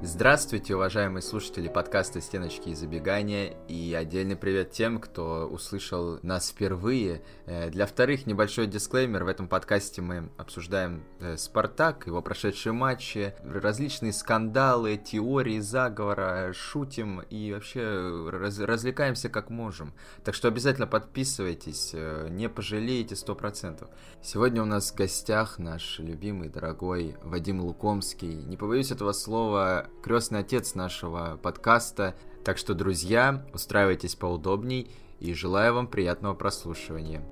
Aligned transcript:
Здравствуйте, 0.00 0.76
уважаемые 0.76 1.22
слушатели 1.22 1.66
подкаста 1.66 2.20
«Стеночки 2.20 2.68
и 2.68 2.74
забегания» 2.76 3.56
и 3.66 3.92
отдельный 3.94 4.36
привет 4.36 4.70
тем, 4.70 5.00
кто 5.00 5.48
услышал 5.50 6.20
нас 6.22 6.50
впервые. 6.50 7.20
Э, 7.46 7.68
для 7.68 7.84
вторых 7.84 8.24
небольшой 8.24 8.68
дисклеймер. 8.68 9.24
В 9.24 9.26
этом 9.26 9.48
подкасте 9.48 10.00
мы 10.00 10.30
обсуждаем 10.36 11.02
э, 11.18 11.36
«Спартак», 11.36 12.06
его 12.06 12.22
прошедшие 12.22 12.72
матчи, 12.72 13.34
различные 13.42 14.12
скандалы, 14.12 14.98
теории 14.98 15.58
заговора, 15.58 16.52
шутим 16.52 17.22
и 17.22 17.52
вообще 17.52 18.28
раз 18.30 18.60
развлекаемся 18.60 19.28
как 19.28 19.50
можем. 19.50 19.92
Так 20.22 20.36
что 20.36 20.46
обязательно 20.46 20.86
подписывайтесь, 20.86 21.90
э, 21.92 22.28
не 22.30 22.48
пожалеете 22.48 23.16
100%. 23.16 23.90
Сегодня 24.22 24.62
у 24.62 24.66
нас 24.66 24.92
в 24.92 24.94
гостях 24.94 25.58
наш 25.58 25.98
любимый, 25.98 26.48
дорогой 26.50 27.16
Вадим 27.24 27.60
Лукомский. 27.62 28.44
Не 28.44 28.56
побоюсь 28.56 28.92
этого 28.92 29.10
слова, 29.10 29.87
крестный 30.02 30.40
отец 30.40 30.74
нашего 30.74 31.36
подкаста. 31.36 32.16
Так 32.44 32.58
что, 32.58 32.74
друзья, 32.74 33.46
устраивайтесь 33.52 34.14
поудобней 34.14 34.90
и 35.20 35.34
желаю 35.34 35.74
вам 35.74 35.86
приятного 35.86 36.34
прослушивания. 36.34 37.22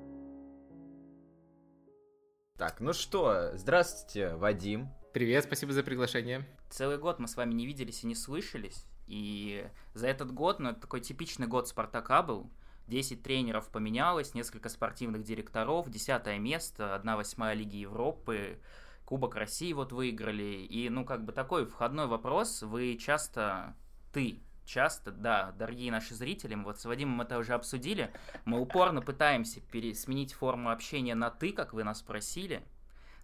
Так, 2.57 2.79
ну 2.79 2.93
что, 2.93 3.51
здравствуйте, 3.55 4.35
Вадим. 4.35 4.89
Привет, 5.13 5.45
спасибо 5.45 5.73
за 5.73 5.83
приглашение. 5.83 6.47
Целый 6.69 6.97
год 6.97 7.19
мы 7.19 7.27
с 7.27 7.35
вами 7.35 7.53
не 7.53 7.65
виделись 7.65 8.03
и 8.03 8.07
не 8.07 8.15
слышались, 8.15 8.85
и 9.07 9.67
за 9.93 10.07
этот 10.07 10.31
год, 10.33 10.59
ну, 10.59 10.69
это 10.69 10.81
такой 10.81 11.01
типичный 11.01 11.47
год 11.47 11.67
Спартака 11.67 12.23
был, 12.23 12.51
10 12.87 13.21
тренеров 13.23 13.69
поменялось, 13.69 14.33
несколько 14.33 14.69
спортивных 14.69 15.23
директоров, 15.23 15.89
10 15.89 16.39
место, 16.39 16.95
1 16.95 17.15
восьмая 17.15 17.53
Лиги 17.53 17.77
Европы, 17.77 18.59
Кубок 19.07 19.35
России 19.35 19.71
вот 19.71 19.93
выиграли. 19.93 20.65
И, 20.65 20.89
ну, 20.89 21.05
как 21.05 21.23
бы 21.23 21.31
такой 21.31 21.65
входной 21.65 22.07
вопрос. 22.07 22.61
Вы 22.61 22.97
часто, 22.97 23.73
ты 24.11 24.41
часто, 24.65 25.11
да, 25.11 25.53
дорогие 25.53 25.93
наши 25.93 26.13
зрители, 26.13 26.55
мы 26.55 26.65
вот 26.65 26.81
с 26.81 26.83
Вадимом 26.83 27.21
это 27.21 27.37
уже 27.37 27.53
обсудили, 27.53 28.11
мы 28.43 28.59
упорно 28.59 29.01
пытаемся 29.01 29.61
пересменить 29.61 30.33
форму 30.33 30.71
общения 30.71 31.15
на 31.15 31.29
«ты», 31.29 31.53
как 31.53 31.71
вы 31.71 31.85
нас 31.85 32.01
просили, 32.01 32.61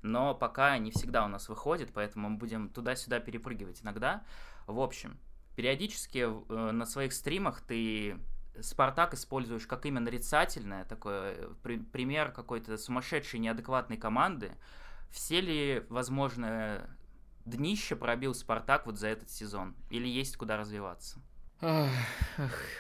но 0.02 0.34
пока 0.34 0.78
не 0.78 0.92
всегда 0.92 1.26
у 1.26 1.28
нас 1.28 1.50
выходит, 1.50 1.92
поэтому 1.94 2.30
мы 2.30 2.38
будем 2.38 2.70
туда-сюда 2.70 3.20
перепрыгивать 3.20 3.82
иногда. 3.82 4.24
В 4.68 4.80
общем, 4.80 5.20
периодически 5.58 6.20
э, 6.20 6.72
на 6.72 6.86
своих 6.86 7.12
стримах 7.12 7.60
ты 7.60 8.18
Спартак 8.62 9.16
используешь 9.16 9.68
как 9.68 9.86
именно 9.86 10.06
нарицательное, 10.06 10.86
такой 10.86 11.14
э, 11.14 11.50
при, 11.62 11.78
пример 11.78 12.32
какой-то 12.32 12.78
сумасшедшей 12.78 13.42
неадекватной 13.42 13.98
команды, 13.98 14.54
все 15.14 15.42
ли 15.42 15.86
возможно 15.90 16.90
днище 17.46 17.96
пробил 17.96 18.34
Спартак 18.34 18.88
вот 18.88 18.98
за 18.98 19.08
этот 19.08 19.30
сезон? 19.30 19.76
Или 19.92 20.08
есть 20.08 20.36
куда 20.38 20.58
развиваться? 20.58 21.22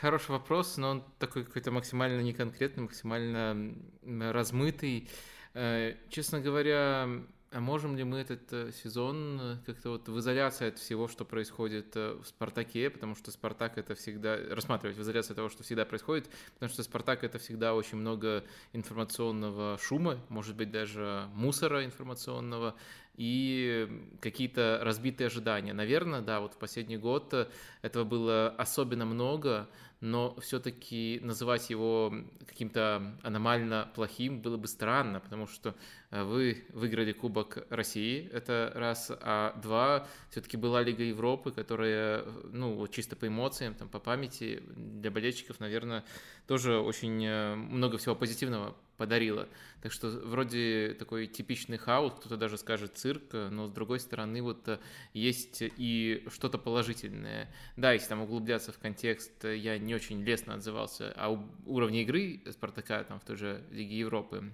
Хороший 0.01 0.31
вопрос, 0.31 0.75
но 0.77 0.89
он 0.89 1.05
такой 1.19 1.45
какой-то 1.45 1.71
максимально 1.71 2.21
неконкретный, 2.21 2.83
максимально 2.83 3.75
размытый. 4.33 5.09
Э, 5.53 5.95
честно 6.09 6.41
говоря, 6.41 7.07
а 7.53 7.59
можем 7.59 7.95
ли 7.95 8.03
мы 8.03 8.17
этот 8.17 8.51
э, 8.51 8.71
сезон 8.71 9.39
э, 9.39 9.57
как-то 9.65 9.91
вот 9.91 10.09
в 10.09 10.19
изоляции 10.19 10.69
от 10.69 10.79
всего, 10.79 11.07
что 11.07 11.23
происходит 11.23 11.95
в 11.95 12.23
«Спартаке», 12.25 12.89
потому 12.89 13.15
что 13.15 13.31
«Спартак»— 13.31 13.73
это 13.77 13.95
всегда... 13.95 14.37
рассматривать 14.49 14.97
в 14.97 15.01
изоляции 15.01 15.33
того, 15.33 15.49
что 15.49 15.63
всегда 15.63 15.85
происходит, 15.85 16.29
потому 16.55 16.71
что 16.71 16.81
«Спартак»— 16.83 17.23
это 17.25 17.37
всегда 17.37 17.75
очень 17.75 17.97
много 17.97 18.43
информационного 18.73 19.77
шума, 19.77 20.19
может 20.29 20.55
быть, 20.55 20.71
даже 20.71 21.29
мусора 21.33 21.85
информационного, 21.85 22.75
и 23.15 23.87
какие-то 24.21 24.79
разбитые 24.81 25.27
ожидания. 25.27 25.73
Наверное, 25.73 26.21
да, 26.21 26.39
вот 26.39 26.53
в 26.53 26.57
последний 26.57 26.97
год 26.97 27.33
этого 27.81 28.03
было 28.03 28.49
особенно 28.57 29.05
много, 29.05 29.69
но 30.03 30.35
все-таки 30.41 31.21
называть 31.23 31.69
его 31.69 32.13
каким-то 32.45 33.15
аномально 33.23 33.89
плохим 33.95 34.41
было 34.41 34.57
бы 34.57 34.67
странно, 34.67 35.21
потому 35.21 35.47
что 35.47 35.75
э, 36.11 36.23
вы 36.23 36.65
выиграли 36.73 37.13
Кубок 37.13 37.65
России, 37.69 38.29
это 38.33 38.69
раз, 38.75 39.09
а 39.21 39.57
два, 39.61 40.05
все-таки 40.29 40.57
была 40.57 40.81
Лига 40.81 41.03
Европы, 41.03 41.51
которая, 41.51 42.25
ну, 42.51 42.85
чисто 42.89 43.15
по 43.15 43.27
эмоциям, 43.27 43.75
там, 43.75 43.87
по 43.87 43.99
памяти, 43.99 44.61
для 44.75 45.09
болельщиков, 45.09 45.61
наверное, 45.61 46.03
тоже 46.47 46.79
очень 46.79 47.23
э, 47.25 47.55
много 47.55 47.97
всего 47.97 48.13
позитивного 48.13 48.75
подарила. 48.97 49.47
Так 49.81 49.91
что 49.91 50.09
вроде 50.09 50.95
такой 50.97 51.27
типичный 51.27 51.77
хаос, 51.77 52.13
кто-то 52.13 52.37
даже 52.37 52.57
скажет 52.57 52.97
цирк, 52.97 53.33
но 53.33 53.67
с 53.67 53.71
другой 53.71 53.99
стороны 53.99 54.41
вот 54.41 54.67
э, 54.67 54.79
есть 55.13 55.57
и 55.61 56.25
что-то 56.29 56.57
положительное. 56.57 57.53
Да, 57.75 57.93
если 57.93 58.09
там 58.09 58.21
углубляться 58.21 58.71
в 58.71 58.79
контекст, 58.79 59.43
я 59.43 59.77
не 59.77 59.95
очень 59.95 60.23
лестно 60.23 60.55
отзывался 60.55 61.13
о 61.17 61.43
уровне 61.65 62.03
игры 62.03 62.41
Спартака 62.51 63.03
там 63.03 63.19
в 63.19 63.25
той 63.25 63.35
же 63.35 63.63
Лиге 63.71 63.99
Европы. 63.99 64.51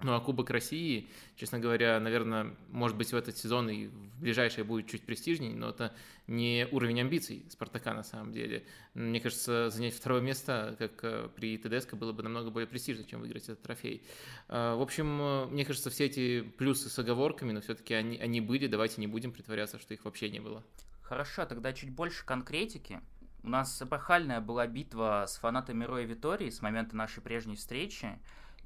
Ну 0.00 0.14
а 0.14 0.20
Кубок 0.20 0.50
России, 0.50 1.08
честно 1.34 1.58
говоря, 1.58 1.98
наверное, 1.98 2.54
может 2.68 2.96
быть 2.96 3.12
в 3.12 3.16
этот 3.16 3.36
сезон 3.36 3.68
и 3.68 3.88
в 3.88 4.20
ближайшее 4.20 4.62
будет 4.62 4.86
чуть 4.86 5.04
престижнее, 5.04 5.56
но 5.56 5.70
это 5.70 5.92
не 6.28 6.68
уровень 6.70 7.00
амбиций 7.00 7.44
Спартака 7.50 7.94
на 7.94 8.04
самом 8.04 8.32
деле. 8.32 8.64
Мне 8.94 9.20
кажется, 9.20 9.70
занять 9.70 9.94
второе 9.94 10.20
место, 10.20 10.76
как 10.78 11.02
э, 11.02 11.28
при 11.34 11.58
ТДСК, 11.58 11.94
было 11.94 12.12
бы 12.12 12.22
намного 12.22 12.50
более 12.50 12.68
престижно, 12.68 13.04
чем 13.04 13.20
выиграть 13.20 13.44
этот 13.44 13.62
трофей. 13.62 14.04
А, 14.46 14.76
в 14.76 14.82
общем, 14.82 15.20
э, 15.20 15.46
мне 15.46 15.64
кажется, 15.64 15.90
все 15.90 16.04
эти 16.04 16.42
плюсы 16.42 16.88
с 16.88 16.96
оговорками, 16.96 17.50
но 17.50 17.60
все-таки 17.60 17.94
они, 17.94 18.18
они 18.18 18.40
были, 18.40 18.68
давайте 18.68 19.00
не 19.00 19.08
будем 19.08 19.32
притворяться, 19.32 19.80
что 19.80 19.94
их 19.94 20.04
вообще 20.04 20.30
не 20.30 20.38
было. 20.38 20.62
Хорошо, 21.02 21.44
тогда 21.44 21.72
чуть 21.72 21.90
больше 21.90 22.24
конкретики. 22.24 23.00
У 23.42 23.48
нас 23.48 23.80
эпохальная 23.82 24.40
была 24.40 24.66
битва 24.66 25.24
с 25.26 25.38
фанатами 25.38 25.84
Роя 25.84 26.04
Витории 26.04 26.50
с 26.50 26.60
момента 26.60 26.94
нашей 26.94 27.20
прежней 27.22 27.56
встречи. 27.56 28.18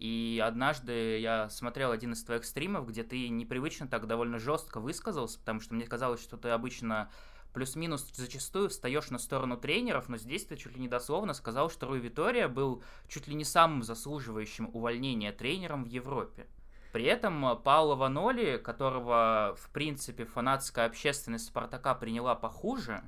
И 0.03 0.43
однажды 0.45 1.21
я 1.21 1.49
смотрел 1.49 1.93
один 1.93 2.15
из 2.15 2.25
твоих 2.25 2.45
стримов, 2.45 2.89
где 2.89 3.05
ты 3.05 3.29
непривычно 3.29 3.87
так 3.87 4.09
довольно 4.09 4.41
жестко 4.41 4.81
высказался, 4.81 5.39
потому 5.39 5.61
что 5.61 5.75
мне 5.75 5.87
казалось, 5.87 6.21
что 6.21 6.37
ты 6.37 6.49
обычно 6.49 7.09
плюс-минус 7.55 8.11
зачастую 8.13 8.69
встаешь 8.69 9.11
на 9.11 9.19
сторону 9.21 9.57
тренеров, 9.57 10.09
но 10.09 10.17
здесь 10.17 10.45
ты 10.45 10.57
чуть 10.57 10.75
ли 10.75 10.81
не 10.81 10.89
дословно 10.89 11.35
сказал, 11.35 11.71
что 11.71 11.87
Руи 11.87 12.01
Витория 12.01 12.49
был 12.49 12.83
чуть 13.07 13.29
ли 13.29 13.37
не 13.37 13.45
самым 13.45 13.85
заслуживающим 13.85 14.71
увольнения 14.73 15.31
тренером 15.31 15.85
в 15.85 15.87
Европе. 15.87 16.49
При 16.93 17.05
этом 17.05 17.57
Пауло 17.63 17.95
Ваноли, 17.95 18.57
которого, 18.57 19.57
в 19.57 19.71
принципе, 19.71 20.25
фанатская 20.25 20.87
общественность 20.87 21.47
Спартака 21.47 21.95
приняла 21.95 22.35
похуже, 22.35 23.05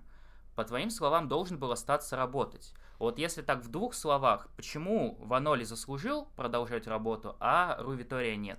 по 0.54 0.62
твоим 0.62 0.90
словам, 0.90 1.26
должен 1.26 1.58
был 1.58 1.72
остаться 1.72 2.14
работать. 2.14 2.72
Вот 2.98 3.18
если 3.18 3.42
так 3.42 3.64
в 3.64 3.70
двух 3.70 3.94
словах, 3.94 4.48
почему 4.56 5.16
Ваноли 5.20 5.64
заслужил 5.64 6.28
продолжать 6.36 6.86
работу, 6.86 7.36
а 7.40 7.76
Ру 7.80 7.92
Витория 7.92 8.36
нет? 8.36 8.58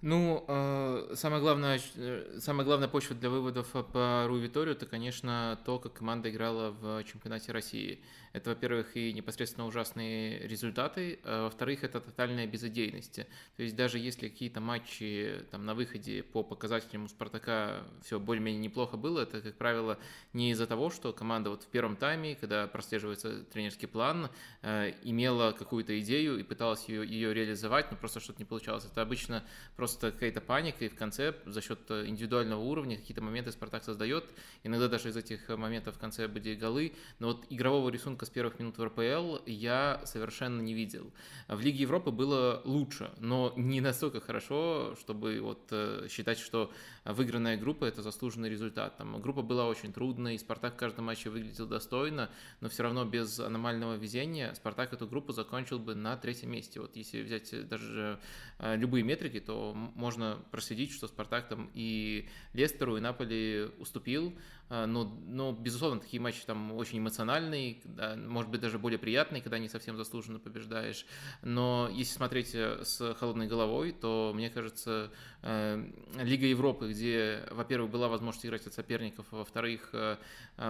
Ну, 0.00 0.44
э, 0.46 1.14
самое 1.16 1.42
главное, 1.42 1.80
э, 1.96 2.38
самая 2.40 2.64
главная 2.64 2.86
почва 2.86 3.16
для 3.16 3.30
выводов 3.30 3.72
по 3.92 4.26
Ру 4.28 4.36
Виторию, 4.36 4.76
это, 4.76 4.86
конечно, 4.86 5.58
то, 5.64 5.80
как 5.80 5.94
команда 5.94 6.30
играла 6.30 6.70
в 6.70 7.02
чемпионате 7.02 7.50
России. 7.50 8.00
Это, 8.32 8.50
во-первых, 8.50 8.96
и 8.96 9.12
непосредственно 9.12 9.66
ужасные 9.66 10.46
результаты, 10.46 11.18
а 11.24 11.44
во-вторых, 11.44 11.84
это 11.84 12.00
тотальная 12.00 12.46
безыдейность. 12.46 13.20
То 13.56 13.62
есть 13.62 13.76
даже 13.76 13.98
если 13.98 14.28
какие-то 14.28 14.60
матчи 14.60 15.44
там 15.50 15.64
на 15.64 15.74
выходе 15.74 16.22
по 16.22 16.42
показателям 16.42 17.04
у 17.04 17.08
Спартака 17.08 17.84
все 18.02 18.20
более-менее 18.20 18.60
неплохо 18.60 18.96
было, 18.96 19.20
это, 19.20 19.40
как 19.40 19.56
правило, 19.56 19.98
не 20.32 20.50
из-за 20.52 20.66
того, 20.66 20.90
что 20.90 21.12
команда 21.12 21.50
вот 21.50 21.62
в 21.62 21.66
первом 21.68 21.96
тайме, 21.96 22.36
когда 22.36 22.66
прослеживается 22.66 23.44
тренерский 23.44 23.88
план, 23.88 24.30
э, 24.62 24.92
имела 25.02 25.52
какую-то 25.52 25.98
идею 26.00 26.38
и 26.38 26.42
пыталась 26.42 26.88
ее, 26.88 27.06
ее 27.06 27.34
реализовать, 27.34 27.90
но 27.90 27.96
просто 27.96 28.20
что-то 28.20 28.38
не 28.38 28.44
получалось. 28.44 28.84
Это 28.84 29.02
обычно 29.02 29.44
просто 29.76 30.12
какая-то 30.12 30.40
паника, 30.40 30.84
и 30.84 30.88
в 30.88 30.94
конце 30.94 31.34
за 31.46 31.60
счет 31.60 31.90
индивидуального 31.90 32.60
уровня 32.60 32.96
какие-то 32.96 33.22
моменты 33.22 33.52
Спартак 33.52 33.84
создает. 33.84 34.24
Иногда 34.64 34.88
даже 34.88 35.08
из 35.08 35.16
этих 35.16 35.48
моментов 35.48 35.96
в 35.96 35.98
конце 35.98 36.28
были 36.28 36.54
голы, 36.54 36.92
но 37.18 37.28
вот 37.28 37.46
игрового 37.50 37.88
рисунка 37.90 38.17
рисунка 38.18 38.26
с 38.26 38.30
первых 38.30 38.58
минут 38.58 38.78
в 38.78 38.84
РПЛ 38.84 39.38
я 39.46 40.00
совершенно 40.04 40.60
не 40.60 40.74
видел. 40.74 41.12
В 41.48 41.60
Лиге 41.60 41.82
Европы 41.82 42.10
было 42.10 42.60
лучше, 42.64 43.10
но 43.18 43.52
не 43.56 43.80
настолько 43.80 44.20
хорошо, 44.20 44.96
чтобы 45.00 45.40
вот 45.40 45.68
э, 45.70 46.08
считать, 46.10 46.38
что 46.38 46.70
выигранная 47.04 47.56
группа– 47.56 47.84
это 47.86 48.02
заслуженный 48.02 48.50
результат. 48.50 48.96
Там 48.96 49.20
группа 49.20 49.42
была 49.42 49.66
очень 49.66 49.92
трудной, 49.92 50.34
и 50.34 50.38
Спартак 50.38 50.74
в 50.74 50.76
каждом 50.76 51.04
матче 51.06 51.30
выглядел 51.30 51.66
достойно, 51.66 52.28
но 52.60 52.68
все 52.68 52.82
равно 52.82 53.04
без 53.04 53.38
аномального 53.40 53.94
везения 53.94 54.52
Спартак 54.54 54.92
эту 54.92 55.06
группу 55.06 55.32
закончил 55.32 55.78
бы 55.78 55.94
на 55.94 56.16
третьем 56.16 56.50
месте. 56.50 56.80
Вот 56.80 56.96
если 56.96 57.22
взять 57.22 57.68
даже 57.68 58.18
э, 58.58 58.76
любые 58.76 59.04
метрики, 59.04 59.40
то 59.40 59.74
можно 59.74 60.38
проследить, 60.50 60.92
что 60.92 61.06
Спартак 61.06 61.48
там 61.48 61.70
и 61.74 62.28
Лестеру, 62.52 62.96
и 62.96 63.00
Наполи 63.00 63.68
уступил, 63.78 64.34
но, 64.70 65.04
но, 65.04 65.52
безусловно, 65.52 66.00
такие 66.00 66.20
матчи 66.20 66.44
там 66.44 66.72
очень 66.72 66.98
эмоциональные, 66.98 67.80
да, 67.84 68.16
может 68.16 68.50
быть, 68.50 68.60
даже 68.60 68.78
более 68.78 68.98
приятные, 68.98 69.40
когда 69.40 69.58
не 69.58 69.68
совсем 69.68 69.96
заслуженно 69.96 70.38
побеждаешь. 70.38 71.06
Но 71.42 71.88
если 71.92 72.14
смотреть 72.14 72.54
э, 72.54 72.84
с 72.84 73.14
холодной 73.14 73.46
головой, 73.46 73.92
то, 73.92 74.32
мне 74.34 74.50
кажется, 74.50 75.10
Лига 75.42 76.46
Европы, 76.46 76.90
где, 76.90 77.44
во-первых, 77.52 77.90
была 77.90 78.08
возможность 78.08 78.44
играть 78.44 78.66
от 78.66 78.74
соперников, 78.74 79.26
во-вторых, 79.30 79.90
э, 79.92 80.16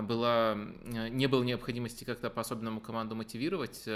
была, 0.03 0.59
не 0.85 1.27
было 1.27 1.43
необходимости 1.43 2.05
как-то 2.05 2.29
по-особенному 2.29 2.81
команду 2.81 3.15
мотивировать, 3.15 3.89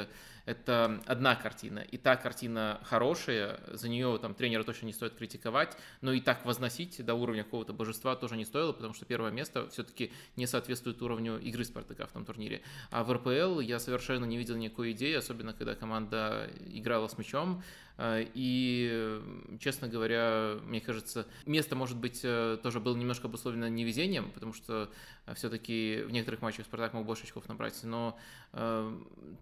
это 0.45 1.03
одна 1.07 1.37
картина. 1.37 1.81
И 1.81 1.99
та 1.99 2.17
картина 2.17 2.81
хорошая, 2.85 3.61
за 3.69 3.89
нее 3.89 4.19
там 4.21 4.35
тренера 4.35 4.65
точно 4.65 4.87
не 4.87 4.93
стоит 4.93 5.15
критиковать, 5.15 5.77
но 6.01 6.13
и 6.13 6.21
так 6.21 6.45
возносить 6.45 7.05
до 7.05 7.15
уровня 7.15 7.45
какого-то 7.45 7.73
божества 7.73 8.17
тоже 8.17 8.37
не 8.37 8.45
стоило, 8.45 8.73
потому 8.73 8.95
что 8.95 9.05
первое 9.05 9.31
место 9.31 9.69
все-таки 9.69 10.11
не 10.37 10.47
соответствует 10.47 11.01
уровню 11.03 11.39
игры 11.39 11.65
Спартака 11.65 12.07
в 12.07 12.13
том 12.13 12.25
турнире. 12.25 12.63
А 12.91 13.05
в 13.05 13.13
РПЛ 13.13 13.61
я 13.61 13.79
совершенно 13.79 14.25
не 14.25 14.37
видел 14.37 14.57
никакой 14.57 14.93
идеи, 14.93 15.15
особенно 15.15 15.53
когда 15.53 15.75
команда 15.75 16.51
играла 16.67 17.09
с 17.09 17.19
мячом. 17.19 17.63
А, 17.99 18.21
и, 18.35 19.21
честно 19.61 19.89
говоря, 19.89 20.59
мне 20.65 20.81
кажется, 20.81 21.27
место, 21.47 21.77
может 21.77 21.97
быть, 21.99 22.21
э, 22.23 22.59
тоже 22.63 22.81
было 22.81 22.97
немножко 22.97 23.27
обусловлено 23.29 23.69
невезением, 23.69 24.31
потому 24.31 24.53
что 24.53 24.91
э, 25.27 25.35
все-таки 25.35 26.03
в 26.07 26.11
некоторых 26.11 26.43
матчах 26.43 26.67
Спартак 26.67 26.95
мог 26.95 27.07
больше 27.07 27.25
очков 27.25 27.49
набрать, 27.49 27.79
но 27.85 28.19
э, 28.53 29.01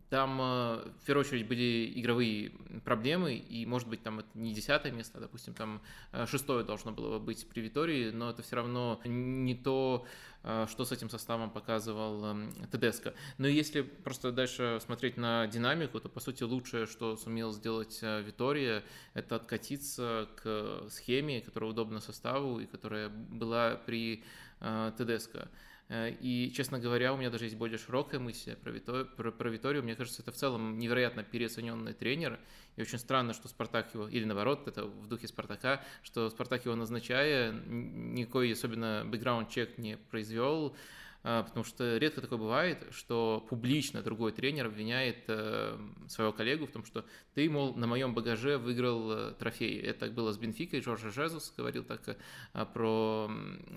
там 0.08 0.38
в 0.38 1.06
первую 1.06 1.26
очередь 1.26 1.47
были 1.47 1.93
игровые 1.94 2.52
проблемы, 2.85 3.35
и, 3.35 3.64
может 3.67 3.88
быть, 3.88 4.02
там 4.02 4.20
это 4.20 4.29
не 4.35 4.53
десятое 4.53 4.93
место, 4.93 5.19
а, 5.19 5.20
допустим, 5.20 5.55
там 5.55 5.81
шестое 6.26 6.64
должно 6.64 6.93
было 6.93 7.19
быть 7.19 7.49
при 7.49 7.61
Витории, 7.61 8.11
но 8.11 8.31
это 8.31 8.43
все 8.43 8.56
равно 8.56 9.00
не 9.05 9.55
то, 9.55 10.06
что 10.43 10.85
с 10.85 10.93
этим 10.93 11.11
составом 11.11 11.51
показывал 11.51 12.25
эм, 12.25 12.53
Тедеско. 12.71 13.13
Но 13.37 13.47
если 13.47 13.83
просто 13.83 14.33
дальше 14.33 14.81
смотреть 14.83 15.19
на 15.19 15.47
динамику, 15.47 16.01
то, 16.01 16.09
по 16.09 16.21
сути, 16.21 16.45
лучшее, 16.45 16.87
что 16.87 17.17
сумел 17.17 17.53
сделать 17.53 17.99
э, 18.01 18.23
Витория, 18.23 18.83
это 19.13 19.37
откатиться 19.37 20.29
к 20.37 20.89
схеме, 20.89 21.43
которая 21.43 21.71
удобна 21.71 22.01
составу 22.01 22.59
и 22.59 22.67
которая 22.67 23.11
была 23.11 23.77
при 23.77 24.25
э, 24.61 24.93
Тедеско. 24.97 25.49
Э, 25.91 26.13
и, 26.21 26.53
честно 26.55 26.79
говоря, 26.79 27.13
у 27.13 27.17
меня 27.17 27.31
даже 27.31 27.45
есть 27.45 27.57
более 27.57 27.77
широкая 27.77 28.21
мысль 28.21 28.55
про, 28.55 28.71
Витор... 28.71 29.07
про, 29.17 29.33
про 29.33 29.51
Виторию. 29.51 29.83
Мне 29.83 29.97
кажется, 29.97 30.23
это 30.23 30.31
в 30.31 30.37
целом 30.37 30.79
невероятно 30.79 31.25
переоцененный 31.25 31.93
тренер. 31.93 32.39
И 32.77 32.83
очень 32.83 32.99
странно, 32.99 33.35
что 33.35 33.49
Спартак 33.49 33.93
его, 33.93 34.09
или 34.09 34.25
наоборот, 34.25 34.69
это 34.69 34.85
в 34.85 35.09
духе 35.09 35.27
Спартака, 35.27 35.83
что 36.03 36.31
Спартак 36.31 36.65
его 36.65 36.77
назначая, 36.77 37.53
никакой 37.53 38.53
особенно 38.53 39.03
бэкграунд-чек 39.05 39.79
не 39.79 39.97
произвел. 39.97 40.77
А, 41.22 41.43
потому 41.43 41.64
что 41.64 41.99
редко 41.99 42.22
такое 42.22 42.38
бывает, 42.38 42.87
что 42.93 43.44
публично 43.50 44.02
другой 44.02 44.32
тренер 44.32 44.67
обвиняет 44.67 45.25
э, 45.28 45.78
своего 46.08 46.32
коллегу 46.32 46.67
в 46.67 46.70
том, 46.70 46.84
что 46.84 47.05
ты, 47.34 47.49
мол, 47.50 47.75
на 47.75 47.87
моем 47.87 48.14
багаже 48.14 48.56
выиграл 48.56 49.12
э, 49.12 49.32
трофей. 49.38 49.78
Это 49.81 50.06
было 50.06 50.32
с 50.32 50.38
Бенфикой, 50.38 50.81
Джорджа 50.81 51.11
Жезус 51.11 51.52
говорил 51.55 51.84
так 51.84 52.00
э, 52.08 52.67
про 52.72 53.31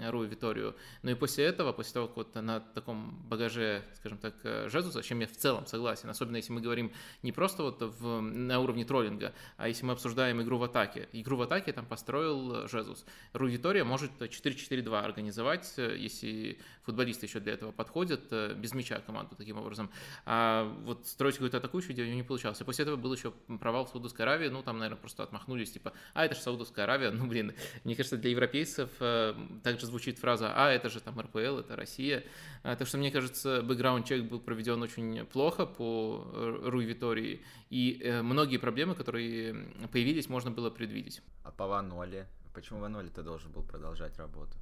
Руи 0.10 0.28
Виторию. 0.28 0.76
Но 1.02 1.12
и 1.12 1.16
после 1.16 1.44
этого, 1.44 1.74
после 1.74 1.94
того, 1.94 2.08
как 2.08 2.18
вот 2.18 2.36
на 2.36 2.62
таком 2.62 3.28
багаже, 3.28 3.84
скажем 3.96 4.20
так, 4.20 4.36
Жезуса, 4.70 5.02
с 5.02 5.06
чем 5.06 5.20
я 5.20 5.28
в 5.28 5.36
целом 5.36 5.66
согласен, 5.66 6.10
особенно 6.10 6.38
если 6.38 6.54
мы 6.54 6.62
говорим 6.62 6.94
не 7.24 7.34
просто 7.34 7.64
вот 7.64 7.82
в, 7.82 8.22
на 8.22 8.60
уровне 8.62 8.86
троллинга, 8.86 9.34
а 9.58 9.68
если 9.68 9.86
мы 9.86 9.94
обсуждаем 9.94 10.42
игру 10.42 10.58
в 10.58 10.64
атаке. 10.64 11.10
Игру 11.12 11.36
в 11.36 11.42
атаке 11.42 11.74
там 11.74 11.86
построил 11.86 12.70
Жезус. 12.70 13.06
Руи 13.34 13.52
Витория 13.52 13.84
может 13.84 14.12
4-4-2 14.22 14.98
организовать, 14.98 15.74
если 15.78 16.58
футболисты 16.84 17.28
еще 17.34 17.40
для 17.40 17.54
этого 17.54 17.72
подходят, 17.72 18.22
э, 18.32 18.54
без 18.54 18.74
мяча 18.74 19.00
команду 19.00 19.36
таким 19.36 19.58
образом. 19.58 19.90
А 20.26 20.64
вот 20.86 21.08
строить 21.08 21.36
какую-то 21.36 21.58
атакующую 21.58 21.94
идею 21.94 22.14
не 22.14 22.24
получалось. 22.24 22.62
И 22.62 22.64
после 22.64 22.84
этого 22.84 22.96
был 22.96 23.14
еще 23.14 23.32
провал 23.60 23.86
в 23.86 23.90
Саудовской 23.90 24.26
Аравии, 24.26 24.50
ну 24.50 24.62
там, 24.62 24.78
наверное, 24.78 25.00
просто 25.00 25.24
отмахнулись, 25.24 25.72
типа, 25.72 25.94
а 26.14 26.26
это 26.26 26.36
же 26.36 26.42
Саудовская 26.42 26.86
Аравия, 26.86 27.12
ну 27.12 27.26
блин, 27.26 27.54
мне 27.84 27.96
кажется, 27.96 28.18
для 28.18 28.32
европейцев 28.32 28.90
э, 29.00 29.34
также 29.64 29.86
звучит 29.86 30.20
фраза, 30.20 30.54
а 30.56 30.70
это 30.70 30.90
же 30.90 31.00
там 31.00 31.20
РПЛ, 31.20 31.60
это 31.60 31.76
Россия. 31.76 32.24
А, 32.64 32.76
так 32.76 32.88
что, 32.88 32.98
мне 32.98 33.12
кажется, 33.12 33.62
бэкграунд-чек 33.62 34.24
был 34.24 34.40
проведен 34.40 34.82
очень 34.82 35.26
плохо 35.26 35.66
по 35.66 36.26
Руи 36.64 36.86
Витории, 36.86 37.44
и 37.70 38.20
многие 38.24 38.58
проблемы, 38.58 38.96
которые 38.96 39.54
появились, 39.92 40.30
можно 40.30 40.52
было 40.52 40.70
предвидеть. 40.70 41.22
А 41.44 41.52
по 41.52 41.68
Ваноле? 41.68 42.28
Почему 42.54 42.80
Ваноле-то 42.80 43.24
должен 43.24 43.52
был 43.52 43.64
продолжать 43.64 44.18
работу? 44.18 44.56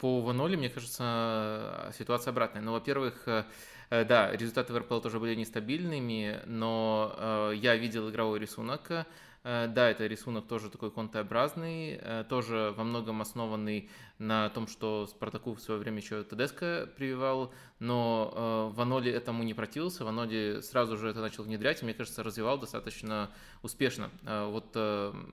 По 0.00 0.20
Ваноле, 0.20 0.56
мне 0.56 0.68
кажется, 0.68 1.92
ситуация 1.96 2.32
обратная. 2.32 2.62
Ну, 2.62 2.72
во-первых, 2.72 3.26
э, 3.26 3.44
да, 3.90 4.32
результаты 4.32 4.72
в 4.72 4.78
РПЛ 4.78 5.00
тоже 5.00 5.20
были 5.20 5.34
нестабильными, 5.34 6.40
но 6.46 7.14
э, 7.16 7.52
я 7.56 7.76
видел 7.76 8.10
игровой 8.10 8.38
рисунок, 8.38 9.06
Э, 9.44 9.66
да, 9.68 9.90
это 9.90 10.06
рисунок 10.06 10.46
тоже 10.46 10.70
такой 10.70 10.90
контообразный, 10.90 11.98
э, 12.00 12.24
тоже 12.28 12.74
во 12.76 12.82
многом 12.82 13.20
основанный 13.20 13.90
на 14.18 14.48
том, 14.50 14.66
что 14.68 15.06
Спартаку 15.06 15.54
в 15.54 15.60
свое 15.60 15.80
время 15.80 15.98
еще 15.98 16.22
Тедеско 16.22 16.88
прививал, 16.96 17.52
но 17.78 18.32
э, 18.34 18.76
Ваноли 18.76 19.10
этому 19.10 19.42
не 19.42 19.54
противился, 19.54 20.04
Ваноли 20.04 20.60
сразу 20.62 20.96
же 20.96 21.08
это 21.08 21.20
начал 21.20 21.42
внедрять, 21.42 21.82
и, 21.82 21.84
мне 21.84 21.94
кажется, 21.94 22.22
развивал 22.22 22.58
достаточно 22.58 23.30
успешно 23.62 24.10
вот 24.22 24.76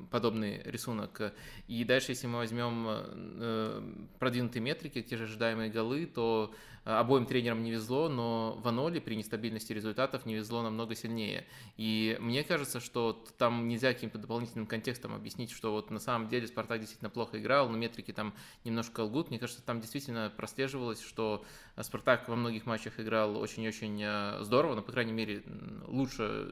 подобный 0.09 0.61
рисунок. 0.63 1.33
И 1.67 1.83
дальше, 1.83 2.11
если 2.11 2.27
мы 2.27 2.37
возьмем 2.37 4.07
продвинутые 4.19 4.61
метрики, 4.61 5.01
те 5.01 5.17
же 5.17 5.25
ожидаемые 5.25 5.69
голы, 5.69 6.05
то 6.05 6.53
обоим 6.83 7.27
тренерам 7.27 7.63
не 7.63 7.71
везло, 7.71 8.09
но 8.09 8.59
Ваноли 8.63 8.99
при 8.99 9.15
нестабильности 9.15 9.71
результатов 9.71 10.25
не 10.25 10.33
везло 10.35 10.63
намного 10.63 10.95
сильнее. 10.95 11.45
И 11.77 12.17
мне 12.19 12.43
кажется, 12.43 12.79
что 12.79 13.23
там 13.37 13.67
нельзя 13.67 13.93
каким-то 13.93 14.17
дополнительным 14.17 14.65
контекстом 14.65 15.13
объяснить, 15.13 15.51
что 15.51 15.71
вот 15.71 15.91
на 15.91 15.99
самом 15.99 16.27
деле 16.27 16.47
Спартак 16.47 16.79
действительно 16.79 17.11
плохо 17.11 17.39
играл, 17.39 17.69
но 17.69 17.77
метрики 17.77 18.11
там 18.11 18.33
немножко 18.71 19.01
лгут. 19.01 19.29
Мне 19.29 19.39
кажется, 19.39 19.61
там 19.61 19.81
действительно 19.81 20.31
прослеживалось, 20.35 21.01
что 21.01 21.45
Спартак 21.79 22.27
во 22.27 22.35
многих 22.35 22.65
матчах 22.65 22.99
играл 22.99 23.37
очень-очень 23.37 24.01
э, 24.03 24.43
здорово, 24.43 24.75
но, 24.75 24.81
по 24.81 24.91
крайней 24.91 25.13
мере, 25.13 25.43
лучше, 25.87 26.47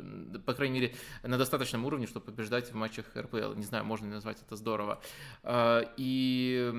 по 0.46 0.54
крайней 0.54 0.80
мере, 0.80 0.96
на 1.24 1.38
достаточном 1.38 1.86
уровне, 1.86 2.08
чтобы 2.08 2.26
побеждать 2.26 2.72
в 2.72 2.76
матчах 2.76 3.06
РПЛ. 3.16 3.54
Не 3.54 3.66
знаю, 3.66 3.86
можно 3.86 4.06
ли 4.06 4.12
назвать 4.12 4.38
это 4.46 4.56
здорово. 4.56 5.02
А, 5.44 5.82
и 5.98 6.72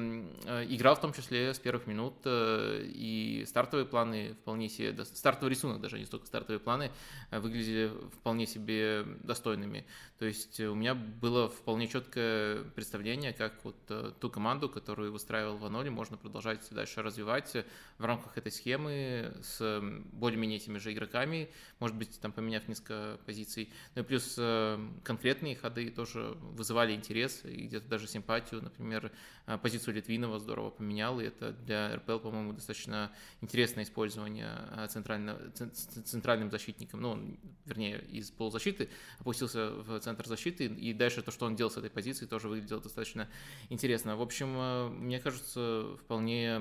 э, 0.46 0.66
играл 0.68 0.94
в 0.94 1.00
том 1.00 1.12
числе 1.12 1.54
с 1.54 1.58
первых 1.58 1.86
минут, 1.86 2.14
э, 2.24 2.82
и 2.84 3.44
стартовые 3.46 3.86
планы 3.86 4.34
вполне 4.42 4.68
себе, 4.68 5.04
стартовый 5.04 5.50
рисунок 5.50 5.80
даже, 5.80 5.98
не 5.98 6.04
столько 6.04 6.26
стартовые 6.26 6.60
планы, 6.60 6.90
выглядели 7.30 7.92
вполне 8.20 8.46
себе 8.46 9.04
достойными. 9.22 9.86
То 10.18 10.26
есть 10.26 10.60
у 10.60 10.74
меня 10.74 10.94
было 10.94 11.48
вполне 11.48 11.88
четкое 11.88 12.62
представление, 12.74 13.32
как 13.32 13.64
вот 13.64 13.76
э, 13.88 14.12
ту 14.20 14.28
команду, 14.28 14.68
которую 14.68 15.12
выстраивал 15.12 15.29
Ваноли, 15.30 15.88
можно 15.88 16.16
продолжать 16.16 16.66
дальше 16.70 17.02
развивать 17.02 17.56
в 17.98 18.04
рамках 18.04 18.36
этой 18.36 18.52
схемы 18.52 19.32
с 19.42 19.80
более-менее 20.12 20.58
этими 20.58 20.78
же 20.78 20.92
игроками, 20.92 21.50
может 21.78 21.96
быть, 21.96 22.20
там 22.20 22.32
поменяв 22.32 22.66
несколько 22.68 23.18
позиций. 23.26 23.72
Ну 23.94 24.02
и 24.02 24.04
плюс 24.04 24.34
э, 24.38 24.78
конкретные 25.04 25.56
ходы 25.56 25.90
тоже 25.90 26.36
вызывали 26.40 26.94
интерес 26.94 27.44
и 27.44 27.66
где-то 27.66 27.88
даже 27.88 28.06
симпатию. 28.06 28.62
Например, 28.62 29.06
э, 29.06 29.10
позицию 29.58 29.94
Литвинова 29.94 30.38
здорово 30.38 30.70
поменял, 30.70 31.20
и 31.20 31.24
это 31.24 31.52
для 31.52 31.96
РПЛ, 31.96 32.18
по-моему, 32.18 32.52
достаточно 32.52 33.10
интересное 33.40 33.84
использование 33.84 34.50
центрального, 34.88 35.50
центральным 35.50 36.50
защитником, 36.50 37.00
ну, 37.00 37.36
вернее, 37.66 38.00
из 38.10 38.30
полузащиты 38.30 38.88
опустился 39.18 39.70
в 39.70 39.98
центр 40.00 40.26
защиты, 40.26 40.66
и 40.66 40.92
дальше 40.92 41.22
то, 41.22 41.30
что 41.30 41.46
он 41.46 41.56
делал 41.56 41.70
с 41.70 41.76
этой 41.76 41.90
позиции, 41.90 42.26
тоже 42.26 42.48
выглядело 42.48 42.80
достаточно 42.80 43.28
интересно. 43.68 44.16
В 44.16 44.22
общем, 44.22 44.54
э, 44.56 44.88
мне 44.88 45.20
кажется, 45.20 45.96
вполне 46.00 46.60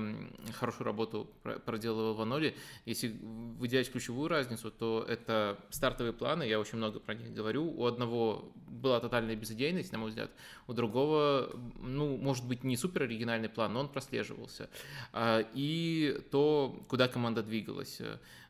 хорошую 0.54 0.86
работу 0.86 1.30
проделывал 1.64 2.14
Ваноли. 2.14 2.54
Если 2.86 3.16
выделять 3.58 3.90
ключевую 3.90 4.28
разницу, 4.28 4.70
то 4.70 5.04
это 5.08 5.58
стартовые 5.70 6.12
планы, 6.12 6.44
я 6.44 6.60
очень 6.60 6.78
много 6.78 7.00
про 7.00 7.14
них 7.14 7.32
говорю. 7.32 7.70
У 7.70 7.86
одного 7.86 8.52
была 8.68 9.00
тотальная 9.00 9.36
безыдейность, 9.36 9.92
на 9.92 9.98
мой 9.98 10.10
взгляд, 10.10 10.30
у 10.66 10.72
другого, 10.72 11.50
ну, 11.80 12.16
может 12.16 12.46
быть, 12.46 12.64
не 12.64 12.76
супер 12.80 13.02
оригинальный 13.02 13.48
план, 13.48 13.72
но 13.72 13.80
он 13.80 13.88
прослеживался. 13.88 14.68
А, 15.12 15.44
и 15.54 16.20
то, 16.30 16.84
куда 16.88 17.08
команда 17.08 17.42
двигалась. 17.42 18.00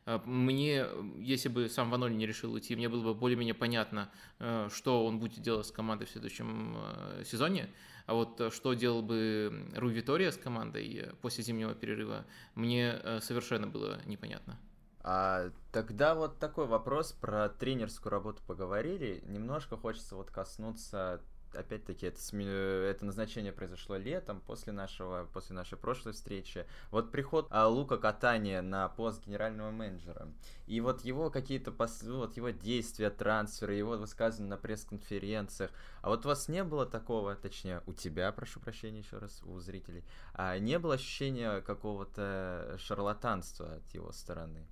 Э, 0.05 0.19
мне, 0.25 0.85
если 1.17 1.49
бы 1.49 1.69
сам 1.69 1.89
Ваноли 1.89 2.13
не 2.13 2.25
решил 2.25 2.53
уйти, 2.53 2.75
мне 2.75 2.89
было 2.89 3.03
бы 3.03 3.13
более-менее 3.13 3.53
понятно, 3.53 4.09
э, 4.39 4.69
что 4.71 5.05
он 5.05 5.19
будет 5.19 5.41
делать 5.41 5.67
с 5.67 5.71
командой 5.71 6.05
в 6.05 6.09
следующем 6.09 6.75
э, 6.77 7.23
сезоне. 7.25 7.69
А 8.07 8.13
вот 8.13 8.51
что 8.51 8.73
делал 8.73 9.01
бы 9.03 9.69
Руй 9.75 9.93
Витория 9.93 10.31
с 10.31 10.37
командой 10.37 11.09
после 11.21 11.43
зимнего 11.43 11.75
перерыва, 11.75 12.25
мне 12.55 12.99
совершенно 13.21 13.67
было 13.67 14.01
непонятно. 14.05 14.59
А 15.03 15.51
тогда 15.71 16.15
вот 16.15 16.39
такой 16.39 16.65
вопрос 16.65 17.13
про 17.13 17.47
тренерскую 17.47 18.11
работу 18.11 18.41
поговорили. 18.45 19.23
Немножко 19.27 19.77
хочется 19.77 20.15
вот 20.15 20.31
коснуться 20.31 21.21
опять-таки, 21.55 22.07
это, 22.07 22.19
это 22.37 23.05
назначение 23.05 23.51
произошло 23.51 23.97
летом, 23.97 24.41
после 24.41 24.73
нашего, 24.73 25.27
после 25.33 25.55
нашей 25.55 25.77
прошлой 25.77 26.13
встречи. 26.13 26.65
Вот 26.91 27.11
приход 27.11 27.47
а, 27.49 27.67
Лука 27.67 27.97
Катани 27.97 28.59
на 28.59 28.89
пост 28.89 29.25
генерального 29.25 29.71
менеджера, 29.71 30.27
и 30.67 30.81
вот 30.81 31.01
его 31.01 31.29
какие-то, 31.29 31.73
ну, 32.03 32.17
вот 32.17 32.37
его 32.37 32.49
действия, 32.49 33.09
трансферы, 33.09 33.75
его 33.75 33.97
высказывания 33.97 34.49
на 34.49 34.57
пресс-конференциях. 34.57 35.71
А 36.01 36.09
вот 36.09 36.25
у 36.25 36.29
вас 36.29 36.47
не 36.47 36.63
было 36.63 36.85
такого, 36.85 37.35
точнее, 37.35 37.81
у 37.85 37.93
тебя, 37.93 38.31
прошу 38.31 38.59
прощения 38.59 38.99
еще 38.99 39.17
раз, 39.17 39.41
у 39.43 39.59
зрителей, 39.59 40.03
а 40.33 40.57
не 40.57 40.79
было 40.79 40.95
ощущения 40.95 41.61
какого-то 41.61 42.77
шарлатанства 42.79 43.75
от 43.75 43.93
его 43.93 44.11
стороны? 44.11 44.65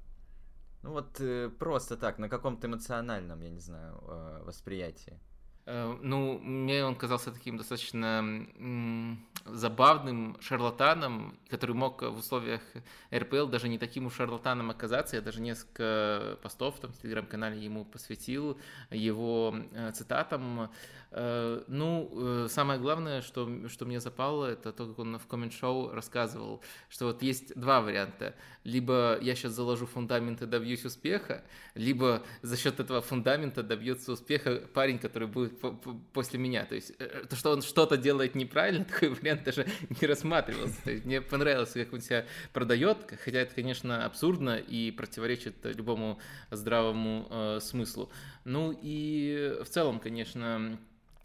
Ну 0.81 0.91
вот 0.91 1.19
э, 1.19 1.49
просто 1.49 1.97
так, 1.97 2.19
на 2.19 2.29
каком-то 2.29 2.67
эмоциональном, 2.67 3.41
я 3.41 3.49
не 3.49 3.59
знаю, 3.59 4.01
э, 4.07 4.43
восприятии. 4.45 5.19
Э, 5.65 5.97
ну, 6.01 6.39
мне 6.39 6.83
он 6.85 6.95
казался 6.95 7.31
таким 7.31 7.57
достаточно 7.57 8.45
забавным 9.53 10.37
шарлатаном, 10.41 11.37
который 11.49 11.75
мог 11.75 12.01
в 12.01 12.17
условиях 12.17 12.61
РПЛ 13.13 13.47
даже 13.47 13.69
не 13.69 13.77
таким 13.77 14.05
уж 14.05 14.15
шарлатаном 14.15 14.69
оказаться. 14.69 15.15
Я 15.15 15.21
даже 15.21 15.41
несколько 15.41 16.37
постов 16.41 16.79
там 16.79 16.91
в 16.91 16.97
телеграм-канале 17.01 17.63
ему 17.63 17.85
посвятил 17.85 18.59
его 18.89 19.55
цитатам. 19.93 20.69
Э, 21.11 21.63
ну, 21.67 22.11
э, 22.13 22.47
самое 22.49 22.79
главное, 22.79 23.21
что, 23.21 23.67
что 23.67 23.85
мне 23.85 23.99
запало, 23.99 24.45
это 24.45 24.71
то, 24.71 24.87
как 24.87 24.99
он 24.99 25.17
в 25.17 25.25
коммент-шоу 25.25 25.91
рассказывал, 25.91 26.61
что 26.87 27.05
вот 27.05 27.23
есть 27.23 27.59
два 27.59 27.81
варианта. 27.81 28.35
Либо 28.63 29.17
я 29.21 29.33
сейчас 29.35 29.53
заложу 29.53 29.87
фундамент 29.87 30.41
и 30.43 30.45
добьюсь 30.45 30.85
успеха, 30.85 31.43
либо 31.73 32.21
за 32.43 32.57
счет 32.57 32.79
этого 32.79 33.01
фундамента 33.01 33.63
добьется 33.63 34.11
успеха 34.11 34.61
парень, 34.73 34.99
который 34.99 35.27
будет 35.27 35.59
после 36.13 36.37
меня. 36.37 36.65
То 36.65 36.75
есть 36.75 36.93
э, 36.99 37.25
то, 37.27 37.35
что 37.35 37.51
он 37.51 37.63
что-то 37.63 37.97
делает 37.97 38.35
неправильно, 38.35 38.85
такой 38.91 39.09
вариант 39.09 39.38
даже 39.43 39.67
не 40.01 40.07
рассматривался. 40.07 40.83
То 40.83 40.91
есть 40.91 41.05
мне 41.05 41.21
понравилось, 41.21 41.71
как 41.71 41.93
он 41.93 42.01
себя 42.01 42.25
продает, 42.53 42.97
хотя 43.23 43.39
это, 43.39 43.55
конечно, 43.55 44.05
абсурдно 44.05 44.57
и 44.57 44.91
противоречит 44.91 45.55
любому 45.63 46.19
здравому 46.51 47.27
э, 47.29 47.59
смыслу. 47.61 48.09
Ну 48.45 48.77
и 48.81 49.55
в 49.63 49.69
целом, 49.69 49.99
конечно, 49.99 50.79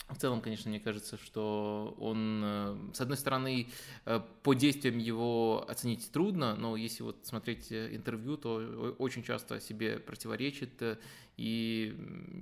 в 0.08 0.18
целом, 0.18 0.42
конечно, 0.42 0.68
мне 0.68 0.80
кажется, 0.80 1.16
что 1.16 1.96
он, 1.98 2.42
э, 2.44 2.76
с 2.92 3.00
одной 3.00 3.16
стороны, 3.16 3.68
э, 4.04 4.20
по 4.42 4.52
действиям 4.52 4.98
его 4.98 5.64
оценить 5.66 6.10
трудно, 6.12 6.56
но 6.56 6.76
если 6.76 7.02
вот 7.02 7.24
смотреть 7.24 7.72
э, 7.72 7.94
интервью, 7.96 8.36
то 8.36 8.94
очень 8.98 9.22
часто 9.22 9.60
себе 9.60 9.98
противоречит 9.98 10.98
и 11.36 11.96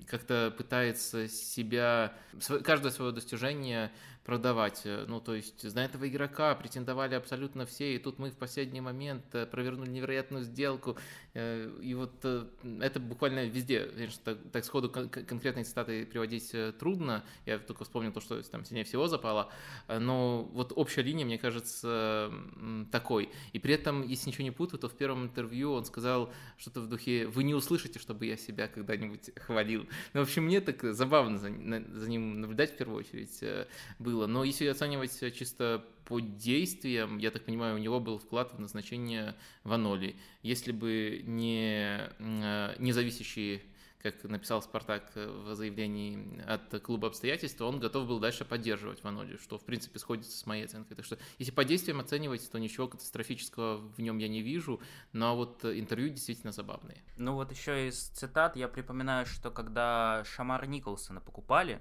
как-то 0.07 0.53
пытается 0.57 1.29
себя, 1.29 2.15
каждое 2.63 2.91
свое 2.91 3.13
достижение 3.13 3.91
продавать. 4.25 4.83
Ну, 4.85 5.21
то 5.21 5.35
есть 5.35 5.65
на 5.75 5.85
этого 5.85 6.09
игрока 6.09 6.55
претендовали 6.55 7.15
абсолютно 7.15 7.67
все, 7.67 7.97
и 7.97 7.99
тут 7.99 8.19
мы 8.19 8.31
в 8.31 8.37
последний 8.37 8.81
момент 8.81 9.25
э, 9.33 9.47
провернули 9.47 9.91
невероятную 9.91 10.45
сделку. 10.45 10.97
Э, 11.35 11.69
и 11.83 11.95
вот 11.95 12.13
э, 12.23 12.47
это 12.81 13.01
буквально 13.01 13.47
везде, 13.47 13.81
конечно, 13.81 14.21
так, 14.25 14.39
так 14.53 14.65
сходу 14.65 14.91
конкретные 14.91 15.65
цитаты 15.65 16.07
приводить 16.07 16.55
трудно. 16.79 17.25
Я 17.47 17.59
только 17.59 17.85
вспомнил 17.85 18.13
то, 18.13 18.21
что 18.21 18.41
там 18.45 18.65
сильнее 18.65 18.85
всего 18.85 19.09
запало. 19.09 19.51
Но 19.89 20.45
вот 20.53 20.73
общая 20.77 21.03
линия, 21.03 21.25
мне 21.25 21.39
кажется, 21.39 22.33
такой. 22.91 23.31
И 23.53 23.59
при 23.59 23.75
этом, 23.75 24.07
если 24.07 24.29
ничего 24.29 24.45
не 24.45 24.51
путаю, 24.51 24.79
то 24.79 24.89
в 24.89 24.97
первом 24.97 25.25
интервью 25.25 25.73
он 25.73 25.85
сказал 25.85 26.33
что-то 26.59 26.81
в 26.81 26.89
духе 26.89 27.27
«Вы 27.27 27.43
не 27.43 27.55
услышите, 27.55 27.99
чтобы 27.99 28.27
я 28.27 28.37
себя 28.37 28.69
когда-нибудь 28.85 29.31
хвалил». 29.37 29.89
Ну, 30.13 30.21
в 30.21 30.23
общем, 30.23 30.45
мне 30.45 30.61
так 30.61 30.83
забавно 30.95 31.39
за, 31.39 31.49
за 31.49 32.11
ним 32.11 32.41
наблюдать 32.41 32.73
в 32.73 32.77
первую 32.77 33.01
очередь 33.01 33.43
было 33.99 34.13
было. 34.13 34.27
Но 34.27 34.45
если 34.45 34.67
оценивать 34.67 35.19
чисто 35.35 35.85
по 36.05 36.21
действиям, 36.21 37.19
я 37.19 37.31
так 37.31 37.45
понимаю, 37.45 37.77
у 37.77 37.79
него 37.79 38.01
был 38.01 38.19
вклад 38.19 38.53
в 38.53 38.59
назначение 38.61 39.35
Ваноли. 39.65 40.17
Если 40.43 40.73
бы 40.73 41.23
не 41.25 41.99
э, 42.19 42.75
независящие 42.79 43.63
как 44.03 44.25
написал 44.25 44.63
Спартак 44.63 45.13
в 45.15 45.55
заявлении 45.55 46.43
от 46.47 46.81
клуба 46.83 47.09
обстоятельства, 47.09 47.67
он 47.67 47.81
готов 47.81 48.07
был 48.07 48.19
дальше 48.19 48.45
поддерживать 48.45 49.03
Ваноли, 49.03 49.37
что, 49.37 49.59
в 49.59 49.65
принципе, 49.65 49.99
сходится 49.99 50.37
с 50.37 50.47
моей 50.47 50.65
оценкой. 50.65 50.97
Так 50.97 51.05
что, 51.05 51.19
если 51.39 51.53
по 51.53 51.65
действиям 51.65 52.01
оценивать, 52.01 52.51
то 52.51 52.59
ничего 52.59 52.89
катастрофического 52.89 53.79
в 53.79 53.99
нем 54.01 54.19
я 54.19 54.29
не 54.29 54.43
вижу, 54.43 54.81
но 55.13 55.37
вот 55.37 55.65
интервью 55.65 56.09
действительно 56.11 56.53
забавные. 56.53 57.03
Ну 57.17 57.35
вот 57.35 57.51
еще 57.53 57.89
из 57.89 58.09
цитат 58.09 58.57
я 58.57 58.69
припоминаю, 58.69 59.27
что 59.27 59.51
когда 59.51 60.25
Шамар 60.25 60.67
Николсона 60.67 61.21
покупали, 61.21 61.81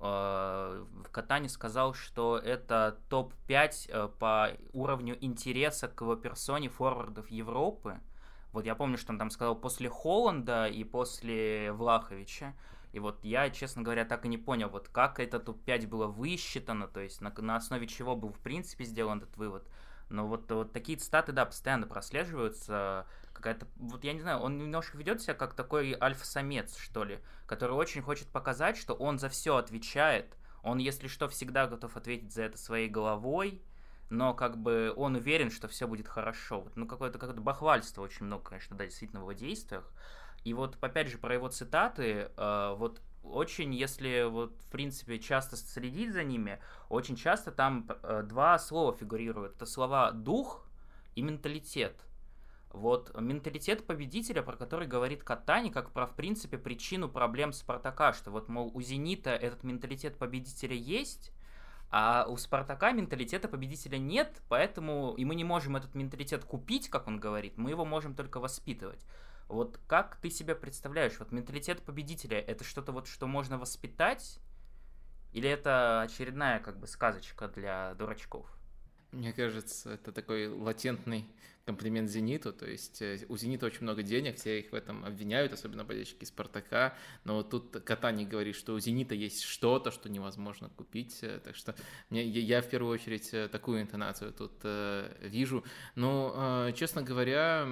Э, 0.00 0.84
в 1.04 1.08
Катане 1.10 1.48
сказал, 1.48 1.94
что 1.94 2.36
это 2.36 2.98
топ-5 3.08 3.70
э, 3.88 4.08
по 4.18 4.50
уровню 4.72 5.16
интереса 5.20 5.88
к 5.88 6.00
его 6.02 6.16
персоне 6.16 6.68
форвардов 6.68 7.30
Европы. 7.30 8.00
Вот 8.54 8.66
я 8.66 8.76
помню, 8.76 8.96
что 8.96 9.12
он 9.12 9.18
там 9.18 9.30
сказал 9.30 9.56
после 9.56 9.90
Холланда 9.90 10.68
и 10.68 10.84
после 10.84 11.72
Влаховича. 11.72 12.54
И 12.92 13.00
вот 13.00 13.18
я, 13.24 13.50
честно 13.50 13.82
говоря, 13.82 14.04
так 14.04 14.24
и 14.24 14.28
не 14.28 14.38
понял, 14.38 14.68
вот 14.68 14.88
как 14.88 15.18
это 15.18 15.40
топ-5 15.40 15.88
было 15.88 16.06
высчитано, 16.06 16.86
то 16.86 17.00
есть 17.00 17.20
на, 17.20 17.34
на 17.36 17.56
основе 17.56 17.88
чего 17.88 18.14
был 18.14 18.28
в 18.28 18.38
принципе 18.38 18.84
сделан 18.84 19.18
этот 19.18 19.36
вывод. 19.36 19.68
Но 20.08 20.28
вот, 20.28 20.48
вот 20.52 20.72
такие 20.72 20.96
цитаты, 20.96 21.32
да, 21.32 21.46
постоянно 21.46 21.88
прослеживаются. 21.88 23.08
Какая-то, 23.32 23.66
вот 23.74 24.04
я 24.04 24.12
не 24.12 24.20
знаю, 24.20 24.38
он 24.38 24.56
немножко 24.56 24.96
ведет 24.96 25.20
себя 25.20 25.34
как 25.34 25.54
такой 25.54 25.96
альфа-самец, 26.00 26.76
что 26.76 27.02
ли, 27.02 27.18
который 27.46 27.72
очень 27.72 28.02
хочет 28.02 28.28
показать, 28.28 28.76
что 28.76 28.94
он 28.94 29.18
за 29.18 29.30
все 29.30 29.56
отвечает. 29.56 30.36
Он, 30.62 30.78
если 30.78 31.08
что, 31.08 31.28
всегда 31.28 31.66
готов 31.66 31.96
ответить 31.96 32.32
за 32.32 32.42
это 32.42 32.56
своей 32.56 32.88
головой, 32.88 33.60
но 34.10 34.34
как 34.34 34.58
бы 34.58 34.92
он 34.96 35.16
уверен, 35.16 35.50
что 35.50 35.68
все 35.68 35.86
будет 35.86 36.08
хорошо. 36.08 36.68
Ну, 36.74 36.86
какое-то 36.86 37.18
какое 37.18 37.36
бахвальство 37.36 38.02
очень 38.02 38.26
много, 38.26 38.44
конечно, 38.44 38.76
да, 38.76 38.84
действительно 38.84 39.20
в 39.20 39.24
его 39.24 39.32
действиях. 39.32 39.90
И 40.44 40.52
вот, 40.52 40.76
опять 40.80 41.08
же, 41.08 41.18
про 41.18 41.34
его 41.34 41.48
цитаты, 41.48 42.30
э, 42.36 42.74
вот 42.76 43.00
очень, 43.22 43.74
если 43.74 44.24
вот, 44.28 44.60
в 44.60 44.70
принципе, 44.70 45.18
часто 45.18 45.56
следить 45.56 46.12
за 46.12 46.22
ними, 46.22 46.60
очень 46.88 47.16
часто 47.16 47.50
там 47.50 47.88
э, 48.02 48.22
два 48.24 48.58
слова 48.58 48.94
фигурируют. 48.94 49.56
Это 49.56 49.66
слова 49.66 50.12
«дух» 50.12 50.66
и 51.14 51.22
«менталитет». 51.22 52.04
Вот 52.70 53.18
менталитет 53.18 53.86
победителя, 53.86 54.42
про 54.42 54.56
который 54.56 54.88
говорит 54.88 55.22
Катани, 55.22 55.70
как 55.70 55.92
про, 55.92 56.06
в 56.06 56.16
принципе, 56.16 56.58
причину 56.58 57.08
проблем 57.08 57.52
Спартака, 57.52 58.12
что 58.12 58.32
вот, 58.32 58.48
мол, 58.48 58.72
у 58.74 58.82
Зенита 58.82 59.30
этот 59.30 59.62
менталитет 59.62 60.18
победителя 60.18 60.74
есть, 60.74 61.32
а 61.90 62.26
у 62.28 62.36
Спартака 62.36 62.92
менталитета 62.92 63.48
победителя 63.48 63.98
нет, 63.98 64.42
поэтому 64.48 65.14
и 65.14 65.24
мы 65.24 65.34
не 65.34 65.44
можем 65.44 65.76
этот 65.76 65.94
менталитет 65.94 66.44
купить, 66.44 66.88
как 66.88 67.06
он 67.06 67.20
говорит, 67.20 67.56
мы 67.56 67.70
его 67.70 67.84
можем 67.84 68.14
только 68.14 68.40
воспитывать. 68.40 69.04
Вот 69.48 69.78
как 69.86 70.16
ты 70.16 70.30
себя 70.30 70.54
представляешь? 70.54 71.18
Вот 71.18 71.30
менталитет 71.32 71.82
победителя 71.82 72.38
это 72.38 72.64
что-то 72.64 72.92
вот, 72.92 73.06
что 73.06 73.26
можно 73.26 73.58
воспитать? 73.58 74.40
Или 75.32 75.48
это 75.48 76.02
очередная 76.02 76.60
как 76.60 76.78
бы 76.78 76.86
сказочка 76.86 77.48
для 77.48 77.94
дурачков? 77.94 78.46
Мне 79.14 79.32
кажется, 79.32 79.92
это 79.92 80.10
такой 80.10 80.48
латентный 80.48 81.24
комплимент 81.64 82.10
«Зениту», 82.10 82.52
то 82.52 82.68
есть 82.68 83.00
э, 83.00 83.20
у 83.28 83.36
«Зенита» 83.36 83.66
очень 83.66 83.82
много 83.82 84.02
денег, 84.02 84.36
все 84.36 84.58
их 84.58 84.72
в 84.72 84.74
этом 84.74 85.04
обвиняют, 85.04 85.52
особенно 85.52 85.84
болельщики 85.84 86.24
«Спартака», 86.24 86.94
но 87.24 87.36
вот 87.36 87.50
тут 87.50 87.70
Катани 87.84 88.26
говорит, 88.26 88.56
что 88.56 88.74
у 88.74 88.80
«Зенита» 88.80 89.14
есть 89.14 89.42
что-то, 89.42 89.90
что 89.90 90.10
невозможно 90.10 90.68
купить, 90.68 91.20
э, 91.22 91.40
так 91.42 91.56
что 91.56 91.74
мне, 92.10 92.22
я 92.24 92.60
в 92.60 92.68
первую 92.68 92.92
очередь 92.92 93.32
э, 93.32 93.48
такую 93.48 93.80
интонацию 93.80 94.32
тут 94.32 94.52
вижу, 95.22 95.64
но, 95.94 96.70
честно 96.76 97.02
говоря, 97.02 97.66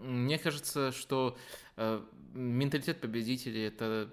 мне 0.00 0.38
кажется, 0.38 0.92
что 0.92 1.36
э, 1.36 1.65
менталитет 2.36 3.00
победителей– 3.00 3.62
это 3.66 4.08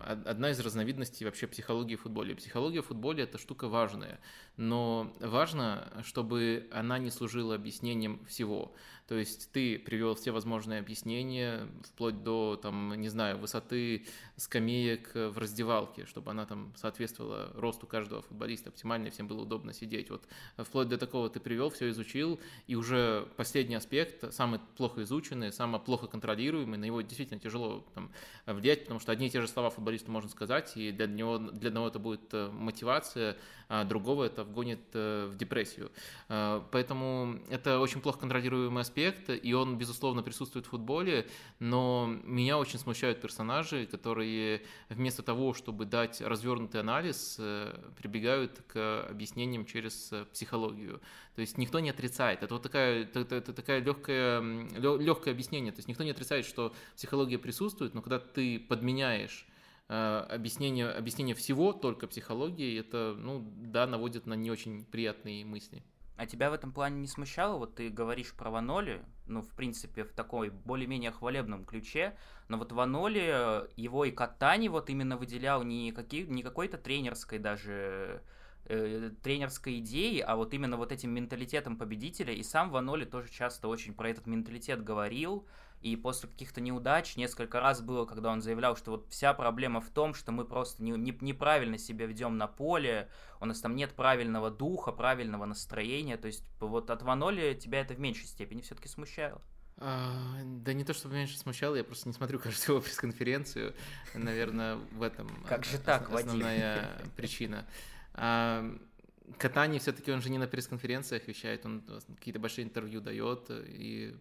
одна 0.00 0.50
из 0.50 0.60
разновидностей 0.60 1.24
вообще 1.24 1.46
психологии 1.46 1.96
в 1.96 2.02
футболе. 2.02 2.34
Психология 2.34 2.82
в 2.82 2.86
футболе– 2.86 3.22
это 3.24 3.38
штука 3.38 3.68
важная, 3.68 4.20
но 4.56 5.16
важно, 5.20 5.92
чтобы 6.04 6.68
она 6.72 6.98
не 6.98 7.10
служила 7.10 7.54
объяснением 7.54 8.24
всего. 8.26 8.74
То 9.06 9.16
есть 9.16 9.50
ты 9.50 9.76
привел 9.76 10.14
все 10.14 10.30
возможные 10.30 10.78
объяснения, 10.78 11.66
вплоть 11.82 12.22
до, 12.22 12.56
там, 12.62 12.94
не 12.94 13.08
знаю, 13.08 13.38
высоты 13.38 14.06
скамеек 14.36 15.10
в 15.14 15.36
раздевалке, 15.36 16.06
чтобы 16.06 16.30
она 16.30 16.46
там 16.46 16.72
соответствовала 16.76 17.50
росту 17.54 17.88
каждого 17.88 18.22
футболиста 18.22 18.68
оптимально, 18.68 19.10
всем 19.10 19.26
было 19.26 19.42
удобно 19.42 19.72
сидеть. 19.72 20.10
Вот 20.10 20.28
вплоть 20.58 20.86
до 20.86 20.96
такого 20.96 21.28
ты 21.28 21.40
привел, 21.40 21.70
все 21.70 21.90
изучил, 21.90 22.38
и 22.68 22.76
уже 22.76 23.26
последний 23.36 23.74
аспект, 23.74 24.32
самый 24.32 24.60
плохо 24.76 25.02
изученный, 25.02 25.52
самый 25.52 25.80
плохо 25.80 26.06
контролируемый, 26.06 26.78
на 26.78 26.84
его 26.84 26.99
него 27.00 27.08
действительно 27.08 27.40
тяжело 27.40 27.84
там, 27.94 28.10
влиять, 28.46 28.82
потому 28.82 29.00
что 29.00 29.12
одни 29.12 29.26
и 29.26 29.30
те 29.30 29.40
же 29.40 29.48
слова 29.48 29.70
футболисту 29.70 30.10
можно 30.10 30.30
сказать, 30.30 30.76
и 30.76 30.92
для 30.92 31.06
него 31.06 31.38
для 31.38 31.68
одного 31.68 31.88
это 31.88 31.98
будет 31.98 32.32
мотивация, 32.32 33.36
а 33.68 33.84
другого 33.84 34.24
это 34.24 34.44
вгонит 34.44 34.80
в 34.92 35.34
депрессию. 35.36 35.90
Поэтому 36.28 37.38
это 37.48 37.78
очень 37.78 38.00
плохо 38.00 38.18
контролируемый 38.20 38.82
аспект, 38.82 39.30
и 39.30 39.52
он, 39.54 39.78
безусловно, 39.78 40.22
присутствует 40.22 40.66
в 40.66 40.70
футболе, 40.70 41.28
но 41.58 42.06
меня 42.24 42.58
очень 42.58 42.78
смущают 42.78 43.20
персонажи, 43.20 43.86
которые 43.86 44.62
вместо 44.88 45.22
того, 45.22 45.54
чтобы 45.54 45.84
дать 45.84 46.20
развернутый 46.20 46.80
анализ, 46.80 47.40
прибегают 47.96 48.60
к 48.66 49.06
объяснениям 49.08 49.64
через 49.64 50.12
психологию. 50.32 51.00
То 51.36 51.42
есть 51.42 51.56
никто 51.56 51.80
не 51.80 51.90
отрицает. 51.90 52.42
Это 52.42 52.54
вот 52.54 52.62
такая, 52.62 53.04
это, 53.04 53.20
это 53.34 53.52
такая 53.52 53.80
легкая, 53.80 54.40
легкое 54.42 55.32
объяснение. 55.32 55.72
То 55.72 55.78
есть 55.78 55.88
никто 55.88 56.02
не 56.02 56.10
отрицает, 56.10 56.44
что 56.44 56.74
психология 56.96 57.38
присутствует, 57.38 57.94
но 57.94 58.02
когда 58.02 58.18
ты 58.18 58.58
подменяешь 58.58 59.46
э, 59.88 60.26
объяснение, 60.28 60.90
объяснение 60.90 61.34
всего 61.34 61.72
только 61.72 62.06
психологии, 62.06 62.78
это, 62.78 63.14
ну, 63.18 63.44
да, 63.56 63.86
наводит 63.86 64.26
на 64.26 64.34
не 64.34 64.50
очень 64.50 64.84
приятные 64.84 65.44
мысли. 65.44 65.82
А 66.20 66.26
тебя 66.26 66.50
в 66.50 66.52
этом 66.52 66.70
плане 66.70 67.00
не 67.00 67.06
смущало? 67.06 67.56
Вот 67.56 67.76
ты 67.76 67.88
говоришь 67.88 68.34
про 68.34 68.50
Ваноли, 68.50 69.02
ну, 69.26 69.40
в 69.40 69.54
принципе, 69.54 70.04
в 70.04 70.12
такой 70.12 70.50
более-менее 70.50 71.12
хвалебном 71.12 71.64
ключе, 71.64 72.14
но 72.48 72.58
вот 72.58 72.72
Ваноли, 72.72 73.66
его 73.80 74.04
и 74.04 74.10
Катани 74.10 74.68
вот 74.68 74.90
именно 74.90 75.16
выделял 75.16 75.62
не, 75.62 75.92
какие, 75.92 76.26
не 76.26 76.42
какой-то 76.42 76.76
тренерской 76.76 77.38
даже 77.38 78.22
э, 78.66 79.12
тренерской 79.22 79.78
идеей, 79.78 80.20
а 80.20 80.36
вот 80.36 80.52
именно 80.52 80.76
вот 80.76 80.92
этим 80.92 81.10
менталитетом 81.10 81.78
победителя. 81.78 82.34
И 82.34 82.42
сам 82.42 82.70
Ваноли 82.70 83.06
тоже 83.06 83.30
часто 83.30 83.68
очень 83.68 83.94
про 83.94 84.10
этот 84.10 84.26
менталитет 84.26 84.84
говорил. 84.84 85.46
И 85.80 85.96
после 85.96 86.28
каких-то 86.28 86.60
неудач 86.60 87.16
несколько 87.16 87.58
раз 87.58 87.80
было, 87.80 88.04
когда 88.04 88.30
он 88.30 88.42
заявлял, 88.42 88.76
что 88.76 88.90
вот 88.90 89.06
вся 89.08 89.32
проблема 89.32 89.80
в 89.80 89.88
том, 89.88 90.12
что 90.12 90.30
мы 90.30 90.44
просто 90.44 90.82
не, 90.82 90.90
не, 90.92 91.16
неправильно 91.20 91.78
себя 91.78 92.04
ведем 92.04 92.36
на 92.36 92.46
поле, 92.46 93.08
у 93.40 93.46
нас 93.46 93.60
там 93.60 93.74
нет 93.76 93.94
правильного 93.94 94.50
духа, 94.50 94.92
правильного 94.92 95.46
настроения. 95.46 96.18
То 96.18 96.26
есть 96.26 96.44
вот 96.60 96.90
от 96.90 97.02
Ваноли 97.02 97.54
тебя 97.54 97.80
это 97.80 97.94
в 97.94 97.98
меньшей 97.98 98.26
степени 98.26 98.60
все-таки 98.60 98.88
смущало. 98.88 99.40
А, 99.78 100.42
да 100.44 100.74
не 100.74 100.84
то, 100.84 100.92
чтобы 100.92 101.14
меня 101.14 101.26
смущало, 101.26 101.74
я 101.74 101.84
просто 101.84 102.08
не 102.08 102.12
смотрю, 102.12 102.38
кажется, 102.38 102.72
его 102.72 102.82
пресс-конференцию. 102.82 103.74
Наверное, 104.14 104.76
в 104.92 105.00
этом 105.02 105.30
как 105.48 105.64
же 105.64 105.78
так, 105.78 106.10
основная 106.10 106.90
Вадим? 106.98 107.10
причина. 107.16 107.66
Катани 109.38 109.78
все-таки 109.78 110.12
он 110.12 110.22
же 110.22 110.30
не 110.30 110.38
на 110.38 110.46
пресс-конференциях 110.46 111.26
вещает, 111.28 111.64
он 111.66 111.82
какие-то 112.16 112.40
большие 112.40 112.64
интервью 112.64 113.00
дает, 113.00 113.50
и 113.50 114.14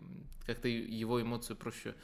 как-то 0.45 0.67
его 0.67 1.21
эмоцию 1.21 1.57
проще 1.57 1.95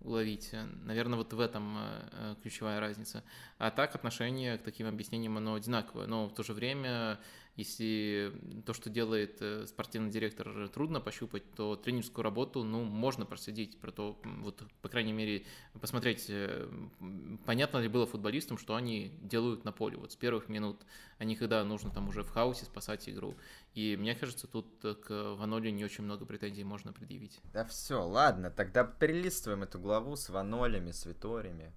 уловить. 0.00 0.50
Наверное, 0.84 1.16
вот 1.16 1.32
в 1.32 1.40
этом 1.40 1.76
э, 1.78 2.34
ключевая 2.42 2.80
разница. 2.80 3.24
А 3.58 3.70
так 3.70 3.94
отношение 3.94 4.58
к 4.58 4.62
таким 4.62 4.86
объяснениям, 4.86 5.36
оно 5.38 5.54
одинаковое, 5.54 6.06
но 6.06 6.28
в 6.28 6.34
то 6.34 6.42
же 6.42 6.52
время 6.52 7.18
если 7.56 8.32
то, 8.66 8.72
что 8.72 8.90
делает 8.90 9.36
э, 9.40 9.66
спортивный 9.68 10.10
директор, 10.10 10.68
трудно 10.68 11.00
пощупать, 11.00 11.44
то 11.54 11.76
тренерскую 11.76 12.24
работу, 12.24 12.64
ну, 12.64 12.82
можно 12.82 13.26
проследить, 13.26 13.78
про 13.78 13.92
то, 13.92 14.18
вот, 14.24 14.62
по 14.82 14.88
крайней 14.88 15.12
мере, 15.12 15.44
посмотреть, 15.80 16.26
э, 16.28 16.68
понятно 17.46 17.78
ли 17.78 17.88
было 17.88 18.06
футболистам, 18.06 18.58
что 18.58 18.74
они 18.74 19.12
делают 19.22 19.64
на 19.64 19.70
поле, 19.70 19.96
вот 19.96 20.10
с 20.10 20.16
первых 20.16 20.48
минут, 20.48 20.80
а 21.18 21.24
не 21.24 21.36
когда 21.36 21.62
нужно 21.64 21.90
там 21.90 22.08
уже 22.08 22.24
в 22.24 22.30
хаосе 22.30 22.64
спасать 22.64 23.08
игру. 23.08 23.36
И 23.74 23.96
мне 23.96 24.16
кажется, 24.16 24.48
тут 24.48 24.66
к 24.80 25.34
Ваноле 25.34 25.70
не 25.70 25.84
очень 25.84 26.04
много 26.04 26.26
претензий 26.26 26.64
можно 26.64 26.92
предъявить. 26.92 27.40
Да 27.52 27.64
все, 27.64 28.04
ладно, 28.04 28.50
тогда 28.50 28.82
перелистываем 28.84 29.62
эту 29.62 29.78
главу 29.78 30.16
с 30.16 30.28
Ванолями, 30.28 30.90
с 30.90 31.06
Виториями. 31.06 31.72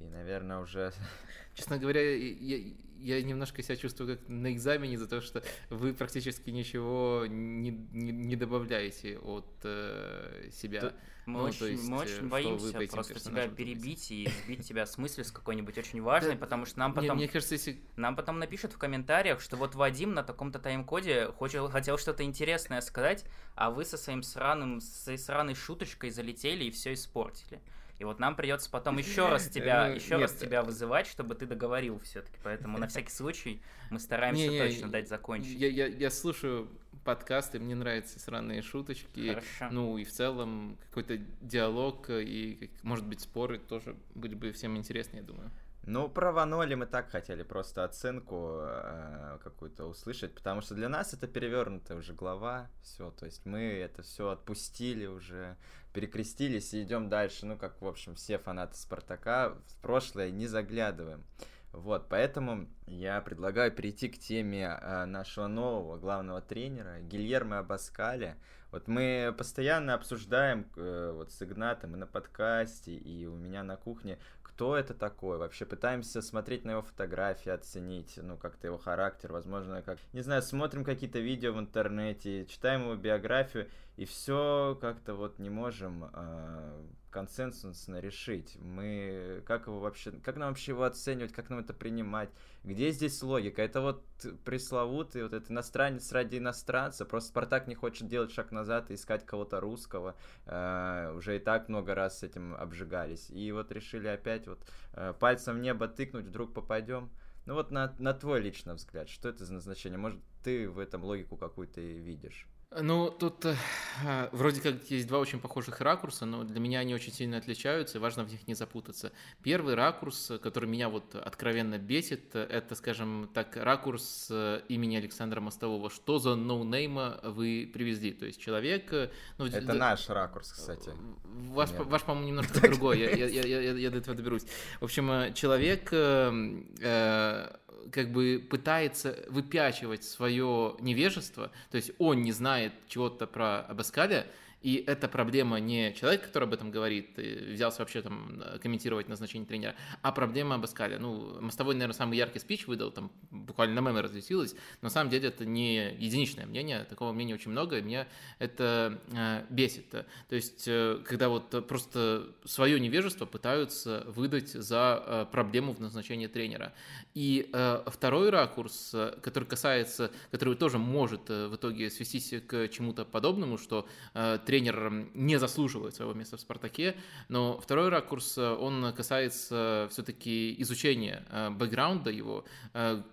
И, 0.00 0.04
наверное, 0.04 0.58
уже... 0.58 0.92
Честно 1.54 1.78
говоря, 1.78 2.00
я, 2.14 2.58
я 2.98 3.22
немножко 3.22 3.62
себя 3.62 3.76
чувствую 3.76 4.16
как 4.16 4.28
на 4.28 4.52
экзамене 4.52 4.98
за 4.98 5.08
то, 5.08 5.20
что 5.20 5.42
вы 5.70 5.92
практически 5.92 6.50
ничего 6.50 7.24
не, 7.28 7.70
не, 7.70 8.12
не 8.12 8.36
добавляете 8.36 9.18
от 9.18 9.48
э, 9.64 10.50
себя. 10.52 10.80
Тут 10.80 10.94
мы 11.28 11.40
ну, 11.40 11.44
очень, 11.44 11.66
есть, 11.66 11.88
мы 11.88 11.98
очень 11.98 12.28
боимся 12.28 12.78
просто 12.90 13.20
тебя 13.20 13.48
перебить 13.48 14.10
и 14.10 14.28
сбить 14.44 14.66
тебя 14.66 14.86
с 14.86 14.96
мысли 14.96 15.22
с 15.22 15.30
какой-нибудь 15.30 15.76
очень 15.76 16.00
важной, 16.00 16.32
да, 16.32 16.38
потому 16.38 16.64
что 16.64 16.78
нам 16.78 16.94
потом... 16.94 17.16
Мне, 17.16 17.26
мне 17.26 17.28
кажется, 17.28 17.54
если... 17.54 17.78
Нам 17.96 18.16
потом 18.16 18.38
напишут 18.38 18.72
в 18.72 18.78
комментариях, 18.78 19.40
что 19.40 19.56
вот 19.56 19.74
Вадим 19.74 20.14
на 20.14 20.22
таком-то 20.22 20.58
тайм-коде 20.58 21.32
хотел, 21.38 21.68
хотел 21.68 21.98
что-то 21.98 22.22
интересное 22.22 22.80
сказать, 22.80 23.26
а 23.54 23.70
вы 23.70 23.84
со 23.84 23.98
своим 23.98 24.22
сраным, 24.22 24.80
со 24.80 25.02
своей 25.02 25.18
сраной 25.18 25.54
шуточкой 25.54 26.10
залетели 26.10 26.64
и 26.64 26.70
все 26.70 26.94
испортили. 26.94 27.60
И 27.98 28.04
вот 28.04 28.20
нам 28.20 28.36
придется 28.36 28.70
потом 28.70 28.98
еще 28.98 29.28
раз 29.28 29.48
тебя, 29.48 29.88
еще 29.88 30.16
раз 30.16 30.32
тебя 30.34 30.62
вызывать, 30.62 31.06
чтобы 31.06 31.34
ты 31.34 31.46
договорил 31.46 31.98
все-таки. 32.00 32.38
Поэтому 32.42 32.78
на 32.78 32.86
всякий 32.86 33.10
случай 33.10 33.60
мы 33.90 33.98
стараемся 33.98 34.48
точно 34.48 34.88
дать 34.88 35.08
закончить. 35.08 35.58
Я, 35.58 35.68
я, 35.68 35.86
я 35.86 36.10
слушаю 36.10 36.68
подкасты, 37.04 37.58
мне 37.58 37.74
нравятся 37.74 38.20
сраные 38.20 38.62
шуточки. 38.62 39.28
Хорошо. 39.28 39.68
Ну 39.70 39.98
и 39.98 40.04
в 40.04 40.12
целом 40.12 40.78
какой-то 40.88 41.18
диалог 41.40 42.10
и, 42.10 42.70
может 42.82 43.06
быть, 43.06 43.20
споры 43.20 43.58
тоже 43.58 43.96
были 44.14 44.34
бы 44.34 44.52
всем 44.52 44.76
интересны, 44.76 45.16
я 45.16 45.22
думаю. 45.22 45.50
Ну, 45.90 46.06
про 46.10 46.32
Ваноли 46.32 46.74
мы 46.74 46.84
так 46.84 47.10
хотели 47.10 47.42
просто 47.42 47.82
оценку 47.82 48.58
э, 48.60 49.38
какую-то 49.42 49.86
услышать, 49.86 50.34
потому 50.34 50.60
что 50.60 50.74
для 50.74 50.90
нас 50.90 51.14
это 51.14 51.26
перевернутая 51.26 51.96
уже 51.96 52.12
глава, 52.12 52.68
все, 52.82 53.10
то 53.10 53.24
есть 53.24 53.46
мы 53.46 53.60
это 53.60 54.02
все 54.02 54.28
отпустили 54.28 55.06
уже, 55.06 55.56
перекрестились 55.94 56.74
и 56.74 56.82
идем 56.82 57.08
дальше, 57.08 57.46
ну, 57.46 57.56
как, 57.56 57.80
в 57.80 57.86
общем, 57.86 58.16
все 58.16 58.36
фанаты 58.36 58.76
Спартака, 58.76 59.54
в 59.66 59.80
прошлое 59.80 60.30
не 60.30 60.46
заглядываем. 60.46 61.24
Вот, 61.72 62.10
поэтому 62.10 62.68
я 62.86 63.20
предлагаю 63.22 63.72
перейти 63.72 64.10
к 64.10 64.18
теме 64.18 64.64
э, 64.64 65.04
нашего 65.06 65.46
нового 65.46 65.96
главного 65.96 66.42
тренера 66.42 67.00
Гильермо 67.00 67.60
Абаскаля. 67.60 68.36
Вот 68.70 68.88
мы 68.88 69.34
постоянно 69.36 69.94
обсуждаем 69.94 70.66
э, 70.76 71.12
вот 71.14 71.32
с 71.32 71.42
Игнатом 71.42 71.94
и 71.94 71.98
на 71.98 72.06
подкасте, 72.06 72.94
и 72.94 73.26
у 73.26 73.34
меня 73.34 73.62
на 73.62 73.76
кухне 73.76 74.18
кто 74.58 74.76
это 74.76 74.92
такой, 74.92 75.38
вообще 75.38 75.64
пытаемся 75.64 76.20
смотреть 76.20 76.64
на 76.64 76.72
его 76.72 76.82
фотографии, 76.82 77.48
оценить, 77.48 78.18
ну, 78.20 78.36
как-то 78.36 78.66
его 78.66 78.76
характер, 78.76 79.32
возможно, 79.32 79.82
как, 79.82 79.98
не 80.12 80.20
знаю, 80.20 80.42
смотрим 80.42 80.82
какие-то 80.82 81.20
видео 81.20 81.52
в 81.52 81.60
интернете, 81.60 82.44
читаем 82.44 82.82
его 82.82 82.96
биографию, 82.96 83.68
и 83.96 84.04
все 84.04 84.76
как-то 84.80 85.14
вот 85.14 85.38
не 85.38 85.48
можем 85.48 86.10
э, 86.12 86.82
консенсусно 87.10 88.00
решить. 88.00 88.56
Мы, 88.60 89.42
как 89.46 89.66
его 89.66 89.80
вообще, 89.80 90.12
как 90.12 90.36
нам 90.36 90.50
вообще 90.50 90.72
его 90.72 90.84
оценивать, 90.84 91.32
как 91.32 91.50
нам 91.50 91.60
это 91.60 91.72
принимать, 91.72 92.30
где 92.64 92.90
здесь 92.90 93.22
логика? 93.22 93.62
Это 93.62 93.80
вот 93.80 94.04
пресловутый 94.44 95.22
вот 95.22 95.32
этот 95.32 95.50
иностранец 95.50 96.12
ради 96.12 96.38
иностранца, 96.38 97.04
просто 97.04 97.30
Спартак 97.30 97.66
не 97.66 97.74
хочет 97.74 98.08
делать 98.08 98.32
шаг 98.32 98.52
назад 98.52 98.90
и 98.90 98.94
искать 98.94 99.24
кого-то 99.24 99.60
русского, 99.60 100.16
э, 100.46 101.12
уже 101.16 101.36
и 101.36 101.38
так 101.38 101.68
много 101.68 101.94
раз 101.94 102.18
с 102.18 102.22
этим 102.22 102.54
обжигались, 102.54 103.30
и 103.30 103.50
вот 103.52 103.72
решили 103.72 104.08
опять 104.08 104.46
вот 104.46 104.60
э, 104.92 105.14
пальцем 105.18 105.56
в 105.56 105.60
небо 105.60 105.88
тыкнуть, 105.88 106.26
вдруг 106.26 106.52
попадем. 106.52 107.10
Ну 107.46 107.54
вот 107.54 107.70
на, 107.70 107.94
на 107.98 108.12
твой 108.12 108.40
личный 108.40 108.74
взгляд, 108.74 109.08
что 109.08 109.30
это 109.30 109.46
за 109.46 109.54
назначение? 109.54 109.98
Может, 109.98 110.20
ты 110.44 110.68
в 110.68 110.78
этом 110.78 111.02
логику 111.02 111.38
какую-то 111.38 111.80
видишь? 111.80 112.46
Ну, 112.70 113.10
тут 113.10 113.46
э, 113.46 114.28
вроде 114.32 114.60
как 114.60 114.90
есть 114.90 115.08
два 115.08 115.18
очень 115.20 115.40
похожих 115.40 115.80
ракурса, 115.80 116.26
но 116.26 116.44
для 116.44 116.60
меня 116.60 116.80
они 116.80 116.94
очень 116.94 117.12
сильно 117.12 117.38
отличаются, 117.38 117.96
и 117.96 118.00
важно 118.00 118.24
в 118.24 118.30
них 118.30 118.46
не 118.46 118.52
запутаться. 118.52 119.10
Первый 119.42 119.74
ракурс, 119.74 120.32
который 120.42 120.68
меня 120.68 120.90
вот 120.90 121.14
откровенно 121.14 121.78
бесит, 121.78 122.36
это, 122.36 122.74
скажем 122.74 123.30
так, 123.32 123.56
ракурс 123.56 124.28
э, 124.30 124.60
имени 124.68 124.96
Александра 124.96 125.40
Мостового. 125.40 125.88
Что 125.88 126.18
за 126.18 126.34
ноунейма 126.34 127.20
вы 127.22 127.70
привезли? 127.72 128.12
То 128.12 128.26
есть 128.26 128.38
человек... 128.38 128.92
Э, 128.92 129.10
ну, 129.38 129.46
это 129.46 129.62
да, 129.62 129.72
наш 129.72 130.06
ракурс, 130.10 130.52
кстати. 130.52 130.92
Ваш, 131.24 131.70
ваш 131.70 132.02
по-моему, 132.02 132.28
немножко 132.28 132.60
другой, 132.60 132.98
я, 132.98 133.10
я, 133.12 133.26
я, 133.28 133.60
я, 133.60 133.72
я 133.72 133.90
до 133.90 133.96
этого 133.96 134.14
доберусь. 134.14 134.44
В 134.80 134.84
общем, 134.84 135.32
человек... 135.32 135.88
Э, 135.90 137.56
как 137.90 138.12
бы 138.12 138.44
пытается 138.48 139.24
выпячивать 139.28 140.04
свое 140.04 140.76
невежество, 140.80 141.50
то 141.70 141.76
есть 141.76 141.92
он 141.98 142.22
не 142.22 142.32
знает 142.32 142.72
чего-то 142.88 143.26
про 143.26 143.60
Абаскаля, 143.60 144.26
и 144.60 144.82
это 144.88 145.06
проблема 145.06 145.60
не 145.60 145.94
человека, 145.94 146.26
который 146.26 146.44
об 146.44 146.54
этом 146.54 146.72
говорит, 146.72 147.16
взялся 147.16 147.78
вообще 147.78 148.02
там 148.02 148.42
э, 148.44 148.58
комментировать 148.58 149.08
назначение 149.08 149.46
тренера, 149.46 149.76
а 150.02 150.10
проблема 150.10 150.56
Абаскаля. 150.56 150.98
Ну, 150.98 151.40
Мостовой, 151.40 151.74
наверное, 151.74 151.94
самый 151.94 152.18
яркий 152.18 152.40
спич 152.40 152.66
выдал, 152.66 152.90
там 152.90 153.12
буквально 153.30 153.80
на 153.80 153.88
меме 153.88 154.00
разлетелось. 154.00 154.56
На 154.82 154.90
самом 154.90 155.10
деле 155.10 155.28
это 155.28 155.46
не 155.46 155.94
единичное 155.94 156.44
мнение, 156.46 156.84
такого 156.84 157.12
мнения 157.12 157.34
очень 157.34 157.52
много, 157.52 157.78
и 157.78 157.82
меня 157.82 158.08
это 158.40 158.98
э, 159.12 159.44
бесит. 159.48 159.90
То 159.90 160.06
есть, 160.34 160.64
э, 160.66 161.00
когда 161.06 161.28
вот 161.28 161.68
просто 161.68 162.26
свое 162.44 162.80
невежество 162.80 163.26
пытаются 163.26 164.04
выдать 164.08 164.48
за 164.48 165.02
э, 165.06 165.26
проблему 165.30 165.72
в 165.72 165.80
назначении 165.80 166.26
тренера. 166.26 166.72
И 167.18 167.50
э, 167.52 167.82
второй 167.86 168.30
ракурс, 168.30 168.92
э, 168.94 169.18
который 169.20 169.42
касается, 169.42 170.12
который 170.30 170.54
тоже 170.54 170.78
может 170.78 171.28
э, 171.30 171.48
в 171.48 171.56
итоге 171.56 171.90
свестись 171.90 172.32
к 172.46 172.68
чему-то 172.68 173.04
подобному, 173.04 173.58
что 173.58 173.88
э, 174.14 174.38
тренер 174.46 175.08
не 175.14 175.36
заслуживает 175.36 175.96
своего 175.96 176.14
места 176.14 176.36
в 176.36 176.40
«Спартаке», 176.40 176.94
но 177.28 177.58
второй 177.58 177.88
ракурс, 177.88 178.38
он 178.38 178.92
касается 178.96 179.88
все-таки 179.90 180.54
изучения 180.62 181.24
бэкграунда 181.50 182.10
его, 182.10 182.44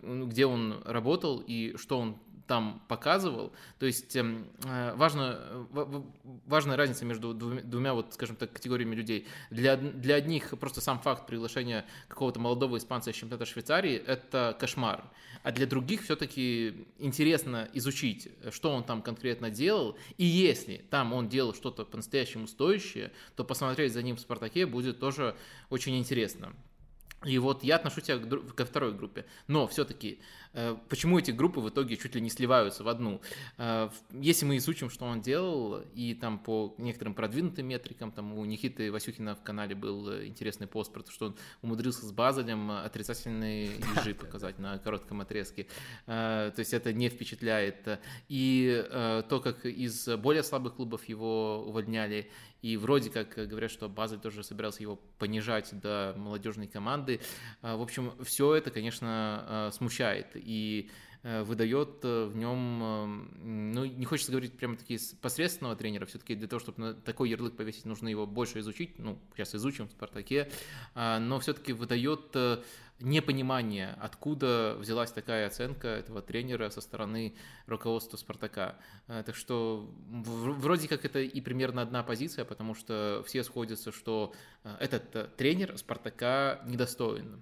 где 0.04 0.46
он 0.46 0.84
работал 0.86 1.44
и 1.48 1.76
что 1.76 1.98
он 1.98 2.20
там 2.48 2.82
показывал. 2.88 3.52
То 3.80 3.86
есть 3.86 4.16
эм, 4.16 4.48
э, 4.64 4.94
важно, 4.96 5.68
важная 6.46 6.78
разница 6.78 7.06
между 7.06 7.34
двумя, 7.34 7.62
двумя, 7.62 7.94
вот, 7.94 8.14
скажем 8.14 8.36
так, 8.36 8.54
категориями 8.54 8.96
людей. 8.96 9.28
Для, 9.50 9.78
для 9.78 10.16
одних 10.16 10.58
просто 10.60 10.82
сам 10.82 11.00
факт 11.00 11.28
приглашения 11.28 11.86
какого-то 12.08 12.40
молодого 12.40 12.78
испанца 12.78 13.12
из 13.12 13.16
чемпионата 13.16 13.46
Швейцарии– 13.46 13.96
это 14.08 14.56
кошмар. 14.60 15.04
А 15.44 15.52
для 15.52 15.68
других 15.68 16.04
все-таки 16.04 16.88
интересно 16.98 17.70
изучить, 17.74 18.30
что 18.52 18.72
он 18.72 18.84
там 18.84 19.02
конкретно 19.02 19.50
делал. 19.50 19.98
И 20.18 20.26
если 20.26 20.78
там 20.90 21.14
он 21.14 21.30
делал 21.30 21.54
что-то 21.54 21.86
по-настоящему 21.86 22.48
стоящее, 22.48 23.12
то 23.36 23.44
посмотреть 23.44 23.94
за 23.94 24.02
ним 24.02 24.16
в 24.16 24.20
«Спартаке» 24.20 24.66
будет 24.66 25.00
тоже 25.00 25.36
очень 25.70 25.98
интересно. 25.98 26.54
И 27.26 27.38
вот 27.40 27.64
я 27.64 27.76
отношу 27.76 28.02
себя 28.02 28.20
ко 28.20 28.66
второй 28.66 28.94
группе. 28.94 29.26
Но 29.48 29.68
все-таки 29.68 30.20
Э, 30.56 30.78
почему 30.88 31.20
эти 31.20 31.32
группы 31.32 31.60
в 31.60 31.70
итоге 31.70 31.98
чуть 31.98 32.16
ли 32.16 32.22
не 32.22 32.30
сливаются 32.30 32.84
в 32.84 32.88
одну? 32.88 33.22
Э, 33.58 33.90
если 34.14 34.46
мы 34.46 34.58
изучим, 34.58 34.90
что 34.90 35.06
он 35.06 35.22
делал, 35.22 35.82
и 35.94 36.14
там 36.14 36.40
по 36.40 36.74
некоторым 36.78 37.14
продвинутым 37.14 37.68
метрикам, 37.68 38.12
там 38.12 38.34
у 38.34 38.46
Никиты 38.46 38.90
Васюхина 38.92 39.36
в 39.36 39.44
канале 39.44 39.76
был 39.76 40.10
э, 40.10 40.28
интересный 40.28 40.68
пост 40.68 40.94
про 40.94 41.04
то, 41.04 41.12
что 41.12 41.26
он 41.28 41.36
умудрился 41.62 42.06
с 42.06 42.12
Базелем 42.14 42.72
отрицательные 42.72 43.72
ежи 43.98 44.16
показать 44.20 44.58
на 44.58 44.78
коротком 44.80 45.20
отрезке. 45.22 45.68
То 46.06 46.54
есть 46.58 46.74
это 46.74 46.94
не 46.94 47.10
впечатляет. 47.10 48.00
И 48.30 48.86
то, 48.92 49.42
как 49.44 49.66
из 49.66 50.08
более 50.18 50.44
слабых 50.44 50.76
клубов 50.76 51.04
его 51.06 51.64
увольняли, 51.66 52.32
и 52.66 52.78
вроде 52.78 53.12
как 53.12 53.36
говорят, 53.48 53.70
что 53.70 53.88
Базель 53.88 54.18
тоже 54.18 54.44
собирался 54.44 54.82
его 54.82 54.96
понижать 55.20 55.70
до 55.80 56.16
молодежной 56.18 56.66
команды. 56.66 57.15
В 57.62 57.82
общем, 57.82 58.14
все 58.24 58.56
это, 58.56 58.72
конечно, 58.72 59.70
смущает. 59.74 60.28
И 60.36 60.90
выдает 61.42 62.04
э, 62.04 62.26
в 62.26 62.36
нем, 62.36 62.84
эм, 62.84 63.72
ну, 63.74 63.84
не 63.84 64.06
хочется 64.06 64.32
говорить 64.32 64.56
прямо 64.56 64.78
таки 64.78 65.00
посредственного 65.22 65.76
тренера, 65.76 66.06
все-таки 66.06 66.36
для 66.36 66.48
того, 66.48 66.60
чтобы 66.60 66.80
на 66.80 66.94
такой 66.94 67.32
ярлык 67.32 67.56
повесить, 67.56 67.86
нужно 67.86 68.10
его 68.10 68.28
больше 68.28 68.60
изучить, 68.60 69.00
ну, 69.00 69.18
сейчас 69.34 69.56
изучим 69.56 69.88
в 69.88 69.92
«Спартаке», 69.92 70.52
а, 70.94 71.20
но 71.20 71.40
все-таки 71.40 71.74
выдает 71.74 72.30
э, 72.36 72.62
непонимание, 73.00 73.98
откуда 74.00 74.76
взялась 74.78 75.12
такая 75.12 75.48
оценка 75.48 75.88
этого 75.88 76.22
тренера 76.22 76.70
со 76.70 76.80
стороны 76.80 77.34
руководства 77.66 78.18
«Спартака». 78.18 78.76
Так 79.08 79.36
что 79.36 79.90
вроде 80.08 80.88
как 80.88 81.06
это 81.06 81.20
и 81.20 81.42
примерно 81.42 81.82
одна 81.82 82.04
позиция, 82.04 82.46
потому 82.46 82.76
что 82.76 83.24
все 83.26 83.44
сходятся, 83.44 83.92
что 83.92 84.34
этот 84.80 85.36
тренер 85.36 85.78
«Спартака» 85.78 86.62
недостоин 86.68 87.42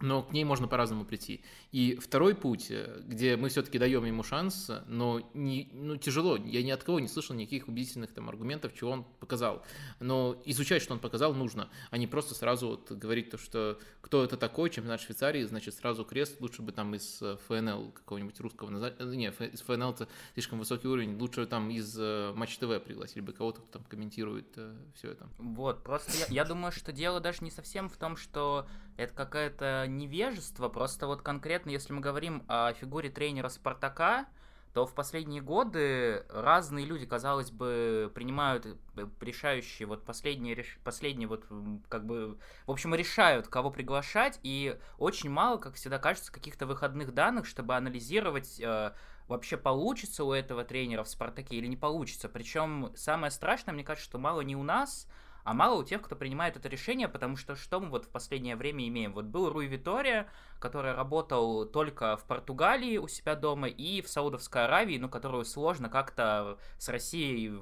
но 0.00 0.22
к 0.22 0.32
ней 0.32 0.44
можно 0.44 0.68
по-разному 0.68 1.04
прийти. 1.04 1.42
И 1.72 1.96
второй 1.96 2.34
путь, 2.34 2.70
э, 2.70 3.02
где 3.04 3.36
мы 3.36 3.48
все-таки 3.48 3.78
даем 3.78 4.04
ему 4.04 4.22
шанс, 4.22 4.70
но 4.86 5.28
не, 5.34 5.68
ну, 5.72 5.96
тяжело. 5.96 6.36
Я 6.36 6.62
ни 6.62 6.70
от 6.70 6.84
кого 6.84 7.00
не 7.00 7.08
слышал 7.08 7.34
никаких 7.34 7.68
убедительных 7.68 8.12
там 8.12 8.28
аргументов, 8.28 8.74
чего 8.74 8.92
он 8.92 9.04
показал. 9.04 9.64
Но 9.98 10.40
изучать, 10.44 10.82
что 10.82 10.94
он 10.94 11.00
показал, 11.00 11.34
нужно, 11.34 11.68
а 11.90 11.98
не 11.98 12.06
просто 12.06 12.34
сразу 12.34 12.68
вот 12.68 12.92
говорить 12.92 13.30
то, 13.30 13.38
что 13.38 13.78
кто 14.00 14.22
это 14.22 14.36
такой, 14.36 14.70
чемпионат 14.70 15.00
Швейцарии, 15.00 15.42
значит, 15.44 15.74
сразу 15.74 16.04
крест, 16.04 16.40
лучше 16.40 16.62
бы 16.62 16.70
там 16.72 16.94
из 16.94 17.20
э, 17.20 17.36
ФНЛ 17.48 17.90
какого-нибудь 17.92 18.38
русского, 18.40 18.70
э, 18.70 19.14
не, 19.16 19.28
из 19.28 19.60
ФНЛ 19.62 19.90
это 19.90 20.08
слишком 20.34 20.60
высокий 20.60 20.86
уровень, 20.86 21.18
лучше 21.18 21.46
там 21.46 21.70
из 21.70 21.98
Матч 21.98 22.58
ТВ 22.58 22.82
пригласили 22.84 23.20
бы 23.20 23.32
кого-то, 23.32 23.60
кто 23.62 23.78
там 23.78 23.84
комментирует 23.84 24.56
все 24.94 25.10
это. 25.10 25.28
Вот, 25.38 25.82
просто 25.82 26.12
я, 26.16 26.26
я 26.28 26.44
думаю, 26.44 26.70
что 26.70 26.92
дело 26.92 27.20
даже 27.20 27.42
не 27.42 27.50
совсем 27.50 27.88
в 27.88 27.96
том, 27.96 28.16
что 28.16 28.66
это 28.98 29.14
какое-то 29.14 29.86
невежество, 29.88 30.68
просто 30.68 31.06
вот 31.06 31.22
конкретно, 31.22 31.70
если 31.70 31.92
мы 31.92 32.00
говорим 32.00 32.42
о 32.48 32.72
фигуре 32.72 33.08
тренера 33.08 33.48
Спартака, 33.48 34.26
то 34.74 34.86
в 34.86 34.94
последние 34.94 35.40
годы 35.40 36.26
разные 36.28 36.84
люди, 36.84 37.06
казалось 37.06 37.50
бы, 37.50 38.10
принимают 38.14 38.66
э, 38.66 39.06
решающие, 39.20 39.86
вот 39.86 40.04
последние, 40.04 40.64
последние 40.84 41.28
вот 41.28 41.46
как 41.88 42.06
бы, 42.06 42.38
в 42.66 42.70
общем, 42.70 42.94
решают, 42.94 43.46
кого 43.46 43.70
приглашать, 43.70 44.40
и 44.42 44.76
очень 44.98 45.30
мало, 45.30 45.58
как 45.58 45.74
всегда 45.74 45.98
кажется, 45.98 46.32
каких-то 46.32 46.66
выходных 46.66 47.14
данных, 47.14 47.46
чтобы 47.46 47.76
анализировать 47.76 48.60
э, 48.60 48.92
вообще 49.28 49.56
получится 49.56 50.24
у 50.24 50.32
этого 50.32 50.64
тренера 50.64 51.04
в 51.04 51.08
Спартаке 51.08 51.56
или 51.56 51.66
не 51.66 51.76
получится. 51.76 52.28
Причем 52.28 52.92
самое 52.96 53.30
страшное, 53.30 53.74
мне 53.74 53.84
кажется, 53.84 54.08
что 54.08 54.18
мало 54.18 54.40
не 54.40 54.56
у 54.56 54.64
нас, 54.64 55.06
а 55.44 55.54
мало 55.54 55.80
у 55.80 55.84
тех, 55.84 56.02
кто 56.02 56.16
принимает 56.16 56.56
это 56.56 56.68
решение, 56.68 57.08
потому 57.08 57.36
что 57.36 57.56
что 57.56 57.80
мы 57.80 57.88
вот 57.88 58.04
в 58.04 58.08
последнее 58.08 58.56
время 58.56 58.86
имеем? 58.88 59.12
Вот 59.12 59.24
был 59.24 59.50
Руи 59.50 59.66
Витория, 59.66 60.28
который 60.58 60.92
работал 60.92 61.66
только 61.66 62.16
в 62.16 62.24
Португалии 62.24 62.98
у 62.98 63.08
себя 63.08 63.34
дома 63.34 63.68
и 63.68 64.02
в 64.02 64.08
Саудовской 64.08 64.64
Аравии, 64.64 64.98
ну, 64.98 65.08
которую 65.08 65.44
сложно 65.44 65.88
как-то 65.88 66.58
с 66.78 66.88
Россией 66.88 67.60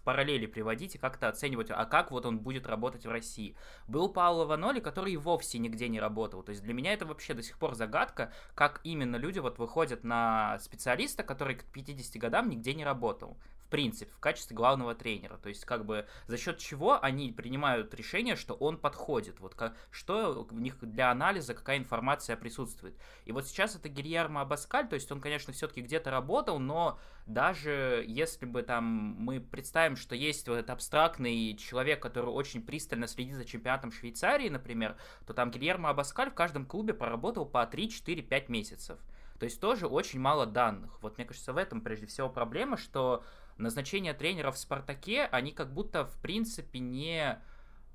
в 0.00 0.02
параллели 0.02 0.46
приводить 0.46 0.94
и 0.94 0.98
как-то 0.98 1.28
оценивать, 1.28 1.70
а 1.70 1.84
как 1.84 2.10
вот 2.10 2.24
он 2.24 2.38
будет 2.38 2.66
работать 2.66 3.04
в 3.04 3.10
России. 3.10 3.54
Был 3.86 4.08
Пауло 4.08 4.46
Ваноли, 4.46 4.80
который 4.80 5.14
вовсе 5.16 5.58
нигде 5.58 5.88
не 5.88 6.00
работал. 6.00 6.42
То 6.42 6.50
есть 6.50 6.62
для 6.62 6.72
меня 6.72 6.94
это 6.94 7.04
вообще 7.04 7.34
до 7.34 7.42
сих 7.42 7.58
пор 7.58 7.74
загадка, 7.74 8.32
как 8.54 8.80
именно 8.82 9.16
люди 9.16 9.40
вот 9.40 9.58
выходят 9.58 10.02
на 10.02 10.58
специалиста, 10.60 11.22
который 11.22 11.56
к 11.56 11.64
50 11.64 12.20
годам 12.20 12.48
нигде 12.48 12.72
не 12.72 12.84
работал 12.84 13.36
принципе, 13.70 14.10
в 14.12 14.20
качестве 14.20 14.56
главного 14.56 14.94
тренера. 14.94 15.38
То 15.38 15.48
есть, 15.48 15.64
как 15.64 15.86
бы, 15.86 16.06
за 16.26 16.36
счет 16.36 16.58
чего 16.58 17.02
они 17.02 17.32
принимают 17.32 17.94
решение, 17.94 18.36
что 18.36 18.54
он 18.54 18.76
подходит, 18.76 19.40
вот 19.40 19.54
как, 19.54 19.76
что 19.90 20.46
у 20.50 20.54
них 20.54 20.78
для 20.80 21.10
анализа, 21.10 21.54
какая 21.54 21.78
информация 21.78 22.36
присутствует. 22.36 22.96
И 23.24 23.32
вот 23.32 23.46
сейчас 23.46 23.76
это 23.76 23.88
Гильермо 23.88 24.42
Абаскаль, 24.42 24.88
то 24.88 24.94
есть 24.94 25.10
он, 25.10 25.20
конечно, 25.20 25.52
все-таки 25.52 25.80
где-то 25.80 26.10
работал, 26.10 26.58
но 26.58 26.98
даже 27.26 28.04
если 28.06 28.44
бы 28.44 28.62
там 28.62 28.84
мы 28.84 29.40
представим, 29.40 29.96
что 29.96 30.14
есть 30.14 30.48
вот 30.48 30.56
этот 30.56 30.70
абстрактный 30.70 31.56
человек, 31.56 32.02
который 32.02 32.30
очень 32.30 32.62
пристально 32.62 33.06
следит 33.06 33.36
за 33.36 33.44
чемпионатом 33.44 33.92
Швейцарии, 33.92 34.48
например, 34.48 34.96
то 35.26 35.32
там 35.32 35.50
Гильермо 35.50 35.90
Абаскаль 35.90 36.30
в 36.30 36.34
каждом 36.34 36.66
клубе 36.66 36.92
проработал 36.92 37.46
по 37.46 37.64
3, 37.66 37.88
4, 37.88 38.22
5 38.22 38.48
месяцев. 38.48 38.98
То 39.40 39.44
есть 39.44 39.58
тоже 39.58 39.86
очень 39.86 40.20
мало 40.20 40.44
данных. 40.44 41.00
Вот 41.00 41.16
мне 41.16 41.26
кажется, 41.26 41.54
в 41.54 41.56
этом 41.56 41.80
прежде 41.80 42.06
всего 42.06 42.28
проблема, 42.28 42.76
что 42.76 43.24
назначения 43.60 44.14
тренеров 44.14 44.56
в 44.56 44.58
«Спартаке», 44.58 45.28
они 45.30 45.52
как 45.52 45.72
будто, 45.72 46.04
в 46.04 46.16
принципе, 46.20 46.78
не 46.78 47.38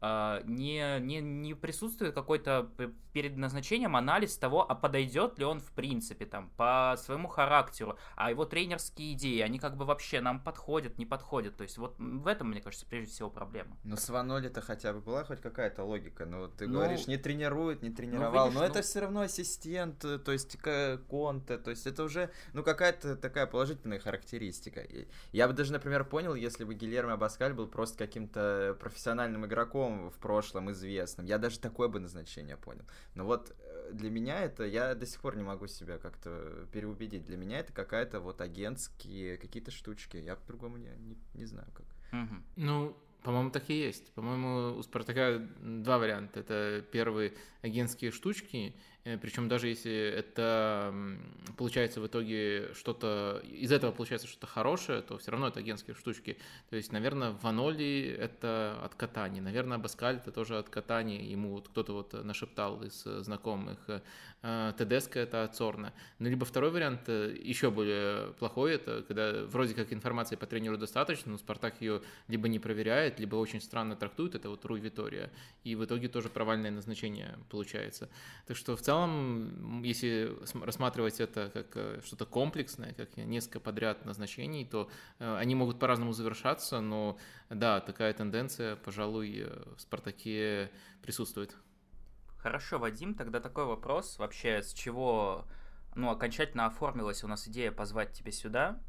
не, 0.01 0.99
не, 0.99 1.21
не 1.21 1.53
присутствует 1.53 2.13
какой-то 2.13 2.69
перед 3.15 3.37
назначением 3.37 3.95
анализ 3.95 4.37
того, 4.37 4.69
а 4.69 4.75
подойдет 4.75 5.39
ли 5.39 5.45
он 5.45 5.61
в 5.61 5.71
принципе 5.71 6.25
там 6.25 6.51
по 6.57 6.95
своему 6.97 7.29
характеру, 7.29 7.97
а 8.17 8.29
его 8.29 8.43
тренерские 8.43 9.13
идеи, 9.13 9.39
они 9.39 9.57
как 9.57 9.77
бы 9.77 9.85
вообще 9.85 10.19
нам 10.19 10.43
подходят, 10.43 10.97
не 10.97 11.05
подходят. 11.05 11.55
То 11.55 11.63
есть 11.63 11.77
вот 11.77 11.95
в 11.97 12.27
этом, 12.27 12.49
мне 12.49 12.59
кажется, 12.59 12.85
прежде 12.85 13.13
всего 13.13 13.29
проблема. 13.29 13.77
Ну, 13.85 13.95
с 13.95 14.09
Ваноли-то 14.09 14.59
хотя 14.59 14.91
бы 14.91 14.99
была 14.99 15.23
хоть 15.23 15.39
какая-то 15.39 15.83
логика. 15.83 16.25
Ну, 16.25 16.49
ты 16.49 16.67
ну, 16.67 16.73
говоришь, 16.73 17.07
не 17.07 17.15
тренирует, 17.15 17.81
не 17.81 17.89
ну, 17.89 17.95
тренировал, 17.95 18.31
ну, 18.31 18.43
видишь, 18.45 18.53
но 18.55 18.59
ну... 18.59 18.65
это 18.65 18.81
все 18.81 18.99
равно 18.99 19.21
ассистент, 19.21 20.03
э, 20.03 20.19
то 20.19 20.33
есть 20.33 20.57
конте, 21.07 21.57
то 21.57 21.69
есть 21.69 21.87
это 21.87 22.03
уже, 22.03 22.31
ну, 22.51 22.63
какая-то 22.63 23.15
такая 23.15 23.47
положительная 23.47 23.99
характеристика. 23.99 24.85
Я 25.31 25.47
бы 25.47 25.53
даже, 25.53 25.71
например, 25.71 26.03
понял, 26.03 26.35
если 26.35 26.65
бы 26.65 26.73
Гильермо 26.73 27.13
Абаскаль 27.13 27.53
был 27.53 27.67
просто 27.67 27.97
каким-то 27.97 28.75
профессиональным 28.79 29.45
игроком, 29.45 29.94
в 30.09 30.17
прошлом 30.19 30.71
известным. 30.71 31.25
Я 31.25 31.37
даже 31.37 31.59
такое 31.59 31.87
бы 31.87 31.99
назначение 31.99 32.57
понял. 32.57 32.83
Но 33.13 33.25
вот 33.25 33.55
э, 33.57 33.91
для 33.93 34.09
меня 34.09 34.41
это, 34.41 34.63
я 34.63 34.95
до 34.95 35.05
сих 35.05 35.21
пор 35.21 35.35
не 35.35 35.43
могу 35.43 35.67
себя 35.67 35.97
как-то 35.97 36.67
переубедить. 36.71 37.25
Для 37.25 37.37
меня 37.37 37.59
это 37.59 37.73
какая-то 37.73 38.19
вот 38.19 38.41
агентские 38.41 39.37
какие-то 39.37 39.71
штучки. 39.71 40.17
Я 40.17 40.35
по-другому 40.35 40.77
не, 40.77 40.89
не, 40.99 41.17
не 41.33 41.45
знаю 41.45 41.67
как. 41.73 41.85
Угу. 42.11 42.35
Ну, 42.57 42.97
по-моему, 43.23 43.49
так 43.49 43.69
и 43.69 43.73
есть. 43.73 44.13
По-моему, 44.13 44.77
у 44.77 44.83
Спартака 44.83 45.39
два 45.59 45.97
варианта. 45.97 46.41
Это 46.41 46.85
первые 46.91 47.33
агентские 47.63 48.11
штучки, 48.11 48.75
Причем 49.21 49.47
даже 49.47 49.67
если 49.67 49.93
это 49.93 50.91
получается 51.57 52.01
в 52.01 52.07
итоге 52.07 52.73
что-то, 52.73 53.39
из 53.43 53.71
этого 53.71 53.91
получается 53.91 54.27
что-то 54.27 54.47
хорошее, 54.47 55.03
то 55.03 55.19
все 55.19 55.29
равно 55.29 55.49
это 55.49 55.59
агентские 55.59 55.95
штучки. 55.95 56.39
То 56.71 56.75
есть, 56.75 56.91
наверное, 56.91 57.31
Ваноли 57.43 58.17
это 58.19 58.79
от 58.83 58.95
катания, 58.95 59.43
наверное, 59.43 59.77
Баскаль 59.77 60.15
это 60.15 60.31
тоже 60.31 60.57
от 60.57 60.69
катания, 60.69 61.21
ему 61.21 61.51
вот 61.51 61.67
кто-то 61.67 61.93
вот 61.93 62.13
нашептал 62.13 62.81
из 62.81 63.03
знакомых. 63.03 63.77
Э, 64.41 64.73
Тедеско 64.77 65.19
это 65.19 65.43
от 65.43 65.55
Сорна. 65.55 65.93
Ну, 66.19 66.29
либо 66.29 66.45
второй 66.45 66.71
вариант 66.71 67.01
э, 67.07 67.35
еще 67.43 67.71
более 67.71 68.33
плохой, 68.33 68.73
это 68.73 69.03
когда 69.07 69.43
вроде 69.45 69.73
как 69.73 69.91
информации 69.93 70.35
по 70.35 70.45
тренеру 70.45 70.77
достаточно, 70.77 71.31
но 71.31 71.37
Спартак 71.37 71.81
ее 71.81 72.01
либо 72.27 72.47
не 72.47 72.59
проверяет, 72.59 73.19
либо 73.19 73.35
очень 73.35 73.61
странно 73.61 73.95
трактует, 73.95 74.35
это 74.35 74.49
вот 74.49 74.65
Руй 74.65 74.79
Витория, 74.79 75.31
и 75.63 75.75
в 75.75 75.83
итоге 75.83 76.09
тоже 76.09 76.29
провальное 76.29 76.71
назначение 76.71 77.37
получается. 77.49 78.09
Так 78.47 78.55
что 78.57 78.75
в 78.75 78.81
целом 78.81 78.94
целом, 78.95 79.83
если 79.83 80.35
рассматривать 80.63 81.19
это 81.19 81.49
как 81.53 81.67
э, 81.75 81.99
что-то 82.03 82.25
комплексное, 82.25 82.93
как 82.93 83.17
несколько 83.17 83.59
подряд 83.59 84.05
назначений, 84.05 84.65
то 84.65 84.89
э, 85.19 85.37
они 85.37 85.55
могут 85.55 85.79
по-разному 85.79 86.13
завершаться, 86.13 86.79
но 86.81 87.17
да, 87.49 87.81
такая 87.81 88.13
тенденция, 88.13 88.75
пожалуй, 88.77 89.47
в 89.75 89.81
«Спартаке» 89.81 90.71
присутствует. 91.01 91.55
Хорошо, 92.37 92.79
Вадим, 92.79 93.15
тогда 93.15 93.39
такой 93.39 93.65
вопрос. 93.65 94.17
Вообще, 94.19 94.61
с 94.61 94.73
чего 94.73 95.45
ну, 95.95 96.09
окончательно 96.09 96.67
оформилась 96.67 97.23
у 97.23 97.27
нас 97.27 97.47
идея 97.47 97.71
позвать 97.71 98.13
тебя 98.13 98.31
сюда? 98.31 98.79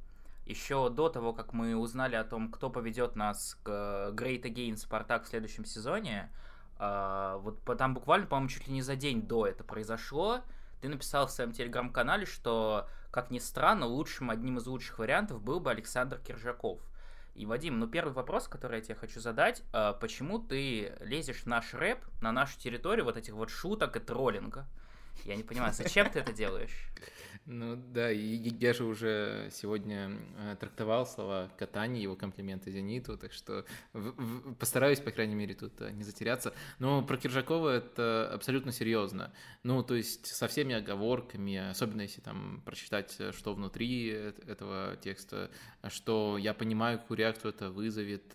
Еще 0.44 0.90
до 0.90 1.08
того, 1.08 1.32
как 1.32 1.52
мы 1.52 1.74
узнали 1.74 2.14
о 2.14 2.22
том, 2.22 2.52
кто 2.52 2.70
поведет 2.70 3.16
нас 3.16 3.58
к 3.64 4.12
Great 4.14 4.42
Again 4.42 4.76
Спартак 4.76 5.24
в 5.24 5.28
следующем 5.28 5.64
сезоне, 5.64 6.30
а, 6.78 7.38
вот 7.38 7.62
там 7.78 7.94
буквально, 7.94 8.26
по-моему, 8.26 8.48
чуть 8.48 8.66
ли 8.66 8.74
не 8.74 8.82
за 8.82 8.96
день 8.96 9.22
до 9.22 9.46
это 9.46 9.64
произошло, 9.64 10.42
ты 10.80 10.88
написал 10.88 11.26
в 11.26 11.30
своем 11.30 11.52
телеграм-канале, 11.52 12.26
что, 12.26 12.88
как 13.10 13.30
ни 13.30 13.38
странно, 13.38 13.86
лучшим, 13.86 14.30
одним 14.30 14.58
из 14.58 14.66
лучших 14.66 14.98
вариантов 14.98 15.42
был 15.42 15.60
бы 15.60 15.70
Александр 15.70 16.18
Киржаков. 16.18 16.80
И, 17.34 17.44
Вадим, 17.44 17.78
ну 17.78 17.86
первый 17.86 18.12
вопрос, 18.12 18.48
который 18.48 18.76
я 18.76 18.82
тебе 18.82 18.94
хочу 18.94 19.20
задать, 19.20 19.62
а 19.72 19.92
почему 19.92 20.38
ты 20.38 20.94
лезешь 21.00 21.42
в 21.42 21.46
наш 21.46 21.74
рэп, 21.74 21.98
на 22.22 22.32
нашу 22.32 22.58
территорию 22.58 23.04
вот 23.04 23.16
этих 23.16 23.34
вот 23.34 23.50
шуток 23.50 23.96
и 23.96 24.00
троллинга? 24.00 24.66
Я 25.24 25.36
не 25.36 25.42
понимаю, 25.42 25.72
зачем 25.74 26.10
ты 26.10 26.20
это 26.20 26.32
делаешь? 26.32 26.88
Ну 27.48 27.76
да, 27.76 28.10
и 28.10 28.18
я 28.58 28.72
же 28.72 28.82
уже 28.82 29.50
сегодня 29.52 30.10
э, 30.36 30.56
трактовал 30.58 31.06
слова 31.06 31.48
Катани, 31.56 32.02
его 32.02 32.16
комплименты 32.16 32.72
Зениту, 32.72 33.16
так 33.16 33.32
что 33.32 33.64
постараюсь, 34.58 34.98
по 34.98 35.12
крайней 35.12 35.36
мере, 35.36 35.54
тут 35.54 35.80
э, 35.80 35.92
не 35.92 36.02
затеряться. 36.02 36.52
Но 36.80 37.02
про 37.02 37.16
Киржакова 37.16 37.68
это 37.68 38.28
абсолютно 38.34 38.72
серьезно. 38.72 39.32
Ну, 39.62 39.84
то 39.84 39.94
есть 39.94 40.26
со 40.26 40.48
всеми 40.48 40.74
оговорками, 40.74 41.70
особенно 41.70 42.02
если 42.02 42.20
там 42.20 42.62
прочитать, 42.64 43.14
э, 43.20 43.30
что 43.30 43.54
внутри 43.54 44.08
этого 44.08 44.96
текста, 45.00 45.52
что 45.88 46.38
я 46.38 46.52
понимаю, 46.52 46.98
какую 46.98 47.18
реакцию 47.18 47.52
это 47.52 47.70
вызовет, 47.70 48.34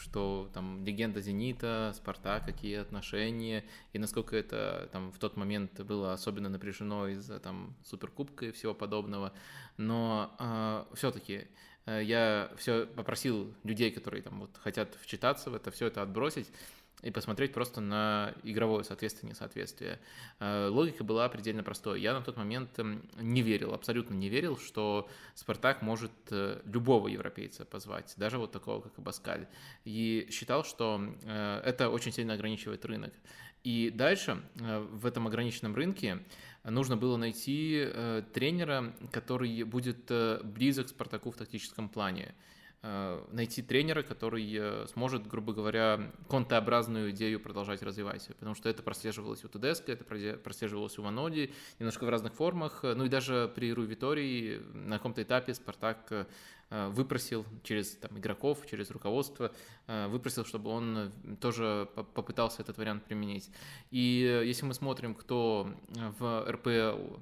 что 0.00 0.50
там 0.52 0.84
легенда 0.84 1.20
Зенита, 1.20 1.92
Спартак, 1.94 2.44
какие 2.44 2.76
отношения, 2.76 3.64
и 3.92 3.98
насколько 3.98 4.36
это 4.36 4.88
там 4.92 5.12
в 5.12 5.18
тот 5.18 5.36
момент 5.36 5.80
было 5.80 6.12
особенно 6.12 6.48
напряжено 6.48 7.08
из-за 7.08 7.38
там 7.40 7.76
суперкубка 7.84 8.46
и 8.46 8.52
всего 8.52 8.74
подобного. 8.74 9.32
Но 9.76 10.34
э, 10.38 10.84
все-таки 10.94 11.48
э, 11.86 12.02
я 12.04 12.50
все 12.56 12.86
попросил 12.86 13.54
людей, 13.64 13.90
которые 13.90 14.22
там 14.22 14.40
вот 14.40 14.56
хотят 14.58 14.94
вчитаться 15.00 15.50
в 15.50 15.54
это, 15.54 15.70
все 15.70 15.86
это 15.86 16.02
отбросить 16.02 16.48
и 17.02 17.10
посмотреть 17.10 17.52
просто 17.52 17.80
на 17.80 18.34
игровое 18.42 18.84
соответствие, 18.84 19.30
несоответствие. 19.30 20.00
Э, 20.40 20.68
логика 20.68 21.04
была 21.04 21.28
предельно 21.28 21.62
простой. 21.62 22.00
Я 22.00 22.12
на 22.12 22.22
тот 22.22 22.36
момент 22.36 22.76
эм, 22.78 23.08
не 23.20 23.42
верил, 23.42 23.72
абсолютно 23.72 24.14
не 24.14 24.28
верил, 24.28 24.58
что 24.58 25.08
Спартак 25.34 25.82
может 25.82 26.10
э, 26.30 26.60
любого 26.64 27.08
европейца 27.08 27.64
позвать, 27.64 28.14
даже 28.16 28.38
вот 28.38 28.50
такого, 28.50 28.80
как 28.80 28.98
Абаскаль. 28.98 29.46
И 29.84 30.28
считал, 30.30 30.64
что 30.64 31.00
э, 31.24 31.62
это 31.64 31.88
очень 31.88 32.12
сильно 32.12 32.34
ограничивает 32.34 32.84
рынок. 32.84 33.12
И 33.64 33.90
дальше 33.90 34.40
в 34.54 35.04
этом 35.04 35.26
ограниченном 35.26 35.74
рынке 35.74 36.20
нужно 36.62 36.96
было 36.96 37.16
найти 37.16 37.86
тренера, 38.32 38.94
который 39.10 39.64
будет 39.64 40.10
близок 40.44 40.86
к 40.86 40.90
Спартаку 40.90 41.32
в 41.32 41.36
тактическом 41.36 41.88
плане. 41.88 42.34
Э, 42.80 43.24
найти 43.32 43.60
тренера, 43.60 44.04
который 44.04 44.48
э, 44.56 44.86
сможет, 44.86 45.26
грубо 45.26 45.52
говоря, 45.52 46.12
контообразную 46.28 47.10
идею 47.10 47.40
продолжать 47.40 47.82
развивать. 47.82 48.28
Потому 48.38 48.54
что 48.54 48.68
это 48.68 48.84
прослеживалось 48.84 49.44
у 49.44 49.48
Тедеско, 49.48 49.90
это 49.90 50.04
прослеживалось 50.04 50.96
у 50.96 51.02
Ваноди, 51.02 51.52
немножко 51.80 52.04
в 52.04 52.08
разных 52.08 52.34
формах. 52.34 52.84
Ну 52.84 53.04
и 53.04 53.08
даже 53.08 53.50
при 53.52 53.72
Ру 53.72 53.82
Витории 53.82 54.60
на 54.74 54.98
каком-то 54.98 55.24
этапе 55.24 55.54
Спартак 55.54 56.06
э, 56.10 56.18
Э, 56.20 56.57
выпросил 56.70 57.46
через 57.62 57.96
там, 57.96 58.18
игроков, 58.18 58.66
через 58.70 58.90
руководство, 58.90 59.52
э, 59.86 60.06
выпросил, 60.08 60.44
чтобы 60.44 60.70
он 60.70 61.12
тоже 61.40 61.88
попытался 61.94 62.62
этот 62.62 62.76
вариант 62.76 63.04
применить. 63.04 63.50
И 63.90 64.22
э, 64.22 64.46
если 64.46 64.66
мы 64.66 64.74
смотрим, 64.74 65.14
кто 65.14 65.70
в 66.18 66.46
РПЛ 66.50 67.16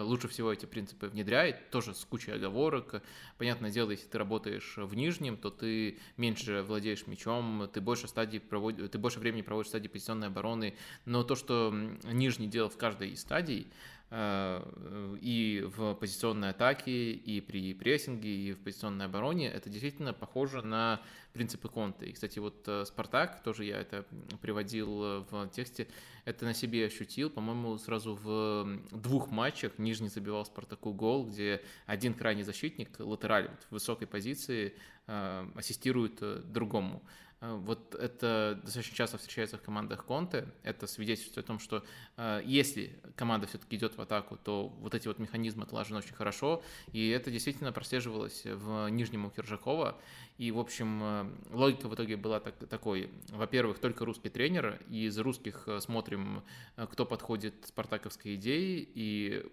лучше 0.00 0.28
всего 0.28 0.52
эти 0.52 0.66
принципы 0.66 1.08
внедряет, 1.08 1.70
тоже 1.70 1.94
с 1.94 2.04
кучей 2.04 2.30
оговорок. 2.32 3.02
Понятное 3.38 3.70
дело, 3.70 3.90
если 3.90 4.06
ты 4.06 4.18
работаешь 4.18 4.74
в 4.76 4.94
нижнем, 4.94 5.36
то 5.36 5.50
ты 5.50 5.98
меньше 6.16 6.62
владеешь 6.62 7.06
мячом, 7.06 7.68
ты 7.72 7.80
больше, 7.80 8.06
стадий 8.06 8.38
проводишь, 8.38 8.88
ты 8.90 8.98
больше 8.98 9.18
времени 9.18 9.42
проводишь 9.42 9.66
в 9.66 9.70
стадии 9.70 9.88
позиционной 9.88 10.28
обороны. 10.28 10.76
Но 11.04 11.24
то, 11.24 11.34
что 11.34 11.74
нижний 12.04 12.46
делал 12.46 12.68
в 12.68 12.76
каждой 12.76 13.10
из 13.10 13.22
стадий, 13.22 13.66
Э, 13.66 13.95
и 14.12 15.68
в 15.76 15.94
позиционной 15.94 16.50
атаке, 16.50 17.10
и 17.12 17.40
при 17.40 17.74
прессинге, 17.74 18.28
и 18.28 18.52
в 18.52 18.58
позиционной 18.60 19.06
обороне, 19.06 19.48
это 19.48 19.68
действительно 19.68 20.12
похоже 20.12 20.62
на 20.62 21.00
принципы 21.32 21.68
Конта. 21.68 22.04
И, 22.04 22.12
кстати, 22.12 22.38
вот 22.38 22.62
э, 22.66 22.84
Спартак, 22.86 23.42
тоже 23.42 23.64
я 23.64 23.78
это 23.78 24.06
приводил 24.40 25.24
в 25.28 25.48
тексте, 25.52 25.88
это 26.24 26.44
на 26.44 26.54
себе 26.54 26.86
ощутил, 26.86 27.30
по-моему, 27.30 27.78
сразу 27.78 28.14
в 28.14 28.78
двух 28.92 29.30
матчах 29.30 29.72
Нижний 29.78 30.08
забивал 30.08 30.46
Спартаку 30.46 30.92
гол, 30.92 31.26
где 31.26 31.60
один 31.86 32.14
крайний 32.14 32.44
защитник, 32.44 32.90
латераль 32.98 33.50
в 33.68 33.72
высокой 33.72 34.06
позиции, 34.06 34.74
э, 35.08 35.48
ассистирует 35.56 36.52
другому. 36.52 37.02
Э, 37.46 37.54
вот 37.54 37.94
это 37.94 38.60
достаточно 38.62 38.96
часто 38.96 39.18
встречается 39.18 39.58
в 39.58 39.62
командах 39.62 40.04
Конте. 40.04 40.46
Это 40.62 40.86
свидетельствует 40.86 41.44
о 41.44 41.46
том, 41.46 41.58
что 41.58 41.84
э, 42.16 42.42
если 42.44 42.98
команда 43.16 43.46
все-таки 43.46 43.76
идет 43.76 43.96
в 43.96 44.00
атаку, 44.00 44.36
то 44.36 44.68
вот 44.68 44.94
эти 44.94 45.08
вот 45.08 45.18
механизмы 45.18 45.64
отлажены 45.64 45.98
очень 45.98 46.14
хорошо. 46.14 46.62
И 46.92 47.08
это 47.08 47.30
действительно 47.30 47.72
прослеживалось 47.72 48.42
в 48.44 48.88
Нижнем 48.88 49.26
у 49.26 49.30
Киржакова. 49.30 49.98
И, 50.38 50.50
в 50.50 50.58
общем, 50.58 51.00
э, 51.02 51.26
логика 51.52 51.88
в 51.88 51.94
итоге 51.94 52.16
была 52.16 52.40
так, 52.40 52.54
такой. 52.68 53.10
Во-первых, 53.30 53.78
только 53.78 54.04
русский 54.04 54.28
тренер, 54.28 54.78
и 54.90 55.06
из 55.06 55.18
русских 55.18 55.62
э, 55.66 55.80
смотрим, 55.80 56.42
э, 56.76 56.86
кто 56.90 57.06
подходит 57.06 57.54
спартаковской 57.64 58.34
идее, 58.34 58.86
и 58.94 59.46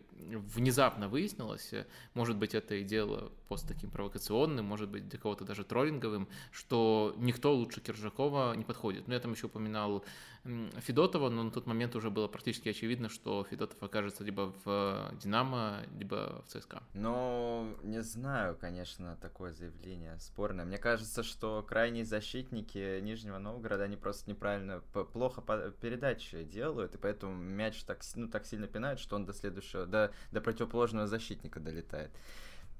внезапно 0.55 1.07
выяснилось, 1.07 1.71
может 2.13 2.37
быть, 2.37 2.53
это 2.53 2.75
и 2.75 2.83
дело 2.83 3.31
пост 3.47 3.67
таким 3.67 3.89
провокационным, 3.91 4.65
может 4.65 4.89
быть, 4.89 5.07
для 5.07 5.19
кого-то 5.19 5.45
даже 5.45 5.63
троллинговым, 5.63 6.27
что 6.51 7.15
никто 7.17 7.53
лучше 7.55 7.79
Киржакова 7.79 8.53
не 8.55 8.63
подходит. 8.63 9.07
Ну, 9.07 9.13
я 9.13 9.19
там 9.19 9.31
еще 9.31 9.47
упоминал 9.47 10.03
Федотова, 10.43 11.29
но 11.29 11.43
на 11.43 11.51
тот 11.51 11.65
момент 11.65 11.95
уже 11.95 12.09
было 12.09 12.27
практически 12.27 12.69
очевидно, 12.69 13.07
что 13.07 13.45
Федотов 13.49 13.81
окажется 13.81 14.23
либо 14.23 14.53
в 14.65 15.11
«Динамо», 15.21 15.83
либо 15.97 16.43
в 16.45 16.49
ЦСКА. 16.49 16.83
Ну, 16.93 17.77
не 17.81 18.01
знаю, 18.01 18.57
конечно, 18.59 19.17
такое 19.21 19.53
заявление 19.53 20.19
спорное. 20.19 20.65
Мне 20.65 20.77
кажется, 20.77 21.23
что 21.23 21.63
крайние 21.63 22.03
защитники 22.03 22.99
Нижнего 22.99 23.37
Новгорода, 23.37 23.85
они 23.85 23.95
просто 23.95 24.29
неправильно, 24.29 24.81
плохо 25.13 25.41
передачи 25.79 26.43
делают, 26.43 26.95
и 26.95 26.97
поэтому 26.97 27.33
мяч 27.33 27.81
так, 27.83 28.01
ну, 28.15 28.27
так 28.27 28.45
сильно 28.45 28.67
пинают, 28.67 28.99
что 28.99 29.15
он 29.15 29.25
до 29.25 29.33
следующего, 29.33 29.85
до, 29.85 30.11
до 30.31 30.41
противоположного 30.41 31.07
защитника 31.07 31.61
долетает. 31.61 32.11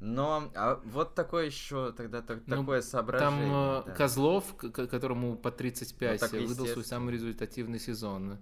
Но 0.03 0.51
а 0.53 0.81
вот 0.83 1.15
такое 1.15 1.45
еще 1.45 1.93
тогда 1.93 2.21
так, 2.21 2.41
ну, 2.45 2.57
такое 2.57 2.81
соображение. 2.81 3.45
Там 3.45 3.83
э, 3.83 3.83
да. 3.85 3.91
Козлов, 3.93 4.43
которому 4.57 5.37
по 5.37 5.49
35, 5.49 6.33
ну, 6.33 6.45
выдал 6.45 6.67
свой 6.67 6.83
самый 6.83 7.13
результативный 7.13 7.79
сезон. 7.79 8.37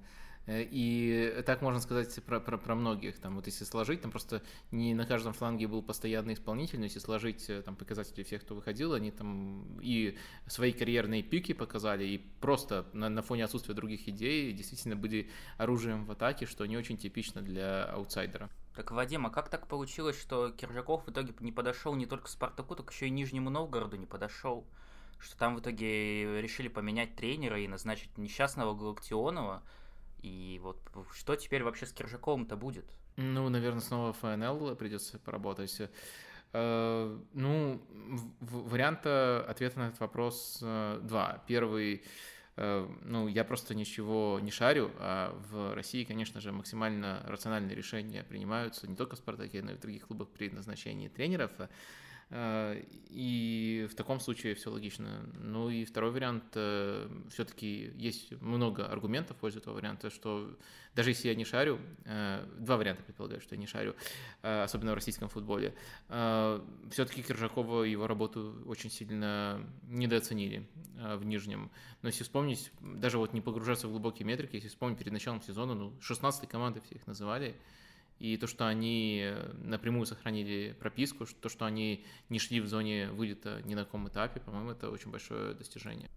Э, 0.48 0.64
и 0.64 1.44
так 1.46 1.62
можно 1.62 1.80
сказать 1.80 2.24
про, 2.24 2.40
про, 2.40 2.58
про 2.58 2.74
многих. 2.74 3.20
Там, 3.20 3.36
вот 3.36 3.46
если 3.46 3.64
сложить, 3.64 4.02
там 4.02 4.10
просто 4.10 4.42
не 4.72 4.96
на 4.96 5.06
каждом 5.06 5.34
фланге 5.34 5.68
был 5.68 5.84
постоянный 5.84 6.34
исполнитель, 6.34 6.80
но 6.80 6.86
если 6.86 6.98
сложить 6.98 7.48
э, 7.48 7.62
там, 7.62 7.76
показатели 7.76 8.24
всех, 8.24 8.42
кто 8.42 8.56
выходил, 8.56 8.94
они 8.94 9.12
там 9.12 9.80
и 9.82 10.18
свои 10.48 10.72
карьерные 10.72 11.22
пики 11.22 11.54
показали, 11.54 12.06
и 12.06 12.18
просто 12.18 12.88
на, 12.94 13.08
на 13.08 13.22
фоне 13.22 13.46
отсутствия 13.46 13.76
других 13.76 14.08
идей 14.08 14.52
действительно 14.54 14.96
были 14.96 15.30
оружием 15.60 16.06
в 16.06 16.12
атаке, 16.12 16.48
что 16.48 16.66
не 16.66 16.76
очень 16.76 16.98
типично 16.98 17.44
для 17.44 17.84
аутсайдера. 17.84 18.50
Так, 18.76 18.92
Вадим, 18.92 19.26
а 19.26 19.30
как 19.30 19.50
так 19.50 19.68
получилось, 19.68 20.20
что 20.20 20.50
Киржаков 20.52 21.06
в 21.06 21.12
итоге 21.12 21.34
не 21.40 21.52
подошел 21.52 21.94
не 21.96 22.06
только 22.06 22.30
Спартаку, 22.30 22.76
так 22.76 22.92
еще 22.92 23.08
и 23.08 23.10
Нижнему 23.10 23.50
Новгороду 23.50 23.98
не 23.98 24.06
подошел? 24.06 24.66
Что 25.20 25.38
там 25.38 25.56
в 25.56 25.60
итоге 25.60 26.42
решили 26.42 26.68
поменять 26.68 27.16
тренера 27.16 27.60
и 27.60 27.68
назначить 27.68 28.18
несчастного 28.18 28.74
Галактионова? 28.74 29.62
И 30.22 30.60
вот 30.64 30.78
что 31.14 31.36
теперь 31.36 31.64
вообще 31.64 31.86
с 31.86 31.92
Киржаковым-то 31.92 32.56
будет? 32.56 32.86
Ну, 33.18 33.50
наверное, 33.50 33.82
снова 33.82 34.14
ФНЛ 34.14 34.76
придется 34.76 35.20
поработать. 35.20 35.82
Э, 36.54 37.20
ну, 37.34 37.82
варианта 38.40 39.46
ответа 39.48 39.80
на 39.80 39.88
этот 39.88 40.00
вопрос 40.00 40.60
э, 40.62 41.00
два. 41.04 41.44
Первый 41.48 42.04
ну, 42.58 43.28
я 43.28 43.44
просто 43.44 43.74
ничего 43.76 44.40
не 44.42 44.52
шарю, 44.52 44.92
а 45.00 45.34
в 45.50 45.74
России, 45.74 46.04
конечно 46.04 46.42
же, 46.42 46.52
максимально 46.52 47.24
рациональные 47.26 47.76
решения 47.76 48.24
принимаются 48.24 48.88
не 48.88 48.96
только 48.96 49.16
в 49.16 49.20
«Спартаке», 49.20 49.62
но 49.62 49.72
и 49.72 49.76
в 49.76 49.80
других 49.80 50.08
клубах 50.08 50.30
при 50.30 50.50
назначении 50.50 51.08
тренеров. 51.08 51.52
Э, 52.32 52.82
и 53.10 53.62
И 53.84 53.88
в 53.92 53.96
таком 53.96 54.22
случае 54.22 54.56
все 54.56 54.72
логично. 54.72 55.30
Ну 55.38 55.70
и 55.70 55.84
второй 55.84 56.12
вариант, 56.12 56.46
э, 56.56 57.10
все-таки 57.30 57.92
есть 57.98 58.32
много 58.42 58.86
аргументов 58.86 59.36
в 59.36 59.40
пользу 59.42 59.60
этого 59.60 59.74
варианта, 59.74 60.10
что 60.10 60.58
даже 60.96 61.10
если 61.10 61.28
я 61.28 61.36
не 61.36 61.44
шарю, 61.44 61.80
э, 62.06 62.46
два 62.60 62.78
варианта 62.78 63.04
предполагаю, 63.04 63.42
что 63.42 63.56
я 63.56 63.60
не 63.60 63.68
шарю, 63.68 63.96
особенно 64.42 64.92
в 64.92 64.96
российском 64.96 65.28
футболе, 65.30 65.74
все-таки 66.08 67.22
Киржакова 67.22 67.84
его 67.84 68.08
работу 68.08 68.64
очень 68.66 68.90
сильно 68.90 69.62
недооценили 69.84 70.68
в 70.96 71.24
Нижнем. 71.26 71.70
Но 72.02 72.10
если 72.10 72.24
вспомнить, 72.24 72.72
даже 72.82 73.18
вот 73.18 73.34
не 73.34 73.42
погружаться 73.42 73.88
в 73.88 73.92
глубокие 73.92 74.26
метрики, 74.26 74.56
если 74.56 74.70
вспомнить 74.70 74.98
перед 74.98 75.12
началом 75.12 75.42
сезона, 75.42 75.74
ну, 75.74 75.94
16 76.02 76.48
команды 76.48 76.82
все 76.82 76.96
их 76.96 77.08
называли, 77.08 77.56
и 78.22 78.38
то, 78.38 78.46
что 78.46 78.68
они 78.68 79.20
э, 79.24 79.52
напрямую 79.64 80.06
сохранили 80.06 80.76
прописку, 80.80 81.26
то, 81.26 81.50
что 81.50 81.66
они 81.66 82.06
не 82.30 82.38
шли 82.38 82.62
в 82.62 82.68
зоне 82.68 83.10
вылета 83.10 83.64
ни 83.64 83.74
на 83.74 83.84
каком 83.84 84.08
этапе, 84.10 84.40
по-моему, 84.40 84.72
это 84.72 84.92
очень 84.92 85.10
большое 85.10 85.56
достижение. 85.56 86.08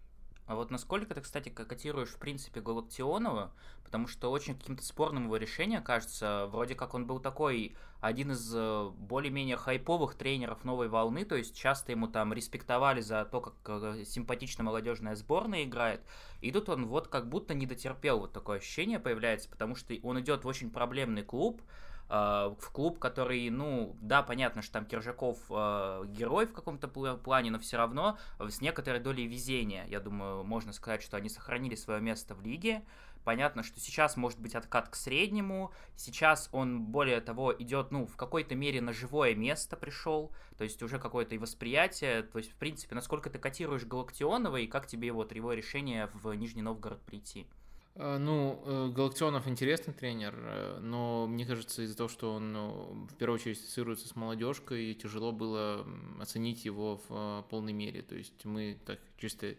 А 0.47 0.55
вот 0.55 0.71
насколько 0.71 1.15
ты, 1.15 1.23
кстати, 1.23 1.49
котируешь, 1.49 2.11
в 2.11 2.19
принципе, 2.19 2.61
Галактионова, 2.61 3.55
потому 3.83 4.07
что 4.07 4.31
очень 4.31 4.55
каким-то 4.55 4.85
спорным 4.85 5.25
его 5.25 5.39
решение 5.39 5.81
кажется, 5.81 6.47
вроде 6.51 6.75
как 6.75 6.93
он 6.93 7.07
был 7.07 7.21
такой, 7.21 7.75
один 8.03 8.33
из 8.33 8.55
э, 8.55 8.91
более-менее 8.99 9.57
хайповых 9.57 10.15
тренеров 10.15 10.63
новой 10.63 10.89
волны, 10.89 11.25
то 11.25 11.37
есть 11.37 11.57
часто 11.57 11.93
ему 11.93 12.07
там 12.07 12.35
респектовали 12.35 13.01
за 13.01 13.25
то, 13.25 13.41
как 13.41 13.55
э, 13.65 14.05
симпатично 14.05 14.63
молодежная 14.63 15.15
сборная 15.15 15.65
играет, 15.65 16.03
и 16.43 16.53
тут 16.53 16.69
он 16.69 16.85
вот 16.85 17.09
как 17.09 17.31
будто 17.31 17.55
не 17.55 17.65
дотерпел, 17.65 18.19
вот 18.19 18.35
такое 18.35 18.59
ощущение 18.59 18.99
появляется, 18.99 19.49
потому 19.49 19.75
что 19.75 19.95
он 20.03 20.21
идет 20.21 20.45
в 20.45 20.49
очень 20.49 20.69
проблемный 20.69 21.23
клуб, 21.23 21.63
в 22.09 22.71
клуб, 22.73 22.99
который, 22.99 23.49
ну, 23.49 23.97
да, 24.01 24.23
понятно, 24.23 24.63
что 24.63 24.75
там 24.75 24.85
Киржаков 24.85 25.39
э, 25.51 26.05
герой 26.09 26.47
в 26.47 26.53
каком-то 26.53 26.87
плане, 26.87 27.51
но 27.51 27.59
все 27.59 27.79
равно 27.79 28.19
с 28.39 28.61
некоторой 28.61 29.01
долей 29.01 29.27
везения, 29.27 29.87
я 29.87 30.01
думаю, 30.01 30.45
можно 30.45 30.73
сказать, 30.73 31.03
что 31.03 31.17
они 31.17 31.29
сохранили 31.29 31.75
свое 31.75 32.01
место 32.01 32.35
в 32.35 32.43
лиге. 32.43 32.83
Понятно, 33.25 33.63
что 33.63 33.81
сейчас 33.81 34.19
может 34.19 34.39
быть 34.39 34.55
откат 34.55 34.91
к 34.91 34.95
среднему, 34.95 35.73
сейчас 35.97 36.51
он, 36.53 36.83
более 36.83 37.23
того, 37.23 37.55
идет, 37.59 37.91
ну, 37.91 38.07
в 38.07 38.17
какой-то 38.17 38.55
мере 38.55 38.83
на 38.83 38.93
живое 38.93 39.35
место 39.35 39.79
пришел, 39.79 40.31
то 40.59 40.65
есть 40.65 40.83
уже 40.83 40.99
какое-то 40.99 41.35
и 41.35 41.39
восприятие, 41.39 42.23
то 42.25 42.37
есть, 42.37 42.53
в 42.53 42.57
принципе, 42.57 42.95
насколько 42.95 43.31
ты 43.31 43.39
котируешь 43.39 43.87
Галактионова 43.87 44.59
и 44.59 44.67
как 44.67 44.87
тебе 44.87 45.11
вот 45.11 45.33
его 45.33 45.55
решение 45.55 46.11
в 46.13 46.35
Нижний 46.35 46.61
Новгород 46.61 47.01
прийти? 47.01 47.49
А, 47.97 48.19
ну, 48.19 48.61
э, 48.67 48.89
Галактионов 48.93 49.47
интересный 49.47 49.95
тренер, 49.95 50.35
э, 50.37 50.79
но 50.81 51.29
мне 51.29 51.47
кажется, 51.47 51.83
из-за 51.83 51.97
того, 51.97 52.09
что 52.09 52.33
он 52.35 52.53
ну, 52.53 53.07
в 53.09 53.15
первую 53.15 53.39
очередь 53.39 53.59
ассоциируется 53.59 54.09
с 54.09 54.17
молодежкой, 54.17 54.95
тяжело 54.95 55.31
было 55.31 55.87
оценить 56.21 56.65
его 56.65 57.01
в 57.09 57.11
э, 57.11 57.43
полной 57.51 57.73
мере. 57.73 58.03
То 58.03 58.17
есть 58.17 58.45
мы 58.45 58.77
так 58.85 58.99
чисто 59.17 59.55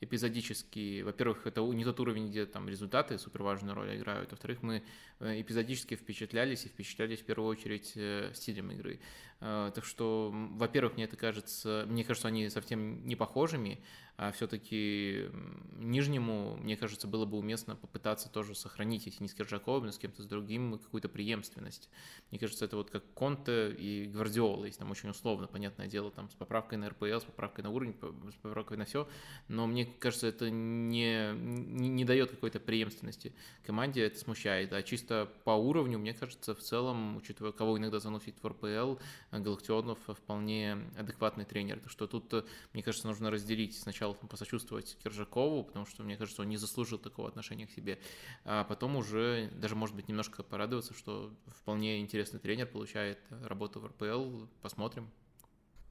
эпизодически, 0.00 1.02
во-первых, 1.02 1.48
это 1.48 1.62
не 1.62 1.84
тот 1.84 1.98
уровень, 1.98 2.28
где 2.28 2.46
там 2.46 2.68
результаты 2.68 3.18
супер 3.18 3.42
важную 3.42 3.74
роль 3.74 3.96
играют, 3.96 4.30
во-вторых, 4.30 4.62
мы 4.62 4.82
эпизодически 5.18 5.94
впечатлялись 5.94 6.64
и 6.64 6.68
впечатлялись 6.68 7.18
в 7.18 7.24
первую 7.24 7.50
очередь 7.50 7.94
стилем 8.34 8.70
игры. 8.70 9.00
Так 9.40 9.84
что, 9.84 10.30
во-первых, 10.32 10.94
мне 10.94 11.04
это 11.04 11.16
кажется, 11.16 11.84
мне 11.88 12.04
кажется, 12.04 12.28
они 12.28 12.50
совсем 12.50 13.06
не 13.06 13.16
похожими, 13.16 13.82
а 14.22 14.32
все-таки 14.32 15.30
Нижнему, 15.78 16.58
мне 16.58 16.76
кажется, 16.76 17.08
было 17.08 17.24
бы 17.24 17.38
уместно 17.38 17.74
попытаться 17.74 18.28
тоже 18.28 18.54
сохранить, 18.54 19.06
если 19.06 19.22
не 19.22 19.30
с 19.30 19.34
Киржаковым, 19.34 19.86
но 19.86 19.92
с 19.92 19.98
кем-то 19.98 20.22
с 20.22 20.26
другим, 20.26 20.78
какую-то 20.78 21.08
преемственность. 21.08 21.88
Мне 22.30 22.38
кажется, 22.38 22.66
это 22.66 22.76
вот 22.76 22.90
как 22.90 23.02
Конте 23.14 23.72
и 23.72 24.04
Гвардиола, 24.04 24.66
есть 24.66 24.78
там 24.78 24.90
очень 24.90 25.08
условно, 25.08 25.46
понятное 25.46 25.86
дело, 25.86 26.10
там 26.10 26.28
с 26.28 26.34
поправкой 26.34 26.76
на 26.76 26.90
РПЛ, 26.90 27.20
с 27.20 27.24
поправкой 27.24 27.64
на 27.64 27.70
уровень, 27.70 27.94
с 27.94 28.34
поправкой 28.42 28.76
на 28.76 28.84
все, 28.84 29.08
но 29.48 29.66
мне 29.66 29.86
кажется, 29.86 30.26
это 30.26 30.50
не, 30.50 31.32
не, 31.32 31.88
не 31.88 32.04
дает 32.04 32.30
какой-то 32.30 32.60
преемственности 32.60 33.32
команде, 33.64 34.02
это 34.02 34.18
смущает, 34.18 34.74
а 34.74 34.82
чисто 34.82 35.32
по 35.44 35.52
уровню, 35.52 35.98
мне 35.98 36.12
кажется, 36.12 36.54
в 36.54 36.60
целом, 36.60 37.16
учитывая, 37.16 37.52
кого 37.52 37.78
иногда 37.78 38.00
заносит 38.00 38.34
в 38.42 38.46
РПЛ, 38.46 38.96
Галактионов 39.30 39.98
вполне 40.06 40.78
адекватный 40.96 41.44
тренер, 41.44 41.80
так 41.80 41.90
что 41.90 42.06
тут, 42.06 42.46
мне 42.72 42.82
кажется, 42.82 43.06
нужно 43.06 43.30
разделить 43.30 43.78
сначала 43.78 44.14
посочувствовать 44.14 44.96
Киржакову, 45.02 45.64
потому 45.64 45.86
что, 45.86 46.02
мне 46.02 46.16
кажется, 46.16 46.42
он 46.42 46.48
не 46.48 46.56
заслужил 46.56 46.98
такого 46.98 47.28
отношения 47.28 47.66
к 47.66 47.70
себе, 47.70 48.00
а 48.44 48.64
потом 48.64 48.96
уже 48.96 49.50
даже, 49.54 49.76
может 49.76 49.94
быть, 49.94 50.08
немножко 50.08 50.42
порадоваться, 50.42 50.94
что 50.94 51.32
вполне 51.46 52.00
интересный 52.00 52.40
тренер 52.40 52.66
получает 52.66 53.20
работу 53.30 53.80
в 53.80 53.86
РПЛ. 53.86 54.46
Посмотрим. 54.62 55.10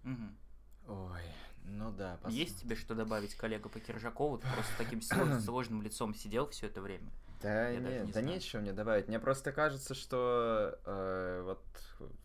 Угу. 0.03 0.93
Ой, 0.93 1.21
ну 1.63 1.91
да. 1.91 2.15
Посмотрим. 2.15 2.39
Есть 2.39 2.61
тебе 2.61 2.75
что 2.75 2.95
добавить, 2.95 3.35
коллега, 3.35 3.69
по 3.69 3.79
Киржакову? 3.79 4.37
Ты 4.39 4.47
просто 4.53 4.73
таким 4.77 5.01
сложным 5.41 5.81
лицом 5.81 6.13
сидел 6.13 6.49
все 6.49 6.67
это 6.67 6.81
время. 6.81 7.09
Да, 7.41 7.69
Я 7.69 7.79
не, 7.79 8.05
не 8.05 8.11
да 8.11 8.21
нечего 8.21 8.59
мне 8.61 8.73
добавить. 8.73 9.07
Мне 9.07 9.19
просто 9.19 9.51
кажется, 9.51 9.93
что 9.93 10.77
э, 10.85 11.41
вот 11.45 11.61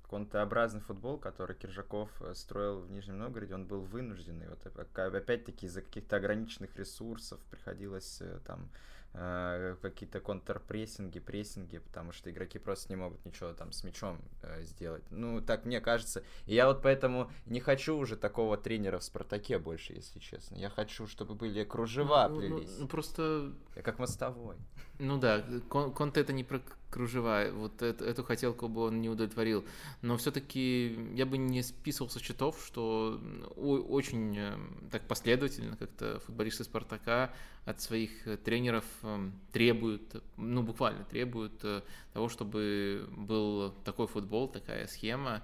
контообразный 0.09 0.81
футбол, 0.81 1.19
который 1.19 1.57
Киржаков 1.57 2.11
э, 2.21 2.35
строил 2.35 2.81
в 2.81 2.91
Нижнем 2.91 3.19
Новгороде, 3.19 3.55
он 3.55 3.67
был 3.67 3.81
вынужденный. 3.81 4.49
Вот 4.49 4.67
опять-таки 4.97 5.67
из-за 5.67 5.83
каких-то 5.83 6.17
ограниченных 6.17 6.77
ресурсов 6.77 7.41
приходилось 7.51 8.21
э, 8.21 8.41
там 8.45 8.69
э, 9.15 9.77
какие-то 9.81 10.21
контрпрессинги, 10.21 11.21
прессинги, 11.21 11.79
потому 11.79 12.13
что 12.13 12.31
игроки 12.31 12.59
просто 12.59 12.91
не 12.91 12.97
могут 12.97 13.25
ничего 13.25 13.53
там 13.53 13.73
с 13.73 13.85
мячом 13.85 14.21
э, 14.43 14.63
сделать. 14.65 15.05
Ну, 15.11 15.41
так 15.41 15.65
мне 15.65 15.81
кажется. 15.81 16.23
И 16.47 16.55
я 16.55 16.67
вот 16.67 16.83
поэтому 16.83 17.31
не 17.47 17.61
хочу 17.61 17.97
уже 17.97 18.17
такого 18.17 18.57
тренера 18.57 18.99
в 18.99 19.05
Спартаке 19.05 19.59
больше, 19.59 19.95
если 19.95 20.19
честно. 20.19 20.57
Я 20.57 20.69
хочу, 20.69 21.07
чтобы 21.07 21.35
были 21.35 21.65
кружева 21.65 22.29
ну 22.29 22.37
плелись. 22.37 22.75
Ну, 22.75 22.83
ну, 22.83 22.89
просто... 22.89 23.53
Я 23.77 23.83
как 23.83 23.99
мостовой. 23.99 24.57
Ну 24.99 25.19
да, 25.19 25.45
Конте 25.69 26.21
это 26.21 26.33
не 26.33 26.45
про 26.45 26.61
кружева, 26.91 27.47
вот 27.53 27.83
эту, 27.83 28.05
эту 28.05 28.23
хотелку 28.23 28.69
бы 28.69 28.83
он 28.83 29.01
не 29.01 29.09
удовлетворил. 29.09 29.65
Но 30.01 30.17
все-таки 30.17 30.97
я 31.15 31.27
бы 31.27 31.37
не 31.37 31.63
списывал 31.63 32.09
со 32.09 32.21
счетов, 32.21 32.63
что 32.65 33.21
очень 33.57 34.39
э, 34.39 34.57
так 34.93 35.03
последовательно 35.09 35.77
как-то 35.77 36.21
футболисты 36.21 36.63
Спартака 36.63 37.33
от 37.65 37.81
своих 37.81 38.11
тренеров 38.45 38.85
э, 39.03 39.31
требуют, 39.53 40.23
ну 40.37 40.63
буквально 40.63 41.05
требуют 41.05 41.65
э, 41.65 41.83
того, 42.13 42.29
чтобы 42.29 43.09
был 43.17 43.73
такой 43.85 44.07
футбол, 44.07 44.47
такая 44.47 44.87
схема, 44.87 45.43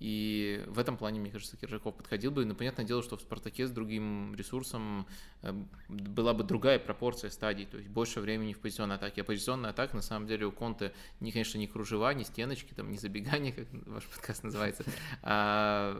и 0.00 0.64
в 0.66 0.78
этом 0.78 0.96
плане, 0.96 1.20
мне 1.20 1.30
кажется, 1.30 1.58
Киржаков 1.58 1.94
подходил 1.94 2.30
бы. 2.30 2.46
Но 2.46 2.54
понятное 2.54 2.86
дело, 2.86 3.02
что 3.02 3.18
в 3.18 3.20
«Спартаке» 3.20 3.66
с 3.66 3.70
другим 3.70 4.34
ресурсом 4.34 5.06
э, 5.42 5.52
была 5.88 6.32
бы 6.32 6.42
другая 6.42 6.78
пропорция 6.78 7.28
стадий, 7.28 7.66
то 7.66 7.76
есть 7.76 7.90
больше 7.90 8.20
времени 8.20 8.54
в 8.54 8.60
позиционной 8.60 8.96
атаке. 8.96 9.20
А 9.20 9.24
позиционная 9.24 9.70
атака, 9.70 9.94
на 9.94 10.02
самом 10.02 10.26
деле, 10.26 10.46
у 10.46 10.52
Конте, 10.52 10.94
не, 11.20 11.32
конечно, 11.32 11.58
не 11.58 11.66
кружева, 11.66 12.14
не 12.14 12.24
стеночки, 12.24 12.72
там, 12.72 12.90
не 12.90 12.96
забегания, 12.96 13.52
как 13.56 13.66
ваш 13.86 14.04
подкаст 14.04 14.42
называется, 14.42 14.84
а 15.22 15.94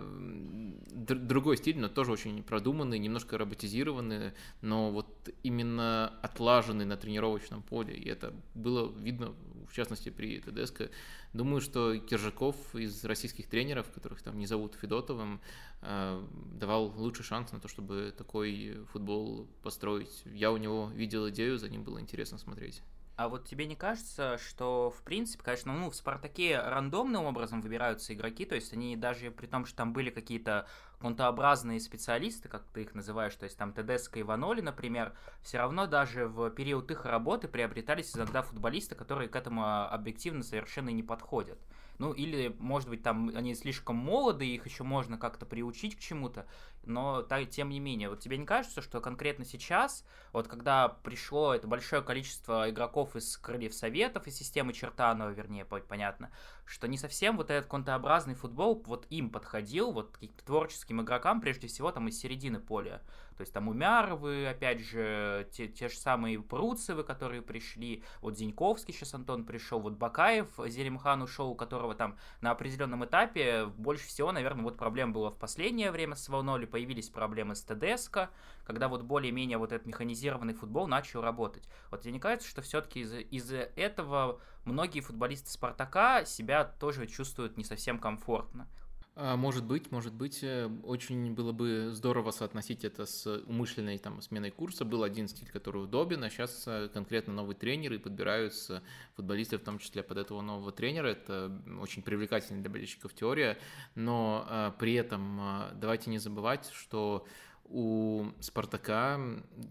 другой 0.97 1.59
стиль, 1.59 1.79
но 1.79 1.89
тоже 1.89 2.13
очень 2.13 2.43
продуманный, 2.43 2.99
немножко 2.99 3.37
роботизированный, 3.37 4.33
но 4.63 4.91
вот 4.91 5.29
именно 5.43 6.09
отлаженный 6.23 6.87
на 6.87 6.97
тренировочном 6.97 7.63
поле. 7.63 7.95
И 7.95 8.09
это 8.09 8.33
было 8.55 8.91
видно, 8.99 9.35
в 9.71 9.75
частности, 9.75 10.11
при 10.11 10.41
ТДСК 10.41 10.91
Думаю, 11.33 11.61
что 11.61 11.97
Киржаков 11.97 12.75
из 12.75 13.05
российских 13.05 13.49
тренеров, 13.49 13.91
которых 13.93 14.21
там 14.21 14.37
не 14.37 14.47
зовут 14.47 14.75
Федотовым, 14.75 15.41
э, 15.81 16.27
давал 16.59 16.93
лучший 16.97 17.25
шанс 17.25 17.53
на 17.53 17.61
то, 17.61 17.69
чтобы 17.69 18.13
такой 18.17 18.79
футбол 18.93 19.47
построить. 19.63 20.23
Я 20.25 20.51
у 20.51 20.57
него 20.57 20.91
видел 20.93 21.29
идею, 21.31 21.57
за 21.59 21.69
ним 21.69 21.85
было 21.85 22.01
интересно 22.01 22.37
смотреть. 22.37 22.83
А 23.21 23.29
вот 23.29 23.45
тебе 23.45 23.67
не 23.67 23.77
кажется, 23.77 24.39
что, 24.39 24.91
в 24.91 25.03
принципе, 25.03 25.45
конечно, 25.45 25.75
ну, 25.75 25.91
в 25.91 25.95
«Спартаке» 25.95 26.59
рандомным 26.59 27.27
образом 27.27 27.61
выбираются 27.61 28.15
игроки, 28.15 28.47
то 28.47 28.55
есть 28.55 28.73
они 28.73 28.97
даже 28.97 29.31
при 29.31 29.45
том, 29.45 29.67
что 29.67 29.77
там 29.77 29.93
были 29.93 30.09
какие-то 30.09 30.67
контообразные 31.01 31.81
специалисты, 31.81 32.49
как 32.49 32.63
ты 32.73 32.81
их 32.81 32.95
называешь, 32.95 33.35
то 33.35 33.45
есть 33.45 33.59
там 33.59 33.75
Тедеско 33.75 34.19
и 34.19 34.23
Ваноли, 34.23 34.63
например, 34.63 35.13
все 35.43 35.59
равно 35.59 35.87
даже 35.87 36.29
в 36.29 36.49
период 36.49 36.91
их 36.91 37.05
работы 37.05 37.47
приобретались 37.47 38.17
иногда 38.17 38.41
футболисты, 38.41 38.95
которые 38.95 39.29
к 39.29 39.37
этому 39.37 39.67
объективно 39.85 40.43
совершенно 40.43 40.89
не 40.89 41.03
подходят. 41.03 41.59
Ну, 41.99 42.15
или, 42.15 42.57
может 42.59 42.89
быть, 42.89 43.03
там 43.03 43.31
они 43.37 43.55
слишком 43.55 43.97
молоды, 43.97 44.47
их 44.47 44.65
еще 44.65 44.83
можно 44.83 45.19
как-то 45.19 45.45
приучить 45.45 45.97
к 45.97 46.01
чему-то, 46.01 46.47
но 46.85 47.23
так, 47.23 47.49
тем 47.51 47.69
не 47.71 47.81
менее, 47.81 48.09
вот 48.09 48.21
тебе 48.21 48.37
не 48.37 48.47
кажется, 48.47 48.83
что 48.83 49.01
конкретно 49.01 49.45
сейчас, 49.45 50.05
вот 50.33 50.49
когда 50.49 50.89
пришло 50.89 51.55
это 51.55 51.67
большое 51.67 52.03
количество 52.03 52.71
игроков 52.71 53.17
из 53.17 53.37
Крыльев 53.37 53.75
Советов, 53.75 54.27
из 54.27 54.37
системы 54.37 54.73
Чертанова, 54.73 55.31
вернее, 55.31 55.65
понятно, 55.65 56.31
что 56.65 56.89
не 56.89 56.99
совсем 56.99 57.37
вот 57.37 57.51
этот 57.51 57.69
контообразный 57.69 58.35
футбол 58.35 58.83
вот 58.87 59.07
им 59.11 59.31
подходил, 59.31 59.93
вот 59.93 60.13
каким-то 60.13 60.45
творческим 60.45 61.03
игрокам, 61.03 61.41
прежде 61.41 61.67
всего 61.67 61.91
там 61.91 62.09
из 62.09 62.19
середины 62.19 62.61
поля. 62.61 63.03
То 63.37 63.43
есть 63.43 63.55
там 63.55 63.69
Умяровы, 63.69 64.47
опять 64.47 64.81
же, 64.81 65.49
те, 65.51 65.67
те 65.67 65.89
же 65.89 65.97
самые 65.97 66.43
Пруцевы, 66.43 67.05
которые 67.05 67.41
пришли, 67.41 68.05
вот 68.21 68.37
Зиньковский 68.37 68.93
сейчас 68.93 69.15
Антон 69.15 69.45
пришел, 69.45 69.81
вот 69.81 69.95
Бакаев, 69.95 70.49
Зелимхан 70.67 71.23
ушел, 71.23 71.49
у 71.49 71.55
которого 71.55 71.95
там 71.95 72.19
на 72.43 72.51
определенном 72.51 73.03
этапе 73.05 73.65
больше 73.65 74.07
всего, 74.07 74.31
наверное, 74.31 74.65
вот 74.65 74.77
проблем 74.77 75.15
было 75.15 75.31
в 75.31 75.39
последнее 75.39 75.91
время 75.91 76.17
с 76.17 76.29
волной, 76.29 76.61
появились 76.71 77.11
проблемы 77.11 77.55
с 77.55 77.63
ТДСК, 77.63 78.31
когда 78.65 78.89
вот 78.89 79.03
более-менее 79.03 79.59
вот 79.59 79.73
этот 79.73 79.87
механизированный 79.87 80.55
футбол 80.55 80.87
начал 80.87 81.21
работать. 81.21 81.69
Вот 81.91 82.05
мне 82.05 82.21
кажется, 82.21 82.49
что 82.49 82.63
все-таки 82.63 83.01
из- 83.01 83.13
из 83.13 83.53
этого 83.53 84.41
многие 84.65 85.01
футболисты 85.01 85.51
Спартака 85.51 86.25
себя 86.25 86.65
тоже 86.65 87.07
чувствуют 87.07 87.57
не 87.57 87.65
совсем 87.65 87.99
комфортно. 87.99 88.69
А, 89.17 89.37
может 89.37 89.65
быть, 89.65 89.91
может 89.91 90.15
быть, 90.15 90.39
э, 90.43 90.71
очень 90.85 91.35
было 91.35 91.53
бы 91.53 91.91
здорово 91.93 92.31
соотносить 92.31 92.85
это 92.85 93.07
с 93.07 93.27
умышленной 93.47 93.99
там 93.99 94.23
сменой 94.23 94.51
курса. 94.51 94.85
Был 94.85 95.03
один 95.03 95.29
стиль, 95.29 95.51
который 95.51 95.83
удобен, 95.83 96.23
а 96.23 96.31
сейчас 96.31 96.65
э, 96.67 96.89
конкретно 96.93 97.33
новый 97.33 97.57
тренер 97.57 97.95
и 97.95 97.99
подбираются 97.99 98.83
футболисты, 99.17 99.59
в 99.59 99.63
том 99.63 99.79
числе 99.79 100.03
под 100.03 100.19
этого 100.19 100.41
нового 100.43 100.71
тренера. 100.71 101.09
Это 101.09 101.51
очень 101.81 102.03
привлекательная 102.03 102.63
для 102.63 102.71
болельщиков 102.71 103.13
теория, 103.13 103.59
но 103.95 104.47
а, 104.49 104.71
при 104.73 104.95
этом 104.95 105.41
давайте 105.75 106.11
не 106.11 106.19
забывать, 106.19 106.71
что 106.73 107.27
у 107.65 108.27
Спартака 108.41 109.21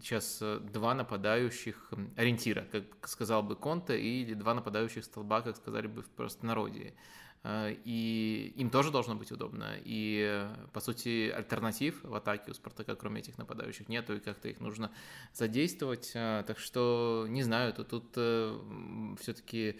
сейчас 0.01 0.41
два 0.71 0.93
нападающих 0.93 1.91
ориентира, 2.15 2.65
как 2.71 3.07
сказал 3.07 3.43
бы 3.43 3.55
Конте, 3.55 3.99
или 3.99 4.33
два 4.33 4.53
нападающих 4.53 5.03
столба, 5.03 5.41
как 5.41 5.57
сказали 5.57 5.87
бы 5.87 6.01
в 6.01 6.09
простонародье. 6.09 6.93
Э, 7.43 7.75
и 7.85 8.53
им 8.57 8.69
тоже 8.69 8.91
должно 8.91 9.15
быть 9.15 9.31
удобно. 9.31 9.75
И, 9.83 10.47
по 10.73 10.79
сути, 10.79 11.29
альтернатив 11.29 12.03
в 12.03 12.13
атаке 12.15 12.51
у 12.51 12.53
Спартака, 12.53 12.95
кроме 12.95 13.21
этих 13.21 13.37
нападающих, 13.37 13.87
нету, 13.89 14.15
и 14.15 14.19
как-то 14.19 14.49
их 14.49 14.59
нужно 14.59 14.91
задействовать. 15.33 16.11
Э, 16.15 16.43
так 16.45 16.59
что, 16.59 17.25
не 17.29 17.43
знаю, 17.43 17.73
тут, 17.73 17.89
тут 17.89 18.13
э, 18.15 19.15
все-таки 19.19 19.79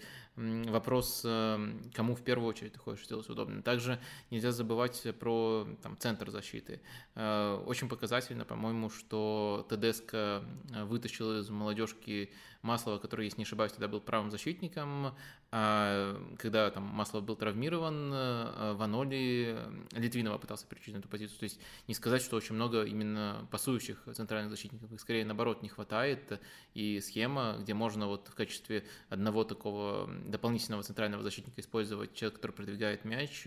вопрос, 0.68 1.20
кому 1.22 2.14
в 2.14 2.22
первую 2.22 2.48
очередь 2.48 2.72
ты 2.72 2.78
хочешь 2.78 3.06
сделать 3.06 3.28
удобно. 3.28 3.62
Также 3.62 4.00
нельзя 4.30 4.52
забывать 4.52 5.06
про 5.18 5.66
там, 5.82 5.96
центр 5.98 6.30
защиты. 6.30 6.80
Очень 7.14 7.88
показательно, 7.88 8.44
по-моему, 8.44 8.90
что 8.90 9.66
ТДСК 9.68 10.42
вытащил 10.84 11.38
из 11.40 11.50
молодежки 11.50 12.30
Маслова, 12.62 12.98
который, 12.98 13.24
если 13.24 13.38
не 13.38 13.44
ошибаюсь, 13.44 13.72
тогда 13.72 13.88
был 13.88 14.00
правым 14.00 14.30
защитником, 14.30 15.14
а 15.50 16.16
когда 16.38 16.70
там 16.70 16.84
Маслов 16.84 17.24
был 17.24 17.34
травмирован, 17.34 18.12
э, 18.12 18.72
Ваноли 18.74 19.58
Литвинова 19.92 20.38
пытался 20.38 20.66
переключить 20.66 20.94
на 20.94 20.98
эту 20.98 21.08
позицию. 21.08 21.38
То 21.38 21.44
есть 21.44 21.60
не 21.88 21.94
сказать, 21.94 22.22
что 22.22 22.36
очень 22.36 22.54
много 22.54 22.84
именно 22.84 23.48
пасующих 23.50 24.06
центральных 24.14 24.50
защитников, 24.50 24.92
их 24.92 25.00
скорее 25.00 25.24
наоборот 25.24 25.62
не 25.62 25.68
хватает, 25.68 26.40
и 26.74 27.00
схема, 27.00 27.56
где 27.58 27.74
можно 27.74 28.06
вот 28.06 28.28
в 28.28 28.34
качестве 28.34 28.84
одного 29.08 29.42
такого 29.44 30.08
дополнительного 30.30 30.82
центрального 30.82 31.22
защитника 31.22 31.60
использовать 31.60 32.14
человека, 32.14 32.36
который 32.36 32.52
продвигает 32.52 33.04
мяч, 33.04 33.46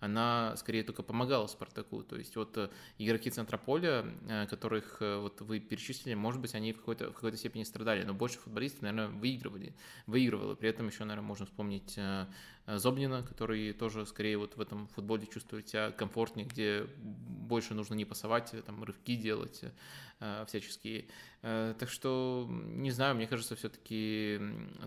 она 0.00 0.54
скорее 0.56 0.82
только 0.82 1.02
помогала 1.02 1.46
Спартаку. 1.46 2.02
То 2.02 2.16
есть 2.16 2.36
вот 2.36 2.56
э, 2.58 2.68
игроки 2.98 3.30
центра 3.30 3.56
поля, 3.56 4.04
э, 4.28 4.46
которых 4.46 5.00
вот 5.00 5.40
вы 5.40 5.60
перечислили, 5.60 6.14
может 6.14 6.40
быть, 6.40 6.54
они 6.54 6.72
в 6.72 6.78
какой-то, 6.78 7.10
в 7.10 7.14
какой-то 7.14 7.36
степени 7.36 7.62
страдали, 7.64 8.04
но 8.04 8.14
больше 8.14 8.38
футболистов, 8.38 8.82
наверное, 8.82 9.08
выигрывали, 9.08 9.74
выигрывало. 10.06 10.54
При 10.54 10.68
этом 10.68 10.88
еще, 10.88 11.04
наверное, 11.04 11.26
можно 11.26 11.46
вспомнить 11.46 11.94
э, 11.96 12.26
э, 12.63 12.63
Зобнина, 12.66 13.22
который 13.22 13.72
тоже 13.72 14.06
скорее 14.06 14.38
вот 14.38 14.56
в 14.56 14.60
этом 14.60 14.86
футболе 14.88 15.26
чувствует 15.26 15.68
себя 15.68 15.90
комфортнее, 15.90 16.46
где 16.46 16.86
больше 16.96 17.74
нужно 17.74 17.94
не 17.94 18.04
пасовать, 18.04 18.54
а 18.54 18.62
там 18.62 18.82
рывки 18.84 19.16
делать 19.16 19.62
э, 20.20 20.44
всяческие. 20.46 21.06
Так 21.42 21.90
что, 21.90 22.48
не 22.48 22.90
знаю, 22.90 23.14
мне 23.16 23.26
кажется, 23.26 23.54
все-таки 23.54 24.40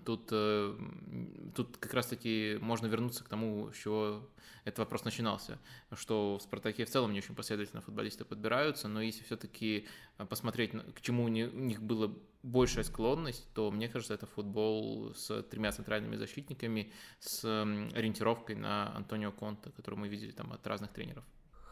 тут, 0.06 0.26
тут 0.26 1.78
как 1.78 1.94
раз-таки 1.94 2.58
можно 2.62 2.88
вернуться 2.88 3.24
к 3.24 3.30
тому, 3.30 3.72
с 3.72 3.78
чего 3.78 4.28
этот 4.66 4.80
вопрос 4.80 5.06
начинался, 5.06 5.60
что 5.94 6.40
в 6.40 6.42
«Спартаке» 6.42 6.84
в 6.84 6.90
целом 6.90 7.14
не 7.14 7.20
очень 7.20 7.36
последовательно 7.36 7.82
футболисты 7.82 8.26
подбираются, 8.26 8.88
но 8.88 9.04
если 9.04 9.24
все-таки 9.24 9.86
посмотреть, 10.30 10.72
к 10.96 11.02
чему 11.02 11.26
у 11.26 11.28
них 11.28 11.82
было 11.84 12.18
большая 12.48 12.84
склонность, 12.84 13.52
то 13.54 13.72
мне 13.72 13.90
кажется, 13.90 14.14
это 14.14 14.26
футбол 14.26 15.14
с 15.14 15.44
тремя 15.44 15.72
центральными 15.72 16.16
защитниками, 16.16 16.92
с 17.20 17.44
ориентировкой 17.44 18.56
на 18.56 18.96
Антонио 18.96 19.32
Конта, 19.32 19.72
который 19.72 19.96
мы 19.96 20.08
видели 20.08 20.32
там 20.32 20.54
от 20.54 20.66
разных 20.66 20.92
тренеров. 20.92 21.24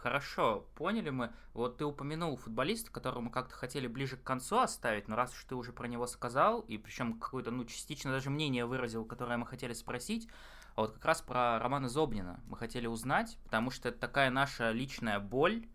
Хорошо, 0.05 0.67
поняли 0.76 1.09
мы. 1.09 1.32
Вот 1.53 1.78
ты 1.78 1.86
упомянул 1.86 2.38
футболиста, 2.38 2.91
которого 2.91 3.21
мы 3.21 3.32
как-то 3.32 3.55
хотели 3.55 3.88
ближе 3.88 4.17
к 4.17 4.23
концу 4.23 4.59
оставить, 4.59 5.07
но 5.07 5.15
раз 5.15 5.34
уж 5.34 5.45
ты 5.45 5.55
уже 5.55 5.73
про 5.73 5.88
него 5.88 6.05
сказал, 6.05 6.59
и 6.61 6.78
причем 6.78 7.19
какое-то, 7.19 7.49
ну, 7.49 7.65
частично 7.65 8.11
даже 8.11 8.30
мнение 8.30 8.67
выразил, 8.67 9.03
которое 9.03 9.38
мы 9.38 9.47
хотели 9.47 9.73
спросить, 9.73 10.28
а 10.76 10.82
вот 10.82 10.91
как 10.91 11.05
раз 11.05 11.21
про 11.21 11.57
Романа 11.57 11.89
Зобнина 11.89 12.39
мы 12.47 12.57
хотели 12.57 12.86
узнать, 12.86 13.38
потому 13.45 13.71
что 13.71 13.89
это 13.89 13.97
такая 13.97 14.30
наша 14.30 14.71
личная 14.71 15.19
боль, 15.19 15.65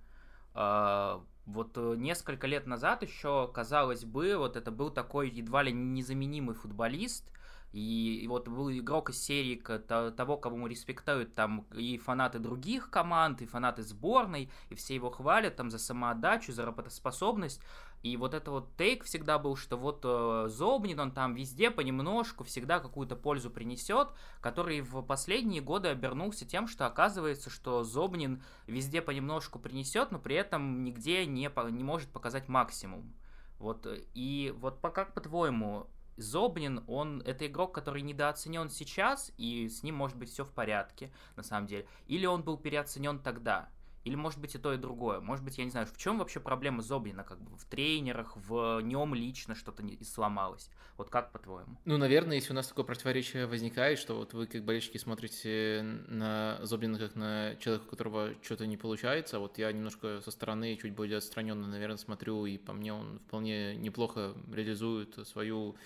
а, 0.55 1.25
вот 1.53 1.77
э, 1.77 1.95
несколько 1.97 2.47
лет 2.47 2.67
назад 2.67 3.03
еще, 3.03 3.51
казалось 3.53 4.05
бы, 4.05 4.37
вот 4.37 4.57
это 4.57 4.71
был 4.71 4.91
такой 4.91 5.29
едва 5.29 5.63
ли 5.63 5.73
незаменимый 5.73 6.55
футболист, 6.55 7.31
и, 7.73 8.27
вот 8.29 8.49
был 8.49 8.71
игрок 8.71 9.11
из 9.11 9.23
серии 9.23 9.57
того, 9.57 10.37
кого 10.37 10.57
мы 10.57 10.69
респектуют 10.69 11.35
там 11.35 11.67
и 11.73 11.99
фанаты 11.99 12.39
других 12.39 12.91
команд, 12.91 13.43
и 13.43 13.47
фанаты 13.47 13.83
сборной, 13.83 14.51
и 14.71 14.75
все 14.75 14.95
его 14.95 15.11
хвалят 15.11 15.57
там 15.57 15.71
за 15.71 15.79
самоотдачу, 15.79 16.53
за 16.53 16.65
работоспособность. 16.65 17.61
И 18.03 18.17
вот 18.17 18.33
это 18.33 18.51
вот 18.51 18.77
тейк 18.77 19.05
всегда 19.05 19.39
был, 19.39 19.57
что 19.57 19.77
вот 19.77 20.01
э, 20.05 20.49
Зобнин, 20.49 20.99
он 20.99 21.13
там 21.13 21.35
везде 21.35 21.71
понемножку 21.71 22.45
всегда 22.45 22.81
какую-то 22.81 23.15
пользу 23.15 23.51
принесет, 23.51 24.09
который 24.41 24.81
в 24.81 25.03
последние 25.03 25.61
годы 25.61 25.89
обернулся 25.89 26.47
тем, 26.47 26.67
что 26.67 26.87
оказывается, 26.87 27.51
что 27.51 27.85
Зобнин 27.85 28.43
везде 28.67 29.03
понемножку 29.03 29.59
принесет, 29.59 30.13
но 30.13 30.19
при 30.19 30.35
этом 30.35 30.83
нигде 30.83 31.27
не, 31.27 31.51
не 31.73 31.85
может 31.85 32.09
показать 32.09 32.49
максимум. 32.49 33.13
Вот, 33.59 33.85
э, 33.85 34.01
и 34.15 34.55
вот 34.59 34.81
как 34.81 35.13
по-твоему, 35.13 35.87
Зобнин, 36.17 36.85
он 36.87 37.23
это 37.23 37.47
игрок, 37.47 37.75
который 37.75 38.03
недооценен 38.03 38.71
сейчас, 38.71 39.33
и 39.37 39.69
с 39.69 39.83
ним 39.83 39.95
может 39.95 40.17
быть 40.17 40.31
все 40.31 40.45
в 40.45 40.53
порядке, 40.53 41.13
на 41.37 41.43
самом 41.43 41.67
деле. 41.67 41.87
Или 42.07 42.27
он 42.27 42.43
был 42.43 42.57
переоценен 42.57 43.19
тогда. 43.19 43.71
Или 44.05 44.15
может 44.15 44.41
быть 44.41 44.55
и 44.55 44.59
то, 44.59 44.73
и 44.73 44.79
другое. 44.79 45.21
Может 45.21 45.45
быть, 45.45 45.59
я 45.59 45.65
не 45.65 45.71
знаю, 45.71 45.87
в 45.87 45.97
чем 45.97 46.19
вообще 46.19 46.41
проблема 46.41 46.81
Зобнина, 46.81 47.23
как 47.23 47.39
бы 47.41 47.55
в 47.57 47.65
тренерах, 47.67 48.35
в 48.37 48.81
нем 48.81 49.15
лично 49.15 49.55
что-то 49.55 49.83
не 49.83 50.03
сломалось. 50.03 50.71
Вот 50.97 51.11
как 51.11 51.33
по-твоему? 51.33 51.79
Ну, 51.85 51.99
наверное, 51.99 52.37
если 52.37 52.53
у 52.53 52.55
нас 52.55 52.69
такое 52.69 52.85
противоречие 52.85 53.47
возникает, 53.47 53.99
что 53.99 54.17
вот 54.17 54.33
вы 54.33 54.47
как 54.47 54.65
болельщики 54.65 54.97
смотрите 54.97 55.83
на 56.09 56.59
Зобнина 56.63 56.99
как 56.99 57.15
на 57.15 57.57
человека, 57.57 57.87
у 57.87 57.91
которого 57.91 58.35
что-то 58.43 58.67
не 58.67 58.79
получается, 58.79 59.39
вот 59.39 59.59
я 59.59 59.71
немножко 59.71 60.23
со 60.23 60.31
стороны 60.31 60.77
чуть 60.77 60.95
более 60.95 61.19
отстраненно, 61.19 61.67
наверное, 61.67 61.99
смотрю, 61.99 62.47
и 62.47 62.57
по 62.57 62.73
мне 62.73 62.95
он 62.95 63.19
вполне 63.27 63.77
неплохо 63.77 64.35
реализует 64.51 65.27
свою 65.27 65.77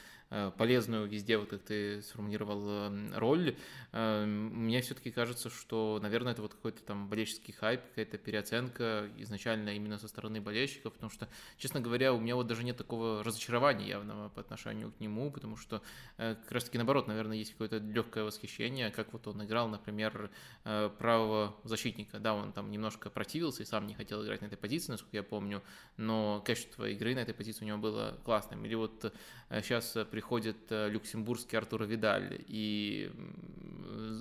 полезную 0.57 1.07
везде, 1.09 1.39
вот 1.39 1.51
как 1.51 1.63
ты 1.63 2.03
сформулировал, 2.03 2.69
эм, 2.69 3.13
роль, 3.17 3.57
эм, 3.93 4.65
мне 4.65 4.81
все-таки 4.81 5.11
кажется, 5.11 5.51
что, 5.51 5.99
наверное, 6.03 6.33
это 6.33 6.43
вот 6.43 6.55
какой-то 6.55 6.83
там 6.83 7.09
болельческий 7.09 7.53
хайп, 7.53 7.81
какая-то 7.91 8.19
переоценка 8.19 9.09
изначально 9.19 9.77
именно 9.77 9.99
со 9.99 10.09
стороны 10.09 10.41
болельщиков, 10.41 10.93
потому 10.93 11.11
что, 11.11 11.29
честно 11.57 11.81
говоря, 11.81 12.13
у 12.13 12.21
меня 12.21 12.35
вот 12.35 12.47
даже 12.47 12.65
нет 12.65 12.77
такого 12.77 13.23
разочарования 13.23 13.87
явного 13.87 14.29
по 14.29 14.41
отношению 14.41 14.93
к 14.93 15.01
нему, 15.01 15.31
потому 15.31 15.57
что 15.57 15.83
э, 16.19 16.35
как 16.35 16.53
раз-таки 16.53 16.79
наоборот, 16.79 17.07
наверное, 17.07 17.37
есть 17.37 17.53
какое-то 17.53 17.79
легкое 17.79 18.25
восхищение, 18.25 18.91
как 18.91 19.13
вот 19.13 19.27
он 19.27 19.45
играл, 19.45 19.69
например, 19.69 20.31
э, 20.65 20.91
правого 20.99 21.55
защитника, 21.65 22.19
да, 22.19 22.35
он 22.35 22.53
там 22.53 22.71
немножко 22.71 23.11
противился 23.11 23.63
и 23.63 23.67
сам 23.67 23.87
не 23.87 23.95
хотел 23.95 24.25
играть 24.25 24.41
на 24.41 24.47
этой 24.47 24.59
позиции, 24.59 24.93
насколько 24.93 25.17
я 25.17 25.23
помню, 25.23 25.63
но 25.97 26.43
качество 26.45 26.89
игры 26.89 27.15
на 27.15 27.21
этой 27.21 27.35
позиции 27.35 27.65
у 27.65 27.69
него 27.69 27.79
было 27.79 28.19
классным. 28.25 28.65
Или 28.65 28.75
вот 28.75 29.13
сейчас 29.51 29.97
приходит 30.25 30.57
э, 30.71 30.89
люксембургский 30.89 31.59
Артур 31.59 31.85
Видаль, 31.85 32.43
и 32.49 33.13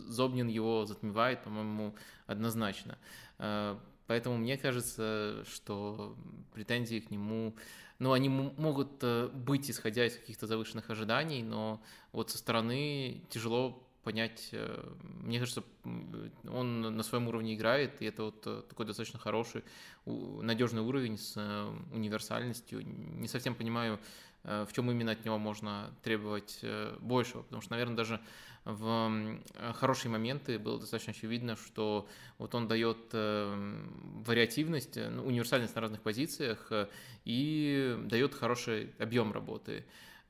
Зобнин 0.10 0.50
его 0.50 0.86
затмевает, 0.86 1.44
по-моему, 1.44 1.96
однозначно. 2.28 2.98
Э, 3.40 3.78
поэтому 4.06 4.38
мне 4.38 4.58
кажется, 4.58 5.46
что 5.46 6.18
претензии 6.54 7.00
к 7.00 7.10
нему, 7.10 7.56
ну, 8.00 8.12
они 8.12 8.28
могут 8.28 9.02
э, 9.02 9.30
быть, 9.34 9.72
исходя 9.72 10.06
из 10.06 10.18
каких-то 10.18 10.46
завышенных 10.46 10.90
ожиданий, 10.90 11.42
но 11.42 11.82
вот 12.12 12.32
со 12.32 12.38
стороны 12.38 13.22
тяжело 13.30 13.82
понять, 14.04 14.54
мне 15.24 15.40
кажется, 15.40 15.64
он 16.52 16.82
на 16.82 17.04
своем 17.04 17.30
уровне 17.30 17.56
играет, 17.56 18.02
и 18.02 18.06
это 18.06 18.24
вот 18.24 18.42
такой 18.68 18.86
достаточно 18.86 19.18
хороший, 19.18 19.64
надежный 20.06 20.82
уровень 20.82 21.18
с 21.18 21.38
универсальностью. 21.94 22.82
Не 22.86 23.30
совсем 23.30 23.56
понимаю, 23.56 24.00
в 24.44 24.68
чем 24.74 24.92
именно 24.92 25.12
от 25.14 25.26
него 25.26 25.38
можно 25.38 25.94
требовать 26.04 26.60
большего, 27.00 27.44
потому 27.44 27.62
что, 27.62 27.72
наверное, 27.72 27.96
даже 27.96 28.20
в 28.66 29.40
хорошие 29.74 30.10
моменты 30.12 30.58
было 30.58 30.80
достаточно 30.80 31.12
очевидно, 31.12 31.56
что 31.58 32.08
вот 32.38 32.56
он 32.56 32.68
дает 32.68 32.98
вариативность, 33.12 34.96
ну, 34.96 35.26
универсальность 35.26 35.76
на 35.76 35.82
разных 35.82 36.02
позициях 36.02 36.72
и 37.26 37.98
дает 38.06 38.34
хороший 38.34 38.94
объем 39.00 39.34
работы. 39.34 39.86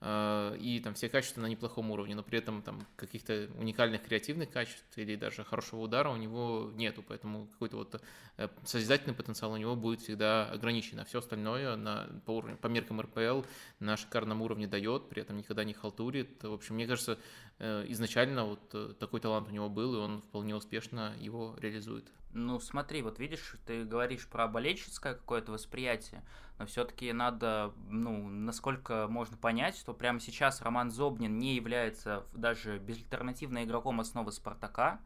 Э, 0.06 0.58
и 0.60 0.82
там 0.82 0.96
все 0.96 1.08
качества 1.08 1.40
на 1.40 1.46
неплохом 1.46 1.90
уровне, 1.92 2.14
но 2.14 2.24
при 2.24 2.38
этом 2.38 2.62
там 2.62 2.86
каких-то 2.98 3.50
уникальных 3.58 4.04
креативных 4.04 4.52
качеств 4.52 4.98
или 4.98 5.16
даже 5.16 5.46
хорошего 5.46 5.80
удара 5.80 6.10
у 6.10 6.18
него 6.18 6.72
нету, 6.76 7.06
поэтому 7.08 7.48
какой-то 7.48 7.78
вот 7.78 8.02
э, 8.36 8.50
созидательный 8.66 9.16
потенциал 9.16 9.54
у 9.54 9.58
него 9.58 9.78
будет 9.78 10.02
всегда 10.02 10.50
ограничен, 10.52 11.00
а 11.00 11.06
все 11.06 11.20
остальное 11.20 11.78
на, 11.78 12.10
по, 12.26 12.32
уровню, 12.32 12.58
по 12.58 12.68
меркам 12.68 13.00
РПЛ 13.00 13.44
на 13.80 13.96
шикарном 13.96 14.42
уровне 14.42 14.68
дает, 14.68 15.08
при 15.08 15.22
этом 15.22 15.38
никогда 15.38 15.64
не 15.64 15.74
халтурит. 15.74 16.44
В 16.44 16.52
общем, 16.52 16.76
мне 16.76 16.86
кажется, 16.86 17.18
изначально 17.60 18.46
вот 18.46 18.98
такой 19.00 19.20
талант 19.20 19.48
у 19.48 19.52
него 19.52 19.70
был, 19.70 19.96
и 19.96 19.98
он 19.98 20.22
вполне 20.22 20.56
успешно 20.56 21.14
его 21.20 21.56
реализует. 21.60 22.12
Ну, 22.36 22.60
смотри, 22.60 23.04
вот 23.04 23.20
видишь, 23.20 23.56
ты 23.66 23.84
говоришь 23.84 24.28
про 24.28 24.48
болельческое 24.48 25.14
какое-то 25.14 25.52
восприятие, 25.52 26.26
но 26.58 26.66
все-таки 26.66 27.14
надо, 27.14 27.74
ну, 27.90 28.28
насколько 28.28 29.08
можно 29.08 29.38
понять, 29.38 29.78
что 29.78 29.94
прямо 29.94 30.20
сейчас 30.20 30.62
Роман 30.64 30.90
Зобнин 30.90 31.38
не 31.38 31.56
является 31.56 32.26
даже 32.34 32.80
безальтернативным 32.80 33.64
игроком 33.64 34.00
основы 34.00 34.32
Спартака, 34.32 35.00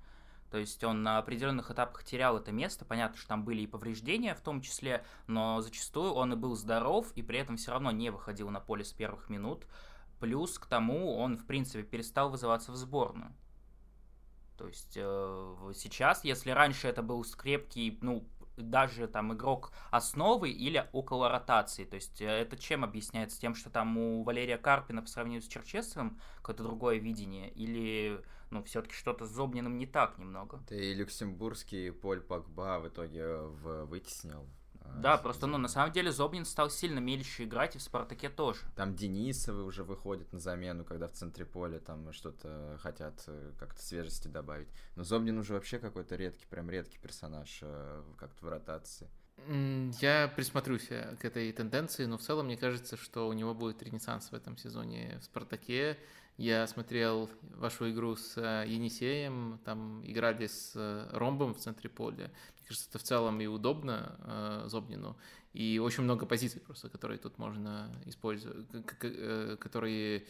то 0.52 0.58
есть 0.58 0.82
он 0.86 1.04
на 1.04 1.18
определенных 1.18 1.70
этапах 1.70 2.06
терял 2.06 2.38
это 2.38 2.54
место. 2.54 2.86
Понятно, 2.86 3.18
что 3.18 3.28
там 3.28 3.44
были 3.44 3.64
и 3.64 3.68
повреждения 3.68 4.34
в 4.34 4.40
том 4.40 4.62
числе, 4.62 5.04
но 5.28 5.60
зачастую 5.60 6.14
он 6.14 6.32
и 6.32 6.38
был 6.38 6.56
здоров, 6.56 7.12
и 7.16 7.22
при 7.22 7.40
этом 7.40 7.58
все 7.58 7.72
равно 7.72 7.92
не 7.92 8.10
выходил 8.10 8.50
на 8.50 8.62
поле 8.62 8.86
с 8.86 8.94
первых 8.94 9.30
минут. 9.30 9.66
Плюс 10.20 10.58
к 10.58 10.66
тому 10.66 11.18
он, 11.18 11.38
в 11.38 11.46
принципе, 11.46 11.84
перестал 11.84 12.30
вызываться 12.30 12.72
в 12.72 12.76
сборную. 12.76 13.34
То 14.58 14.68
есть 14.68 14.94
э, 14.96 15.72
сейчас, 15.76 16.24
если 16.24 16.50
раньше 16.50 16.88
это 16.88 17.04
был 17.04 17.24
скрепкий, 17.24 18.00
ну, 18.02 18.28
даже 18.58 19.08
там 19.08 19.34
игрок 19.34 19.72
основы 19.92 20.50
или 20.50 20.90
около 20.92 21.30
ротации. 21.30 21.86
То 21.86 21.96
есть 21.96 22.22
э, 22.22 22.26
это 22.26 22.58
чем 22.58 22.84
объясняется? 22.84 23.40
Тем, 23.40 23.54
что 23.54 23.70
там 23.70 23.98
у 23.98 24.24
Валерия 24.24 24.58
Карпина 24.58 25.02
по 25.02 25.08
сравнению 25.08 25.44
с 25.44 25.48
Черчесовым 25.48 26.20
какое-то 26.38 26.64
другое 26.64 26.98
видение? 26.98 27.52
Или 27.52 28.24
ну, 28.50 28.64
все-таки 28.64 28.96
что-то 28.96 29.26
с 29.26 29.30
Зобниным 29.30 29.78
не 29.78 29.86
так 29.86 30.18
немного? 30.18 30.60
Да 30.70 30.76
и 30.76 30.94
люксембургский 30.94 31.92
Поль 31.92 32.22
Пакба 32.22 32.80
в 32.80 32.88
итоге 32.88 33.38
в... 33.38 33.86
вытеснил 33.86 34.48
да, 34.96 35.18
просто, 35.18 35.48
ну, 35.48 35.58
на 35.58 35.68
самом 35.68 35.92
деле 35.92 36.12
Зобнин 36.12 36.46
стал 36.46 36.70
сильно 36.70 37.00
мельче 37.00 37.44
играть, 37.44 37.76
и 37.76 37.80
в 37.80 37.82
«Спартаке» 37.82 38.30
тоже. 38.30 38.62
Там 38.76 38.96
Денисовы 38.96 39.64
уже 39.64 39.84
выходят 39.84 40.32
на 40.34 40.40
замену, 40.40 40.84
когда 40.84 41.08
в 41.08 41.12
центре 41.12 41.46
поля 41.46 41.80
там 41.80 42.12
что-то 42.14 42.78
хотят 42.82 43.24
э, 43.28 43.54
как-то 43.60 43.82
свежести 43.82 44.28
добавить. 44.28 44.68
Но 44.96 45.04
Зобнин 45.04 45.38
уже 45.38 45.54
вообще 45.54 45.80
какой-то 45.80 46.16
редкий, 46.16 46.46
прям 46.50 46.70
редкий 46.70 46.98
персонаж 46.98 47.60
э, 47.62 48.04
как-то 48.18 48.46
в 48.46 48.50
ротации. 48.50 49.10
Я 50.02 50.32
присмотрюсь 50.36 50.88
э, 50.90 51.16
к 51.20 51.26
этой 51.26 51.52
тенденции, 51.52 52.06
но 52.06 52.18
в 52.18 52.22
целом 52.22 52.48
мне 52.48 52.58
кажется, 52.58 52.98
что 52.98 53.28
у 53.28 53.34
него 53.34 53.54
будет 53.54 53.84
ренессанс 53.84 54.32
в 54.32 54.34
этом 54.34 54.58
сезоне 54.58 55.20
в 55.22 55.26
«Спартаке». 55.26 55.98
Я 56.38 56.68
смотрел 56.68 57.30
вашу 57.56 57.90
игру 57.90 58.16
с 58.16 58.40
Енисеем, 58.66 59.60
там 59.66 60.06
играли 60.06 60.46
с 60.48 60.74
Ромбом 61.12 61.54
в 61.54 61.58
центре 61.58 61.90
поля 61.90 62.32
кажется, 62.68 62.90
это 62.90 63.00
в 63.00 63.04
целом 63.04 63.40
и 63.42 63.48
удобно 63.48 64.16
э, 64.20 64.64
Зобнину, 64.68 65.18
и 65.54 65.80
очень 65.80 66.04
много 66.04 66.26
позиций 66.26 66.62
просто, 66.62 66.90
которые 66.90 67.18
тут 67.18 67.38
можно 67.38 67.90
использовать, 68.06 68.68
э, 68.74 69.58
которые 69.60 70.26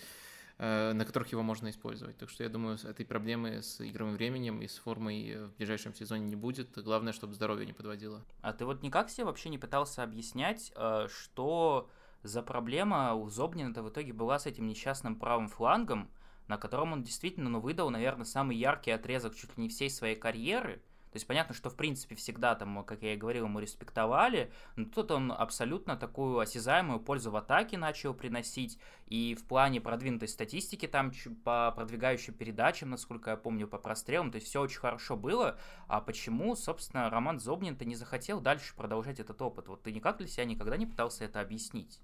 э, 0.60 0.94
на 0.94 1.06
которых 1.06 1.32
его 1.32 1.44
можно 1.44 1.70
использовать. 1.70 2.18
Так 2.18 2.30
что 2.30 2.44
я 2.44 2.50
думаю, 2.50 2.78
этой 2.84 3.06
проблемы 3.06 3.62
с 3.62 3.82
игровым 3.82 4.14
временем 4.16 4.62
и 4.62 4.68
с 4.68 4.78
формой 4.78 5.48
в 5.48 5.58
ближайшем 5.58 5.94
сезоне 5.94 6.26
не 6.26 6.36
будет. 6.36 6.78
Главное, 6.78 7.14
чтобы 7.14 7.34
здоровье 7.34 7.66
не 7.66 7.74
подводило. 7.74 8.24
А 8.42 8.54
ты 8.54 8.66
вот 8.66 8.84
никак 8.84 9.10
себе 9.10 9.26
вообще 9.26 9.50
не 9.50 9.58
пытался 9.58 10.04
объяснять, 10.04 10.72
э, 10.76 11.08
что 11.10 11.90
за 12.24 12.42
проблема 12.42 13.14
у 13.14 13.30
Зобнина-то 13.30 13.84
в 13.84 13.90
итоге 13.90 14.14
была 14.14 14.40
с 14.40 14.46
этим 14.46 14.68
несчастным 14.68 15.16
правым 15.16 15.48
флангом, 15.48 16.10
на 16.48 16.58
котором 16.58 16.94
он 16.94 17.04
действительно 17.04 17.50
ну, 17.50 17.60
выдал, 17.60 17.90
наверное, 17.90 18.26
самый 18.26 18.58
яркий 18.58 18.92
отрезок 18.92 19.36
чуть 19.36 19.58
ли 19.58 19.64
не 19.64 19.70
всей 19.70 19.90
своей 19.90 20.16
карьеры– 20.16 20.82
то 21.12 21.16
есть 21.16 21.26
понятно, 21.26 21.56
что 21.56 21.70
в 21.70 21.76
принципе 21.76 22.16
всегда 22.16 22.56
там, 22.56 22.84
как 22.84 23.02
я 23.02 23.14
и 23.14 23.18
говорил, 23.18 23.46
ему 23.46 23.60
респектовали, 23.60 24.52
но 24.76 24.86
тут 24.86 25.12
он 25.12 25.32
абсолютно 25.32 25.96
такую 25.96 26.40
осязаемую 26.40 27.00
пользу 27.00 27.32
в 27.32 27.36
атаке 27.38 27.78
начал 27.78 28.14
приносить, 28.14 28.78
и 29.08 29.36
в 29.36 29.46
плане 29.46 29.80
продвинутой 29.80 30.28
статистики 30.28 30.86
там 30.86 31.12
по 31.44 31.72
продвигающим 31.72 32.34
передачам, 32.34 32.90
насколько 32.90 33.32
я 33.32 33.38
помню, 33.38 33.68
по 33.68 33.78
прострелам, 33.78 34.32
то 34.32 34.36
есть 34.36 34.48
все 34.48 34.62
очень 34.62 34.80
хорошо 34.80 35.16
было, 35.16 35.58
а 35.88 36.02
почему, 36.02 36.56
собственно, 36.56 37.10
Роман 37.10 37.40
Зобнин-то 37.40 37.86
не 37.86 37.96
захотел 37.96 38.42
дальше 38.42 38.76
продолжать 38.76 39.20
этот 39.20 39.42
опыт? 39.42 39.68
Вот 39.68 39.84
ты 39.84 39.92
никак 39.92 40.18
для 40.18 40.28
себя 40.28 40.46
никогда 40.46 40.78
не 40.78 40.86
пытался 40.86 41.24
это 41.24 41.40
объяснить? 41.40 42.02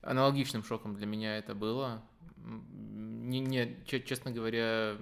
Аналогичным 0.00 0.62
шоком 0.64 0.94
для 0.94 1.06
меня 1.06 1.38
это 1.38 1.54
было. 1.54 2.02
Не, 2.36 3.40
не, 3.40 3.84
честно 3.86 4.30
говоря, 4.30 4.96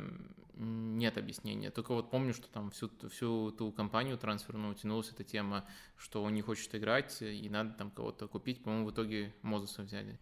нет 0.57 1.18
объяснения. 1.18 1.70
Только 1.70 1.94
вот 1.94 2.11
помню, 2.11 2.34
что 2.34 2.48
там 2.48 2.70
всю, 2.70 2.90
всю 3.11 3.50
ту 3.53 3.72
компанию 3.72 4.18
трансферную 4.18 4.74
тянулась 4.74 5.11
эта 5.11 5.24
тема, 5.24 5.64
что 5.96 6.22
он 6.22 6.34
не 6.34 6.42
хочет 6.42 6.74
играть, 6.74 7.20
и 7.22 7.48
надо 7.48 7.72
там 7.72 7.90
кого-то 7.90 8.28
купить. 8.28 8.62
По-моему, 8.62 8.86
в 8.86 8.92
итоге 8.92 9.34
Мозеса 9.42 9.82
взяли. 9.82 10.18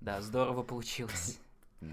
Да, 0.00 0.20
здорово 0.20 0.62
получилось. 0.62 1.38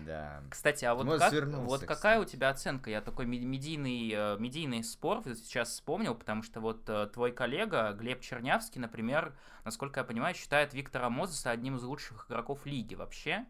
Да. 0.06 0.44
Кстати, 0.52 0.86
а 0.86 0.94
вот, 0.94 1.18
как, 1.18 1.34
вот 1.34 1.82
какая 1.82 2.20
у 2.20 2.24
тебя 2.24 2.50
оценка? 2.50 2.92
Я 2.92 3.02
такой 3.02 3.26
медийный, 3.26 4.12
э, 4.14 4.38
медийный 4.38 4.84
спор 4.84 5.24
сейчас 5.26 5.70
вспомнил, 5.70 6.14
потому 6.14 6.44
что 6.44 6.62
вот 6.62 6.88
э, 6.88 7.08
твой 7.12 7.32
коллега 7.32 7.92
Глеб 7.94 8.22
Чернявский, 8.22 8.80
например, 8.80 9.36
насколько 9.66 10.02
я 10.02 10.04
понимаю, 10.04 10.36
считает 10.36 10.76
Виктора 10.76 11.10
Мозеса 11.10 11.50
одним 11.50 11.78
из 11.78 11.84
лучших 11.84 12.28
игроков 12.30 12.68
лиги 12.68 12.94
вообще 12.94 13.48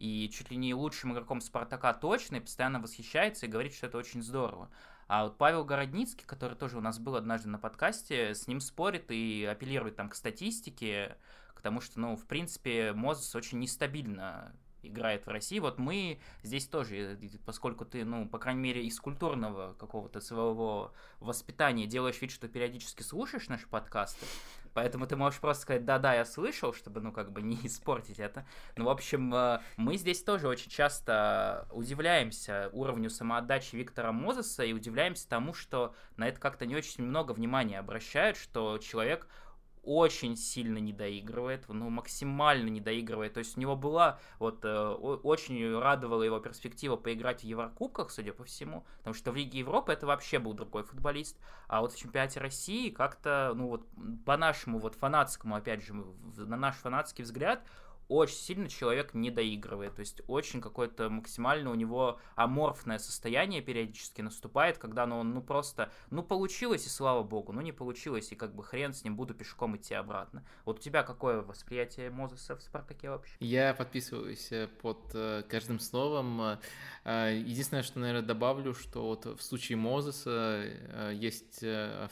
и 0.00 0.30
чуть 0.30 0.50
ли 0.50 0.56
не 0.56 0.74
лучшим 0.74 1.12
игроком 1.12 1.42
Спартака 1.42 1.92
точно, 1.92 2.36
и 2.36 2.40
постоянно 2.40 2.80
восхищается 2.80 3.44
и 3.44 3.48
говорит, 3.50 3.74
что 3.74 3.86
это 3.86 3.98
очень 3.98 4.22
здорово. 4.22 4.70
А 5.08 5.24
вот 5.24 5.36
Павел 5.36 5.64
Городницкий, 5.64 6.26
который 6.26 6.56
тоже 6.56 6.78
у 6.78 6.80
нас 6.80 6.98
был 6.98 7.16
однажды 7.16 7.50
на 7.50 7.58
подкасте, 7.58 8.34
с 8.34 8.46
ним 8.46 8.60
спорит 8.60 9.10
и 9.10 9.44
апеллирует 9.44 9.96
там 9.96 10.08
к 10.08 10.14
статистике, 10.14 11.18
к 11.54 11.60
тому, 11.60 11.82
что, 11.82 12.00
ну, 12.00 12.16
в 12.16 12.24
принципе, 12.24 12.94
Мозес 12.94 13.34
очень 13.34 13.58
нестабильно 13.58 14.54
играет 14.82 15.26
в 15.26 15.30
России. 15.30 15.58
Вот 15.58 15.78
мы 15.78 16.20
здесь 16.42 16.66
тоже, 16.66 17.18
поскольку 17.44 17.84
ты, 17.84 18.04
ну, 18.04 18.28
по 18.28 18.38
крайней 18.38 18.60
мере, 18.60 18.84
из 18.84 18.98
культурного 19.00 19.74
какого-то 19.74 20.20
своего 20.20 20.92
воспитания 21.18 21.86
делаешь 21.86 22.20
вид, 22.20 22.30
что 22.30 22.48
периодически 22.48 23.02
слушаешь 23.02 23.48
наши 23.48 23.68
подкасты, 23.68 24.26
Поэтому 24.72 25.06
ты 25.06 25.16
можешь 25.16 25.40
просто 25.40 25.62
сказать, 25.62 25.84
да-да, 25.84 26.14
я 26.14 26.24
слышал, 26.24 26.72
чтобы, 26.72 27.00
ну, 27.00 27.12
как 27.12 27.32
бы 27.32 27.42
не 27.42 27.56
испортить 27.64 28.20
это. 28.20 28.46
Ну, 28.76 28.84
в 28.84 28.88
общем, 28.88 29.34
э, 29.34 29.60
мы 29.76 29.96
здесь 29.96 30.22
тоже 30.22 30.48
очень 30.48 30.70
часто 30.70 31.66
удивляемся 31.72 32.70
уровню 32.72 33.10
самоотдачи 33.10 33.76
Виктора 33.76 34.12
Мозеса 34.12 34.64
и 34.64 34.72
удивляемся 34.72 35.28
тому, 35.28 35.54
что 35.54 35.94
на 36.16 36.28
это 36.28 36.40
как-то 36.40 36.66
не 36.66 36.76
очень 36.76 37.04
много 37.04 37.32
внимания 37.32 37.78
обращают, 37.78 38.36
что 38.36 38.78
человек 38.78 39.26
очень 39.82 40.36
сильно 40.36 40.78
не 40.78 40.92
доигрывает, 40.92 41.64
ну, 41.68 41.88
максимально 41.90 42.68
не 42.68 42.80
доигрывает. 42.80 43.34
То 43.34 43.38
есть 43.38 43.56
у 43.56 43.60
него 43.60 43.76
была, 43.76 44.18
вот, 44.38 44.64
э, 44.64 44.88
очень 44.88 45.78
радовала 45.78 46.22
его 46.22 46.38
перспектива 46.38 46.96
поиграть 46.96 47.40
в 47.40 47.44
Еврокубках, 47.44 48.10
судя 48.10 48.32
по 48.32 48.44
всему, 48.44 48.84
потому 48.98 49.14
что 49.14 49.32
в 49.32 49.36
Лиге 49.36 49.60
Европы 49.60 49.92
это 49.92 50.06
вообще 50.06 50.38
был 50.38 50.52
другой 50.52 50.82
футболист. 50.82 51.38
А 51.68 51.80
вот 51.80 51.92
в 51.92 51.98
чемпионате 51.98 52.40
России 52.40 52.90
как-то, 52.90 53.52
ну, 53.54 53.68
вот, 53.68 53.86
по 54.24 54.36
нашему, 54.36 54.78
вот, 54.78 54.94
фанатскому, 54.94 55.56
опять 55.56 55.82
же, 55.82 55.94
на 55.94 56.56
наш 56.56 56.76
фанатский 56.76 57.24
взгляд, 57.24 57.62
очень 58.10 58.36
сильно 58.36 58.68
человек 58.68 59.14
не 59.14 59.30
доигрывает. 59.30 59.94
То 59.94 60.00
есть 60.00 60.20
очень 60.26 60.60
какое-то 60.60 61.08
максимально 61.08 61.70
у 61.70 61.74
него 61.74 62.18
аморфное 62.34 62.98
состояние 62.98 63.62
периодически 63.62 64.20
наступает, 64.20 64.78
когда 64.78 65.06
ну, 65.06 65.20
он 65.20 65.32
ну 65.32 65.40
просто, 65.40 65.92
ну 66.10 66.24
получилось 66.24 66.86
и 66.86 66.88
слава 66.88 67.22
богу, 67.22 67.52
ну 67.52 67.60
не 67.60 67.72
получилось 67.72 68.32
и 68.32 68.34
как 68.34 68.54
бы 68.54 68.64
хрен 68.64 68.92
с 68.92 69.04
ним, 69.04 69.16
буду 69.16 69.32
пешком 69.32 69.76
идти 69.76 69.94
обратно. 69.94 70.44
Вот 70.64 70.78
у 70.78 70.82
тебя 70.82 71.04
какое 71.04 71.40
восприятие 71.40 72.10
Мозеса 72.10 72.56
в 72.56 72.62
Спартаке 72.62 73.10
вообще? 73.10 73.32
Я 73.38 73.74
подписываюсь 73.74 74.50
э, 74.50 74.66
под 74.82 74.98
э, 75.14 75.44
каждым 75.48 75.78
словом. 75.78 76.58
Э, 77.04 77.32
единственное, 77.32 77.84
что, 77.84 78.00
наверное, 78.00 78.26
добавлю, 78.26 78.74
что 78.74 79.06
вот 79.06 79.24
в 79.26 79.40
случае 79.40 79.78
Мозеса 79.78 80.64
есть 81.12 81.64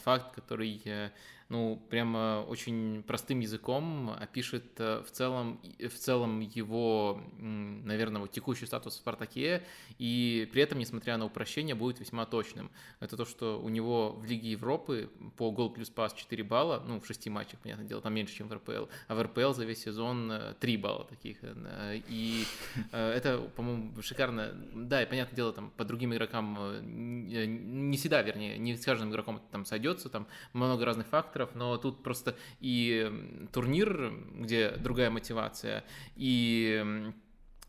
факт, 0.05 0.35
который 0.35 1.13
ну, 1.49 1.83
прямо 1.89 2.45
очень 2.47 3.03
простым 3.07 3.41
языком 3.41 4.11
опишет 4.11 4.65
э, 4.79 5.03
в 5.03 5.11
целом, 5.11 5.61
в 5.79 5.95
целом 5.95 6.41
его, 6.41 7.23
наверное, 7.39 8.21
вот 8.21 8.33
текущий 8.33 8.67
статус 8.67 8.95
в 8.95 8.97
«Спартаке», 8.99 9.63
и 9.99 10.49
при 10.53 10.63
этом, 10.63 10.79
несмотря 10.79 11.17
на 11.17 11.25
упрощение, 11.25 11.75
будет 11.75 12.01
весьма 12.01 12.27
точным. 12.27 12.71
Это 13.01 13.17
то, 13.17 13.25
что 13.25 13.61
у 13.61 13.71
него 13.71 14.11
в 14.13 14.27
Лиге 14.27 14.51
Европы 14.51 15.11
по 15.37 15.51
гол 15.51 15.71
плюс 15.71 15.89
пас 15.89 16.13
4 16.13 16.45
балла, 16.45 16.83
ну, 16.87 17.01
в 17.01 17.07
6 17.07 17.29
матчах, 17.29 17.61
понятное 17.61 17.87
дело, 17.87 18.03
там 18.03 18.13
меньше, 18.13 18.35
чем 18.35 18.49
в 18.49 18.53
РПЛ, 18.53 18.85
а 19.07 19.15
в 19.15 19.23
РПЛ 19.23 19.53
за 19.53 19.65
весь 19.65 19.83
сезон 19.83 20.31
3 20.61 20.75
э, 20.75 20.79
балла 20.79 21.05
таких. 21.05 21.39
Э, 21.43 21.99
и 22.09 22.45
это, 22.93 23.39
по-моему, 23.57 24.03
шикарно. 24.03 24.53
Да, 24.75 25.03
и 25.03 25.07
понятное 25.07 25.37
дело, 25.37 25.53
там 25.55 25.71
по 25.77 25.85
другим 25.85 26.13
игрокам 26.13 26.59
не 26.83 27.97
всегда, 27.97 28.21
вернее, 28.21 28.59
не 28.59 28.77
с 28.77 28.85
каждым 28.85 29.11
игроком 29.11 29.41
там 29.51 29.65
сойдется, 29.65 30.09
там 30.09 30.27
много 30.53 30.85
разных 30.85 31.07
факторов, 31.07 31.38
но 31.55 31.77
тут 31.77 32.03
просто 32.03 32.37
и 32.61 33.49
турнир, 33.53 34.13
где 34.35 34.71
другая 34.71 35.11
мотивация, 35.11 35.85
и 36.17 37.13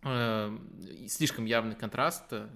э, 0.03 0.57
слишком 1.07 1.45
явный 1.45 1.75
контраст, 1.75 2.25
э, 2.31 2.47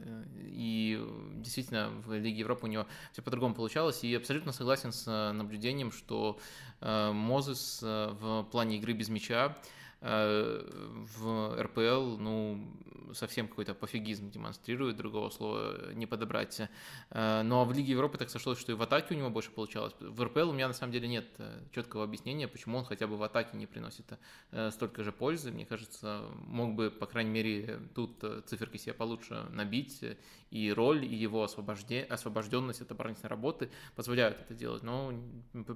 и 0.42 1.00
действительно 1.36 1.90
в 2.06 2.14
Лиге 2.14 2.40
Европы 2.40 2.66
у 2.66 2.70
него 2.70 2.88
все 3.12 3.22
по-другому 3.22 3.56
получалось, 3.56 4.04
и 4.04 4.14
абсолютно 4.16 4.52
согласен 4.52 4.92
с 4.92 5.32
наблюдением, 5.34 5.92
что 5.92 6.40
э, 6.82 7.12
Мозес 7.12 7.82
в 7.82 8.48
плане 8.52 8.78
игры 8.78 8.94
без 8.94 9.10
мяча 9.10 9.58
в 10.04 11.64
РПЛ, 11.64 12.18
ну, 12.18 12.60
совсем 13.14 13.48
какой-то 13.48 13.74
пофигизм 13.74 14.30
демонстрирует, 14.30 14.98
другого 14.98 15.30
слова 15.30 15.94
не 15.94 16.06
подобрать. 16.06 16.62
Э, 17.10 17.42
но 17.44 17.66
в 17.66 17.74
Лиге 17.74 17.92
Европы 17.92 18.18
так 18.18 18.30
сошлось, 18.30 18.60
что 18.60 18.72
и 18.72 18.76
в 18.76 18.82
атаке 18.82 19.16
у 19.16 19.18
него 19.18 19.30
больше 19.30 19.52
получалось. 19.52 19.94
В 20.00 20.24
РПЛ 20.24 20.50
у 20.50 20.54
меня 20.54 20.68
на 20.68 20.74
самом 20.74 20.94
деле 20.94 21.08
нет 21.08 21.28
э, 21.38 21.62
четкого 21.72 22.04
объяснения, 22.04 22.48
почему 22.48 22.78
он 22.78 22.86
хотя 22.86 23.08
бы 23.08 23.18
в 23.18 23.24
атаке 23.24 23.58
не 23.58 23.66
приносит 23.66 24.06
э, 24.52 24.72
столько 24.72 25.04
же 25.04 25.12
пользы. 25.12 25.52
Мне 25.52 25.66
кажется, 25.66 26.26
мог 26.46 26.76
бы, 26.76 26.92
по 26.92 27.06
крайней 27.06 27.32
мере, 27.32 27.80
тут 27.96 28.24
циферки 28.46 28.78
себе 28.78 28.94
получше 28.94 29.46
набить, 29.52 30.04
и 30.54 30.72
роль, 30.72 31.04
и 31.04 31.16
его 31.16 31.44
освобожде... 31.44 32.04
освобожденность 32.04 32.82
от 32.82 32.92
оборонительной 32.92 33.30
работы 33.30 33.72
позволяют 33.96 34.40
это 34.40 34.54
делать, 34.54 34.84
но 34.84 35.12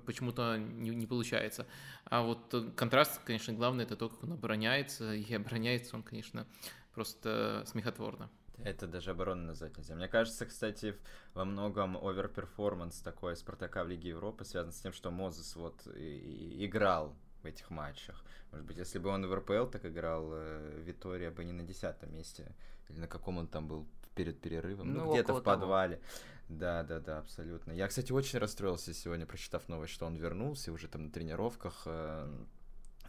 почему-то 0.06 0.58
не, 0.58 0.92
не 0.92 1.08
получается. 1.08 1.66
А 2.06 2.22
вот 2.22 2.54
контраст, 2.76 3.20
конечно, 3.24 3.54
главное, 3.54 3.86
это 3.86 3.96
то, 3.96 4.08
как 4.08 4.24
он 4.24 4.34
обороняется, 4.34 5.16
и 5.16 5.34
обороняется 5.34 5.96
он, 5.96 6.04
конечно, 6.04 6.46
просто 6.94 7.64
смехотворно. 7.66 8.30
Это 8.64 8.86
даже 8.88 9.12
оборону 9.12 9.48
назвать 9.48 9.76
нельзя. 9.78 9.96
Мне 9.96 10.08
кажется, 10.08 10.46
кстати, 10.46 10.96
во 11.34 11.44
многом 11.44 11.98
overperformance 11.98 13.00
такой 13.02 13.36
Спартака 13.36 13.84
в 13.84 13.88
Лиге 13.88 14.10
Европы 14.10 14.46
связан 14.46 14.72
с 14.72 14.80
тем, 14.80 14.94
что 14.94 15.10
Мозес 15.10 15.56
вот 15.56 15.88
играл 15.88 17.16
в 17.42 17.46
этих 17.46 17.72
матчах. 17.72 18.24
Может 18.52 18.68
быть, 18.68 18.78
если 18.78 19.00
бы 19.00 19.10
он 19.10 19.26
в 19.26 19.34
РПЛ 19.34 19.66
так 19.72 19.86
играл, 19.86 20.30
э, 20.34 20.82
Витория 20.84 21.32
бы 21.32 21.44
не 21.44 21.52
на 21.52 21.64
десятом 21.64 22.14
месте, 22.14 22.56
или 22.90 23.00
на 23.00 23.08
каком 23.08 23.38
он 23.38 23.48
там 23.48 23.68
был 23.68 23.88
перед 24.18 24.42
перерывом, 24.42 24.94
ну, 24.94 25.06
ну 25.06 25.12
где-то 25.12 25.36
в 25.36 25.44
подвале. 25.44 25.96
Того. 25.98 26.08
Да, 26.50 26.84
да, 26.84 27.00
да, 27.00 27.20
абсолютно. 27.20 27.72
Я, 27.72 27.88
кстати, 27.88 28.12
очень 28.12 28.40
расстроился 28.40 28.94
сегодня, 28.94 29.26
прочитав 29.26 29.68
новость, 29.70 29.94
что 29.94 30.06
он 30.06 30.16
вернулся, 30.16 30.72
уже 30.72 30.88
там 30.88 31.06
на 31.06 31.12
тренировках 31.12 31.84
э, 31.86 32.30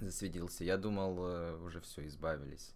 засвидился. 0.00 0.64
Я 0.64 0.76
думал, 0.76 1.16
э, 1.20 1.56
уже 1.62 1.80
все, 1.80 2.06
избавились 2.06 2.74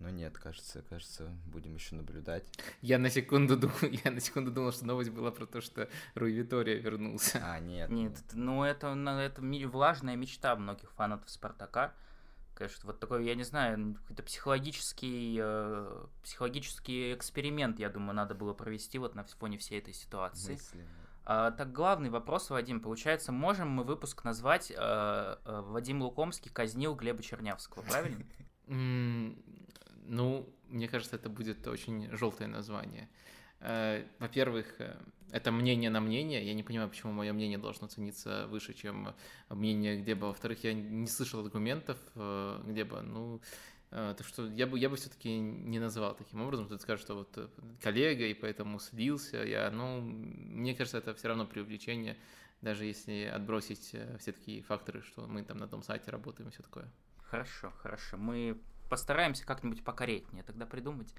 но 0.00 0.10
нет, 0.10 0.36
кажется, 0.38 0.82
кажется, 0.82 1.30
будем 1.46 1.74
еще 1.74 1.94
наблюдать. 1.94 2.44
Я 2.82 2.98
на 2.98 3.10
секунду 3.10 3.56
думал, 3.56 3.74
я 4.04 4.10
на 4.10 4.20
секунду 4.20 4.50
думал, 4.50 4.72
что 4.72 4.84
новость 4.86 5.10
была 5.10 5.30
про 5.30 5.46
то, 5.46 5.60
что 5.60 5.88
Руй 6.14 6.32
Витория 6.32 6.76
вернулся. 6.76 7.40
А, 7.42 7.58
нет. 7.60 7.88
Нет, 7.90 8.18
ну 8.32 8.64
это, 8.64 8.88
это 8.88 9.42
влажная 9.68 10.16
мечта 10.16 10.54
многих 10.56 10.90
фанатов 10.92 11.30
Спартака. 11.30 11.94
Конечно, 12.54 12.86
вот 12.86 13.00
такой, 13.00 13.26
я 13.26 13.34
не 13.34 13.42
знаю, 13.42 13.96
какой-то 14.00 14.22
психологический, 14.22 15.38
э, 15.42 16.06
психологический 16.22 17.12
эксперимент, 17.14 17.80
я 17.80 17.88
думаю, 17.90 18.14
надо 18.14 18.34
было 18.34 18.54
провести 18.54 18.98
вот 18.98 19.14
на 19.16 19.24
фоне 19.24 19.58
всей 19.58 19.80
этой 19.80 19.92
ситуации. 19.92 20.58
А, 21.26 21.50
так, 21.50 21.72
главный 21.72 22.10
вопрос, 22.10 22.50
Вадим, 22.50 22.80
получается, 22.80 23.32
можем 23.32 23.68
мы 23.68 23.82
выпуск 23.82 24.24
назвать 24.24 24.70
э, 24.70 24.74
э, 24.76 25.36
«Вадим 25.66 26.02
Лукомский 26.02 26.50
казнил 26.50 26.94
Глеба 26.94 27.22
Чернявского», 27.22 27.82
правильно? 27.82 28.24
Ну, 30.06 30.54
мне 30.68 30.86
кажется, 30.86 31.16
это 31.16 31.30
будет 31.30 31.66
очень 31.66 32.14
желтое 32.14 32.46
название. 32.46 33.08
Э, 33.64 34.04
во-первых, 34.18 34.66
э, 34.78 34.94
это 35.30 35.50
мнение 35.50 35.90
на 35.90 36.00
мнение. 36.00 36.46
Я 36.46 36.54
не 36.54 36.62
понимаю, 36.62 36.90
почему 36.90 37.12
мое 37.12 37.32
мнение 37.32 37.58
должно 37.58 37.88
цениться 37.88 38.46
выше, 38.48 38.74
чем 38.74 39.14
мнение 39.48 40.02
Глеба. 40.02 40.26
Во-вторых, 40.26 40.62
я 40.64 40.74
не 40.74 41.06
слышал 41.06 41.40
аргументов 41.40 41.98
э, 42.14 42.60
Глеба. 42.66 43.00
Ну, 43.00 43.40
так 43.90 44.26
что 44.26 44.48
я 44.48 44.66
бы, 44.66 44.76
я 44.76 44.90
бы 44.90 44.96
все-таки 44.96 45.38
не 45.38 45.78
называл 45.78 46.16
таким 46.16 46.42
образом. 46.42 46.68
Ты 46.68 46.78
скажешь, 46.78 47.04
что 47.04 47.14
вот 47.14 47.50
коллега, 47.80 48.26
и 48.26 48.34
поэтому 48.34 48.80
слился. 48.80 49.44
Я, 49.44 49.70
ну, 49.70 50.00
мне 50.00 50.74
кажется, 50.74 50.98
это 50.98 51.14
все 51.14 51.28
равно 51.28 51.46
преувеличение, 51.46 52.16
даже 52.60 52.86
если 52.86 53.24
отбросить 53.24 53.94
все 54.18 54.32
такие 54.32 54.62
факторы, 54.62 55.02
что 55.02 55.28
мы 55.28 55.44
там 55.44 55.58
на 55.58 55.68
том 55.68 55.84
сайте 55.84 56.10
работаем 56.10 56.48
и 56.48 56.52
все 56.52 56.64
такое. 56.64 56.90
Хорошо, 57.22 57.72
хорошо. 57.82 58.16
Мы 58.16 58.60
постараемся 58.90 59.46
как-нибудь 59.46 59.84
покорректнее 59.84 60.42
тогда 60.42 60.66
придумать. 60.66 61.14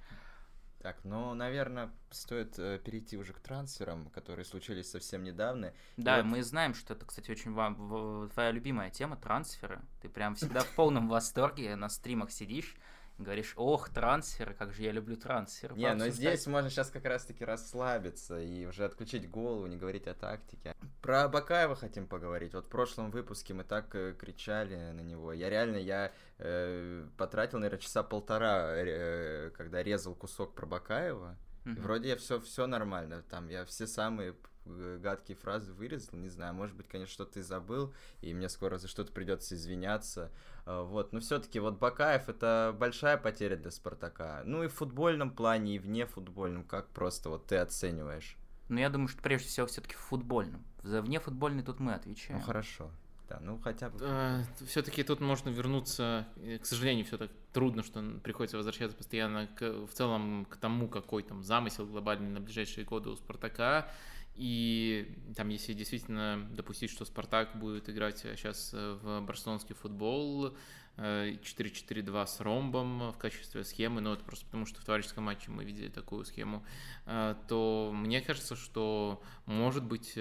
Так, 0.85 0.97
ну, 1.03 1.33
наверное, 1.33 1.89
стоит 2.11 2.59
э, 2.59 2.77
перейти 2.77 3.17
уже 3.17 3.33
к 3.33 3.39
трансферам, 3.39 4.11
которые 4.11 4.45
случились 4.45 4.91
совсем 4.91 5.23
недавно. 5.23 5.73
Да, 5.97 6.17
вот... 6.17 6.25
мы 6.25 6.43
знаем, 6.43 6.75
что 6.75 6.93
это, 6.93 7.07
кстати, 7.07 7.31
очень 7.31 7.53
вам 7.53 7.73
в, 7.73 8.29
твоя 8.29 8.51
любимая 8.51 8.91
тема 8.91 9.17
трансферы. 9.17 9.81
Ты 10.03 10.09
прям 10.09 10.35
всегда 10.35 10.59
в 10.59 10.69
полном 10.75 11.09
восторге 11.09 11.75
на 11.75 11.89
стримах 11.89 12.29
сидишь 12.29 12.75
говоришь, 13.17 13.53
ох, 13.55 13.89
трансферы, 13.89 14.53
как 14.53 14.73
же 14.73 14.83
я 14.83 14.91
люблю 14.91 15.15
трансферы. 15.15 15.75
Не, 15.75 15.93
но 15.93 16.09
здесь 16.09 16.45
можно 16.47 16.69
сейчас 16.69 16.89
как 16.89 17.05
раз-таки 17.05 17.45
расслабиться 17.45 18.39
и 18.39 18.65
уже 18.65 18.85
отключить 18.85 19.29
голову, 19.29 19.65
не 19.67 19.77
говорить 19.77 20.07
о 20.07 20.13
тактике. 20.13 20.75
Про 21.01 21.27
Бакаева 21.27 21.75
хотим 21.75 22.07
поговорить. 22.07 22.53
Вот 22.53 22.65
в 22.65 22.69
прошлом 22.69 23.11
выпуске 23.11 23.53
мы 23.53 23.63
так 23.63 23.93
э, 23.95 24.13
кричали 24.13 24.75
на 24.91 25.01
него. 25.01 25.33
Я 25.33 25.49
реально, 25.49 25.77
я 25.77 26.11
э, 26.39 27.07
потратил, 27.17 27.59
наверное, 27.59 27.81
часа 27.81 28.03
полтора, 28.03 28.71
э, 28.75 29.51
когда 29.51 29.81
резал 29.81 30.15
кусок 30.15 30.53
про 30.53 30.65
Бакаева. 30.65 31.37
Mm-hmm. 31.65 31.77
И 31.77 31.79
вроде 31.79 32.09
я 32.09 32.15
все, 32.17 32.39
все 32.39 32.67
нормально. 32.67 33.23
Там 33.29 33.49
я 33.49 33.65
все 33.65 33.87
самые 33.87 34.35
гадкие 34.65 35.37
фразы 35.37 35.73
вырезал, 35.73 36.17
не 36.17 36.29
знаю, 36.29 36.53
может 36.53 36.75
быть, 36.75 36.87
конечно, 36.87 37.13
что-то 37.13 37.39
и 37.39 37.43
забыл, 37.43 37.93
и 38.21 38.33
мне 38.33 38.49
скоро 38.49 38.77
за 38.77 38.87
что-то 38.87 39.11
придется 39.11 39.55
извиняться, 39.55 40.31
э, 40.65 40.81
вот, 40.81 41.13
но 41.13 41.19
все-таки 41.19 41.59
вот 41.59 41.77
Бакаев 41.77 42.29
это 42.29 42.75
большая 42.77 43.17
потеря 43.17 43.55
для 43.55 43.71
Спартака, 43.71 44.41
ну 44.45 44.63
и 44.63 44.67
в 44.67 44.73
футбольном 44.73 45.31
плане, 45.31 45.75
и 45.75 45.79
вне 45.79 46.05
футбольном, 46.05 46.63
как 46.63 46.87
просто 46.89 47.29
вот 47.29 47.47
ты 47.47 47.57
оцениваешь? 47.57 48.37
Ну, 48.67 48.79
я 48.79 48.89
думаю, 48.89 49.07
что 49.07 49.21
прежде 49.21 49.47
всего 49.47 49.67
все-таки 49.67 49.93
в 49.93 49.99
футбольном. 49.99 50.63
За 50.81 51.01
вне 51.01 51.19
футбольный 51.19 51.61
тут 51.61 51.79
мы 51.79 51.93
отвечаем. 51.93 52.39
Ну, 52.39 52.45
хорошо. 52.45 52.89
Да, 53.29 53.39
ну 53.41 53.59
хотя 53.59 53.89
бы. 53.89 53.97
Э, 54.01 54.43
все-таки 54.67 55.03
тут 55.03 55.19
можно 55.19 55.49
вернуться, 55.49 56.27
к 56.61 56.65
сожалению, 56.65 57.05
все 57.05 57.17
так 57.17 57.31
трудно, 57.53 57.83
что 57.83 58.01
приходится 58.23 58.57
возвращаться 58.57 58.95
постоянно 58.95 59.47
к, 59.47 59.87
в 59.87 59.93
целом 59.93 60.45
к 60.45 60.57
тому, 60.57 60.87
какой 60.87 61.23
там 61.23 61.43
замысел 61.43 61.85
глобальный 61.85 62.29
на 62.29 62.39
ближайшие 62.39 62.85
годы 62.85 63.09
у 63.09 63.15
Спартака. 63.15 63.87
И 64.35 65.15
там, 65.35 65.47
если 65.47 65.73
действительно 65.73 66.45
допустить, 66.51 66.91
что 66.91 67.05
Спартак 67.05 67.57
будет 67.57 67.89
играть 67.89 68.17
сейчас 68.19 68.71
э, 68.73 68.97
в 69.01 69.21
барселонский 69.21 69.75
футбол, 69.75 70.53
4-4-2 70.97 72.23
э, 72.23 72.27
с 72.27 72.41
ромбом 72.41 73.11
в 73.11 73.17
качестве 73.17 73.63
схемы, 73.63 74.01
но 74.01 74.13
это 74.13 74.25
просто 74.25 74.45
потому, 74.45 74.65
что 74.65 74.81
в 74.81 74.85
товарищеском 74.85 75.23
матче 75.23 75.51
мы 75.51 75.63
видели 75.63 75.87
такую 75.87 76.25
схему, 76.25 76.65
э, 77.05 77.35
то 77.47 77.91
мне 77.93 78.19
кажется, 78.19 78.57
что 78.57 79.23
может 79.45 79.85
быть 79.85 80.17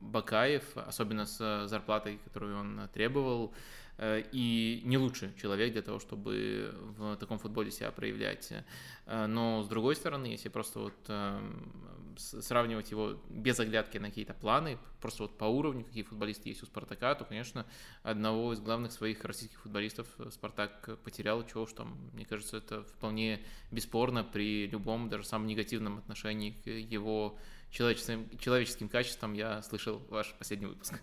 Бакаев, 0.00 0.76
особенно 0.76 1.24
с 1.24 1.66
зарплатой, 1.68 2.18
которую 2.24 2.58
он 2.58 2.88
требовал, 2.92 3.54
и 4.00 4.82
не 4.84 4.96
лучший 4.96 5.34
человек 5.34 5.72
для 5.72 5.82
того, 5.82 5.98
чтобы 5.98 6.72
в 6.96 7.16
таком 7.16 7.40
футболе 7.40 7.72
себя 7.72 7.90
проявлять. 7.90 8.52
Но 9.06 9.64
с 9.64 9.66
другой 9.66 9.96
стороны, 9.96 10.26
если 10.26 10.48
просто 10.50 10.78
вот 10.78 10.94
сравнивать 12.18 12.90
его 12.90 13.20
без 13.28 13.58
оглядки 13.60 13.98
на 13.98 14.08
какие-то 14.08 14.34
планы, 14.34 14.78
просто 15.00 15.22
вот 15.22 15.38
по 15.38 15.44
уровню, 15.44 15.84
какие 15.84 16.02
футболисты 16.02 16.48
есть 16.48 16.62
у 16.62 16.66
Спартака, 16.66 17.14
то, 17.14 17.24
конечно, 17.24 17.66
одного 18.02 18.52
из 18.52 18.60
главных 18.60 18.92
своих 18.92 19.24
российских 19.24 19.60
футболистов 19.60 20.06
э, 20.18 20.30
Спартак 20.30 21.00
потерял, 21.04 21.46
чего 21.46 21.62
уж 21.62 21.72
там, 21.72 21.96
мне 22.12 22.24
кажется, 22.24 22.58
это 22.58 22.82
вполне 22.84 23.40
бесспорно 23.70 24.24
при 24.24 24.66
любом, 24.66 25.08
даже 25.08 25.24
самом 25.24 25.46
негативном 25.46 25.98
отношении 25.98 26.50
к 26.50 26.66
его 26.66 27.38
человеческим, 27.70 28.28
человеческим 28.38 28.88
качествам. 28.88 29.34
Я 29.34 29.62
слышал 29.62 29.98
ваш 30.08 30.34
последний 30.34 30.66
выпуск. 30.66 30.94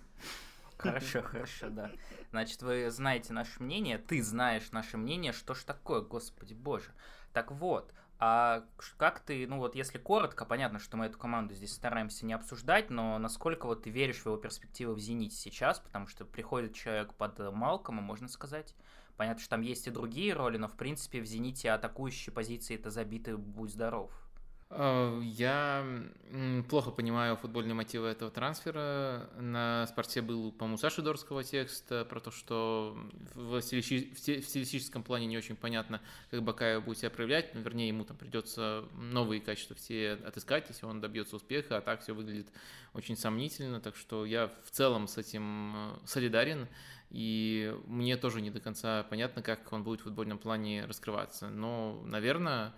Хорошо, 0.77 1.21
хорошо, 1.21 1.69
да. 1.69 1.91
Значит, 2.31 2.61
вы 2.61 2.91
знаете 2.91 3.33
наше 3.33 3.63
мнение, 3.63 3.97
ты 3.97 4.21
знаешь 4.21 4.71
наше 4.71 4.97
мнение, 4.97 5.31
что 5.31 5.53
ж 5.53 5.63
такое, 5.63 6.01
господи 6.01 6.53
боже. 6.53 6.91
Так 7.33 7.51
вот, 7.51 7.93
А 8.17 8.63
как 8.97 9.19
ты, 9.19 9.45
ну 9.45 9.57
вот 9.57 9.75
если 9.75 9.97
коротко, 9.97 10.45
понятно, 10.45 10.79
что 10.79 10.95
мы 10.95 11.07
эту 11.07 11.17
команду 11.17 11.53
здесь 11.53 11.73
стараемся 11.73 12.25
не 12.25 12.33
обсуждать, 12.33 12.89
но 12.89 13.17
насколько 13.17 13.65
вот 13.65 13.83
ты 13.83 13.89
веришь 13.89 14.21
в 14.21 14.25
его 14.27 14.37
перспективы 14.37 14.93
в 14.93 14.99
«Зените» 14.99 15.35
сейчас, 15.35 15.79
потому 15.79 16.07
что 16.07 16.23
приходит 16.23 16.73
человек 16.73 17.13
под 17.13 17.37
Малкома, 17.53 18.01
можно 18.01 18.29
сказать, 18.29 18.73
понятно, 19.17 19.41
что 19.41 19.49
там 19.49 19.61
есть 19.61 19.87
и 19.87 19.91
другие 19.91 20.33
роли, 20.33 20.57
но 20.57 20.69
в 20.69 20.77
принципе 20.77 21.19
в 21.19 21.25
«Зените» 21.25 21.71
атакующие 21.71 22.33
позиции 22.33 22.75
это 22.75 22.89
забиты 22.89 23.35
«Будь 23.35 23.71
здоров». 23.71 24.11
Э, 24.77 25.21
я 25.23 25.85
плохо 26.67 26.91
понимаю 26.91 27.37
футбольные 27.37 27.73
мотивы 27.73 28.07
этого 28.07 28.29
трансфера. 28.29 29.29
На 29.37 29.87
спорте 29.87 30.21
был, 30.21 30.51
по-моему, 30.51 30.77
Саши 30.77 31.01
Дорского 31.01 31.43
текст 31.45 31.87
про 31.87 32.19
то, 32.19 32.29
что 32.31 32.97
в, 33.35 33.61
стилисти... 33.61 34.11
в 34.13 34.19
стилистическом 34.19 35.03
плане 35.03 35.27
не 35.27 35.37
очень 35.37 35.55
понятно, 35.55 36.01
как 36.29 36.43
Бакаев 36.43 36.83
будет 36.83 36.97
себя 36.97 37.09
проявлять. 37.09 37.55
Но, 37.55 37.61
вернее, 37.61 37.87
ему 37.87 38.03
там 38.03 38.17
придется 38.17 38.83
новые 38.97 39.39
качества 39.39 39.77
все 39.77 40.19
отыскать, 40.25 40.65
если 40.67 40.85
он 40.85 40.99
добьется 40.99 41.37
успеха, 41.37 41.77
а 41.77 41.81
так 41.81 42.01
все 42.01 42.13
выглядит 42.13 42.49
очень 42.93 43.15
сомнительно. 43.15 43.79
Так 43.79 43.95
что 43.95 44.25
я 44.25 44.51
в 44.65 44.71
целом 44.71 45.07
с 45.07 45.17
этим 45.17 45.73
э, 45.75 45.97
солидарен. 46.05 46.67
И 47.11 47.73
мне 47.85 48.17
тоже 48.17 48.41
не 48.41 48.49
до 48.49 48.59
конца 48.59 49.03
понятно, 49.03 49.41
как 49.41 49.71
он 49.71 49.83
будет 49.83 50.01
в 50.01 50.03
футбольном 50.03 50.37
плане 50.37 50.85
раскрываться. 50.85 51.47
Но, 51.49 52.01
наверное, 52.03 52.73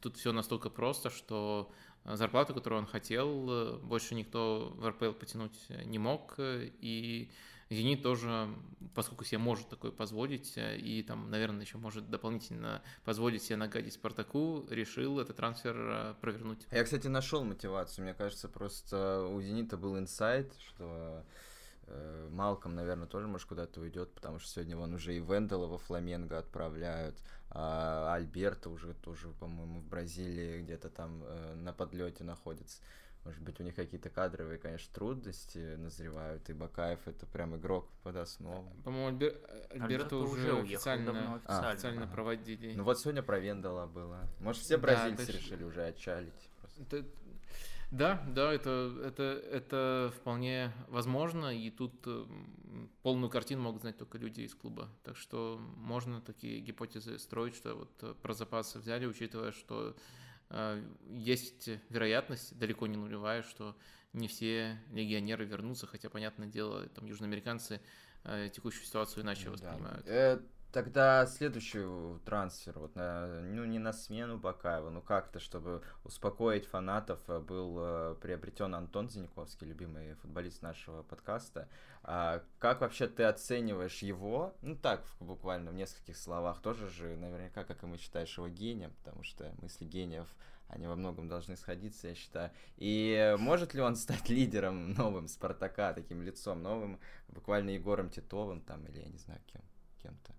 Тут 0.00 0.16
все 0.16 0.32
настолько 0.32 0.70
просто, 0.70 1.10
что 1.10 1.70
э, 2.04 2.16
зарплату, 2.16 2.54
которую 2.54 2.80
он 2.80 2.86
хотел, 2.86 3.46
э, 3.48 3.76
больше 3.78 4.14
никто 4.14 4.72
в 4.76 4.88
РПЛ 4.88 5.12
потянуть 5.12 5.56
не 5.84 5.98
мог, 5.98 6.34
и 6.38 7.30
Зенит 7.70 8.02
тоже, 8.02 8.48
поскольку 8.94 9.24
себе 9.24 9.38
может 9.38 9.68
такое 9.68 9.92
позволить, 9.92 10.56
э, 10.56 10.78
и 10.78 11.02
там, 11.02 11.30
наверное, 11.30 11.62
еще 11.62 11.78
может 11.78 12.10
дополнительно 12.10 12.82
позволить 13.04 13.42
себе 13.42 13.56
нагадить 13.56 13.92
Спартаку, 13.92 14.66
решил 14.68 15.20
этот 15.20 15.36
трансфер 15.36 16.16
провернуть. 16.20 16.66
Я, 16.70 16.82
кстати, 16.82 17.06
нашел 17.06 17.44
мотивацию. 17.44 18.04
Мне 18.04 18.14
кажется, 18.14 18.48
просто 18.48 19.22
у 19.22 19.40
Зенита 19.40 19.76
был 19.76 19.98
инсайт, 19.98 20.52
что 20.68 21.24
Малком, 22.30 22.74
наверное, 22.74 23.06
тоже, 23.06 23.28
может, 23.28 23.48
куда-то 23.48 23.80
уйдет, 23.80 24.12
потому 24.12 24.38
что 24.38 24.50
сегодня 24.50 24.76
вон 24.76 24.92
уже 24.92 25.16
и 25.16 25.20
Вендела 25.20 25.66
во 25.66 25.78
Фламенго 25.78 26.36
отправляют 26.36 27.16
а 27.50 28.14
Альберта 28.14 28.70
уже 28.70 28.94
тоже, 28.94 29.28
по-моему, 29.40 29.80
в 29.80 29.88
Бразилии 29.88 30.62
где-то 30.62 30.90
там 30.90 31.22
э, 31.24 31.54
на 31.54 31.72
подлете 31.72 32.24
находится. 32.24 32.82
Может 33.24 33.42
быть, 33.42 33.60
у 33.60 33.62
них 33.62 33.74
какие-то 33.74 34.10
кадровые, 34.10 34.58
конечно, 34.58 34.92
трудности 34.94 35.76
назревают, 35.76 36.48
и 36.48 36.52
Бакаев 36.52 37.00
это 37.06 37.26
прям 37.26 37.56
игрок 37.56 37.88
под 38.02 38.16
основу. 38.16 38.72
По-моему, 38.84 39.08
Альбер... 39.08 39.34
Альберта 39.70 40.16
уже, 40.16 40.52
уже 40.54 40.76
официально, 40.76 41.10
официально, 41.10 41.68
а, 41.68 41.70
официально 41.70 42.02
ага. 42.04 42.12
проводили. 42.12 42.74
Ну 42.74 42.84
вот 42.84 43.00
сегодня 43.00 43.22
про 43.22 43.38
Вендела 43.38 43.86
было. 43.86 44.20
Может, 44.40 44.62
все 44.62 44.78
бразильцы 44.78 45.26
да, 45.26 45.32
решили 45.32 45.64
уже 45.64 45.84
отчалить. 45.84 46.50
Это, 46.78 47.04
да, 47.90 48.22
да, 48.28 48.52
это, 48.52 48.94
это, 49.04 49.22
это 49.22 50.12
вполне 50.16 50.72
возможно, 50.88 51.54
и 51.54 51.70
тут 51.70 51.94
э, 52.06 52.24
полную 53.02 53.30
картину 53.30 53.62
могут 53.62 53.82
знать 53.82 53.96
только 53.96 54.18
люди 54.18 54.42
из 54.42 54.54
клуба. 54.54 54.88
Так 55.02 55.16
что 55.16 55.60
можно 55.76 56.20
такие 56.20 56.60
гипотезы 56.60 57.18
строить, 57.18 57.54
что 57.54 57.74
вот 57.74 57.90
э, 58.02 58.14
про 58.22 58.34
запасы 58.34 58.78
взяли, 58.78 59.06
учитывая, 59.06 59.52
что 59.52 59.96
э, 60.50 60.84
есть 61.10 61.68
вероятность, 61.88 62.58
далеко 62.58 62.86
не 62.86 62.96
нулевая, 62.96 63.42
что 63.42 63.76
не 64.12 64.28
все 64.28 64.78
легионеры 64.92 65.44
вернутся, 65.44 65.86
хотя, 65.86 66.08
понятное 66.08 66.48
дело, 66.48 66.88
там 66.88 67.06
южноамериканцы 67.06 67.80
э, 68.24 68.48
текущую 68.52 68.84
ситуацию 68.84 69.22
иначе 69.22 69.44
да. 69.44 69.50
воспринимают. 69.50 70.06
Э, 70.06 70.40
Тогда 70.78 71.26
следующий 71.26 71.84
трансфер, 72.24 72.78
вот 72.78 72.94
на, 72.94 73.40
ну 73.40 73.64
не 73.64 73.80
на 73.80 73.92
смену 73.92 74.38
Бакаева, 74.38 74.90
ну 74.90 75.02
как-то, 75.02 75.40
чтобы 75.40 75.82
успокоить 76.04 76.66
фанатов, 76.66 77.18
э, 77.26 77.40
был 77.40 77.78
э, 77.80 78.14
приобретен 78.22 78.76
Антон 78.76 79.10
Зиньковский, 79.10 79.66
любимый 79.66 80.14
футболист 80.14 80.62
нашего 80.62 81.02
подкаста. 81.02 81.68
А 82.04 82.44
как 82.60 82.80
вообще 82.80 83.08
ты 83.08 83.24
оцениваешь 83.24 84.04
его? 84.04 84.54
Ну 84.62 84.76
так, 84.76 85.02
буквально 85.18 85.72
в 85.72 85.74
нескольких 85.74 86.16
словах, 86.16 86.62
тоже 86.62 86.88
же 86.88 87.16
наверняка, 87.16 87.64
как 87.64 87.82
и 87.82 87.86
мы 87.86 87.98
считаешь 87.98 88.38
его 88.38 88.46
гением, 88.46 88.92
потому 89.02 89.24
что 89.24 89.52
мысли 89.60 89.84
гениев 89.84 90.28
они 90.68 90.86
во 90.86 90.94
многом 90.94 91.26
должны 91.26 91.56
сходиться, 91.56 92.06
я 92.06 92.14
считаю. 92.14 92.52
И 92.76 93.34
может 93.40 93.74
ли 93.74 93.80
он 93.80 93.96
стать 93.96 94.28
лидером 94.28 94.92
новым 94.92 95.26
Спартака, 95.26 95.92
таким 95.92 96.22
лицом 96.22 96.62
новым, 96.62 97.00
буквально 97.26 97.70
Егором 97.70 98.10
Титовым 98.10 98.60
там, 98.60 98.86
или 98.86 99.00
я 99.00 99.08
не 99.08 99.18
знаю 99.18 99.40
кем, 99.48 99.62
кем-то? 100.04 100.37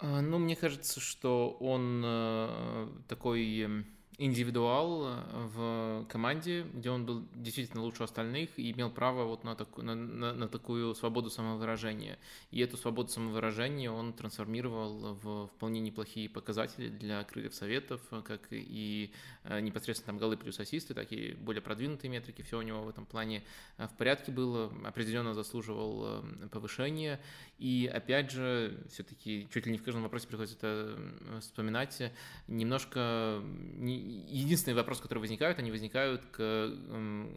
А, 0.00 0.20
ну, 0.20 0.38
мне 0.38 0.56
кажется, 0.56 1.00
что 1.00 1.56
он 1.60 2.02
э, 2.04 2.88
такой 3.08 3.60
эм, 3.60 3.86
индивидуал 4.18 5.06
э, 5.06 5.22
в 5.54 5.89
команде, 6.10 6.66
где 6.74 6.90
он 6.90 7.06
был 7.06 7.24
действительно 7.34 7.82
лучше 7.82 8.02
остальных 8.02 8.58
и 8.58 8.70
имел 8.72 8.90
право 8.90 9.24
вот 9.24 9.44
на, 9.44 9.54
таку, 9.54 9.82
на, 9.82 9.94
на, 9.94 10.34
на 10.34 10.48
такую 10.48 10.94
свободу 10.94 11.30
самовыражения. 11.30 12.18
И 12.50 12.60
эту 12.60 12.76
свободу 12.76 13.08
самовыражения 13.08 13.90
он 13.90 14.12
трансформировал 14.12 15.14
в 15.14 15.46
вполне 15.48 15.80
неплохие 15.80 16.28
показатели 16.28 16.88
для 16.88 17.22
крыльев 17.24 17.54
советов, 17.54 18.00
как 18.24 18.48
и 18.50 19.12
э, 19.44 19.60
непосредственно 19.60 20.12
там 20.12 20.18
голы 20.18 20.36
плюс 20.36 20.58
ассисты, 20.58 20.94
так 20.94 21.12
и 21.12 21.32
более 21.34 21.62
продвинутые 21.62 22.10
метрики. 22.10 22.42
Все 22.42 22.58
у 22.58 22.62
него 22.62 22.82
в 22.82 22.88
этом 22.88 23.06
плане 23.06 23.44
э, 23.78 23.86
в 23.86 23.96
порядке 23.96 24.32
было, 24.32 24.72
определенно 24.84 25.32
заслуживал 25.34 26.24
повышения. 26.50 27.20
И 27.58 27.90
опять 27.92 28.30
же, 28.30 28.84
все-таки 28.90 29.48
чуть 29.52 29.66
ли 29.66 29.72
не 29.72 29.78
в 29.78 29.84
каждом 29.84 30.02
вопросе 30.02 30.26
приходится 30.26 30.56
это 30.56 31.40
вспоминать, 31.40 32.12
немножко 32.48 33.42
единственный 33.78 34.74
вопрос, 34.74 35.00
который 35.00 35.18
возникают, 35.18 35.58
они 35.58 35.70
возникают 35.70 35.99
к 36.32 36.70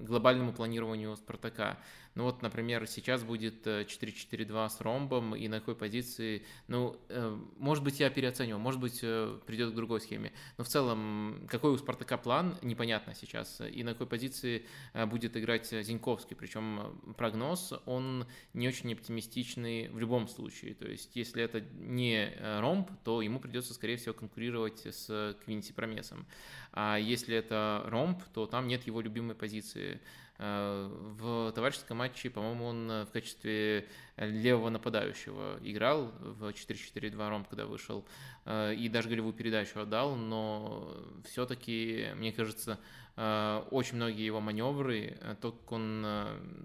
глобальному 0.02 0.54
планированию 0.54 1.16
Спартака. 1.16 1.78
Ну 2.16 2.26
вот, 2.26 2.42
например, 2.44 2.86
сейчас 2.88 3.24
будет 3.24 3.66
4-4-2 3.66 4.66
э, 4.66 4.70
с 4.70 4.82
ромбом, 4.82 5.36
и 5.36 5.48
на 5.48 5.60
какой 5.60 5.76
позиции, 5.76 6.46
ну, 6.68 6.96
э, 7.10 7.38
может 7.58 7.84
быть, 7.84 8.00
я 8.00 8.10
переоценивал, 8.12 8.60
может 8.60 8.80
быть, 8.80 9.00
э, 9.02 9.40
придет 9.48 9.72
к 9.72 9.76
другой 9.76 10.00
схеме. 10.00 10.32
Но 10.58 10.64
в 10.64 10.68
целом, 10.68 11.48
какой 11.50 11.72
у 11.72 11.78
Спартака 11.78 12.18
план, 12.18 12.58
непонятно 12.62 13.16
сейчас. 13.16 13.62
И 13.62 13.84
на 13.84 13.94
какой 13.94 14.08
позиции 14.08 14.66
будет 15.08 15.36
играть 15.38 15.68
Зиньковский. 15.68 16.36
Причем 16.36 17.00
прогноз, 17.18 17.74
он 17.86 18.28
не 18.54 18.68
очень 18.68 18.94
оптимистичный 18.94 19.90
в 19.90 19.98
любом 19.98 20.28
случае. 20.28 20.76
То 20.76 20.88
есть, 20.88 21.16
если 21.16 21.42
это 21.44 21.62
не 21.62 22.32
ромб, 22.60 22.90
то 23.04 23.22
ему 23.22 23.40
придется, 23.40 23.74
скорее 23.74 23.98
всего, 23.98 24.14
конкурировать 24.14 24.86
с 24.86 25.36
Квинси 25.44 25.74
Промесом. 25.74 26.28
А 26.72 26.98
если 26.98 27.36
это 27.36 27.84
ромб, 27.88 28.22
то 28.34 28.46
там 28.46 28.68
нет 28.68 28.86
его 28.86 29.02
любимой 29.02 29.36
позиции. 29.36 30.00
Э, 30.40 30.90
в 31.20 31.52
товарищеском 31.52 31.98
матче, 31.98 32.30
по-моему, 32.30 32.66
он 32.66 32.92
э, 32.92 33.06
в 33.06 33.12
качестве 33.12 33.88
левого 34.18 34.70
нападающего 34.70 35.60
играл 35.62 36.12
в 36.20 36.50
4-4-2 36.50 37.30
ромб, 37.30 37.48
когда 37.48 37.68
вышел, 37.68 38.04
э, 38.46 38.74
и 38.74 38.90
даже 38.90 39.10
голевую 39.10 39.34
передачу 39.34 39.80
отдал, 39.80 40.16
но 40.16 40.92
все-таки, 41.26 42.08
мне 42.16 42.32
кажется, 42.32 42.80
очень 43.16 43.98
многие 43.98 44.26
его 44.26 44.42
маневры, 44.42 45.20
то, 45.40 45.52
как 45.52 45.72
он 45.72 46.04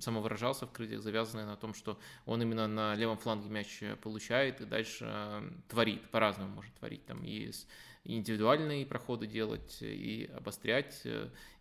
самовыражался 0.01 0.67
в 0.67 0.73
крыльях, 0.73 1.03
завязаны 1.03 1.45
на 1.45 1.57
том, 1.57 1.75
что 1.75 1.99
он 2.25 2.41
именно 2.41 2.67
на 2.67 2.95
левом 2.95 3.19
фланге 3.19 3.51
мяч 3.51 3.83
получает 4.01 4.63
и 4.63 4.65
дальше 4.65 5.53
творит, 5.69 6.09
по-разному 6.11 6.55
может 6.55 6.73
творить, 6.77 7.05
там 7.05 7.23
и 7.23 7.53
индивидуальные 8.05 8.87
проходы 8.87 9.27
делать, 9.27 9.79
и 9.83 10.31
обострять. 10.35 11.07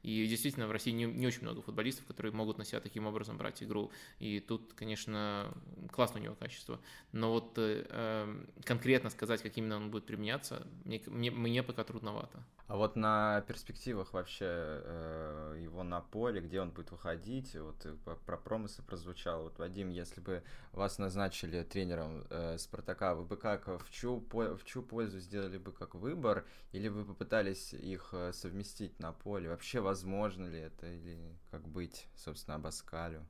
И 0.04 0.28
действительно 0.28 0.68
в 0.68 0.72
России 0.72 0.91
не, 0.91 1.06
не 1.06 1.28
очень 1.28 1.41
много 1.41 1.62
футболистов, 1.62 2.06
которые 2.06 2.32
могут 2.32 2.58
на 2.58 2.66
себя 2.66 2.80
таким 2.80 3.06
образом 3.06 3.38
брать 3.38 3.62
игру. 3.64 3.91
И 4.20 4.39
тут, 4.39 4.74
конечно, 4.74 5.54
классно 5.91 6.20
у 6.20 6.24
него 6.24 6.36
качество. 6.36 6.80
Но 7.12 7.32
вот 7.32 7.58
э, 7.58 7.86
эм, 7.89 8.50
конкретно 8.64 9.10
сказать, 9.10 9.41
как 9.41 9.58
именно 9.58 9.78
он 9.78 9.91
будет 9.91 10.06
применяться, 10.06 10.66
мне, 10.86 11.02
мне, 11.08 11.32
мне 11.32 11.64
пока 11.64 11.84
трудновато. 11.84 12.43
А 12.68 12.76
вот 12.76 12.98
на 12.98 13.41
перспективах 13.48 14.12
вообще 14.12 14.45
э, 14.45 15.60
его 15.64 15.84
на 15.84 16.02
поле, 16.02 16.41
где 16.41 16.60
он 16.60 16.72
будет 16.72 16.91
выходить, 16.91 17.56
вот 17.56 17.86
э, 17.86 17.95
про 18.26 18.36
промыслы 18.36 18.84
прозвучало. 18.84 19.43
Вот, 19.43 19.58
Вадим, 19.58 19.88
если 19.88 20.20
бы 20.20 20.43
вас 20.74 21.00
назначили 21.00 21.64
тренером 21.64 22.26
э, 22.30 22.58
Спартака, 22.58 23.16
вы 23.16 23.24
бы 23.24 23.38
как, 23.38 23.68
в 23.68 23.89
чью, 23.89 24.22
в 24.32 24.66
чью 24.66 24.84
пользу 24.84 25.20
сделали 25.20 25.58
бы 25.58 25.72
как 25.72 25.95
выбор, 25.95 26.45
или 26.74 26.89
вы 26.89 27.06
попытались 27.06 27.74
их 27.74 28.10
э, 28.12 28.34
совместить 28.34 29.00
на 29.00 29.14
поле? 29.14 29.48
Вообще 29.48 29.80
возможно 29.88 30.47
ли 30.47 30.59
это, 30.59 30.85
или 30.85 31.17
как 31.49 31.67
быть, 31.67 32.07
собственно, 32.15 32.55
Абаскалю? 32.55 33.25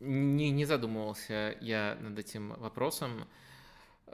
Не, 0.00 0.50
не 0.50 0.66
задумывался 0.66 1.56
я 1.60 1.96
над 2.00 2.18
этим 2.18 2.50
вопросом. 2.58 3.26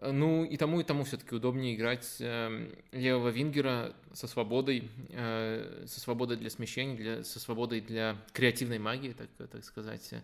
Ну, 0.01 0.45
и 0.45 0.57
тому, 0.57 0.79
и 0.81 0.85
тому 0.85 1.03
все-таки 1.03 1.35
удобнее 1.35 1.75
играть 1.75 2.21
э, 2.21 2.73
левого 2.93 3.31
вингера 3.31 3.97
со 4.13 4.29
свободой, 4.29 4.89
э, 5.11 5.87
со 5.89 5.99
свободой 5.99 6.37
для 6.37 6.51
смещений, 6.51 6.97
для, 6.97 7.25
со 7.25 7.41
свободой 7.41 7.81
для 7.81 8.17
креативной 8.33 8.79
магии, 8.79 9.13
так, 9.13 9.29
так 9.51 9.65
сказать. 9.65 10.15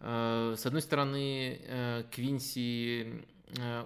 Э, 0.00 0.54
с 0.58 0.66
одной 0.66 0.82
стороны, 0.82 1.58
э, 1.62 2.04
Квинси 2.10 3.24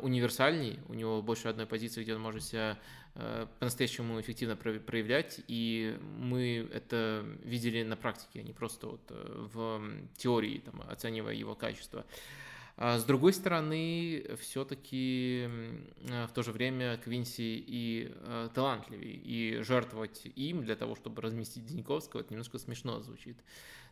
универсальный, 0.00 0.80
у 0.88 0.94
него 0.94 1.22
больше 1.22 1.46
одной 1.46 1.66
позиции, 1.66 2.02
где 2.02 2.16
он 2.16 2.20
может 2.20 2.42
себя 2.42 2.80
по-настоящему 3.14 4.20
эффективно 4.20 4.56
проявлять, 4.56 5.40
и 5.46 5.98
мы 6.18 6.68
это 6.72 7.24
видели 7.42 7.82
на 7.82 7.96
практике, 7.96 8.40
а 8.40 8.42
не 8.42 8.52
просто 8.52 8.86
вот 8.86 9.02
в 9.10 9.82
теории, 10.16 10.58
там, 10.58 10.82
оценивая 10.88 11.34
его 11.34 11.54
качество. 11.54 12.06
А 12.76 12.98
с 12.98 13.04
другой 13.04 13.34
стороны, 13.34 14.24
все-таки 14.40 15.46
в 16.00 16.30
то 16.32 16.42
же 16.42 16.52
время 16.52 16.96
Квинси 16.96 17.62
и 17.66 18.10
э, 18.10 18.48
талантливее, 18.54 19.14
и 19.14 19.62
жертвовать 19.62 20.22
им 20.36 20.64
для 20.64 20.74
того, 20.74 20.96
чтобы 20.96 21.20
разместить 21.20 21.66
Деньковского, 21.66 22.20
это 22.20 22.32
немножко 22.32 22.58
смешно 22.58 23.00
звучит. 23.00 23.36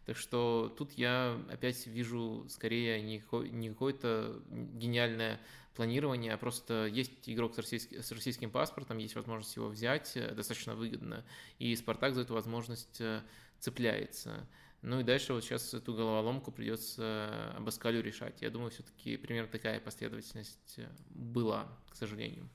Так 0.06 0.16
что 0.16 0.74
тут 0.76 0.92
я 0.92 1.38
опять 1.52 1.86
вижу 1.86 2.46
скорее 2.48 3.02
не, 3.02 3.22
не 3.50 3.68
какое-то 3.68 4.40
гениальное 4.50 5.38
планирование, 5.74 6.34
а 6.34 6.38
просто 6.38 6.86
есть 6.86 7.28
игрок 7.28 7.54
с, 7.54 7.72
с 7.72 8.12
российским 8.12 8.50
паспортом, 8.50 8.98
есть 8.98 9.14
возможность 9.14 9.56
его 9.56 9.68
взять 9.68 10.16
э, 10.16 10.34
достаточно 10.34 10.74
выгодно, 10.74 11.24
и 11.58 11.74
Спартак 11.76 12.14
за 12.14 12.22
эту 12.22 12.34
возможность 12.34 13.00
э, 13.00 13.22
цепляется. 13.58 14.46
Ну 14.82 15.00
и 15.00 15.04
дальше 15.04 15.34
вот 15.34 15.44
сейчас 15.44 15.74
эту 15.74 15.94
головоломку 15.94 16.50
придется 16.50 17.54
Абаскалю 17.56 18.02
решать. 18.02 18.40
Я 18.40 18.50
думаю, 18.50 18.70
все-таки 18.70 19.18
примерно 19.18 19.50
такая 19.50 19.78
последовательность 19.78 20.78
э, 20.78 20.88
была, 21.10 21.68
к 21.90 21.96
сожалению. 21.96 22.48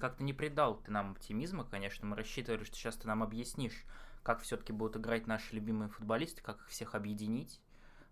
Как-то 0.00 0.24
не 0.24 0.32
придал 0.32 0.82
ты 0.82 0.90
нам 0.90 1.12
оптимизма, 1.12 1.64
конечно. 1.64 2.06
Мы 2.06 2.16
рассчитывали, 2.16 2.64
что 2.64 2.74
сейчас 2.74 2.96
ты 2.96 3.06
нам 3.06 3.22
объяснишь, 3.22 3.84
как 4.24 4.42
все-таки 4.42 4.72
будут 4.72 4.96
играть 4.96 5.28
наши 5.28 5.54
любимые 5.54 5.88
футболисты, 5.88 6.42
как 6.42 6.60
их 6.60 6.68
всех 6.68 6.96
объединить. 6.96 7.60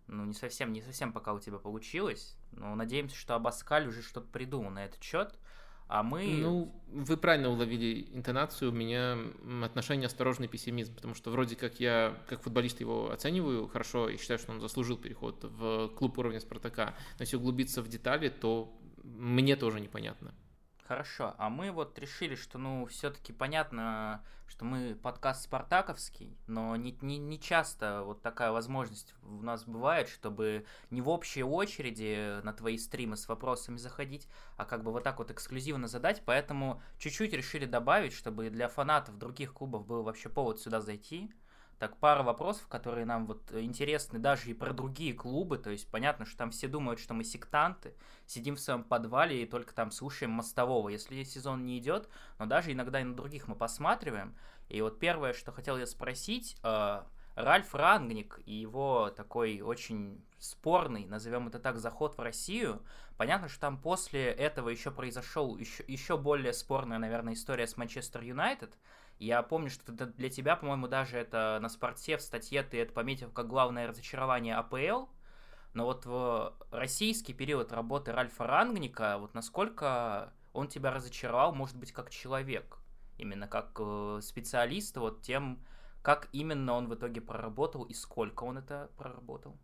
Ну, 0.06 0.24
не 0.24 0.34
совсем, 0.34 0.72
не 0.72 0.82
совсем 0.82 1.12
пока 1.12 1.32
у 1.32 1.40
тебя 1.40 1.58
получилось. 1.58 2.36
Но 2.56 2.74
надеемся, 2.74 3.16
что 3.16 3.34
Абаскаль 3.34 3.88
уже 3.88 4.02
что-то 4.02 4.26
придумал 4.26 4.70
на 4.70 4.84
этот 4.84 5.02
счет. 5.02 5.34
А 5.86 6.02
мы... 6.02 6.26
Ну, 6.38 6.74
вы 6.88 7.16
правильно 7.16 7.50
уловили 7.50 8.08
интонацию, 8.12 8.70
у 8.70 8.74
меня 8.74 9.18
отношение 9.62 10.06
осторожный 10.06 10.48
пессимизм, 10.48 10.94
потому 10.94 11.14
что 11.14 11.30
вроде 11.30 11.56
как 11.56 11.78
я, 11.78 12.16
как 12.26 12.42
футболист 12.42 12.80
его 12.80 13.10
оцениваю 13.10 13.68
хорошо 13.68 14.08
и 14.08 14.16
считаю, 14.16 14.38
что 14.38 14.52
он 14.52 14.60
заслужил 14.60 14.96
переход 14.96 15.44
в 15.44 15.88
клуб 15.88 16.18
уровня 16.18 16.40
Спартака, 16.40 16.94
но 17.18 17.22
если 17.22 17.36
углубиться 17.36 17.82
в 17.82 17.88
детали, 17.88 18.30
то 18.30 18.74
мне 19.02 19.56
тоже 19.56 19.80
непонятно. 19.80 20.34
Хорошо, 20.86 21.34
а 21.38 21.48
мы 21.48 21.70
вот 21.70 21.98
решили, 21.98 22.34
что, 22.34 22.58
ну, 22.58 22.84
все-таки 22.84 23.32
понятно, 23.32 24.22
что 24.46 24.66
мы 24.66 24.94
подкаст 24.94 25.44
спартаковский, 25.44 26.36
но 26.46 26.76
не, 26.76 26.94
не, 27.00 27.16
не 27.16 27.40
часто 27.40 28.02
вот 28.02 28.20
такая 28.20 28.52
возможность 28.52 29.14
у 29.22 29.42
нас 29.42 29.64
бывает, 29.64 30.10
чтобы 30.10 30.66
не 30.90 31.00
в 31.00 31.08
общей 31.08 31.42
очереди 31.42 32.38
на 32.42 32.52
твои 32.52 32.76
стримы 32.76 33.16
с 33.16 33.28
вопросами 33.28 33.78
заходить, 33.78 34.28
а 34.58 34.66
как 34.66 34.82
бы 34.82 34.92
вот 34.92 35.04
так 35.04 35.16
вот 35.20 35.30
эксклюзивно 35.30 35.88
задать, 35.88 36.22
поэтому 36.26 36.82
чуть-чуть 36.98 37.32
решили 37.32 37.64
добавить, 37.64 38.12
чтобы 38.12 38.50
для 38.50 38.68
фанатов 38.68 39.16
других 39.16 39.54
клубов 39.54 39.86
был 39.86 40.02
вообще 40.02 40.28
повод 40.28 40.60
сюда 40.60 40.82
зайти, 40.82 41.32
так, 41.78 41.96
пара 41.98 42.22
вопросов, 42.22 42.66
которые 42.68 43.04
нам 43.04 43.26
вот 43.26 43.52
интересны 43.52 44.18
даже 44.18 44.50
и 44.50 44.54
про 44.54 44.72
другие 44.72 45.12
клубы. 45.14 45.58
То 45.58 45.70
есть 45.70 45.88
понятно, 45.90 46.26
что 46.26 46.36
там 46.36 46.50
все 46.50 46.68
думают, 46.68 47.00
что 47.00 47.14
мы 47.14 47.24
сектанты, 47.24 47.94
сидим 48.26 48.56
в 48.56 48.60
своем 48.60 48.84
подвале 48.84 49.42
и 49.42 49.46
только 49.46 49.74
там 49.74 49.90
слушаем 49.90 50.30
мостового, 50.30 50.88
если 50.88 51.22
сезон 51.24 51.64
не 51.64 51.78
идет. 51.78 52.08
Но 52.38 52.46
даже 52.46 52.72
иногда 52.72 53.00
и 53.00 53.04
на 53.04 53.14
других 53.14 53.48
мы 53.48 53.54
посматриваем. 53.54 54.36
И 54.68 54.80
вот 54.80 54.98
первое, 54.98 55.32
что 55.32 55.52
хотел 55.52 55.76
я 55.76 55.86
спросить, 55.86 56.56
э, 56.62 57.02
Ральф 57.34 57.74
Рангник 57.74 58.40
и 58.46 58.54
его 58.54 59.10
такой 59.10 59.60
очень 59.60 60.24
спорный, 60.38 61.04
назовем 61.06 61.48
это 61.48 61.58
так, 61.58 61.78
заход 61.78 62.16
в 62.16 62.20
Россию. 62.20 62.82
Понятно, 63.16 63.48
что 63.48 63.60
там 63.60 63.80
после 63.80 64.26
этого 64.26 64.68
еще 64.68 64.90
произошел 64.90 65.56
еще, 65.56 65.84
еще 65.86 66.16
более 66.16 66.52
спорная, 66.52 66.98
наверное, 66.98 67.34
история 67.34 67.66
с 67.66 67.76
Манчестер 67.76 68.22
Юнайтед. 68.22 68.76
Я 69.24 69.42
помню, 69.42 69.70
что 69.70 69.90
для 69.90 70.28
тебя, 70.28 70.54
по-моему, 70.54 70.86
даже 70.86 71.16
это 71.16 71.58
на 71.62 71.70
спорте 71.70 72.18
в 72.18 72.20
статье 72.20 72.62
ты 72.62 72.82
это 72.82 72.92
пометил 72.92 73.30
как 73.30 73.48
главное 73.48 73.86
разочарование 73.86 74.54
АПЛ. 74.56 75.06
Но 75.72 75.86
вот 75.86 76.04
в 76.04 76.54
российский 76.70 77.32
период 77.32 77.72
работы 77.72 78.12
Ральфа 78.12 78.46
Рангника, 78.46 79.16
вот 79.18 79.32
насколько 79.32 80.34
он 80.52 80.68
тебя 80.68 80.90
разочаровал, 80.90 81.54
может 81.54 81.76
быть, 81.76 81.90
как 81.90 82.10
человек, 82.10 82.76
именно 83.16 83.48
как 83.48 83.72
э, 83.80 84.20
специалист, 84.22 84.94
вот 84.98 85.22
тем, 85.22 85.58
как 86.02 86.28
именно 86.32 86.74
он 86.74 86.86
в 86.86 86.94
итоге 86.94 87.22
проработал 87.22 87.84
и 87.84 87.94
сколько 87.94 88.44
он 88.44 88.58
это 88.58 88.90
проработал? 88.98 89.56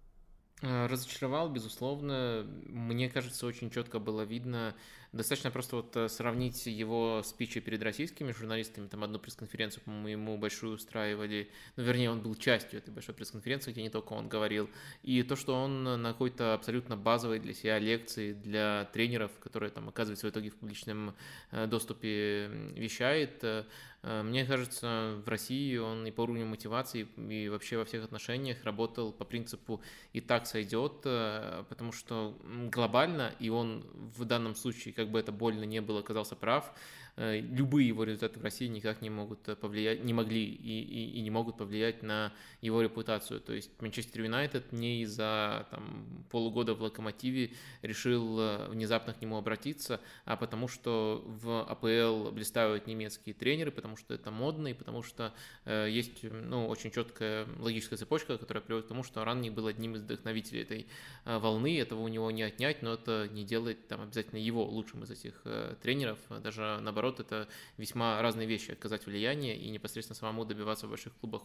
Э, 0.63 0.87
разочаровал, 0.87 1.51
безусловно. 1.51 2.47
Мне 2.67 3.11
кажется, 3.11 3.47
очень 3.47 3.71
четко 3.71 3.99
было 3.99 4.23
видно 4.23 4.75
Достаточно 5.13 5.51
просто 5.51 5.75
вот 5.75 5.97
э, 5.97 6.09
сравнить 6.09 6.67
его 6.67 7.23
спичи 7.25 7.59
перед 7.59 7.83
российскими 7.83 8.31
журналистами, 8.31 8.87
там 8.87 9.03
одну 9.03 9.19
пресс-конференцию, 9.19 9.83
по-моему, 9.83 10.09
ему 10.09 10.39
большую 10.39 10.75
устраивали, 10.75 11.51
ну, 11.75 11.83
вернее, 11.83 12.13
он 12.13 12.21
был 12.21 12.37
частью 12.37 12.79
этой 12.79 12.95
большой 12.95 13.17
пресс-конференции, 13.17 13.73
где 13.73 13.83
не 13.83 13.91
только 13.91 14.13
он 14.13 14.29
говорил, 14.29 14.71
и 15.03 15.25
то, 15.25 15.35
что 15.35 15.55
он 15.55 15.83
на 15.83 16.13
какой-то 16.13 16.55
абсолютно 16.55 16.97
базовой 16.97 17.41
для 17.41 17.55
себя 17.55 17.81
лекции 17.81 18.35
для 18.35 18.89
тренеров, 18.93 19.33
которые 19.41 19.71
там 19.71 19.89
оказывается 19.89 20.29
в 20.29 20.31
итоге 20.31 20.51
в 20.51 20.55
публичном 20.55 21.17
э, 21.51 21.67
доступе 21.67 22.47
вещает, 22.77 23.43
э, 23.43 23.65
мне 24.03 24.47
кажется, 24.47 25.21
в 25.27 25.29
России 25.29 25.77
он 25.77 26.07
и 26.07 26.11
по 26.11 26.23
уровню 26.23 26.47
мотивации, 26.47 27.07
и 27.19 27.51
вообще 27.51 27.77
во 27.77 27.85
всех 27.85 28.05
отношениях 28.05 28.65
работал 28.65 29.13
по 29.13 29.27
принципу 29.27 29.83
«и 30.15 30.23
так 30.23 30.47
сойдет», 30.47 31.03
потому 31.03 31.93
что 31.93 32.35
глобально, 32.73 33.35
и 33.41 33.51
он 33.51 33.85
в 34.17 34.25
данном 34.25 34.55
случае, 34.55 34.95
как 35.01 35.11
бы 35.11 35.19
это 35.19 35.33
больно 35.33 35.65
не 35.65 35.81
было, 35.81 36.01
оказался 36.01 36.37
прав. 36.37 36.73
Э, 37.21 37.39
любые 37.39 37.87
его 37.87 38.05
результаты 38.05 38.41
в 38.41 38.43
России 38.43 38.67
никак 38.67 39.03
не 39.03 39.11
могут 39.11 39.47
э, 39.47 39.55
повлиять, 39.55 40.03
не 40.03 40.15
могли 40.15 40.43
и, 40.43 40.81
и, 40.81 41.19
и 41.19 41.21
не 41.21 41.29
могут 41.29 41.59
повлиять 41.59 42.03
на 42.03 42.33
его 42.63 42.81
репутацию. 42.81 43.41
То 43.41 43.53
есть 43.53 43.71
Манчестер 43.83 44.23
Юнайтед 44.23 44.73
не 44.73 45.03
из-за 45.03 45.67
там, 45.71 46.25
полугода 46.31 46.75
в 46.75 46.81
Локомотиве 46.81 47.53
решил 47.83 48.41
э, 48.41 48.69
внезапно 48.71 49.13
к 49.13 49.21
нему 49.21 49.37
обратиться, 49.37 50.01
а 50.25 50.37
потому 50.37 50.67
что 50.67 51.23
в 51.27 51.63
АПЛ 51.65 52.31
блистают 52.31 52.87
немецкие 52.87 53.35
тренеры, 53.35 53.71
потому 53.71 53.99
что 53.99 54.15
это 54.15 54.31
модно 54.31 54.69
и 54.69 54.75
потому 54.75 55.03
что 55.03 55.35
э, 55.67 55.89
есть 55.91 56.23
ну, 56.23 56.69
очень 56.69 56.91
четкая 56.91 57.47
логическая 57.59 57.99
цепочка, 57.99 58.39
которая 58.39 58.63
приводит 58.63 58.87
к 58.87 58.89
тому, 58.89 59.03
что 59.03 59.23
Ранни 59.27 59.51
был 59.51 59.67
одним 59.67 59.95
из 59.95 60.01
вдохновителей 60.01 60.63
этой 60.63 60.87
э, 61.27 61.37
волны, 61.37 61.79
этого 61.79 62.01
у 62.01 62.09
него 62.09 62.31
не 62.31 62.45
отнять, 62.45 62.81
но 62.81 62.95
это 62.95 63.29
не 63.31 63.45
делает 63.45 63.89
там, 63.89 64.01
обязательно 64.01 64.39
его 64.39 64.65
лучшим 64.65 65.05
из 65.05 65.11
этих 65.11 65.43
э, 65.45 65.75
тренеров, 65.83 66.19
даже 66.43 66.79
наоборот 66.81 67.10
наоборот, 67.11 67.21
это 67.21 67.49
весьма 67.77 68.21
разные 68.23 68.47
вещи, 68.47 68.73
оказать 68.73 69.07
влияние 69.07 69.57
и 69.57 69.71
непосредственно 69.71 70.17
самому 70.17 70.45
добиваться 70.45 70.87
в 70.87 70.91
больших 70.91 71.13
клубах 71.17 71.43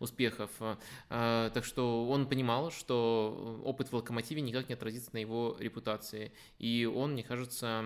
успехов. 0.00 0.50
А, 1.08 1.50
так 1.50 1.64
что 1.64 2.08
он 2.08 2.26
понимал, 2.26 2.70
что 2.70 3.60
опыт 3.64 3.88
в 3.88 3.94
«Локомотиве» 3.94 4.42
никак 4.42 4.68
не 4.68 4.74
отразится 4.74 5.10
на 5.12 5.18
его 5.18 5.56
репутации. 5.58 6.32
И 6.58 6.84
он, 6.92 7.12
мне 7.12 7.22
кажется, 7.22 7.84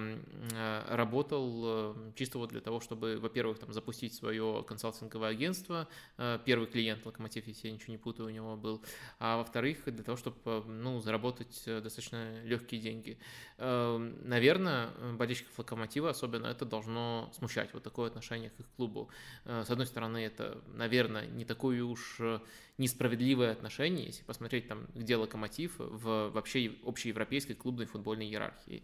работал 0.88 1.62
э, 1.64 2.12
чисто 2.16 2.38
вот 2.38 2.50
для 2.50 2.60
того, 2.60 2.80
чтобы, 2.80 3.18
во-первых, 3.18 3.58
там, 3.58 3.72
запустить 3.72 4.14
свое 4.14 4.64
консалтинговое 4.66 5.30
агентство. 5.30 5.88
Э, 6.18 6.38
первый 6.44 6.66
клиент 6.66 7.04
«Локомотив», 7.06 7.46
если 7.46 7.68
я 7.68 7.74
ничего 7.74 7.92
не 7.92 7.98
путаю, 7.98 8.28
у 8.28 8.32
него 8.32 8.56
был. 8.56 8.82
А 9.18 9.36
во-вторых, 9.36 9.84
для 9.84 10.04
того, 10.04 10.16
чтобы 10.16 10.36
э, 10.44 10.62
ну, 10.66 11.00
заработать 11.00 11.62
достаточно 11.66 12.42
легкие 12.44 12.80
деньги. 12.80 13.18
Наверное, 13.58 14.90
болельщиков 15.18 15.58
«Локомотива» 15.58 16.10
особенно 16.10 16.46
это 16.46 16.64
должно 16.64 16.99
смущать 17.32 17.72
вот 17.74 17.82
такое 17.82 18.08
отношение 18.08 18.50
к 18.50 18.60
их 18.60 18.66
клубу. 18.76 19.08
Э, 19.44 19.64
с 19.66 19.70
одной 19.70 19.86
стороны, 19.86 20.18
это, 20.18 20.62
наверное, 20.74 21.26
не 21.26 21.44
такое 21.44 21.82
уж 21.82 22.16
э, 22.20 22.40
несправедливое 22.78 23.52
отношение, 23.52 24.06
если 24.06 24.24
посмотреть 24.24 24.68
там, 24.68 24.86
где 24.94 25.16
локомотив 25.16 25.74
в 25.78 26.30
вообще 26.30 26.72
общеевропейской 26.84 27.54
клубной 27.54 27.86
футбольной 27.86 28.26
иерархии. 28.26 28.82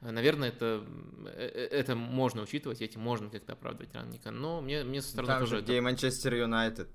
Э, 0.00 0.10
наверное, 0.10 0.48
это, 0.48 0.84
это 1.36 1.96
можно 1.96 2.42
учитывать, 2.42 2.80
этим 2.80 3.00
можно 3.00 3.30
как-то 3.30 3.52
оправдывать 3.52 3.94
Ранника, 3.94 4.30
но 4.30 4.60
мне, 4.60 4.84
мне 4.84 5.02
со 5.02 5.10
стороны 5.10 5.28
Там 5.28 5.40
тоже... 5.40 5.56
Же, 5.56 5.62
где 5.62 5.72
это... 5.72 5.78
и 5.78 5.80
Манчестер 5.80 6.34
Юнайтед 6.34 6.88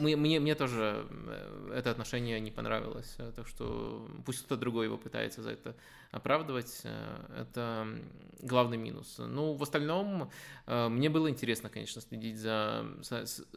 мне, 0.00 0.40
мне 0.40 0.54
тоже 0.54 1.06
это 1.74 1.90
отношение 1.90 2.40
не 2.40 2.50
понравилось, 2.50 3.16
так 3.36 3.46
что 3.46 4.08
пусть 4.24 4.44
кто-то 4.44 4.60
другой 4.60 4.86
его 4.86 4.98
пытается 4.98 5.42
за 5.42 5.50
это 5.50 5.74
оправдывать, 6.10 6.82
это 7.36 7.86
главный 8.40 8.76
минус. 8.76 9.16
Ну, 9.18 9.54
в 9.54 9.62
остальном, 9.62 10.30
мне 10.66 11.08
было 11.08 11.30
интересно, 11.30 11.68
конечно, 11.68 12.00
следить 12.02 12.38
за 12.38 12.86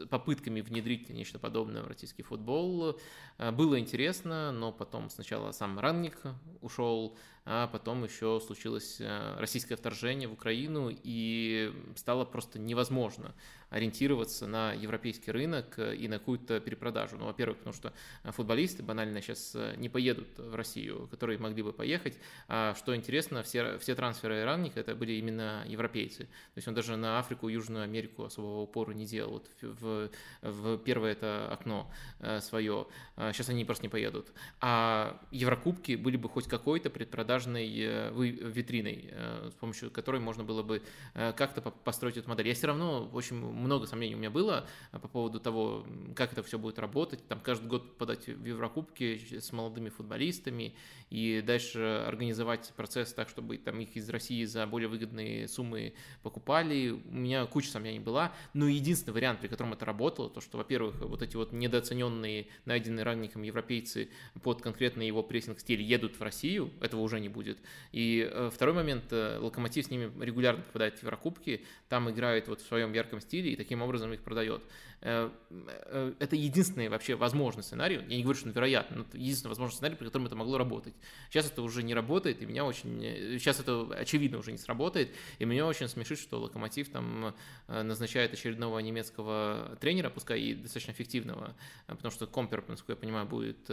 попытками 0.10 0.62
внедрить 0.62 1.10
нечто 1.10 1.40
подобное 1.40 1.82
в 1.84 1.88
российский 1.88 2.24
футбол. 2.24 3.00
Было 3.38 3.80
интересно, 3.80 4.52
но 4.52 4.72
потом 4.72 5.10
сначала 5.10 5.52
сам 5.52 5.80
Ранник 5.80 6.18
ушел, 6.62 7.18
а 7.46 7.68
потом 7.68 8.04
еще 8.04 8.42
случилось 8.46 9.00
российское 9.38 9.76
вторжение 9.76 10.28
в 10.28 10.34
Украину, 10.34 10.90
и 10.92 11.72
стало 11.96 12.26
просто 12.26 12.58
невозможно 12.58 13.36
ориентироваться 13.70 14.48
на 14.48 14.74
европейский 14.74 15.32
рынок 15.32 15.78
и 15.80 16.08
на 16.08 16.20
какую-то 16.20 16.60
перепродажу. 16.60 17.18
Ну, 17.18 17.26
во-первых, 17.26 17.58
потому 17.58 17.74
что 17.74 17.94
футболисты 18.24 18.84
банально 18.84 19.22
сейчас 19.22 19.56
не 19.78 19.90
поедут 19.90 20.28
в 20.38 20.56
Россию, 20.56 21.08
которые 21.12 21.40
могли 21.40 21.64
бы 21.64 21.74
поехать. 21.74 22.18
А 22.48 22.74
что 22.76 22.96
интересно, 22.96 23.44
все, 23.44 23.78
все 23.80 23.96
трансферы 23.96 24.44
ранних 24.44 24.78
это 24.78 24.96
были 24.96 25.14
именно 25.14 25.64
европейцы. 25.68 26.26
То 26.26 26.58
есть 26.58 26.68
он 26.68 26.74
даже 26.74 26.96
на 26.96 27.20
Африку, 27.20 27.48
Южную 27.48 27.84
Америку 27.84 28.24
особого 28.24 28.62
упора 28.62 28.92
не 28.92 29.06
делал. 29.06 29.36
Вот 29.36 29.50
в, 29.62 30.10
в 30.42 30.78
первое 30.80 31.12
это 31.12 31.50
окно 31.52 31.92
э, 32.20 32.40
свое. 32.42 32.88
Сейчас 33.16 33.50
они 33.50 33.66
просто 33.66 33.84
не 33.84 33.90
поедут. 33.90 34.32
А 34.62 35.20
Еврокубки 35.32 35.96
были 35.96 36.18
бы 36.18 36.30
хоть 36.30 36.48
какой-то 36.48 36.90
предпродажной 36.90 37.74
э, 37.78 38.12
витриной, 38.14 39.10
э, 39.12 39.50
с 39.52 39.56
помощью 39.56 39.92
которой 39.92 40.22
можно 40.22 40.44
было 40.44 40.64
бы 40.64 40.82
как-то 41.14 41.62
построить 41.62 42.18
эту 42.18 42.30
модель. 42.30 42.48
Я 42.48 42.54
все 42.54 42.68
равно 42.68 43.10
очень 43.14 43.36
много 43.56 43.88
сомнений 43.88 44.16
у 44.16 44.18
меня 44.18 44.30
было 44.30 44.68
по 44.92 45.08
поводу 45.08 45.40
того, 45.40 45.86
как 46.16 46.34
это 46.34 46.44
все 46.44 46.60
будет 46.60 46.80
работать. 46.80 47.28
Там 47.28 47.40
каждый 47.40 47.68
год 47.68 47.98
подать 47.98 48.28
в 48.28 48.46
Еврокубки 48.46 49.40
с 49.40 49.52
молодыми 49.52 49.90
футболистами 49.90 50.76
и 51.10 51.42
дальше 51.42 52.04
организовать 52.08 52.74
процесс 52.76 53.14
так, 53.14 53.30
чтобы 53.30 53.58
там 53.58 53.80
их 53.80 53.96
из 53.96 54.10
России 54.10 54.44
за 54.46 54.66
более 54.68 54.90
выгодные 54.90 55.48
суммы 55.48 55.94
покупали. 56.24 56.90
У 56.90 57.12
меня 57.12 57.46
куча 57.46 57.70
сомнений 57.70 58.00
была, 58.00 58.34
но 58.54 58.68
единственный 58.68 59.14
вариант, 59.14 59.40
при 59.40 59.48
котором 59.48 59.74
это 59.74 59.86
работало, 59.86 60.30
то, 60.30 60.42
что, 60.42 60.58
во-первых, 60.58 60.96
вот 61.02 61.22
эти 61.22 61.36
вот 61.36 61.54
недооцененные, 61.54 62.48
найденные 62.66 63.04
ранником 63.04 63.44
европейцы 63.44 64.10
под 64.44 64.62
конкретный 64.62 65.08
его 65.08 65.24
прессинг-стиль 65.24 65.82
едут 65.82 66.20
в 66.20 66.22
Россию, 66.22 66.72
этого 66.82 67.02
уже 67.02 67.20
не 67.20 67.30
будет. 67.30 67.60
И 67.92 68.28
э, 68.30 68.50
второй 68.54 68.76
момент, 68.76 69.06
э, 69.12 69.38
Локомотив 69.40 69.86
с 69.86 69.90
ними 69.90 70.12
регулярно 70.24 70.64
попадает 70.64 71.00
в 71.00 71.04
Еврокубки, 71.04 71.64
там 71.90 72.10
играет 72.10 72.48
вот 72.48 72.62
в 72.62 72.68
своем 72.68 72.94
ярком 72.94 73.22
стиле 73.22 73.45
и 73.54 73.56
таким 73.56 73.82
образом 73.82 74.14
их 74.14 74.22
продает. 74.22 74.62
Э, 75.06 75.30
э, 75.52 76.14
это 76.18 76.36
единственный 76.36 76.90
вообще 76.90 77.14
возможный 77.14 77.62
сценарий. 77.62 77.98
Я 78.08 78.18
не 78.18 78.24
говорю, 78.24 78.40
что 78.40 78.48
он 78.48 78.56
вероятно, 78.56 78.98
но 78.98 79.04
это 79.04 79.18
единственный 79.20 79.50
возможный 79.50 79.76
сценарий, 79.76 79.96
при 79.96 80.06
котором 80.06 80.26
это 80.26 80.36
могло 80.36 80.58
работать. 80.58 80.96
Сейчас 81.30 81.46
это 81.46 81.62
уже 81.62 81.84
не 81.84 81.94
работает, 81.94 82.42
и 82.42 82.48
меня 82.48 82.66
очень... 82.66 83.00
Сейчас 83.38 83.60
это 83.60 83.88
очевидно 83.96 84.40
уже 84.40 84.52
не 84.52 84.58
сработает, 84.58 85.14
и 85.38 85.46
меня 85.46 85.68
очень 85.68 85.88
смешит, 85.90 86.18
что 86.18 86.40
Локомотив 86.40 86.90
там 86.90 87.36
э, 87.68 87.84
назначает 87.84 88.34
очередного 88.34 88.80
немецкого 88.80 89.78
тренера, 89.80 90.10
пускай 90.10 90.42
и 90.42 90.56
достаточно 90.56 90.92
эффективного, 90.92 91.56
потому 91.86 92.10
что 92.12 92.26
Компер, 92.26 92.64
насколько 92.68 92.94
я 92.94 92.96
понимаю, 92.96 93.28
будет 93.28 93.64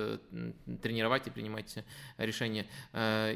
тренировать 0.82 1.26
и 1.26 1.30
принимать 1.30 1.78
решения, 2.18 2.66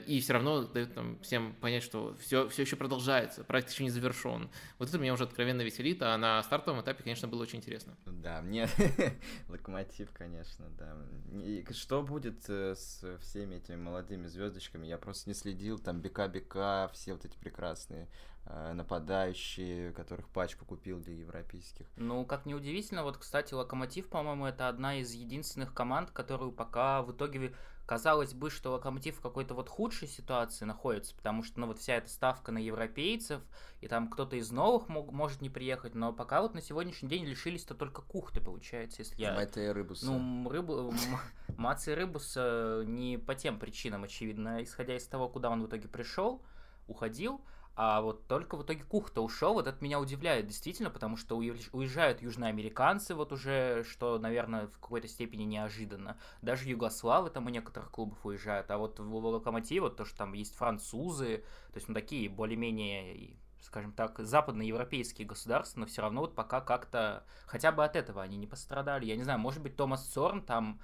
и 0.07 0.21
все 0.23 0.33
равно 0.35 0.65
дает 0.65 0.95
там 0.95 1.19
всем 1.21 1.55
понять, 1.55 1.83
что 1.83 2.15
все, 2.21 2.49
все 2.49 2.63
еще 2.63 2.77
продолжается, 2.77 3.43
проект 3.45 3.71
еще 3.71 3.85
не 3.85 3.91
завершен. 3.91 4.51
Вот 4.79 4.89
это 4.89 4.99
меня 4.99 5.15
уже 5.15 5.25
откровенно 5.25 5.63
веселит, 5.63 6.03
а 6.03 6.17
на 6.19 6.43
стартовом 6.43 6.83
этапе, 6.83 7.03
конечно, 7.03 7.27
было 7.27 7.43
очень 7.43 7.59
интересно 7.59 7.86
интересно. 7.87 8.23
Да, 8.23 8.43
мне 8.43 8.69
Локомотив, 9.49 10.11
конечно, 10.13 10.67
да. 10.79 10.97
И 11.33 11.65
что 11.73 12.03
будет 12.03 12.49
э, 12.49 12.75
с 12.75 13.19
всеми 13.21 13.57
этими 13.57 13.77
молодыми 13.77 14.27
звездочками? 14.27 14.87
Я 14.87 14.99
просто 14.99 15.31
не 15.31 15.35
следил, 15.35 15.79
там 15.79 16.01
Бека-Бека, 16.01 16.91
все 16.93 17.13
вот 17.13 17.25
эти 17.25 17.37
прекрасные 17.37 18.09
э, 18.47 18.73
нападающие, 18.73 19.93
которых 19.93 20.29
пачку 20.29 20.65
купил 20.65 21.01
для 21.01 21.15
европейских. 21.15 21.87
Ну, 21.97 22.25
как 22.25 22.47
неудивительно, 22.47 23.03
вот, 23.03 23.19
кстати, 23.19 23.55
Локомотив, 23.55 24.09
по-моему, 24.09 24.47
это 24.47 24.69
одна 24.69 24.97
из 24.97 25.13
единственных 25.13 25.75
команд, 25.75 26.11
которую 26.11 26.53
пока 26.53 27.03
в 27.03 27.13
итоге 27.13 27.55
казалось 27.87 28.35
бы, 28.35 28.51
что 28.51 28.73
Локомотив 28.73 29.17
в 29.17 29.21
какой-то 29.21 29.55
вот 29.55 29.69
худшей 29.69 30.09
ситуации 30.09 30.65
находится, 30.65 31.15
потому 31.15 31.43
что, 31.43 31.61
ну, 31.61 31.69
вот 31.69 31.79
вся 31.79 31.95
эта 31.95 32.09
ставка 32.09 32.53
на 32.53 32.59
европейцев, 32.59 33.41
и 33.81 33.89
там 33.89 34.09
кто-то 34.09 34.37
из 34.37 34.51
новых 34.51 34.89
мог, 34.89 35.13
может 35.13 35.41
не 35.41 35.49
приехать, 35.49 35.95
но 35.95 36.13
пока 36.13 36.43
вот 36.43 36.55
на 36.55 36.61
сегодняшний 36.61 37.09
день 37.09 37.25
лишились-то 37.25 37.75
только 37.75 38.03
Кухты, 38.03 38.41
получается, 38.41 39.03
если 39.03 39.21
я... 39.21 39.35
Мата 39.35 39.61
и 39.61 39.69
Рыбуса. 39.69 40.07
Ну, 40.07 40.49
рыбу... 40.51 40.93
Маца 41.57 41.93
и 41.93 41.95
Рыбуса 41.95 42.83
не 42.87 43.19
по 43.19 43.35
тем 43.35 43.59
причинам, 43.59 44.05
очевидно, 44.05 44.63
исходя 44.63 44.97
из 44.97 45.07
того, 45.07 45.29
куда 45.29 45.49
он 45.51 45.63
в 45.63 45.69
итоге 45.69 45.89
пришел, 45.89 46.43
уходил, 46.89 47.41
а 47.77 48.01
вот 48.01 48.27
только 48.27 48.57
в 48.57 48.63
итоге 48.63 48.83
Кухта 48.85 49.21
ушел, 49.21 49.53
вот 49.53 49.67
это 49.67 49.85
меня 49.85 50.01
удивляет 50.01 50.47
действительно, 50.47 50.89
потому 50.89 51.19
что 51.19 51.37
уезжают 51.37 52.23
южноамериканцы, 52.23 53.15
вот 53.15 53.33
уже, 53.33 53.85
что, 53.85 54.19
наверное, 54.19 54.67
в 54.67 54.79
какой-то 54.79 55.09
степени 55.09 55.43
неожиданно. 55.43 56.19
Даже 56.41 56.69
югославы 56.69 57.29
там 57.29 57.47
у 57.47 57.51
некоторых 57.51 57.91
клубов 57.91 58.25
уезжают, 58.25 58.71
а 58.71 58.79
вот 58.79 58.99
в 58.99 59.15
Локомотив, 59.15 59.83
вот 59.83 59.97
то, 59.97 60.07
что 60.07 60.17
там 60.17 60.33
есть 60.33 60.57
французы, 60.57 61.45
то 61.69 61.77
есть, 61.77 61.89
ну, 61.89 61.95
такие 61.95 62.31
более-менее 62.31 63.37
скажем 63.67 63.93
так, 63.93 64.19
западноевропейские 64.19 65.27
государства, 65.27 65.81
но 65.81 65.87
все 65.87 66.03
равно 66.03 66.23
вот 66.23 66.35
пока 66.35 66.61
как-то 66.61 67.25
хотя 67.47 67.73
бы 67.73 67.85
от 67.85 67.97
этого 67.97 68.23
они 68.23 68.37
не 68.37 68.47
пострадали. 68.47 69.05
Я 69.05 69.17
не 69.17 69.25
знаю, 69.25 69.39
может 69.39 69.63
быть, 69.63 69.77
Томас 69.77 70.05
Цорн 70.07 70.43
там 70.43 70.81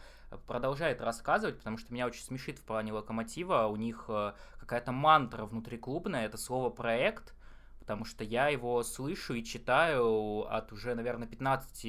продолжает 0.46 1.00
рассказывать, 1.00 1.58
потому 1.58 1.78
что 1.78 1.92
меня 1.92 2.06
очень 2.06 2.22
смешит 2.22 2.58
в 2.58 2.64
плане 2.64 2.92
локомотива. 2.92 3.66
У 3.66 3.76
них 3.76 4.06
э, 4.08 4.32
какая-то 4.58 4.92
мантра 4.92 5.44
внутриклубная, 5.44 6.26
это 6.26 6.38
слово 6.38 6.70
проект, 6.70 7.34
потому 7.78 8.04
что 8.04 8.24
я 8.24 8.48
его 8.48 8.82
слышу 8.82 9.34
и 9.34 9.44
читаю 9.44 10.46
от 10.52 10.72
уже, 10.72 10.94
наверное, 10.94 11.28
15 11.28 11.86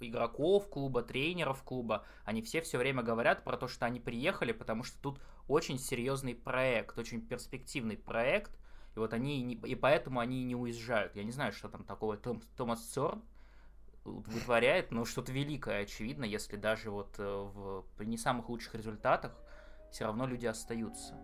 игроков 0.00 0.68
клуба, 0.68 1.02
тренеров 1.02 1.62
клуба. 1.62 2.04
Они 2.24 2.42
все 2.42 2.60
все 2.60 2.76
время 2.76 3.02
говорят 3.02 3.42
про 3.42 3.56
то, 3.56 3.68
что 3.68 3.86
они 3.86 4.00
приехали, 4.00 4.52
потому 4.52 4.82
что 4.82 5.00
тут 5.00 5.20
очень 5.48 5.78
серьезный 5.78 6.34
проект, 6.34 6.98
очень 6.98 7.22
перспективный 7.22 7.96
проект, 7.96 8.52
и 8.96 8.98
вот 8.98 9.12
они, 9.12 9.52
и 9.52 9.74
поэтому 9.74 10.20
они 10.20 10.42
не 10.42 10.56
уезжают. 10.56 11.14
Я 11.16 11.24
не 11.24 11.30
знаю, 11.30 11.52
что 11.52 11.68
там 11.68 11.84
такого 11.84 12.16
Том, 12.16 12.40
Томас 12.56 12.80
Цорн 12.80 13.22
вытворяет, 14.04 14.90
но 14.90 15.04
что-то 15.04 15.32
великое, 15.32 15.82
очевидно, 15.82 16.24
если 16.24 16.56
даже 16.56 16.90
вот 16.90 17.14
э, 17.18 17.22
в, 17.22 17.84
при 17.98 18.06
не 18.06 18.16
самых 18.16 18.48
лучших 18.48 18.74
результатах 18.74 19.36
все 19.90 20.04
равно 20.04 20.26
люди 20.26 20.46
остаются. 20.46 21.14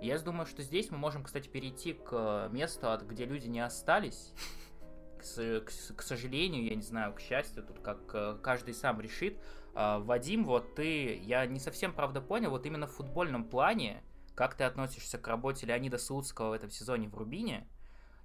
Я 0.00 0.18
думаю, 0.18 0.46
что 0.46 0.62
здесь 0.62 0.90
мы 0.90 0.98
можем, 0.98 1.24
кстати, 1.24 1.48
перейти 1.48 1.94
к 1.94 2.48
месту, 2.52 2.88
где 3.04 3.24
люди 3.24 3.48
не 3.48 3.60
остались. 3.60 4.32
К, 5.18 5.60
к, 5.60 5.96
к 5.96 6.02
сожалению, 6.02 6.64
я 6.64 6.74
не 6.74 6.82
знаю, 6.82 7.14
к 7.14 7.20
счастью, 7.20 7.64
тут 7.64 7.80
как 7.80 8.14
э, 8.14 8.38
каждый 8.42 8.74
сам 8.74 9.00
решит. 9.00 9.40
А, 9.74 10.00
Вадим, 10.00 10.44
вот 10.44 10.74
ты, 10.74 11.16
я 11.18 11.46
не 11.46 11.58
совсем, 11.58 11.92
правда, 11.92 12.20
понял, 12.20 12.50
вот 12.50 12.66
именно 12.66 12.86
в 12.86 12.92
футбольном 12.92 13.44
плане, 13.44 14.02
как 14.34 14.54
ты 14.54 14.64
относишься 14.64 15.18
к 15.18 15.26
работе 15.28 15.66
Леонида 15.66 15.98
Слуцкого 15.98 16.50
в 16.50 16.52
этом 16.52 16.70
сезоне 16.70 17.08
в 17.08 17.16
Рубине, 17.16 17.66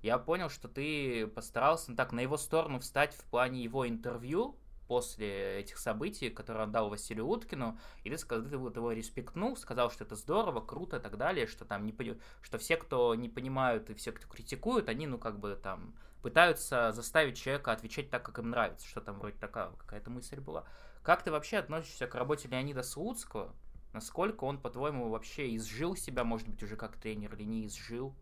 я 0.01 0.17
понял, 0.17 0.49
что 0.49 0.67
ты 0.67 1.27
постарался 1.27 1.95
так 1.95 2.11
на 2.11 2.19
его 2.19 2.37
сторону 2.37 2.79
встать 2.79 3.15
в 3.15 3.23
плане 3.25 3.63
его 3.63 3.87
интервью 3.87 4.57
после 4.87 5.59
этих 5.59 5.77
событий, 5.77 6.29
которые 6.29 6.63
он 6.63 6.71
дал 6.71 6.89
Василию 6.89 7.27
Уткину, 7.27 7.77
и 8.03 8.09
ты, 8.09 8.17
сказал, 8.17 8.45
ты 8.45 8.55
его 8.55 8.91
респектнул, 8.91 9.57
сказал, 9.57 9.91
что 9.91 10.05
это 10.05 10.15
здорово, 10.15 10.61
круто 10.61 10.97
и 10.97 10.99
так 10.99 11.17
далее, 11.17 11.45
что 11.47 11.65
там 11.65 11.85
не 11.85 11.93
что 12.41 12.57
все, 12.57 12.77
кто 12.77 13.13
не 13.15 13.27
понимают 13.27 13.89
и 13.89 13.93
все, 13.95 14.11
кто 14.11 14.27
критикуют, 14.27 14.87
они, 14.87 15.07
ну, 15.07 15.17
как 15.17 15.39
бы 15.39 15.55
там 15.61 15.93
пытаются 16.21 16.91
заставить 16.93 17.37
человека 17.37 17.71
отвечать 17.71 18.09
так, 18.09 18.23
как 18.23 18.39
им 18.39 18.49
нравится, 18.49 18.87
что 18.87 19.01
там 19.01 19.19
вроде 19.19 19.37
такая 19.37 19.71
какая-то 19.71 20.09
мысль 20.09 20.39
была. 20.39 20.65
Как 21.07 21.23
ты 21.23 21.31
вообще 21.31 21.55
относишься 21.55 22.05
к 22.05 22.15
работе 22.15 22.49
Леонида 22.49 22.83
Слуцкого? 22.83 23.55
Насколько 23.93 24.43
он, 24.43 24.59
по-твоему, 24.59 25.07
вообще 25.07 25.55
изжил 25.55 25.95
себя, 25.95 26.25
может 26.25 26.49
быть, 26.49 26.61
уже 26.63 26.75
как 26.75 26.97
тренер 26.97 27.33
или 27.35 27.43
не 27.43 27.65
изжил? 27.65 28.13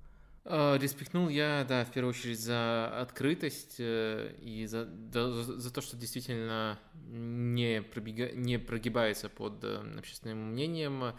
А, 0.44 0.78
респектнул 0.78 1.28
я, 1.28 1.66
да, 1.68 1.84
в 1.84 1.92
первую 1.92 2.12
очередь 2.12 2.40
за 2.40 3.02
открытость 3.02 3.78
э, 3.80 4.36
и 4.40 4.68
за, 4.68 4.86
да, 4.86 5.32
за 5.32 5.74
то, 5.74 5.82
что 5.82 5.98
действительно 5.98 6.78
не, 7.08 7.82
пробега, 7.82 8.32
не 8.34 8.60
прогибается 8.60 9.30
под 9.30 9.64
э, 9.64 9.82
общественным 9.98 10.52
мнением, 10.52 11.16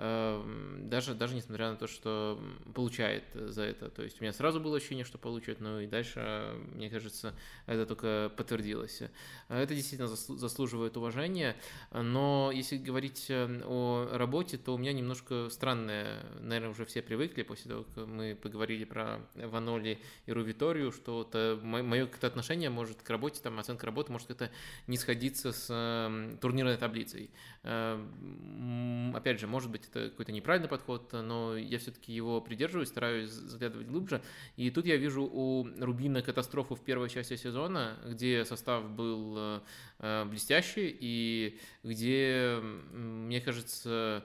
даже, 0.00 1.14
даже 1.14 1.34
несмотря 1.34 1.70
на 1.70 1.76
то, 1.76 1.86
что 1.86 2.42
получает 2.74 3.24
за 3.34 3.64
это. 3.64 3.90
То 3.90 4.02
есть 4.02 4.20
у 4.20 4.24
меня 4.24 4.32
сразу 4.32 4.58
было 4.58 4.78
ощущение, 4.78 5.04
что 5.04 5.18
получит, 5.18 5.60
но 5.60 5.80
и 5.80 5.86
дальше, 5.86 6.54
мне 6.74 6.88
кажется, 6.88 7.34
это 7.66 7.84
только 7.84 8.32
подтвердилось. 8.34 9.02
Это 9.48 9.74
действительно 9.74 10.08
заслуживает 10.08 10.96
уважения, 10.96 11.54
но 11.92 12.50
если 12.54 12.78
говорить 12.78 13.26
э, 13.28 13.62
о 13.66 14.08
работе, 14.16 14.56
то 14.56 14.74
у 14.74 14.78
меня 14.78 14.92
немножко 14.92 15.48
странное, 15.50 16.24
наверное, 16.40 16.70
уже 16.70 16.86
все 16.86 17.02
привыкли 17.02 17.42
после 17.42 17.70
того, 17.70 17.84
как 17.84 18.06
мы 18.06 18.34
поговорили 18.40 18.84
про 18.84 19.20
Ваноли 19.34 20.00
и 20.26 20.32
Рувиторию, 20.32 20.92
что 20.92 21.26
это, 21.28 21.58
мое 21.62 22.06
как-то 22.06 22.26
отношение 22.26 22.70
может 22.70 23.02
к 23.02 23.10
работе, 23.10 23.40
там 23.42 23.58
оценка 23.58 23.86
работы 23.86 24.12
может 24.12 24.28
как-то 24.28 24.50
не 24.86 24.96
сходиться 24.96 25.52
с 25.52 25.66
эм, 25.70 26.38
турнирной 26.38 26.76
таблицей. 26.76 27.30
Эм, 27.62 29.14
опять 29.14 29.38
же, 29.38 29.46
может 29.46 29.70
быть, 29.70 29.86
это 29.88 30.10
какой-то 30.10 30.32
неправильный 30.32 30.68
подход, 30.68 31.12
но 31.12 31.56
я 31.56 31.78
все-таки 31.78 32.12
его 32.12 32.40
придерживаюсь, 32.40 32.88
стараюсь 32.88 33.30
заглядывать 33.30 33.86
глубже. 33.86 34.22
И 34.56 34.70
тут 34.70 34.86
я 34.86 34.96
вижу 34.96 35.22
у 35.22 35.66
Рубина 35.78 36.22
катастрофу 36.22 36.74
в 36.74 36.80
первой 36.80 37.08
части 37.08 37.36
сезона, 37.36 37.98
где 38.06 38.44
состав 38.44 38.90
был 38.90 39.62
э, 39.98 40.24
блестящий 40.24 40.96
и 41.00 41.58
где, 41.82 42.60
мне 42.92 43.40
кажется, 43.40 43.90
Э, 43.90 44.22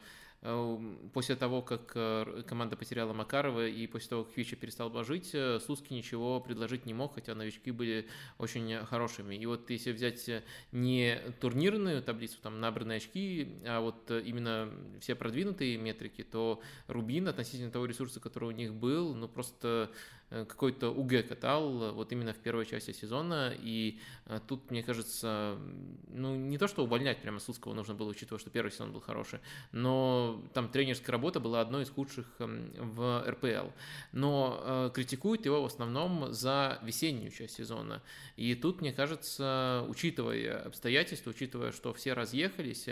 после 1.13 1.35
того, 1.35 1.61
как 1.61 1.91
э, 1.95 2.43
команда 2.47 2.75
потеряла 2.75 3.13
Макарова 3.13 3.67
и 3.67 3.87
после 3.87 4.09
того, 4.09 4.23
как 4.25 4.37
Вича 4.37 4.55
перестал 4.55 4.89
вложить, 4.89 5.31
э, 5.33 5.59
Слуцкий 5.59 5.95
ничего 5.95 6.39
предложить 6.39 6.85
не 6.85 6.93
мог, 6.93 7.15
хотя 7.15 7.35
новички 7.35 7.71
были 7.71 8.07
очень 8.37 8.85
хорошими. 8.85 9.35
И 9.35 9.45
вот 9.45 9.69
если 9.69 9.91
взять 9.91 10.29
не 10.71 11.19
турнирную 11.39 12.03
таблицу, 12.03 12.37
там 12.41 12.59
набранные 12.59 12.97
очки, 12.97 13.59
а 13.65 13.81
вот 13.81 14.11
именно 14.11 14.69
все 15.01 15.15
продвинутые 15.15 15.77
метрики, 15.77 16.23
то 16.23 16.61
Рубин 16.87 17.27
относительно 17.27 17.71
того 17.71 17.85
ресурса, 17.85 18.19
который 18.19 18.49
у 18.49 18.51
них 18.51 18.73
был, 18.73 19.15
ну 19.15 19.27
просто 19.27 19.89
Э, 20.24 20.24
какой-то 20.29 20.89
УГ 20.89 21.27
катал 21.27 21.93
вот 21.93 22.11
именно 22.11 22.33
в 22.33 22.37
первой 22.37 22.65
части 22.65 22.91
сезона, 22.91 23.53
и 23.57 23.99
э, 24.25 24.39
тут, 24.47 24.71
мне 24.71 24.83
кажется, 24.83 25.57
ну, 26.07 26.35
не 26.35 26.57
то, 26.57 26.67
что 26.67 26.83
увольнять 26.83 27.21
прямо 27.21 27.39
Слуцкого 27.39 27.73
нужно 27.73 27.93
было, 27.93 28.09
учитывая, 28.09 28.39
что 28.39 28.49
первый 28.49 28.71
сезон 28.71 28.91
был 28.91 29.01
хороший, 29.01 29.39
но 29.71 30.41
там 30.53 30.69
тренерская 30.69 31.11
работа 31.11 31.39
была 31.39 31.61
одной 31.61 31.83
из 31.83 31.89
худших 31.89 32.25
в 32.39 33.23
РПЛ. 33.27 33.69
Но 34.11 34.61
э, 34.61 34.91
критикуют 34.93 35.45
его 35.45 35.61
в 35.61 35.65
основном 35.65 36.33
за 36.33 36.79
весеннюю 36.81 37.31
часть 37.31 37.55
сезона. 37.55 38.01
И 38.35 38.55
тут, 38.55 38.81
мне 38.81 38.93
кажется, 38.93 39.85
учитывая 39.87 40.63
обстоятельства, 40.63 41.29
учитывая, 41.29 41.71
что 41.71 41.93
все 41.93 42.13
разъехались, 42.13 42.87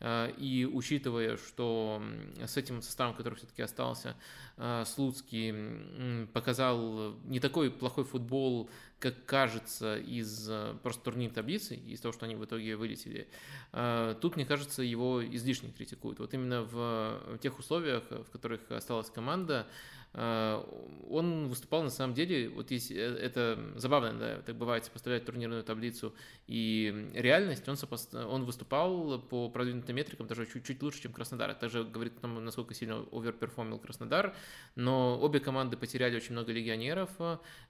э, 0.00 0.32
и 0.38 0.64
учитывая, 0.64 1.36
что 1.36 2.02
с 2.44 2.56
этим 2.56 2.82
составом, 2.82 3.14
который 3.14 3.34
все-таки 3.34 3.62
остался, 3.62 4.16
э, 4.56 4.84
Слуцкий 4.86 6.26
показал 6.32 6.77
не 7.24 7.40
такой 7.40 7.70
плохой 7.70 8.04
футбол, 8.04 8.70
как 8.98 9.24
кажется 9.26 9.96
из 9.98 10.48
э, 10.48 10.74
просто 10.82 11.04
турнирной 11.04 11.34
таблицы, 11.34 11.76
из 11.76 12.00
того, 12.00 12.12
что 12.12 12.26
они 12.26 12.34
в 12.34 12.44
итоге 12.44 12.76
вылетели, 12.76 13.28
э, 13.72 14.14
тут, 14.20 14.36
мне 14.36 14.44
кажется, 14.44 14.82
его 14.82 15.24
излишне 15.24 15.70
критикуют. 15.70 16.18
Вот 16.18 16.34
именно 16.34 16.62
в 16.62 17.38
тех 17.40 17.58
условиях, 17.58 18.02
в 18.10 18.30
которых 18.30 18.70
осталась 18.70 19.10
команда, 19.10 19.66
Э, 19.66 19.97
он 20.14 21.48
выступал 21.48 21.82
на 21.82 21.90
самом 21.90 22.14
деле, 22.14 22.48
вот 22.48 22.70
есть, 22.70 22.90
э, 22.90 22.94
это 22.94 23.58
забавно, 23.76 24.14
да, 24.18 24.42
так 24.42 24.56
бывает, 24.56 24.84
сопоставлять 24.84 25.24
турнирную 25.24 25.62
таблицу 25.62 26.14
и 26.46 27.10
реальность, 27.14 27.68
он, 27.68 27.76
сопост... 27.76 28.14
он 28.14 28.44
выступал 28.44 29.20
по 29.20 29.50
продвинутым 29.50 29.96
метрикам 29.96 30.26
даже 30.26 30.46
чуть-чуть 30.46 30.82
лучше, 30.82 31.02
чем 31.02 31.12
Краснодар. 31.12 31.50
Это 31.50 31.60
также 31.60 31.84
говорит 31.84 32.16
о 32.18 32.20
том, 32.20 32.44
насколько 32.44 32.74
сильно 32.74 33.04
оверперформил 33.12 33.78
Краснодар, 33.78 34.34
но 34.76 35.18
обе 35.20 35.40
команды 35.40 35.76
потеряли 35.76 36.16
очень 36.16 36.32
много 36.32 36.52
легионеров, 36.52 37.10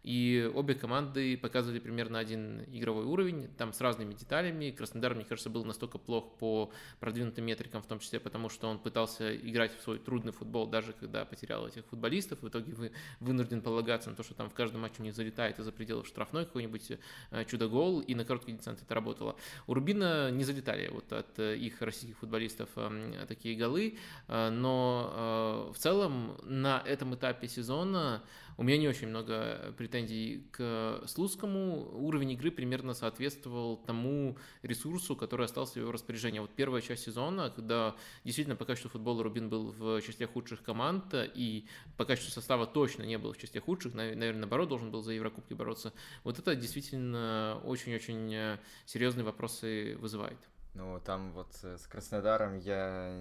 и 0.05 0.51
обе 0.55 0.74
команды 0.74 1.36
показывали 1.36 1.80
примерно 1.80 2.18
один 2.18 2.62
игровой 2.72 3.05
уровень, 3.05 3.49
там 3.57 3.72
с 3.72 3.80
разными 3.80 4.14
деталями. 4.14 4.70
Краснодар, 4.70 5.14
мне 5.14 5.24
кажется, 5.24 5.51
был 5.51 5.64
настолько 5.64 5.99
плох 5.99 6.39
по 6.39 6.70
продвинутым 7.01 7.45
метрикам, 7.45 7.82
в 7.82 7.86
том 7.86 7.99
числе 7.99 8.20
потому, 8.20 8.49
что 8.49 8.68
он 8.68 8.78
пытался 8.78 9.36
играть 9.36 9.76
в 9.76 9.82
свой 9.82 9.99
трудный 9.99 10.32
футбол, 10.32 10.66
даже 10.66 10.93
когда 10.93 11.24
потерял 11.24 11.66
этих 11.66 11.84
футболистов, 11.86 12.28
футболистов, 12.29 12.43
в 12.43 12.49
итоге 12.49 12.72
вы 12.74 12.93
вынужден 13.20 13.61
полагаться 13.61 14.11
на 14.11 14.16
то, 14.16 14.22
что 14.22 14.35
там 14.35 14.51
в 14.51 14.55
каждом 14.55 14.83
матче 14.83 14.97
у 15.01 15.03
них 15.03 15.14
залетает 15.14 15.59
из-за 15.59 15.72
пределов 15.72 16.07
штрафной 16.07 16.45
какой-нибудь 16.45 16.93
э, 17.31 17.45
чудо-гол, 17.45 18.01
и 18.01 18.14
на 18.14 18.24
короткий 18.24 18.53
дистанции 18.53 18.85
это 18.85 18.95
работало. 18.95 19.37
У 19.66 19.74
Рубина 19.74 20.31
не 20.31 20.45
залетали 20.45 20.89
вот 20.89 21.12
от 21.12 21.39
э, 21.39 21.57
их 21.57 21.81
российских 21.83 22.18
футболистов 22.18 22.68
эм, 22.76 23.14
такие 23.26 23.57
голы, 23.57 23.99
э, 24.29 24.51
но 24.51 25.70
в 25.74 25.79
целом 25.79 26.37
на 26.45 26.83
этом 26.87 27.14
этапе 27.14 27.49
сезона 27.49 28.22
у 28.59 28.65
меня 28.65 28.77
не 28.77 28.89
очень 28.89 29.07
много 29.07 29.73
претензий 29.79 30.49
к 30.51 31.03
Слуцкому. 31.07 31.91
Уровень 31.93 32.33
игры 32.33 32.51
примерно 32.51 32.93
соответствовал 32.93 33.77
тому 33.77 34.37
ресурсу, 34.63 35.15
который 35.15 35.47
остался 35.47 35.75
в 35.75 35.77
его 35.77 35.93
распоряжении. 35.93 36.41
Вот 36.41 36.51
первая 36.51 36.83
часть 36.83 37.05
сезона, 37.05 37.51
когда 37.51 37.95
действительно 38.25 38.57
по 38.57 38.65
качеству 38.65 38.91
футбола 38.91 39.23
Рубин 39.23 39.49
был 39.49 39.71
в 39.71 40.03
числе 40.03 40.27
худших 40.27 40.65
команд, 40.65 41.15
и 41.15 41.69
по 41.97 42.05
качеству 42.05 42.33
состава 42.33 42.67
точно 42.67 43.05
не 43.05 43.17
был 43.17 43.33
в 43.33 43.39
числе 43.39 43.61
худших, 43.61 43.95
наверное, 43.95 44.33
наоборот, 44.35 44.69
должен 44.69 44.91
был 44.91 45.03
за 45.03 45.13
Еврокубки 45.13 45.55
бороться. 45.55 45.93
Вот 46.25 46.41
это 46.41 46.57
действительно 46.57 47.61
очень-очень 47.65 48.59
серьезные 48.87 49.25
вопросы 49.25 49.97
вызывает. 50.01 50.39
Ну, 50.75 51.01
там 51.05 51.33
вот 51.33 51.55
с 51.63 51.87
Краснодаром 51.87 52.59
я 52.59 53.13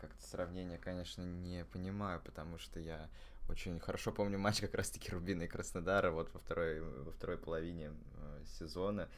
как-то 0.00 0.22
сравнение, 0.22 0.78
конечно, 0.78 1.22
не 1.22 1.64
понимаю, 1.64 2.20
потому 2.24 2.58
что 2.58 2.80
я 2.80 3.08
очень 3.48 3.78
хорошо 3.80 4.12
помню 4.12 4.38
матч 4.38 4.60
как 4.60 4.74
раз-таки 4.74 5.10
Рубина 5.10 5.42
и 5.42 5.48
Краснодара 5.48 6.10
вот 6.10 6.32
во 6.32 6.38
второй, 6.38 6.80
во 6.80 7.10
второй 7.10 7.38
половине 7.38 7.92
э, 8.16 8.44
сезона. 8.58 9.08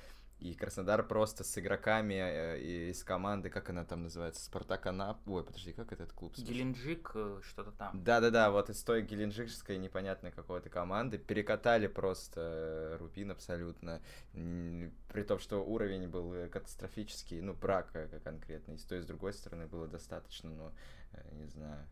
И 0.40 0.52
Краснодар 0.54 1.06
просто 1.06 1.44
с 1.44 1.56
игроками 1.56 2.14
э, 2.14 2.90
из 2.90 3.04
команды, 3.04 3.48
как 3.48 3.70
она 3.70 3.84
там 3.84 4.02
называется, 4.02 4.44
Спартак 4.44 4.84
Анап... 4.86 5.26
Ой, 5.28 5.44
подожди, 5.44 5.72
как 5.72 5.92
этот 5.92 6.12
клуб? 6.12 6.36
Геленджик, 6.36 7.12
э, 7.14 7.40
что-то 7.42 7.70
там. 7.70 8.02
Да-да-да, 8.02 8.50
вот 8.50 8.68
из 8.68 8.82
той 8.82 9.02
геленджикской 9.02 9.78
непонятной 9.78 10.32
какой-то 10.32 10.68
команды 10.68 11.18
перекатали 11.18 11.86
просто 11.86 12.96
Рубин 12.98 13.30
абсолютно. 13.30 14.02
При 14.32 15.22
том, 15.22 15.38
что 15.38 15.64
уровень 15.64 16.08
был 16.08 16.48
катастрофический, 16.50 17.40
ну, 17.40 17.54
брак 17.54 17.92
конкретно. 18.24 18.72
И 18.72 18.78
с 18.78 18.84
той, 18.84 18.98
и 18.98 19.02
с 19.02 19.06
другой 19.06 19.32
стороны 19.32 19.66
было 19.66 19.86
достаточно, 19.86 20.50
но, 20.50 20.72
не 21.32 21.46
знаю, 21.46 21.86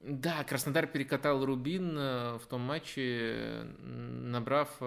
да, 0.00 0.44
Краснодар 0.44 0.86
перекатал 0.86 1.44
Рубин 1.44 1.96
э, 1.98 2.38
в 2.38 2.46
том 2.46 2.60
матче, 2.60 3.66
набрав 3.78 4.80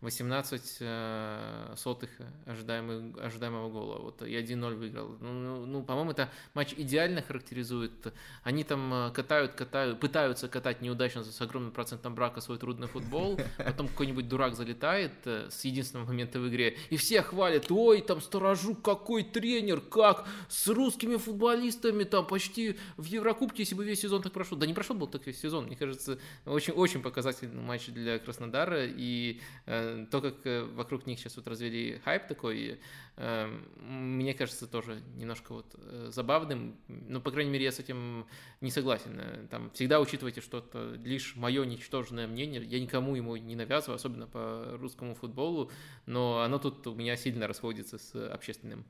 18 0.00 0.62
э, 0.62 0.66
э, 0.80 1.74
сотых 1.76 2.10
ожидаемых, 2.44 3.18
ожидаемого 3.18 3.70
гола. 3.70 3.98
Вот 3.98 4.22
и 4.22 4.32
1-0 4.32 4.74
выиграл. 4.74 5.16
Ну, 5.20 5.32
ну, 5.32 5.66
ну, 5.66 5.82
по-моему, 5.82 6.10
это 6.10 6.30
матч 6.54 6.74
идеально 6.76 7.22
характеризует. 7.22 8.12
Они 8.42 8.64
там 8.64 9.12
катают, 9.14 9.52
катают, 9.52 10.00
пытаются 10.00 10.48
катать 10.48 10.82
неудачно 10.82 11.24
с 11.24 11.40
огромным 11.40 11.72
процентом 11.72 12.14
брака 12.14 12.40
свой 12.40 12.58
трудный 12.58 12.88
футбол. 12.88 13.38
Потом 13.56 13.88
какой-нибудь 13.88 14.28
дурак 14.28 14.54
залетает 14.54 15.12
с 15.26 15.64
единственного 15.64 16.06
момента 16.06 16.38
в 16.38 16.48
игре. 16.48 16.76
И 16.90 16.96
все 16.96 17.22
хвалят, 17.22 17.70
ой, 17.70 18.02
там 18.02 18.20
Сторожук, 18.20 18.82
какой 18.82 19.22
тренер, 19.24 19.80
как 19.80 20.26
с 20.48 20.68
русскими 20.68 21.16
футболистами 21.16 22.04
там 22.04 22.26
почти 22.26 22.76
в 22.96 23.04
Еврокубке, 23.04 23.62
если 23.62 23.74
бы 23.74 23.84
весь 23.84 24.00
сезон 24.00 24.22
так 24.22 24.32
прошел, 24.32 24.58
да 24.58 24.66
не 24.66 24.74
прошел 24.74 24.96
был 24.96 25.06
так 25.06 25.26
весь 25.26 25.40
сезон, 25.40 25.66
мне 25.66 25.76
кажется, 25.76 26.18
очень-очень 26.44 27.02
показательный 27.02 27.62
матч 27.62 27.86
для 27.86 28.18
Краснодара, 28.18 28.84
и 28.86 29.40
э, 29.66 29.85
то, 30.10 30.20
как 30.20 30.46
э, 30.46 30.64
вокруг 30.64 31.06
них 31.06 31.18
сейчас 31.18 31.36
вот 31.36 31.46
развели 31.48 32.00
хайп 32.04 32.26
такой, 32.26 32.80
э, 33.16 33.60
мне 33.76 34.34
кажется, 34.34 34.66
тоже 34.66 35.02
немножко 35.16 35.52
вот 35.52 35.74
э, 35.74 36.08
забавным, 36.10 36.76
ну, 36.88 37.20
по 37.20 37.30
крайней 37.30 37.50
мере, 37.50 37.64
я 37.64 37.72
с 37.72 37.78
этим 37.78 38.26
не 38.60 38.70
согласен, 38.70 39.48
там, 39.50 39.70
всегда 39.70 40.00
учитывайте 40.00 40.40
что-то, 40.40 40.94
лишь 40.94 41.36
мое 41.36 41.64
ничтожное 41.64 42.26
мнение, 42.26 42.62
я 42.64 42.80
никому 42.80 43.14
ему 43.16 43.36
не 43.36 43.56
навязываю, 43.56 43.96
особенно 43.96 44.26
по 44.26 44.76
русскому 44.78 45.14
футболу, 45.14 45.70
но 46.06 46.40
оно 46.40 46.58
тут 46.58 46.86
у 46.86 46.94
меня 46.94 47.16
сильно 47.16 47.46
расходится 47.46 47.98
с 47.98 48.14
общественным. 48.32 48.84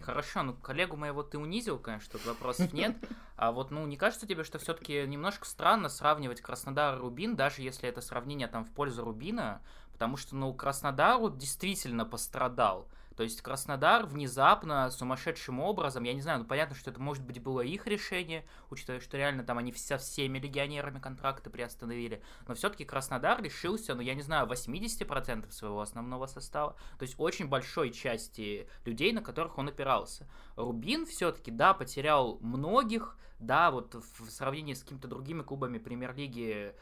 Хорошо, 0.00 0.42
ну 0.42 0.54
коллегу 0.54 0.96
моего 0.96 1.22
ты 1.22 1.38
унизил, 1.38 1.78
конечно, 1.78 2.12
тут 2.12 2.26
вопросов 2.26 2.72
нет. 2.72 2.96
А 3.36 3.52
вот, 3.52 3.70
ну, 3.70 3.86
не 3.86 3.96
кажется 3.96 4.26
тебе, 4.26 4.44
что 4.44 4.58
все-таки 4.58 5.06
немножко 5.06 5.46
странно 5.46 5.88
сравнивать 5.88 6.40
Краснодар 6.40 6.96
и 6.96 7.00
Рубин, 7.00 7.36
даже 7.36 7.62
если 7.62 7.88
это 7.88 8.00
сравнение 8.00 8.48
там 8.48 8.64
в 8.64 8.70
пользу 8.70 9.04
Рубина, 9.04 9.60
потому 9.94 10.16
что, 10.16 10.36
ну, 10.36 10.52
Краснодар 10.52 11.18
вот 11.18 11.38
действительно 11.38 12.04
пострадал. 12.04 12.88
То 13.16 13.22
есть 13.22 13.42
Краснодар 13.42 14.06
внезапно, 14.06 14.90
сумасшедшим 14.90 15.60
образом, 15.60 16.02
я 16.02 16.14
не 16.14 16.20
знаю, 16.20 16.40
ну 16.40 16.44
понятно, 16.46 16.74
что 16.74 16.90
это 16.90 17.00
может 17.00 17.24
быть 17.24 17.40
было 17.40 17.60
их 17.60 17.86
решение, 17.86 18.44
учитывая, 18.70 19.00
что 19.00 19.16
реально 19.16 19.44
там 19.44 19.58
они 19.58 19.72
со 19.72 19.98
всеми 19.98 20.38
легионерами 20.38 20.98
контракты 20.98 21.48
приостановили, 21.48 22.22
но 22.48 22.54
все-таки 22.54 22.84
Краснодар 22.84 23.40
решился, 23.40 23.94
ну 23.94 24.00
я 24.00 24.14
не 24.14 24.22
знаю, 24.22 24.48
80% 24.48 25.50
своего 25.52 25.80
основного 25.80 26.26
состава, 26.26 26.72
то 26.98 27.04
есть 27.04 27.14
очень 27.18 27.46
большой 27.46 27.92
части 27.92 28.68
людей, 28.84 29.12
на 29.12 29.22
которых 29.22 29.58
он 29.58 29.68
опирался. 29.68 30.26
Рубин 30.56 31.06
все-таки, 31.06 31.52
да, 31.52 31.72
потерял 31.72 32.38
многих, 32.40 33.16
да, 33.38 33.70
вот 33.70 33.94
в 33.94 34.30
сравнении 34.30 34.74
с 34.74 34.82
какими-то 34.82 35.06
другими 35.06 35.42
клубами 35.42 35.78
премьер-лиги 35.78 36.74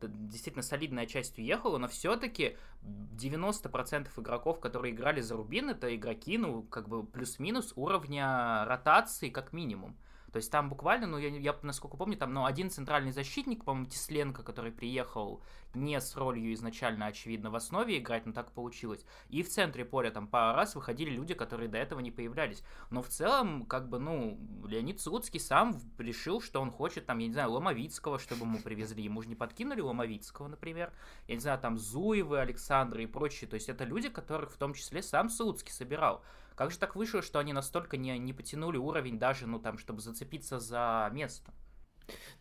действительно 0.00 0.62
солидная 0.62 1.06
часть 1.06 1.38
уехала, 1.38 1.78
но 1.78 1.88
все-таки 1.88 2.56
90% 2.82 4.08
игроков, 4.16 4.60
которые 4.60 4.94
играли 4.94 5.20
за 5.20 5.36
Рубин, 5.36 5.70
это 5.70 5.94
игроки, 5.94 6.38
ну, 6.38 6.62
как 6.62 6.88
бы 6.88 7.04
плюс-минус 7.04 7.72
уровня 7.76 8.64
ротации 8.66 9.30
как 9.30 9.52
минимум. 9.52 9.96
То 10.36 10.38
есть 10.38 10.52
там 10.52 10.68
буквально, 10.68 11.06
ну, 11.06 11.16
я, 11.16 11.30
я 11.30 11.56
насколько 11.62 11.96
помню, 11.96 12.18
там, 12.18 12.34
ну, 12.34 12.44
один 12.44 12.68
центральный 12.68 13.10
защитник, 13.10 13.64
по-моему, 13.64 13.88
Тесленко, 13.88 14.42
который 14.42 14.70
приехал 14.70 15.40
не 15.72 15.98
с 15.98 16.14
ролью 16.14 16.52
изначально, 16.52 17.06
очевидно, 17.06 17.50
в 17.50 17.56
основе 17.56 17.96
играть, 17.96 18.26
но 18.26 18.34
так 18.34 18.52
получилось. 18.52 19.06
И 19.30 19.42
в 19.42 19.48
центре 19.48 19.86
поля 19.86 20.10
там 20.10 20.26
пару 20.28 20.54
раз 20.54 20.74
выходили 20.74 21.08
люди, 21.08 21.32
которые 21.32 21.70
до 21.70 21.78
этого 21.78 22.00
не 22.00 22.10
появлялись. 22.10 22.62
Но 22.90 23.00
в 23.00 23.08
целом, 23.08 23.64
как 23.64 23.88
бы, 23.88 23.98
ну, 23.98 24.38
Леонид 24.66 25.00
Слуцкий 25.00 25.40
сам 25.40 25.80
решил, 25.96 26.42
что 26.42 26.60
он 26.60 26.70
хочет, 26.70 27.06
там, 27.06 27.16
я 27.16 27.28
не 27.28 27.32
знаю, 27.32 27.52
Ломовицкого, 27.52 28.18
чтобы 28.18 28.42
ему 28.42 28.58
привезли. 28.58 29.04
Ему 29.04 29.22
же 29.22 29.30
не 29.30 29.36
подкинули 29.36 29.80
Ломовицкого, 29.80 30.48
например. 30.48 30.92
Я 31.28 31.36
не 31.36 31.40
знаю, 31.40 31.58
там, 31.58 31.78
Зуевы, 31.78 32.40
Александры 32.40 33.04
и 33.04 33.06
прочие. 33.06 33.48
То 33.48 33.54
есть 33.54 33.70
это 33.70 33.84
люди, 33.84 34.10
которых 34.10 34.52
в 34.52 34.58
том 34.58 34.74
числе 34.74 35.02
сам 35.02 35.30
Слуцкий 35.30 35.72
собирал. 35.72 36.22
Как 36.56 36.70
же 36.70 36.78
так 36.78 36.96
вышло, 36.96 37.22
что 37.22 37.38
они 37.38 37.52
настолько 37.52 37.96
не, 37.96 38.18
не 38.18 38.32
потянули 38.32 38.78
уровень 38.78 39.18
даже, 39.18 39.46
ну, 39.46 39.60
там, 39.60 39.78
чтобы 39.78 40.00
зацепиться 40.00 40.58
за 40.58 41.08
место? 41.12 41.52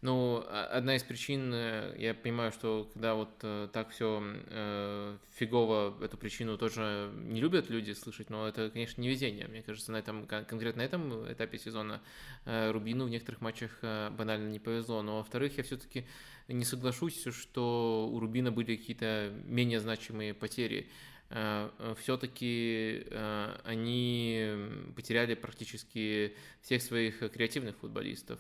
Ну, 0.01 0.43
а, 0.47 0.67
одна 0.67 0.95
из 0.95 1.03
причин, 1.03 1.51
э, 1.53 1.95
я 1.97 2.13
понимаю, 2.13 2.51
что 2.51 2.89
когда 2.93 3.15
вот 3.15 3.29
э, 3.41 3.67
так 3.73 3.89
все 3.89 4.21
э, 4.23 5.17
фигово, 5.35 5.97
эту 6.03 6.17
причину 6.17 6.57
тоже 6.57 7.11
не 7.15 7.41
любят 7.41 7.69
люди 7.69 7.91
слышать, 7.91 8.29
но 8.29 8.47
это, 8.47 8.69
конечно, 8.69 9.01
не 9.01 9.09
везение. 9.09 9.47
Мне 9.47 9.63
кажется, 9.63 9.91
на 9.91 9.97
этом, 9.97 10.27
конкретно 10.27 10.81
на 10.81 10.85
этом 10.85 11.31
этапе 11.31 11.57
сезона 11.57 12.01
Рубину 12.45 13.05
в 13.05 13.09
некоторых 13.09 13.41
матчах 13.41 13.71
банально 13.81 14.49
не 14.49 14.59
повезло. 14.59 15.01
Но, 15.01 15.17
во-вторых, 15.17 15.57
я 15.57 15.63
все-таки 15.63 16.05
не 16.47 16.65
соглашусь, 16.65 17.25
что 17.33 18.09
у 18.11 18.19
Рубина 18.19 18.51
были 18.51 18.75
какие-то 18.75 19.33
менее 19.45 19.79
значимые 19.79 20.33
потери. 20.33 20.89
Э, 21.31 21.69
э, 21.79 21.95
все-таки 21.99 23.07
э, 23.09 23.57
они 23.63 24.55
потеряли 24.95 25.33
практически 25.33 26.35
всех 26.61 26.81
своих 26.83 27.19
креативных 27.31 27.77
футболистов, 27.77 28.39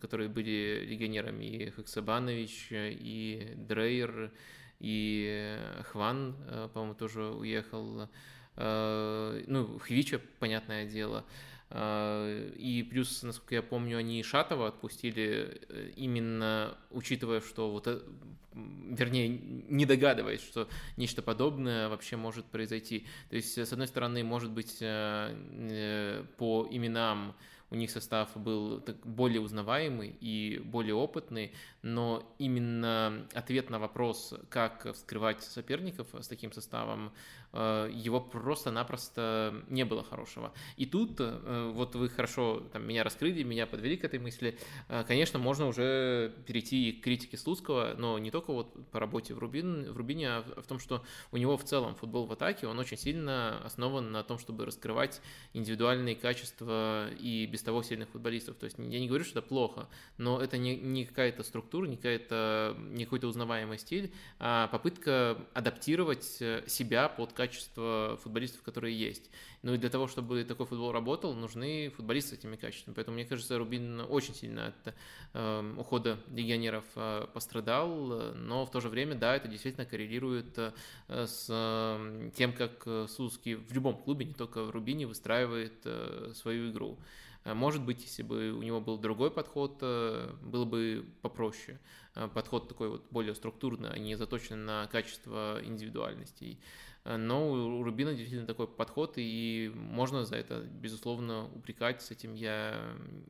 которые 0.00 0.28
были 0.28 0.84
легионерами 0.86 1.44
и 1.44 1.70
Хаксабанович, 1.70 2.68
и 2.70 3.54
Дрейер, 3.56 4.32
и 4.78 5.58
Хван, 5.90 6.36
по-моему, 6.72 6.94
тоже 6.94 7.24
уехал. 7.24 8.08
Ну, 8.56 9.78
Хвича, 9.78 10.20
понятное 10.38 10.86
дело. 10.86 11.24
А, 11.72 12.48
и 12.56 12.82
плюс, 12.82 13.22
насколько 13.22 13.54
я 13.54 13.62
помню, 13.62 13.98
они 13.98 14.22
Шатова 14.24 14.68
отпустили 14.68 15.60
э, 15.68 15.90
именно 15.94 16.76
учитывая, 16.90 17.40
что 17.40 17.70
вот, 17.70 17.86
э, 17.86 18.00
вернее, 18.52 19.28
не 19.28 19.86
догадываясь, 19.86 20.42
что 20.42 20.68
нечто 20.96 21.22
подобное 21.22 21.88
вообще 21.88 22.16
может 22.16 22.44
произойти. 22.46 23.06
То 23.28 23.36
есть, 23.36 23.56
с 23.56 23.72
одной 23.72 23.86
стороны, 23.86 24.24
может 24.24 24.50
быть, 24.50 24.78
э, 24.80 26.24
по 26.38 26.66
именам 26.68 27.36
у 27.72 27.76
них 27.76 27.92
состав 27.92 28.36
был 28.36 28.84
более 29.04 29.40
узнаваемый 29.40 30.16
и 30.20 30.60
более 30.64 30.96
опытный, 30.96 31.52
но 31.82 32.34
именно 32.38 33.28
ответ 33.32 33.70
на 33.70 33.78
вопрос, 33.78 34.34
как 34.48 34.92
вскрывать 34.92 35.40
соперников 35.44 36.08
с 36.12 36.26
таким 36.26 36.50
составом, 36.50 37.12
Э, 37.12 37.39
его 37.52 38.20
просто-напросто 38.20 39.64
не 39.68 39.84
было 39.84 40.04
хорошего. 40.04 40.52
И 40.76 40.86
тут, 40.86 41.16
э, 41.18 41.72
вот 41.74 41.94
вы 41.96 42.08
хорошо 42.08 42.60
там, 42.72 42.86
меня 42.86 43.02
раскрыли, 43.02 43.42
меня 43.42 43.66
подвели 43.66 43.96
к 43.96 44.04
этой 44.04 44.20
мысли, 44.20 44.56
э, 44.88 45.04
конечно, 45.06 45.38
можно 45.38 45.66
уже 45.66 46.32
перейти 46.46 46.92
к 46.92 47.02
критике 47.02 47.36
Слуцкого, 47.36 47.94
но 47.98 48.18
не 48.18 48.30
только 48.30 48.52
вот 48.52 48.72
по 48.90 49.00
работе 49.00 49.34
в, 49.34 49.38
Рубин, 49.38 49.90
в 49.92 49.96
Рубине, 49.96 50.30
а 50.30 50.42
в 50.62 50.66
том, 50.66 50.78
что 50.78 51.04
у 51.32 51.36
него 51.36 51.56
в 51.56 51.64
целом 51.64 51.96
футбол 51.96 52.26
в 52.26 52.32
атаке, 52.32 52.68
он 52.68 52.78
очень 52.78 52.96
сильно 52.96 53.60
основан 53.64 54.12
на 54.12 54.22
том, 54.22 54.38
чтобы 54.38 54.64
раскрывать 54.64 55.20
индивидуальные 55.52 56.14
качества 56.14 57.10
и 57.18 57.46
без 57.46 57.62
того 57.62 57.82
сильных 57.82 58.10
футболистов. 58.10 58.56
То 58.56 58.64
есть 58.64 58.78
я 58.78 59.00
не 59.00 59.08
говорю, 59.08 59.24
что 59.24 59.40
это 59.40 59.48
плохо, 59.48 59.88
но 60.18 60.40
это 60.40 60.56
не, 60.56 60.76
не 60.76 61.04
какая-то 61.04 61.42
структура, 61.42 61.86
не, 61.86 61.96
какая-то, 61.96 62.76
не 62.78 63.04
какой-то 63.04 63.26
узнаваемый 63.26 63.78
стиль, 63.78 64.12
а 64.38 64.68
попытка 64.68 65.36
адаптировать 65.52 66.24
себя 66.24 67.08
под 67.08 67.32
качества 67.40 68.18
футболистов, 68.22 68.60
которые 68.62 68.98
есть. 68.98 69.30
Ну 69.62 69.72
и 69.72 69.78
для 69.78 69.88
того, 69.88 70.08
чтобы 70.08 70.44
такой 70.44 70.66
футбол 70.66 70.92
работал, 70.92 71.34
нужны 71.34 71.90
футболисты 71.96 72.36
с 72.36 72.38
этими 72.40 72.56
качествами. 72.56 72.94
Поэтому, 72.94 73.14
мне 73.14 73.24
кажется, 73.24 73.56
Рубин 73.56 74.00
очень 74.08 74.34
сильно 74.34 74.66
от 74.66 74.94
э, 75.32 75.74
ухода 75.78 76.18
легионеров 76.30 76.84
э, 76.96 77.26
пострадал, 77.32 78.34
но 78.34 78.66
в 78.66 78.70
то 78.70 78.80
же 78.82 78.90
время, 78.90 79.14
да, 79.14 79.36
это 79.36 79.48
действительно 79.48 79.86
коррелирует 79.86 80.58
э, 80.58 80.72
с 81.08 81.46
э, 81.48 82.30
тем, 82.36 82.52
как 82.52 82.86
Слуцкий 83.08 83.54
в 83.54 83.72
любом 83.72 83.96
клубе, 83.96 84.26
не 84.26 84.34
только 84.34 84.62
в 84.62 84.70
Рубине, 84.70 85.06
выстраивает 85.06 85.80
э, 85.84 86.32
свою 86.34 86.70
игру. 86.70 86.98
Э, 87.44 87.54
может 87.54 87.84
быть, 87.84 88.02
если 88.02 88.22
бы 88.22 88.52
у 88.52 88.62
него 88.62 88.80
был 88.80 88.98
другой 88.98 89.30
подход, 89.30 89.78
э, 89.80 90.32
было 90.42 90.64
бы 90.64 91.06
попроще. 91.22 91.78
Э, 92.14 92.28
подход 92.32 92.68
такой 92.68 92.88
вот 92.88 93.06
более 93.10 93.34
структурный, 93.34 93.90
а 93.90 93.98
не 93.98 94.14
заточен 94.16 94.64
на 94.64 94.86
качество 94.88 95.60
индивидуальностей. 95.62 96.58
Э, 97.04 97.16
но 97.16 97.50
у 97.50 97.82
Рубина 97.82 98.12
действительно 98.12 98.46
такой 98.46 98.68
подход, 98.68 99.14
и 99.16 99.72
можно 99.74 100.24
за 100.24 100.36
это, 100.36 100.60
безусловно, 100.60 101.46
упрекать, 101.54 102.02
с 102.02 102.10
этим 102.10 102.34
я 102.34 102.80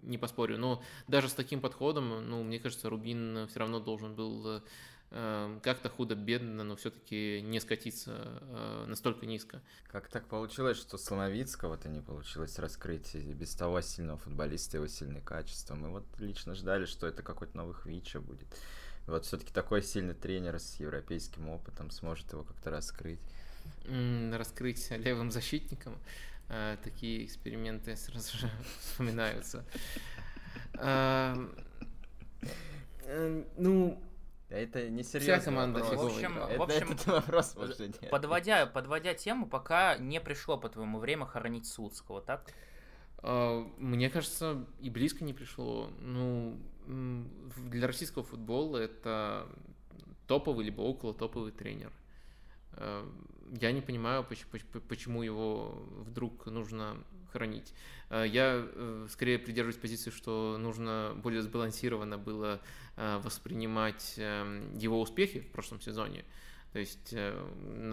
не 0.03 0.19
поспорю. 0.19 0.59
Но 0.59 0.83
даже 1.09 1.29
с 1.29 1.33
таким 1.33 1.61
подходом, 1.61 2.29
ну, 2.29 2.43
мне 2.43 2.59
кажется, 2.59 2.91
Рубин 2.91 3.47
все 3.49 3.61
равно 3.61 3.81
должен 3.81 4.15
был 4.15 4.63
э, 5.11 5.59
как-то 5.63 5.89
худо-бедно, 5.89 6.65
но 6.65 6.77
все-таки 6.77 7.41
не 7.43 7.61
скатиться 7.61 8.41
э, 8.41 8.85
настолько 8.87 9.27
низко. 9.27 9.63
Как 9.87 10.09
так 10.09 10.27
получилось, 10.27 10.79
что 10.79 10.99
Слоновицкого-то 10.99 11.89
не 11.89 12.01
получилось 12.01 12.59
раскрыть 12.59 13.15
без 13.15 13.55
того 13.55 13.81
сильного 13.81 14.19
футболиста, 14.19 14.77
его 14.77 14.87
сильные 14.87 15.23
качества? 15.23 15.75
Мы 15.75 15.91
вот 15.91 16.05
лично 16.19 16.55
ждали, 16.55 16.87
что 16.87 17.07
это 17.07 17.23
какой-то 17.23 17.57
новый 17.57 17.75
Хвича 17.75 18.21
будет. 18.21 18.49
Вот 19.07 19.25
все-таки 19.25 19.53
такой 19.53 19.83
сильный 19.83 20.15
тренер 20.15 20.61
с 20.61 20.77
европейским 20.77 21.49
опытом 21.49 21.91
сможет 21.91 22.33
его 22.33 22.45
как-то 22.45 22.71
раскрыть 22.71 23.21
раскрыть 24.33 24.91
левым 24.91 25.31
защитником. 25.31 25.99
Э, 26.49 26.77
такие 26.83 27.25
эксперименты 27.25 27.97
сразу 27.97 28.37
же 28.37 28.51
вспоминаются. 28.81 29.65
Э, 30.75 31.35
ну, 33.57 34.03
это 34.49 34.89
не 34.89 35.03
серьезно. 35.03 35.37
Вся 35.37 35.45
команда 35.45 35.81
фиговая. 35.85 36.09
В 36.09 36.15
общем, 36.15 36.39
это, 36.39 36.59
в 36.59 36.63
общем 36.63 36.93
этот 36.93 37.07
вопрос 37.07 37.57
подводя, 38.11 38.67
подводя 38.67 39.15
тему, 39.15 39.47
пока 39.47 39.97
не 39.97 40.21
пришло, 40.21 40.59
по 40.59 40.69
твоему 40.69 40.99
время, 40.99 41.25
хоронить 41.27 41.67
Судского, 41.67 42.21
так? 42.21 42.51
Э, 43.23 43.65
мне 43.79 44.11
кажется, 44.11 44.67
и 44.81 44.91
близко 44.91 45.25
не 45.25 45.33
пришло. 45.33 45.91
Ну, 46.01 46.59
для 46.87 47.87
российского 47.87 48.25
футбола 48.25 48.79
это 48.79 49.47
топовый 50.27 50.65
либо 50.65 50.81
около 50.83 51.15
топовый 51.15 51.53
тренер 51.53 51.93
я 53.61 53.73
не 53.73 53.81
понимаю, 53.81 54.27
почему 54.89 55.23
его 55.23 55.83
вдруг 56.07 56.47
нужно 56.47 56.97
хранить. 57.33 57.73
Э, 58.11 58.25
я 58.27 58.63
э, 58.63 59.07
скорее 59.11 59.39
придерживаюсь 59.39 59.81
позиции, 59.81 60.11
что 60.11 60.57
нужно 60.59 61.13
более 61.17 61.43
сбалансированно 61.43 62.19
было 62.19 62.61
э, 62.97 63.21
воспринимать 63.23 64.15
эм, 64.17 64.77
его 64.77 65.01
успехи 65.01 65.41
в 65.41 65.51
прошлом 65.53 65.81
сезоне. 65.81 66.25
То 66.73 66.79
есть 66.79 67.13
э, 67.13 67.37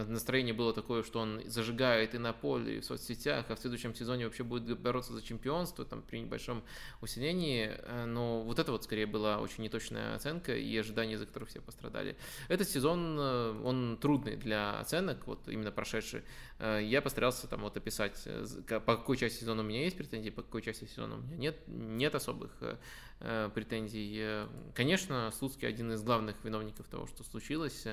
настроение 0.07 0.53
было 0.53 0.71
такое, 0.71 1.01
что 1.01 1.19
он 1.19 1.41
зажигает 1.45 2.13
и 2.13 2.19
на 2.19 2.31
поле, 2.31 2.77
и 2.77 2.79
в 2.79 2.85
соцсетях, 2.85 3.45
а 3.49 3.55
в 3.55 3.59
следующем 3.59 3.95
сезоне 3.95 4.25
вообще 4.25 4.43
будет 4.43 4.79
бороться 4.79 5.13
за 5.13 5.23
чемпионство 5.23 5.83
там, 5.83 6.03
при 6.03 6.19
небольшом 6.19 6.63
усилении. 7.01 7.71
Э, 7.75 8.05
но 8.05 8.43
вот 8.43 8.59
это 8.59 8.71
вот 8.71 8.83
скорее 8.83 9.07
была 9.07 9.39
очень 9.39 9.63
неточная 9.63 10.15
оценка 10.15 10.55
и 10.55 10.77
ожидания, 10.77 11.17
за 11.17 11.25
которые 11.25 11.49
все 11.49 11.59
пострадали. 11.59 12.17
Этот 12.49 12.69
сезон, 12.69 13.17
э, 13.19 13.61
он 13.63 13.97
трудный 13.99 14.35
для 14.35 14.79
оценок, 14.79 15.25
вот 15.25 15.47
именно 15.47 15.71
прошедший. 15.71 16.21
Я 16.59 17.01
постарался 17.03 17.47
там 17.47 17.61
вот 17.61 17.77
описать, 17.77 18.27
по 18.67 18.97
какой 18.97 19.17
части 19.17 19.41
сезона 19.41 19.61
у 19.61 19.65
меня 19.65 19.83
есть 19.83 19.95
претензии, 19.95 20.31
по 20.31 20.41
какой 20.41 20.63
части 20.63 20.85
сезона 20.85 21.15
у 21.15 21.19
меня 21.19 21.35
нет, 21.35 21.59
нет 21.67 22.15
особых 22.15 22.51
претензий. 23.19 24.47
Конечно, 24.73 25.31
Слуцкий 25.37 25.67
один 25.67 25.91
из 25.91 26.01
главных 26.01 26.43
виновников 26.43 26.87
того, 26.87 27.05
что 27.05 27.23
случилось 27.23 27.85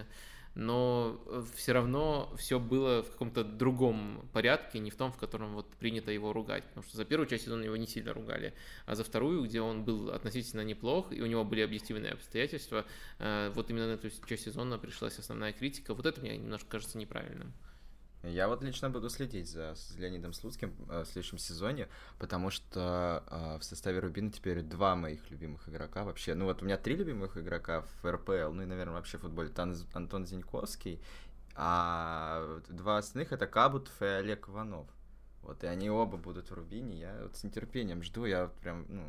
но 0.55 1.21
э, 1.27 1.45
все 1.55 1.73
равно 1.73 2.33
все 2.37 2.61
было 2.61 3.03
в 3.03 3.11
каком-то 3.11 3.45
другом 3.45 4.29
порядке, 4.33 4.79
не 4.79 4.91
в 4.91 4.97
том, 4.97 5.13
в 5.13 5.17
котором 5.17 5.55
вот 5.55 5.69
принято 5.77 6.11
его 6.13 6.33
ругать. 6.33 6.65
Потому 6.65 6.85
что 6.85 6.97
за 6.97 7.05
первую 7.05 7.27
часть 7.27 7.45
сезона 7.45 7.65
его 7.65 7.77
не 7.77 7.87
сильно 7.87 8.13
ругали, 8.13 8.55
а 8.87 8.95
за 8.95 9.05
вторую, 9.05 9.45
где 9.45 9.61
он 9.61 9.85
был 9.85 10.11
относительно 10.11 10.63
неплох, 10.63 11.13
и 11.13 11.21
у 11.21 11.27
него 11.27 11.45
были 11.45 11.63
объективные 11.63 12.13
обстоятельства, 12.13 12.85
э, 13.19 13.53
вот 13.55 13.71
именно 13.71 13.89
на 13.89 13.93
эту 13.93 14.11
часть 14.27 14.45
сезона 14.45 14.79
пришлась 14.79 15.19
основная 15.19 15.53
критика. 15.53 15.95
Вот 15.95 16.07
это 16.07 16.21
мне 16.21 16.37
немножко 16.37 16.69
кажется 16.71 16.99
неправильным. 16.99 17.53
Я 18.27 18.49
вот 18.49 18.63
лично 18.63 18.91
буду 18.91 19.11
следить 19.11 19.49
за 19.49 19.75
Леонидом 19.97 20.33
Слуцким 20.33 20.75
э, 20.89 21.03
в 21.03 21.07
следующем 21.07 21.39
сезоне, 21.39 21.89
потому 22.19 22.51
что 22.51 23.23
э, 23.27 23.59
в 23.59 23.65
составе 23.65 23.99
Рубина 23.99 24.31
теперь 24.31 24.63
два 24.63 24.97
моих 24.97 25.31
любимых 25.31 25.69
игрока 25.69 26.05
вообще. 26.05 26.35
Ну 26.35 26.47
вот 26.47 26.63
у 26.63 26.65
меня 26.65 26.77
три 26.79 26.97
любимых 26.97 27.37
игрока 27.37 27.85
в 28.03 28.11
РПЛ, 28.11 28.53
ну 28.53 28.63
и, 28.63 28.67
наверное, 28.67 28.95
вообще 28.95 29.19
в 29.19 29.23
футболе. 29.23 29.51
Тан, 29.51 29.77
Антон 29.93 30.27
Зиньковский, 30.27 31.01
а 31.55 32.61
два 32.69 32.99
остальных 32.99 33.33
это 33.33 33.47
Кабутов 33.47 34.01
и 34.01 34.07
Олег 34.07 34.49
Иванов. 34.49 34.87
Вот, 35.43 35.63
и 35.63 35.67
они 35.67 35.91
оба 35.91 36.17
будут 36.17 36.51
в 36.51 36.55
Рубине. 36.55 36.99
Я 36.99 37.19
вот 37.23 37.37
с 37.37 37.45
нетерпением 37.45 38.03
жду. 38.03 38.25
Я 38.25 38.45
вот 38.45 38.55
прям, 38.55 38.87
ну, 38.89 39.05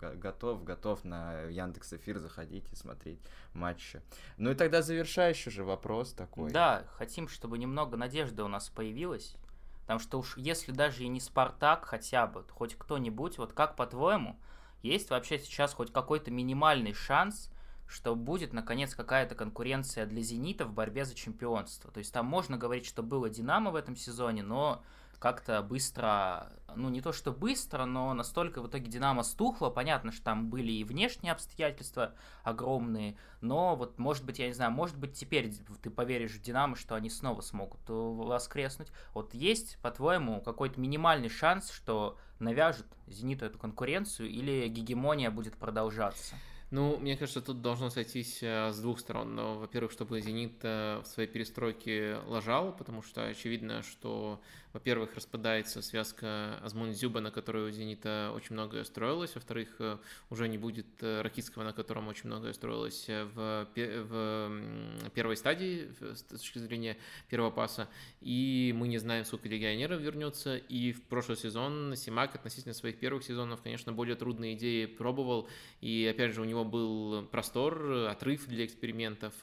готов, 0.00 0.64
готов 0.64 1.04
на 1.04 1.42
Яндекс 1.42 1.92
Эфир 1.94 2.18
заходить 2.18 2.70
и 2.72 2.76
смотреть 2.76 3.20
матчи. 3.52 4.02
Ну 4.36 4.50
и 4.50 4.54
тогда 4.54 4.82
завершающий 4.82 5.50
же 5.50 5.64
вопрос 5.64 6.12
такой. 6.12 6.50
Да, 6.50 6.84
хотим, 6.94 7.28
чтобы 7.28 7.58
немного 7.58 7.96
надежды 7.96 8.42
у 8.42 8.48
нас 8.48 8.68
появилась. 8.68 9.36
Потому 9.82 9.98
что 9.98 10.18
уж 10.18 10.36
если 10.36 10.72
даже 10.72 11.02
и 11.02 11.08
не 11.08 11.20
Спартак 11.20 11.84
хотя 11.84 12.26
бы, 12.26 12.44
хоть 12.50 12.76
кто-нибудь, 12.76 13.38
вот 13.38 13.52
как 13.52 13.76
по-твоему, 13.76 14.38
есть 14.82 15.10
вообще 15.10 15.38
сейчас 15.38 15.74
хоть 15.74 15.92
какой-то 15.92 16.30
минимальный 16.30 16.94
шанс, 16.94 17.50
что 17.90 18.14
будет, 18.14 18.52
наконец, 18.52 18.94
какая-то 18.94 19.34
конкуренция 19.34 20.06
для 20.06 20.22
«Зенита» 20.22 20.64
в 20.64 20.72
борьбе 20.72 21.04
за 21.04 21.16
чемпионство. 21.16 21.90
То 21.90 21.98
есть 21.98 22.12
там 22.12 22.24
можно 22.24 22.56
говорить, 22.56 22.86
что 22.86 23.02
было 23.02 23.28
«Динамо» 23.28 23.72
в 23.72 23.74
этом 23.74 23.96
сезоне, 23.96 24.44
но 24.44 24.84
как-то 25.20 25.62
быстро, 25.62 26.50
ну 26.74 26.88
не 26.88 27.02
то 27.02 27.12
что 27.12 27.30
быстро, 27.30 27.84
но 27.84 28.12
настолько 28.14 28.62
в 28.62 28.68
итоге 28.68 28.90
Динамо 28.90 29.22
стухло. 29.22 29.68
Понятно, 29.68 30.12
что 30.12 30.24
там 30.24 30.48
были 30.48 30.72
и 30.72 30.82
внешние 30.82 31.32
обстоятельства 31.32 32.14
огромные, 32.42 33.16
но 33.42 33.76
вот 33.76 33.98
может 33.98 34.24
быть, 34.24 34.38
я 34.38 34.46
не 34.46 34.54
знаю, 34.54 34.72
может 34.72 34.96
быть 34.96 35.12
теперь 35.12 35.52
ты 35.82 35.90
поверишь 35.90 36.32
в 36.32 36.42
Динамо, 36.42 36.74
что 36.74 36.94
они 36.94 37.10
снова 37.10 37.42
смогут 37.42 37.80
э, 37.88 37.92
воскреснуть. 37.92 38.88
Вот 39.12 39.34
есть, 39.34 39.78
по-твоему, 39.82 40.40
какой-то 40.40 40.80
минимальный 40.80 41.28
шанс, 41.28 41.70
что 41.70 42.16
навяжут 42.38 42.86
Зениту 43.06 43.44
эту 43.44 43.58
конкуренцию 43.58 44.30
или 44.30 44.68
гегемония 44.68 45.30
будет 45.30 45.56
продолжаться? 45.56 46.34
Ну, 46.70 46.98
мне 46.98 47.16
кажется, 47.16 47.40
тут 47.40 47.62
должно 47.62 47.90
сойтись 47.90 48.38
э, 48.42 48.70
с 48.70 48.78
двух 48.78 49.00
сторон. 49.00 49.34
Но, 49.34 49.58
во-первых, 49.58 49.90
чтобы 49.90 50.20
«Зенит» 50.20 50.60
э, 50.62 51.00
в 51.00 51.06
своей 51.06 51.28
перестройке 51.28 52.18
лажал, 52.26 52.72
потому 52.72 53.02
что 53.02 53.26
очевидно, 53.26 53.82
что 53.82 54.40
во-первых, 54.72 55.14
распадается 55.16 55.82
связка 55.82 56.60
Азмун-Зюба, 56.62 57.20
на 57.20 57.30
которую 57.30 57.68
у 57.68 57.70
«Зенита» 57.72 58.32
очень 58.34 58.52
многое 58.52 58.84
строилось, 58.84 59.34
во-вторых, 59.34 59.68
э, 59.80 59.98
уже 60.30 60.48
не 60.48 60.58
будет 60.58 60.86
э, 61.00 61.22
Ракитского, 61.22 61.64
на 61.64 61.72
котором 61.72 62.06
очень 62.06 62.26
многое 62.26 62.52
строилось 62.52 63.06
э, 63.08 63.24
в, 63.24 63.66
в 63.74 65.10
первой 65.10 65.36
стадии 65.36 65.90
с 66.00 66.22
точки 66.22 66.58
зрения 66.58 66.96
первого 67.28 67.50
паса, 67.50 67.88
и 68.20 68.72
мы 68.76 68.86
не 68.86 68.98
знаем, 68.98 69.24
сколько 69.24 69.48
легионеров 69.48 70.00
вернется, 70.00 70.56
и 70.56 70.92
в 70.92 71.02
прошлый 71.02 71.36
сезон 71.36 71.96
Симак 71.96 72.36
относительно 72.36 72.74
своих 72.74 72.98
первых 72.98 73.24
сезонов, 73.24 73.62
конечно, 73.62 73.92
более 73.92 74.14
трудные 74.14 74.54
идеи 74.54 74.86
пробовал, 74.86 75.48
и 75.80 76.06
опять 76.08 76.32
же 76.32 76.42
у 76.42 76.44
него 76.44 76.64
был 76.64 77.24
простор, 77.26 78.06
отрыв 78.08 78.46
для 78.46 78.64
экспериментов, 78.66 79.34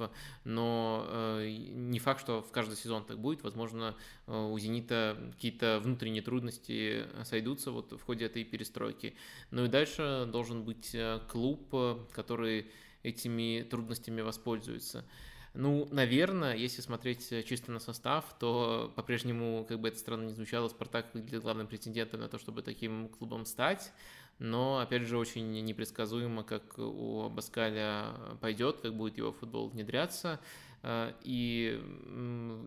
но 0.45 1.41
не 1.43 1.99
факт, 1.99 2.21
что 2.21 2.41
в 2.41 2.51
каждый 2.51 2.77
сезон 2.77 3.03
так 3.03 3.19
будет, 3.19 3.43
возможно, 3.43 3.95
у 4.27 4.57
«Зенита» 4.57 5.16
какие-то 5.33 5.79
внутренние 5.83 6.21
трудности 6.21 7.05
сойдутся 7.23 7.71
вот 7.71 7.91
в 7.91 8.01
ходе 8.03 8.25
этой 8.25 8.43
перестройки. 8.43 9.15
Ну 9.51 9.65
и 9.65 9.67
дальше 9.67 10.27
должен 10.31 10.63
быть 10.63 10.91
э, 10.93 11.19
клуб, 11.29 11.67
э, 11.73 11.97
который 12.11 12.67
этими 13.03 13.65
трудностями 13.69 14.21
воспользуется. 14.21 15.05
Ну, 15.53 15.87
наверное, 15.91 16.55
если 16.55 16.81
смотреть 16.81 17.29
чисто 17.45 17.71
на 17.71 17.79
состав, 17.79 18.25
то 18.39 18.93
по-прежнему, 18.95 19.65
как 19.67 19.79
бы 19.79 19.87
это 19.87 19.97
странно 19.97 20.27
не 20.27 20.33
звучало, 20.33 20.67
Спартак 20.67 21.13
выглядит 21.13 21.41
главным 21.41 21.67
претендентом 21.67 22.19
на 22.19 22.27
то, 22.27 22.37
чтобы 22.37 22.61
таким 22.61 23.09
клубом 23.09 23.45
стать. 23.45 23.91
Но, 24.39 24.77
опять 24.79 25.03
же, 25.03 25.17
очень 25.17 25.51
непредсказуемо, 25.63 26.43
как 26.43 26.77
у 26.77 27.27
Баскаля 27.29 28.13
пойдет, 28.39 28.81
как 28.81 28.95
будет 28.95 29.17
его 29.17 29.31
футбол 29.31 29.67
внедряться. 29.67 30.39
Э, 30.87 31.11
и 31.23 31.81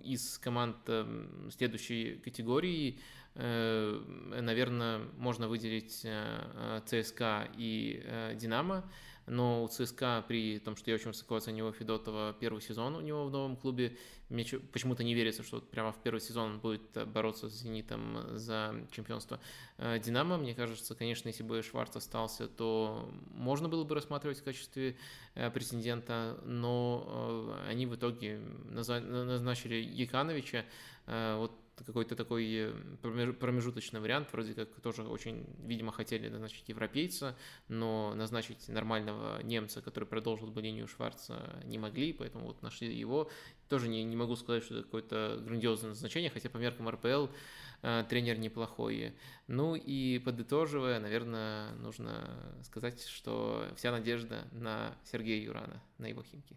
из 0.05 0.39
команд 0.39 0.77
э, 0.89 1.07
следующей 1.57 2.17
категории, 2.17 2.99
э, 3.35 4.01
наверное, 4.43 5.01
можно 5.17 5.49
выделить 5.49 6.07
ЦСКА 6.85 7.49
и 7.57 8.35
Динамо 8.35 8.85
но 9.31 9.63
у 9.63 9.69
ЦСКА 9.69 10.25
при 10.27 10.59
том, 10.59 10.77
что 10.77 10.91
я 10.91 10.97
очень 10.97 11.09
высоко 11.09 11.37
оцениваю 11.37 11.73
Федотова 11.73 12.35
первый 12.39 12.61
сезон 12.61 12.97
у 12.97 13.01
него 13.01 13.25
в 13.25 13.31
новом 13.31 13.57
клубе, 13.57 13.97
мне 14.29 14.45
почему-то 14.73 15.05
не 15.05 15.15
верится, 15.15 15.43
что 15.43 15.61
прямо 15.61 15.93
в 15.93 16.03
первый 16.03 16.21
сезон 16.21 16.53
он 16.53 16.61
будет 16.61 16.83
бороться 17.09 17.49
с 17.49 17.53
«Зенитом» 17.53 18.37
за 18.37 18.75
чемпионство. 18.91 19.41
Э, 19.79 19.99
«Динамо», 19.99 20.37
мне 20.37 20.55
кажется, 20.55 20.95
конечно, 20.95 21.29
если 21.29 21.45
бы 21.45 21.63
Шварц 21.63 21.97
остался, 21.97 22.49
то 22.49 23.09
можно 23.31 23.69
было 23.69 23.85
бы 23.85 23.95
рассматривать 23.95 24.41
в 24.41 24.45
качестве 24.45 24.97
э, 25.35 25.51
претендента, 25.51 26.41
но 26.45 27.55
э, 27.67 27.71
они 27.71 27.87
в 27.87 27.95
итоге 27.95 28.41
назначили 28.69 29.77
Якановича, 29.77 30.65
вот 31.07 31.53
какой-то 31.85 32.17
такой 32.17 32.73
э, 33.03 33.33
промежуточный 33.33 34.01
вариант, 34.01 34.29
вроде 34.33 34.55
как 34.55 34.69
тоже 34.81 35.03
очень, 35.03 35.47
видимо, 35.65 35.93
хотели 35.93 36.29
назначить 36.29 36.69
европейца, 36.69 37.37
но 37.69 38.15
назначить 38.15 38.69
нормального 38.69 39.43
немца, 39.43 39.83
который 39.83 40.05
продолжил 40.05 40.51
бы 40.51 40.63
линию 40.63 40.87
Шварца, 40.89 41.61
не 41.65 41.79
могли, 41.79 42.13
поэтому 42.13 42.47
вот 42.47 42.63
нашли 42.63 42.95
его. 42.95 43.31
Тоже 43.69 43.89
не, 43.89 44.03
не 44.05 44.17
могу 44.17 44.37
сказать, 44.37 44.65
что 44.65 44.75
это 44.75 44.85
какое-то 44.85 45.41
грандиозное 45.45 45.91
назначение, 45.91 46.31
хотя 46.31 46.49
по 46.49 46.59
меркам 46.59 46.89
РПЛ 46.89 47.27
э, 47.83 48.05
тренер 48.09 48.39
неплохой. 48.39 49.15
Ну 49.47 49.75
и 49.75 50.19
подытоживая, 50.19 51.01
наверное, 51.01 51.73
нужно 51.75 52.55
сказать, 52.63 53.05
что 53.05 53.67
вся 53.77 53.91
надежда 53.91 54.47
на 54.53 54.97
Сергея 55.05 55.43
Юрана, 55.43 55.83
на 55.99 56.07
его 56.07 56.23
химки. 56.23 56.57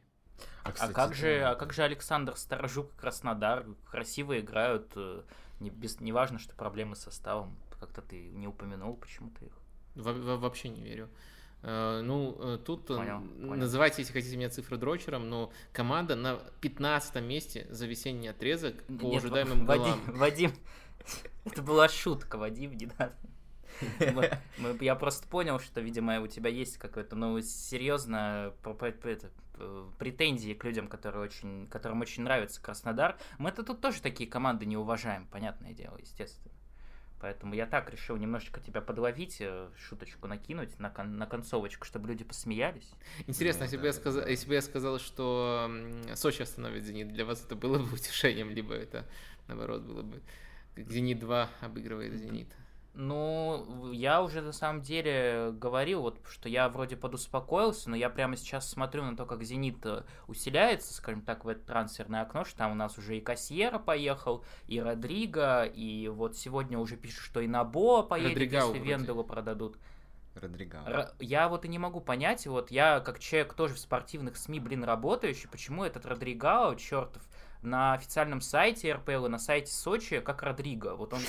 А, 0.64 0.72
кстати, 0.72 0.92
а 0.92 0.94
как 0.94 1.14
же, 1.14 1.42
а 1.44 1.56
как 1.56 1.74
же 1.74 1.84
Александр 1.84 2.36
Сторожук, 2.38 2.96
Краснодар 2.96 3.66
красиво 3.90 4.40
играют, 4.40 4.92
э, 4.96 5.24
не 5.60 5.70
без, 5.70 6.00
неважно, 6.00 6.40
что 6.40 6.56
проблемы 6.56 6.96
с 6.96 7.02
составом, 7.02 7.58
как-то 7.80 8.02
ты 8.02 8.30
не 8.30 8.48
упомянул 8.48 8.96
почему-то 8.96 9.46
их. 9.46 9.52
Во 9.96 10.12
-во 10.12 10.38
Вообще 10.38 10.70
не 10.70 10.82
верю. 10.82 11.10
Uh, 11.62 12.02
ну, 12.02 12.36
э, 12.42 12.58
тут 12.58 12.88
понял, 12.88 13.22
понял. 13.22 13.56
называйте, 13.56 14.02
если 14.02 14.12
хотите 14.12 14.36
меня 14.36 14.50
цифры 14.50 14.76
дрочером, 14.76 15.30
но 15.30 15.50
команда 15.72 16.18
на 16.18 16.40
15 16.60 17.24
месте 17.24 17.68
за 17.70 17.86
весенний 17.86 18.28
отрезок 18.28 18.84
по 18.84 19.06
Нет, 19.06 19.24
ожидаемым 19.24 19.66
Вадим, 19.66 19.84
голам. 19.84 20.02
Вадим, 20.20 20.54
это 21.46 21.62
была 21.62 21.88
шутка, 21.88 22.38
Вадим, 22.38 22.74
не 22.74 22.90
надо. 23.00 23.16
Я 24.82 24.96
просто 24.96 25.26
понял, 25.26 25.58
что, 25.60 25.80
видимо, 25.80 26.20
у 26.20 26.28
тебя 26.28 26.50
есть 26.50 26.78
какое-то, 26.78 27.16
ну, 27.16 27.40
серьезно 27.42 28.54
Э, 29.53 29.53
претензии 29.99 30.53
к 30.53 30.64
людям, 30.64 30.88
которые 30.88 31.23
очень, 31.23 31.68
которым 31.68 32.02
очень 32.02 32.23
нравится 32.23 32.61
Краснодар. 32.61 33.18
Мы-то 33.38 33.64
тут 33.64 33.81
тоже 33.81 34.02
такие 34.02 34.30
команды 34.30 34.65
не 34.65 34.77
уважаем, 34.77 35.27
понятное 35.27 35.73
дело, 35.73 35.98
естественно. 35.98 36.53
Поэтому 37.23 37.53
я 37.53 37.65
так 37.65 37.90
решил 37.90 38.18
немножечко 38.18 38.60
тебя 38.60 38.81
подловить, 38.81 39.38
э, 39.40 39.69
шуточку 39.77 40.27
накинуть 40.27 40.77
на, 40.77 40.90
кон- 40.90 41.18
на 41.18 41.26
концовочку, 41.26 41.85
чтобы 41.85 42.10
люди 42.10 42.26
посмеялись. 42.26 42.91
Интересно, 43.27 43.61
ну, 43.61 43.64
если, 43.65 43.77
да, 43.77 43.81
бы 43.81 43.88
я 43.88 43.94
сказал, 43.94 44.27
если 44.27 44.48
бы 44.49 44.53
я 44.56 44.61
сказал, 44.61 44.99
что 44.99 45.72
Сочи 46.15 46.41
остановит 46.41 46.84
«Зенит», 46.84 47.14
для 47.14 47.23
вас 47.23 47.45
это 47.45 47.56
было 47.56 47.77
бы 47.77 47.85
утешением, 47.94 48.49
либо 48.49 48.73
это, 48.73 49.07
наоборот, 49.48 49.84
было 49.84 50.02
бы 50.02 50.22
«Зенит-2» 50.76 51.48
обыгрывает 51.61 52.14
«Зенит». 52.14 52.49
Ну, 52.95 53.91
я 53.91 54.22
уже 54.22 54.41
на 54.41 54.52
самом 54.52 54.82
деле 54.82 55.52
говорил, 55.52 56.02
вот, 56.02 56.20
что 56.30 56.48
я 56.48 56.70
вроде 56.70 56.95
подуспокоился, 56.95 57.90
но 57.90 57.95
я 57.95 58.07
прямо 58.11 58.38
сейчас 58.38 58.70
смотрю 58.70 59.03
на 59.03 59.18
то, 59.18 59.26
как 59.26 59.44
«Зенит» 59.44 59.84
э, 59.84 60.03
усиляется, 60.28 60.94
скажем 60.94 61.24
так, 61.24 61.44
в 61.44 61.48
это 61.48 61.65
трансферное 61.65 62.22
окно, 62.22 62.45
что 62.45 62.60
там 62.60 62.72
у 62.72 62.76
нас 62.76 62.99
уже 62.99 63.18
и 63.18 63.22
Кассиера 63.22 63.80
поехал, 63.80 64.45
и 64.68 64.80
Родриго, 64.80 65.64
и 65.64 66.07
вот 66.07 66.38
сегодня 66.38 66.78
уже 66.78 66.95
пишут, 66.95 67.24
что 67.24 67.40
и 67.40 67.48
Набо 67.48 68.03
поедет, 68.03 68.34
Родригау 68.34 68.76
если 68.76 68.88
Венделу 68.88 69.24
продадут. 69.24 69.80
Родрига. 70.36 71.14
Я 71.20 71.48
вот 71.49 71.65
и 71.65 71.68
не 71.68 71.80
могу 71.80 71.99
понять, 71.99 72.45
вот 72.45 72.70
я 72.70 72.99
как 72.99 73.18
человек 73.18 73.56
тоже 73.56 73.74
в 73.74 73.80
спортивных 73.80 74.38
СМИ, 74.38 74.60
блин, 74.60 74.84
работающий, 74.84 75.49
почему 75.49 75.84
этот 75.84 76.06
Родригао, 76.06 76.76
чертов, 76.76 77.24
на 77.64 77.94
официальном 77.94 78.41
сайте 78.41 78.94
РПЛ 78.94 79.26
и 79.26 79.30
на 79.30 79.40
сайте 79.40 79.72
Сочи, 79.72 80.20
как 80.20 80.44
Родриго. 80.44 80.95
Вот 80.95 81.14
он 81.14 81.22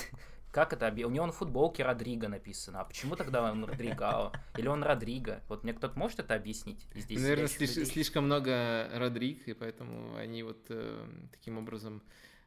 Как 0.55 0.71
это? 0.71 0.87
У 1.05 1.09
него 1.09 1.25
на 1.25 1.33
футболке 1.33 1.83
Родриго 1.83 2.29
написано. 2.29 2.79
А 2.79 2.85
почему 2.85 3.17
тогда 3.17 3.51
он 3.51 3.65
Родригао? 3.65 4.31
Или 4.57 4.69
он 4.69 4.83
Родриго? 4.83 5.41
Вот 5.49 5.65
мне 5.65 5.73
кто-то 5.73 5.99
может 5.99 6.19
это 6.19 6.33
объяснить? 6.33 6.87
Здесь 6.95 7.21
Наверное, 7.21 7.47
слиш- 7.47 7.83
слишком 7.83 8.23
много 8.23 8.89
Родриг, 8.93 9.49
и 9.49 9.53
поэтому 9.53 10.15
они 10.15 10.43
вот 10.43 10.65
э, 10.69 11.07
таким 11.33 11.57
образом 11.57 12.01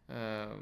э, 0.07 0.59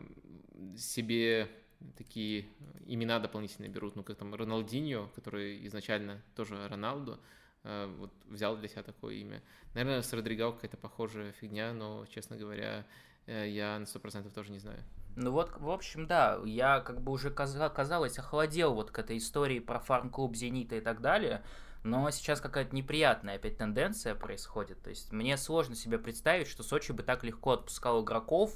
себе 0.76 1.48
такие 1.96 2.46
имена 2.84 3.20
дополнительные 3.20 3.70
берут, 3.70 3.94
ну 3.94 4.02
как 4.02 4.16
там 4.16 4.34
Роналдиньо, 4.34 5.12
который 5.14 5.64
изначально 5.68 6.20
тоже 6.34 6.66
Роналду, 6.66 7.20
э, 7.62 7.94
вот 7.96 8.12
взял 8.24 8.56
для 8.56 8.66
себя 8.66 8.82
такое 8.82 9.14
имя. 9.14 9.40
Наверное, 9.74 10.02
с 10.02 10.12
Родригао 10.12 10.50
какая-то 10.50 10.78
похожая 10.78 11.30
фигня, 11.30 11.72
но, 11.72 12.06
честно 12.06 12.36
говоря, 12.36 12.84
э, 13.26 13.48
я 13.48 13.78
на 13.78 13.86
сто 13.86 14.00
процентов 14.00 14.32
тоже 14.32 14.50
не 14.50 14.58
знаю. 14.58 14.82
Ну 15.16 15.30
вот, 15.30 15.50
в 15.58 15.70
общем, 15.70 16.06
да, 16.06 16.38
я 16.44 16.80
как 16.80 17.00
бы 17.00 17.12
уже, 17.12 17.30
казалось, 17.30 18.18
охладел 18.18 18.74
вот 18.74 18.90
к 18.90 18.98
этой 18.98 19.16
истории 19.16 19.60
про 19.60 19.78
фарм-клуб 19.78 20.36
«Зенита» 20.36 20.76
и 20.76 20.80
так 20.80 21.00
далее, 21.00 21.42
но 21.84 22.10
сейчас 22.10 22.42
какая-то 22.42 22.76
неприятная 22.76 23.36
опять 23.36 23.56
тенденция 23.56 24.14
происходит. 24.14 24.82
То 24.82 24.90
есть 24.90 25.12
мне 25.12 25.38
сложно 25.38 25.74
себе 25.74 25.98
представить, 25.98 26.48
что 26.48 26.62
Сочи 26.62 26.92
бы 26.92 27.02
так 27.02 27.24
легко 27.24 27.52
отпускал 27.52 28.04
игроков 28.04 28.52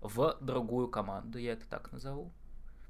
в 0.00 0.38
другую 0.40 0.86
команду, 0.88 1.38
я 1.38 1.54
это 1.54 1.68
так 1.68 1.90
назову. 1.90 2.32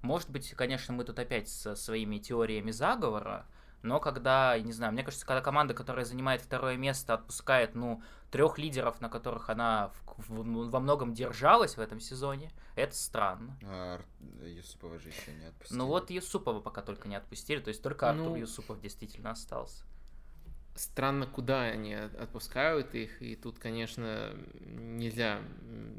Может 0.03 0.29
быть, 0.29 0.51
конечно, 0.51 0.93
мы 0.93 1.05
тут 1.05 1.19
опять 1.19 1.49
со 1.49 1.75
своими 1.75 2.19
теориями 2.19 2.71
заговора, 2.71 3.47
но 3.87 4.01
когда, 4.01 4.59
не 4.59 4.73
знаю, 4.73 4.93
мне 4.93 5.03
кажется, 5.03 5.27
когда 5.27 5.41
команда, 5.41 5.75
которая 5.75 6.05
занимает 6.05 6.43
второе 6.43 6.77
место, 6.77 7.15
отпускает, 7.15 7.75
ну, 7.75 8.03
трех 8.31 8.59
лидеров, 8.59 9.01
на 9.01 9.09
которых 9.09 9.49
она 9.51 9.91
в, 10.07 10.29
в, 10.29 10.71
во 10.71 10.81
многом 10.81 11.15
держалась 11.15 11.77
в 11.77 11.81
этом 11.81 12.01
сезоне, 12.01 12.51
это 12.75 12.95
странно. 12.95 13.57
А 13.63 14.01
Юсупова 14.45 14.99
же 14.99 15.09
еще 15.09 15.33
не 15.33 15.47
отпустили. 15.47 15.79
Ну 15.79 15.87
вот 15.87 16.11
Юсупова 16.11 16.61
пока 16.61 16.83
только 16.83 17.09
не 17.09 17.17
отпустили, 17.17 17.61
то 17.61 17.69
есть 17.69 17.83
только 17.83 18.11
Артур 18.11 18.29
ну... 18.29 18.37
Юсупов 18.37 18.81
действительно 18.81 19.31
остался 19.31 19.85
странно, 20.77 21.27
куда 21.27 21.63
они 21.63 21.95
отпускают 21.95 22.95
их, 22.95 23.21
и 23.23 23.37
тут, 23.37 23.59
конечно, 23.59 24.35
нельзя 24.61 25.41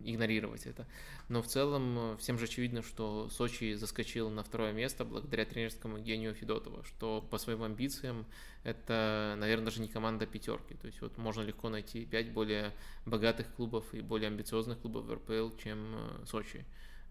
игнорировать 0.04 0.66
это. 0.66 0.86
Но 1.30 1.42
в 1.42 1.48
целом 1.48 2.14
э, 2.14 2.18
всем 2.18 2.40
же 2.40 2.46
очевидно, 2.46 2.82
что 2.82 3.30
Сочи 3.30 3.74
заскочил 3.74 4.30
на 4.30 4.44
второе 4.44 4.72
место 4.72 5.04
благодаря 5.04 5.46
тренерскому 5.46 5.98
гению 5.98 6.34
Федотова, 6.34 6.86
что 6.86 7.22
по 7.30 7.38
своим 7.38 7.64
амбициям 7.64 8.26
это, 8.64 9.36
наверное, 9.38 9.66
даже 9.66 9.82
не 9.82 9.90
команда 9.90 10.26
пятерки. 10.26 10.76
То 10.76 10.88
есть 10.88 11.02
вот 11.02 11.18
можно 11.18 11.42
легко 11.42 11.68
найти 11.70 12.06
пять 12.06 12.32
более 12.32 12.72
богатых 13.06 13.54
клубов 13.56 13.94
и 13.94 14.02
более 14.02 14.28
амбициозных 14.28 14.80
клубов 14.80 15.06
в 15.06 15.14
РПЛ, 15.14 15.58
чем 15.58 15.96
э, 15.96 16.26
Сочи. 16.26 16.66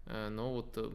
Э, 0.09 0.29
но 0.29 0.53
вот 0.53 0.73
э, 0.77 0.89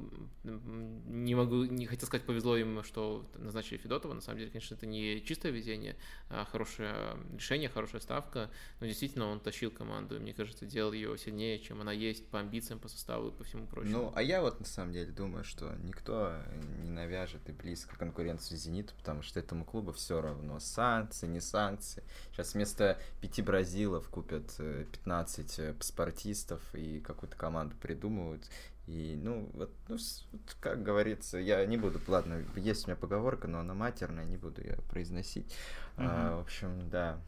не 0.44 1.34
могу, 1.34 1.64
не 1.64 1.86
хотел 1.86 2.06
сказать, 2.06 2.26
повезло 2.26 2.56
им, 2.56 2.82
что 2.82 3.28
назначили 3.36 3.78
Федотова. 3.78 4.14
На 4.14 4.20
самом 4.20 4.38
деле, 4.38 4.50
конечно, 4.50 4.74
это 4.74 4.86
не 4.86 5.22
чистое 5.24 5.52
везение, 5.52 5.96
а 6.28 6.44
хорошее 6.44 6.94
решение, 7.34 7.68
хорошая 7.68 8.00
ставка. 8.00 8.50
Но 8.80 8.86
действительно, 8.86 9.26
он 9.26 9.40
тащил 9.40 9.70
команду, 9.70 10.16
и 10.16 10.18
мне 10.18 10.32
кажется, 10.32 10.66
делал 10.66 10.92
ее 10.92 11.16
сильнее, 11.18 11.58
чем 11.58 11.80
она 11.80 11.92
есть 11.92 12.26
по 12.28 12.40
амбициям, 12.40 12.78
по 12.78 12.88
составу 12.88 13.28
и 13.28 13.32
по 13.32 13.44
всему 13.44 13.66
прочему. 13.66 13.92
Ну, 13.92 14.12
а 14.14 14.22
я 14.22 14.40
вот 14.40 14.60
на 14.60 14.66
самом 14.66 14.92
деле 14.92 15.12
думаю, 15.12 15.44
что 15.44 15.74
никто 15.82 16.38
не 16.82 16.90
навяжет 16.90 17.48
и 17.48 17.52
близко 17.52 17.96
конкуренцию 17.96 18.58
Зениту, 18.58 18.94
потому 18.96 19.22
что 19.22 19.38
этому 19.40 19.64
клубу 19.64 19.92
все 19.92 20.20
равно 20.20 20.58
санкции, 20.60 21.26
не 21.26 21.40
санкции. 21.40 22.02
Сейчас 22.32 22.54
вместо 22.54 22.98
пяти 23.20 23.42
бразилов 23.42 24.08
купят 24.08 24.56
15 24.56 25.58
э, 25.58 25.74
спортистов 25.80 26.62
и 26.74 27.00
какую-то 27.00 27.36
команду 27.36 27.76
придумывают. 27.76 28.48
И, 28.86 29.16
ну, 29.22 29.48
вот, 29.54 29.70
ну, 29.88 29.96
вот, 30.32 30.56
как 30.60 30.82
говорится, 30.82 31.38
я 31.38 31.64
не 31.66 31.76
буду, 31.76 32.00
ладно, 32.08 32.44
есть 32.56 32.84
у 32.84 32.88
меня 32.88 32.96
поговорка, 32.96 33.46
но 33.46 33.60
она 33.60 33.74
матерная, 33.74 34.24
не 34.24 34.36
буду 34.36 34.60
ее 34.60 34.78
произносить. 34.90 35.54
Угу. 35.96 36.06
А, 36.08 36.36
в 36.36 36.40
общем, 36.40 36.90
да. 36.90 37.20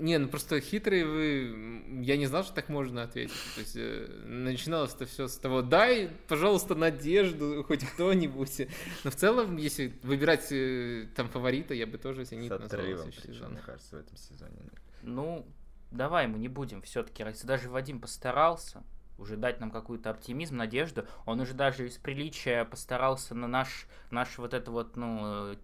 Не, 0.00 0.18
ну 0.18 0.28
просто 0.28 0.60
хитрые 0.60 1.06
вы... 1.06 2.02
Я 2.02 2.16
не 2.16 2.26
знал, 2.26 2.42
что 2.42 2.54
так 2.54 2.68
можно 2.68 3.04
ответить. 3.04 3.36
То 3.54 3.60
есть 3.60 3.76
э, 3.76 4.08
начиналось 4.24 4.94
это 4.94 5.06
все 5.06 5.28
с 5.28 5.36
того, 5.36 5.62
дай, 5.62 6.10
пожалуйста, 6.28 6.74
надежду 6.74 7.64
хоть 7.66 7.84
кто-нибудь. 7.84 8.68
Но 9.04 9.10
в 9.10 9.14
целом, 9.14 9.56
если 9.56 9.94
выбирать 10.02 10.50
э, 10.50 11.06
там 11.14 11.28
фаворита, 11.28 11.72
я 11.72 11.86
бы 11.86 11.98
тоже 11.98 12.24
Зенит 12.24 12.50
назвал. 12.50 12.70
Причем, 12.70 13.52
мне 13.52 13.60
кажется, 13.64 13.96
в 13.96 14.00
этом 14.00 14.16
сезоне. 14.16 14.56
Ну, 15.02 15.46
давай 15.92 16.26
мы 16.26 16.38
не 16.38 16.48
будем 16.48 16.82
все-таки, 16.82 17.22
если 17.22 17.46
даже 17.46 17.70
Вадим 17.70 18.00
постарался, 18.00 18.82
уже 19.18 19.36
дать 19.36 19.60
нам 19.60 19.70
какую-то 19.70 20.10
оптимизм, 20.10 20.56
надежду. 20.56 21.06
Он 21.24 21.40
уже 21.40 21.54
даже 21.54 21.86
из 21.86 21.96
приличия 21.96 22.64
постарался 22.64 23.34
на 23.34 23.46
наш, 23.46 23.86
наш 24.10 24.38
вот 24.38 24.54
это 24.54 24.70
вот, 24.70 24.96
ну, 24.96 25.54
э, 25.54 25.56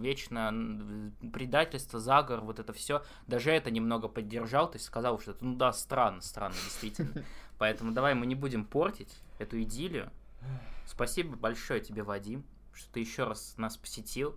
вечно 0.00 1.12
предательство, 1.32 2.00
заговор, 2.00 2.42
вот 2.42 2.58
это 2.58 2.72
все, 2.72 3.02
даже 3.26 3.50
это 3.50 3.70
немного 3.70 4.08
поддержал, 4.08 4.68
то 4.70 4.76
есть 4.76 4.86
сказал, 4.86 5.20
что 5.20 5.32
это, 5.32 5.44
ну 5.44 5.56
да, 5.56 5.72
странно, 5.72 6.20
странно, 6.20 6.56
действительно. 6.64 7.24
Поэтому 7.58 7.92
давай 7.92 8.14
мы 8.14 8.26
не 8.26 8.34
будем 8.34 8.64
портить 8.64 9.14
эту 9.38 9.60
идиллию. 9.62 10.10
Спасибо 10.86 11.36
большое 11.36 11.80
тебе, 11.80 12.02
Вадим, 12.02 12.44
что 12.72 12.92
ты 12.92 13.00
еще 13.00 13.24
раз 13.24 13.54
нас 13.56 13.76
посетил 13.76 14.36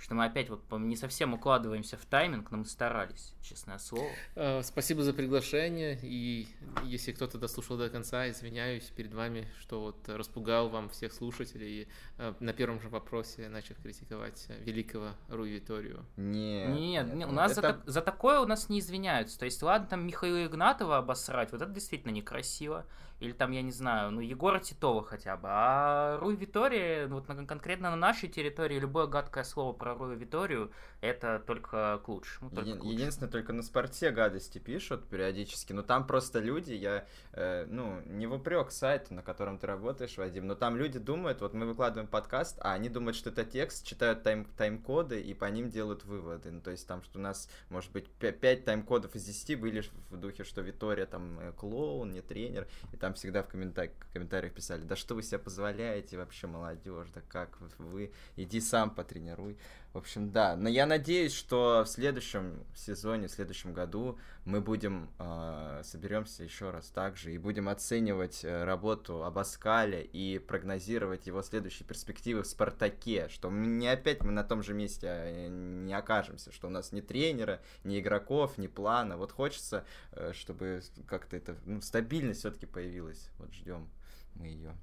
что 0.00 0.14
мы 0.14 0.24
опять 0.24 0.48
вот 0.48 0.62
не 0.72 0.96
совсем 0.96 1.34
укладываемся 1.34 1.96
в 1.96 2.04
тайминг, 2.06 2.50
но 2.50 2.58
мы 2.58 2.64
старались, 2.64 3.34
честное 3.42 3.78
слово. 3.78 4.08
Э, 4.34 4.62
спасибо 4.62 5.02
за 5.02 5.12
приглашение, 5.12 5.98
и 6.02 6.48
если 6.84 7.12
кто-то 7.12 7.38
дослушал 7.38 7.76
до 7.76 7.90
конца, 7.90 8.28
извиняюсь 8.30 8.84
перед 8.84 9.12
вами, 9.12 9.46
что 9.60 9.80
вот 9.80 10.08
распугал 10.08 10.70
вам 10.70 10.88
всех 10.88 11.12
слушателей 11.12 11.82
и 11.82 11.88
э, 12.18 12.34
на 12.40 12.52
первом 12.54 12.80
же 12.80 12.88
вопросе 12.88 13.48
начал 13.48 13.74
критиковать 13.74 14.46
великого 14.60 15.10
Руи 15.28 15.50
Виторию. 15.50 16.06
Нет, 16.16 16.68
нет, 16.70 17.14
нет 17.14 17.28
у 17.28 17.32
нас 17.32 17.52
это... 17.52 17.82
за, 17.84 17.92
за 17.92 18.00
такое 18.00 18.40
у 18.40 18.46
нас 18.46 18.70
не 18.70 18.80
извиняются. 18.80 19.38
То 19.38 19.44
есть, 19.44 19.62
ладно, 19.62 19.86
там 19.86 20.06
Михаила 20.06 20.46
Игнатова 20.46 20.96
обосрать, 20.96 21.52
вот 21.52 21.60
это 21.60 21.70
действительно 21.70 22.12
некрасиво 22.12 22.86
или 23.20 23.32
там, 23.32 23.52
я 23.52 23.62
не 23.62 23.70
знаю, 23.70 24.10
ну, 24.10 24.20
Егора 24.20 24.58
Титова 24.60 25.04
хотя 25.04 25.36
бы. 25.36 25.48
А 25.50 26.18
Руй 26.18 26.36
Витория, 26.36 27.06
вот 27.06 27.28
на, 27.28 27.46
конкретно 27.46 27.90
на 27.90 27.96
нашей 27.96 28.28
территории, 28.28 28.78
любое 28.78 29.06
гадкое 29.06 29.44
слово 29.44 29.72
про 29.74 29.94
Руя 29.94 30.14
Виторию, 30.16 30.72
это 31.02 31.38
только 31.46 32.00
к 32.04 32.08
лучшему. 32.08 32.50
Только 32.50 32.70
Еди- 32.70 32.78
к 32.78 32.82
лучшему. 32.82 32.92
Единственное, 32.92 33.30
только 33.30 33.52
на 33.52 33.62
спорте 33.62 34.10
гадости 34.10 34.58
пишут 34.58 35.06
периодически, 35.08 35.74
но 35.74 35.82
там 35.82 36.06
просто 36.06 36.38
люди, 36.40 36.72
я, 36.72 37.06
э, 37.32 37.66
ну, 37.66 38.00
не 38.06 38.26
в 38.26 38.32
упрек 38.32 38.70
сайту, 38.70 39.12
на 39.12 39.22
котором 39.22 39.58
ты 39.58 39.66
работаешь, 39.66 40.16
Вадим, 40.16 40.46
но 40.46 40.54
там 40.54 40.76
люди 40.76 40.98
думают, 40.98 41.42
вот 41.42 41.52
мы 41.52 41.66
выкладываем 41.66 42.08
подкаст, 42.08 42.58
а 42.62 42.72
они 42.72 42.88
думают, 42.88 43.16
что 43.16 43.28
это 43.28 43.44
текст, 43.44 43.86
читают 43.86 44.26
тайм- 44.26 44.46
тайм-коды 44.56 45.20
и 45.20 45.34
по 45.34 45.44
ним 45.44 45.68
делают 45.68 46.04
выводы. 46.04 46.50
Ну, 46.50 46.60
то 46.62 46.70
есть 46.70 46.86
там, 46.88 47.02
что 47.02 47.18
у 47.18 47.22
нас, 47.22 47.50
может 47.68 47.92
быть, 47.92 48.08
5 48.08 48.64
тайм-кодов 48.64 49.14
из 49.14 49.24
10 49.24 49.56
были 49.56 49.84
в 50.08 50.16
духе, 50.16 50.44
что 50.44 50.62
Витория 50.62 51.04
там 51.04 51.38
э, 51.38 51.52
клоун, 51.52 52.12
не 52.12 52.22
тренер, 52.22 52.66
и 52.92 52.96
там 52.96 53.09
всегда 53.14 53.42
в 53.42 53.48
комментариях, 53.48 53.94
комментариях 54.12 54.54
писали, 54.54 54.82
да 54.82 54.96
что 54.96 55.14
вы 55.14 55.22
себе 55.22 55.38
позволяете 55.38 56.16
вообще, 56.16 56.46
молодежь, 56.46 57.08
да 57.14 57.20
как 57.28 57.58
вы, 57.78 58.12
иди 58.36 58.60
сам 58.60 58.90
потренируй. 58.90 59.58
В 59.92 59.98
общем, 59.98 60.30
да, 60.30 60.54
но 60.54 60.68
я 60.68 60.86
надеюсь, 60.86 61.34
что 61.34 61.82
в 61.84 61.88
следующем 61.88 62.64
сезоне, 62.76 63.26
в 63.26 63.32
следующем 63.32 63.72
году 63.72 64.20
мы 64.44 64.60
будем, 64.60 65.10
э, 65.18 65.80
соберемся 65.82 66.44
еще 66.44 66.70
раз 66.70 66.90
также 66.90 67.34
и 67.34 67.38
будем 67.38 67.68
оценивать 67.68 68.44
э, 68.44 68.62
работу 68.62 69.24
Абаскаля 69.24 70.00
и 70.00 70.38
прогнозировать 70.38 71.26
его 71.26 71.42
следующие 71.42 71.88
перспективы 71.88 72.44
в 72.44 72.46
Спартаке, 72.46 73.28
что 73.30 73.50
не 73.50 73.88
опять 73.88 74.22
мы 74.22 74.30
на 74.30 74.44
том 74.44 74.62
же 74.62 74.74
месте 74.74 75.08
а, 75.08 75.48
не 75.48 75.92
окажемся, 75.92 76.52
что 76.52 76.68
у 76.68 76.70
нас 76.70 76.92
ни 76.92 77.00
тренера, 77.00 77.60
ни 77.82 77.98
игроков, 77.98 78.58
ни 78.58 78.68
плана. 78.68 79.16
Вот 79.16 79.32
хочется, 79.32 79.84
э, 80.12 80.30
чтобы 80.34 80.82
как-то 81.08 81.36
это 81.36 81.56
ну, 81.64 81.80
стабильность 81.80 82.40
все-таки 82.40 82.66
появилась. 82.66 83.28
Вот 83.38 83.52
ждем 83.52 83.88
мы 84.34 84.46
ее. 84.46 84.76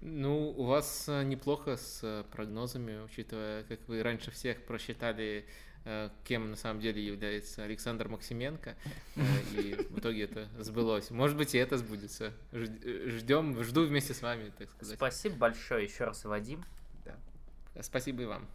Ну, 0.00 0.50
у 0.50 0.64
вас 0.64 1.08
э, 1.08 1.22
неплохо 1.24 1.76
с 1.76 2.00
э, 2.02 2.24
прогнозами, 2.30 3.02
учитывая, 3.04 3.64
как 3.64 3.80
вы 3.88 4.02
раньше 4.02 4.30
всех 4.30 4.64
просчитали, 4.64 5.46
э, 5.84 6.10
кем 6.24 6.50
на 6.50 6.56
самом 6.56 6.80
деле 6.80 7.04
является 7.04 7.62
Александр 7.64 8.08
Максименко, 8.08 8.76
и 9.52 9.74
в 9.90 9.98
итоге 9.98 10.24
это 10.24 10.48
сбылось. 10.58 11.10
Может 11.10 11.36
быть, 11.36 11.54
и 11.54 11.58
это 11.58 11.78
сбудется. 11.78 12.32
Ждем, 12.52 13.62
жду 13.62 13.86
вместе 13.86 14.14
с 14.14 14.22
вами, 14.22 14.52
так 14.58 14.70
сказать. 14.70 14.96
Спасибо 14.96 15.36
большое 15.36 15.84
еще 15.84 16.04
раз, 16.04 16.24
Вадим. 16.24 16.64
Да. 17.04 17.16
Спасибо 17.82 18.22
и 18.22 18.26
вам. 18.26 18.48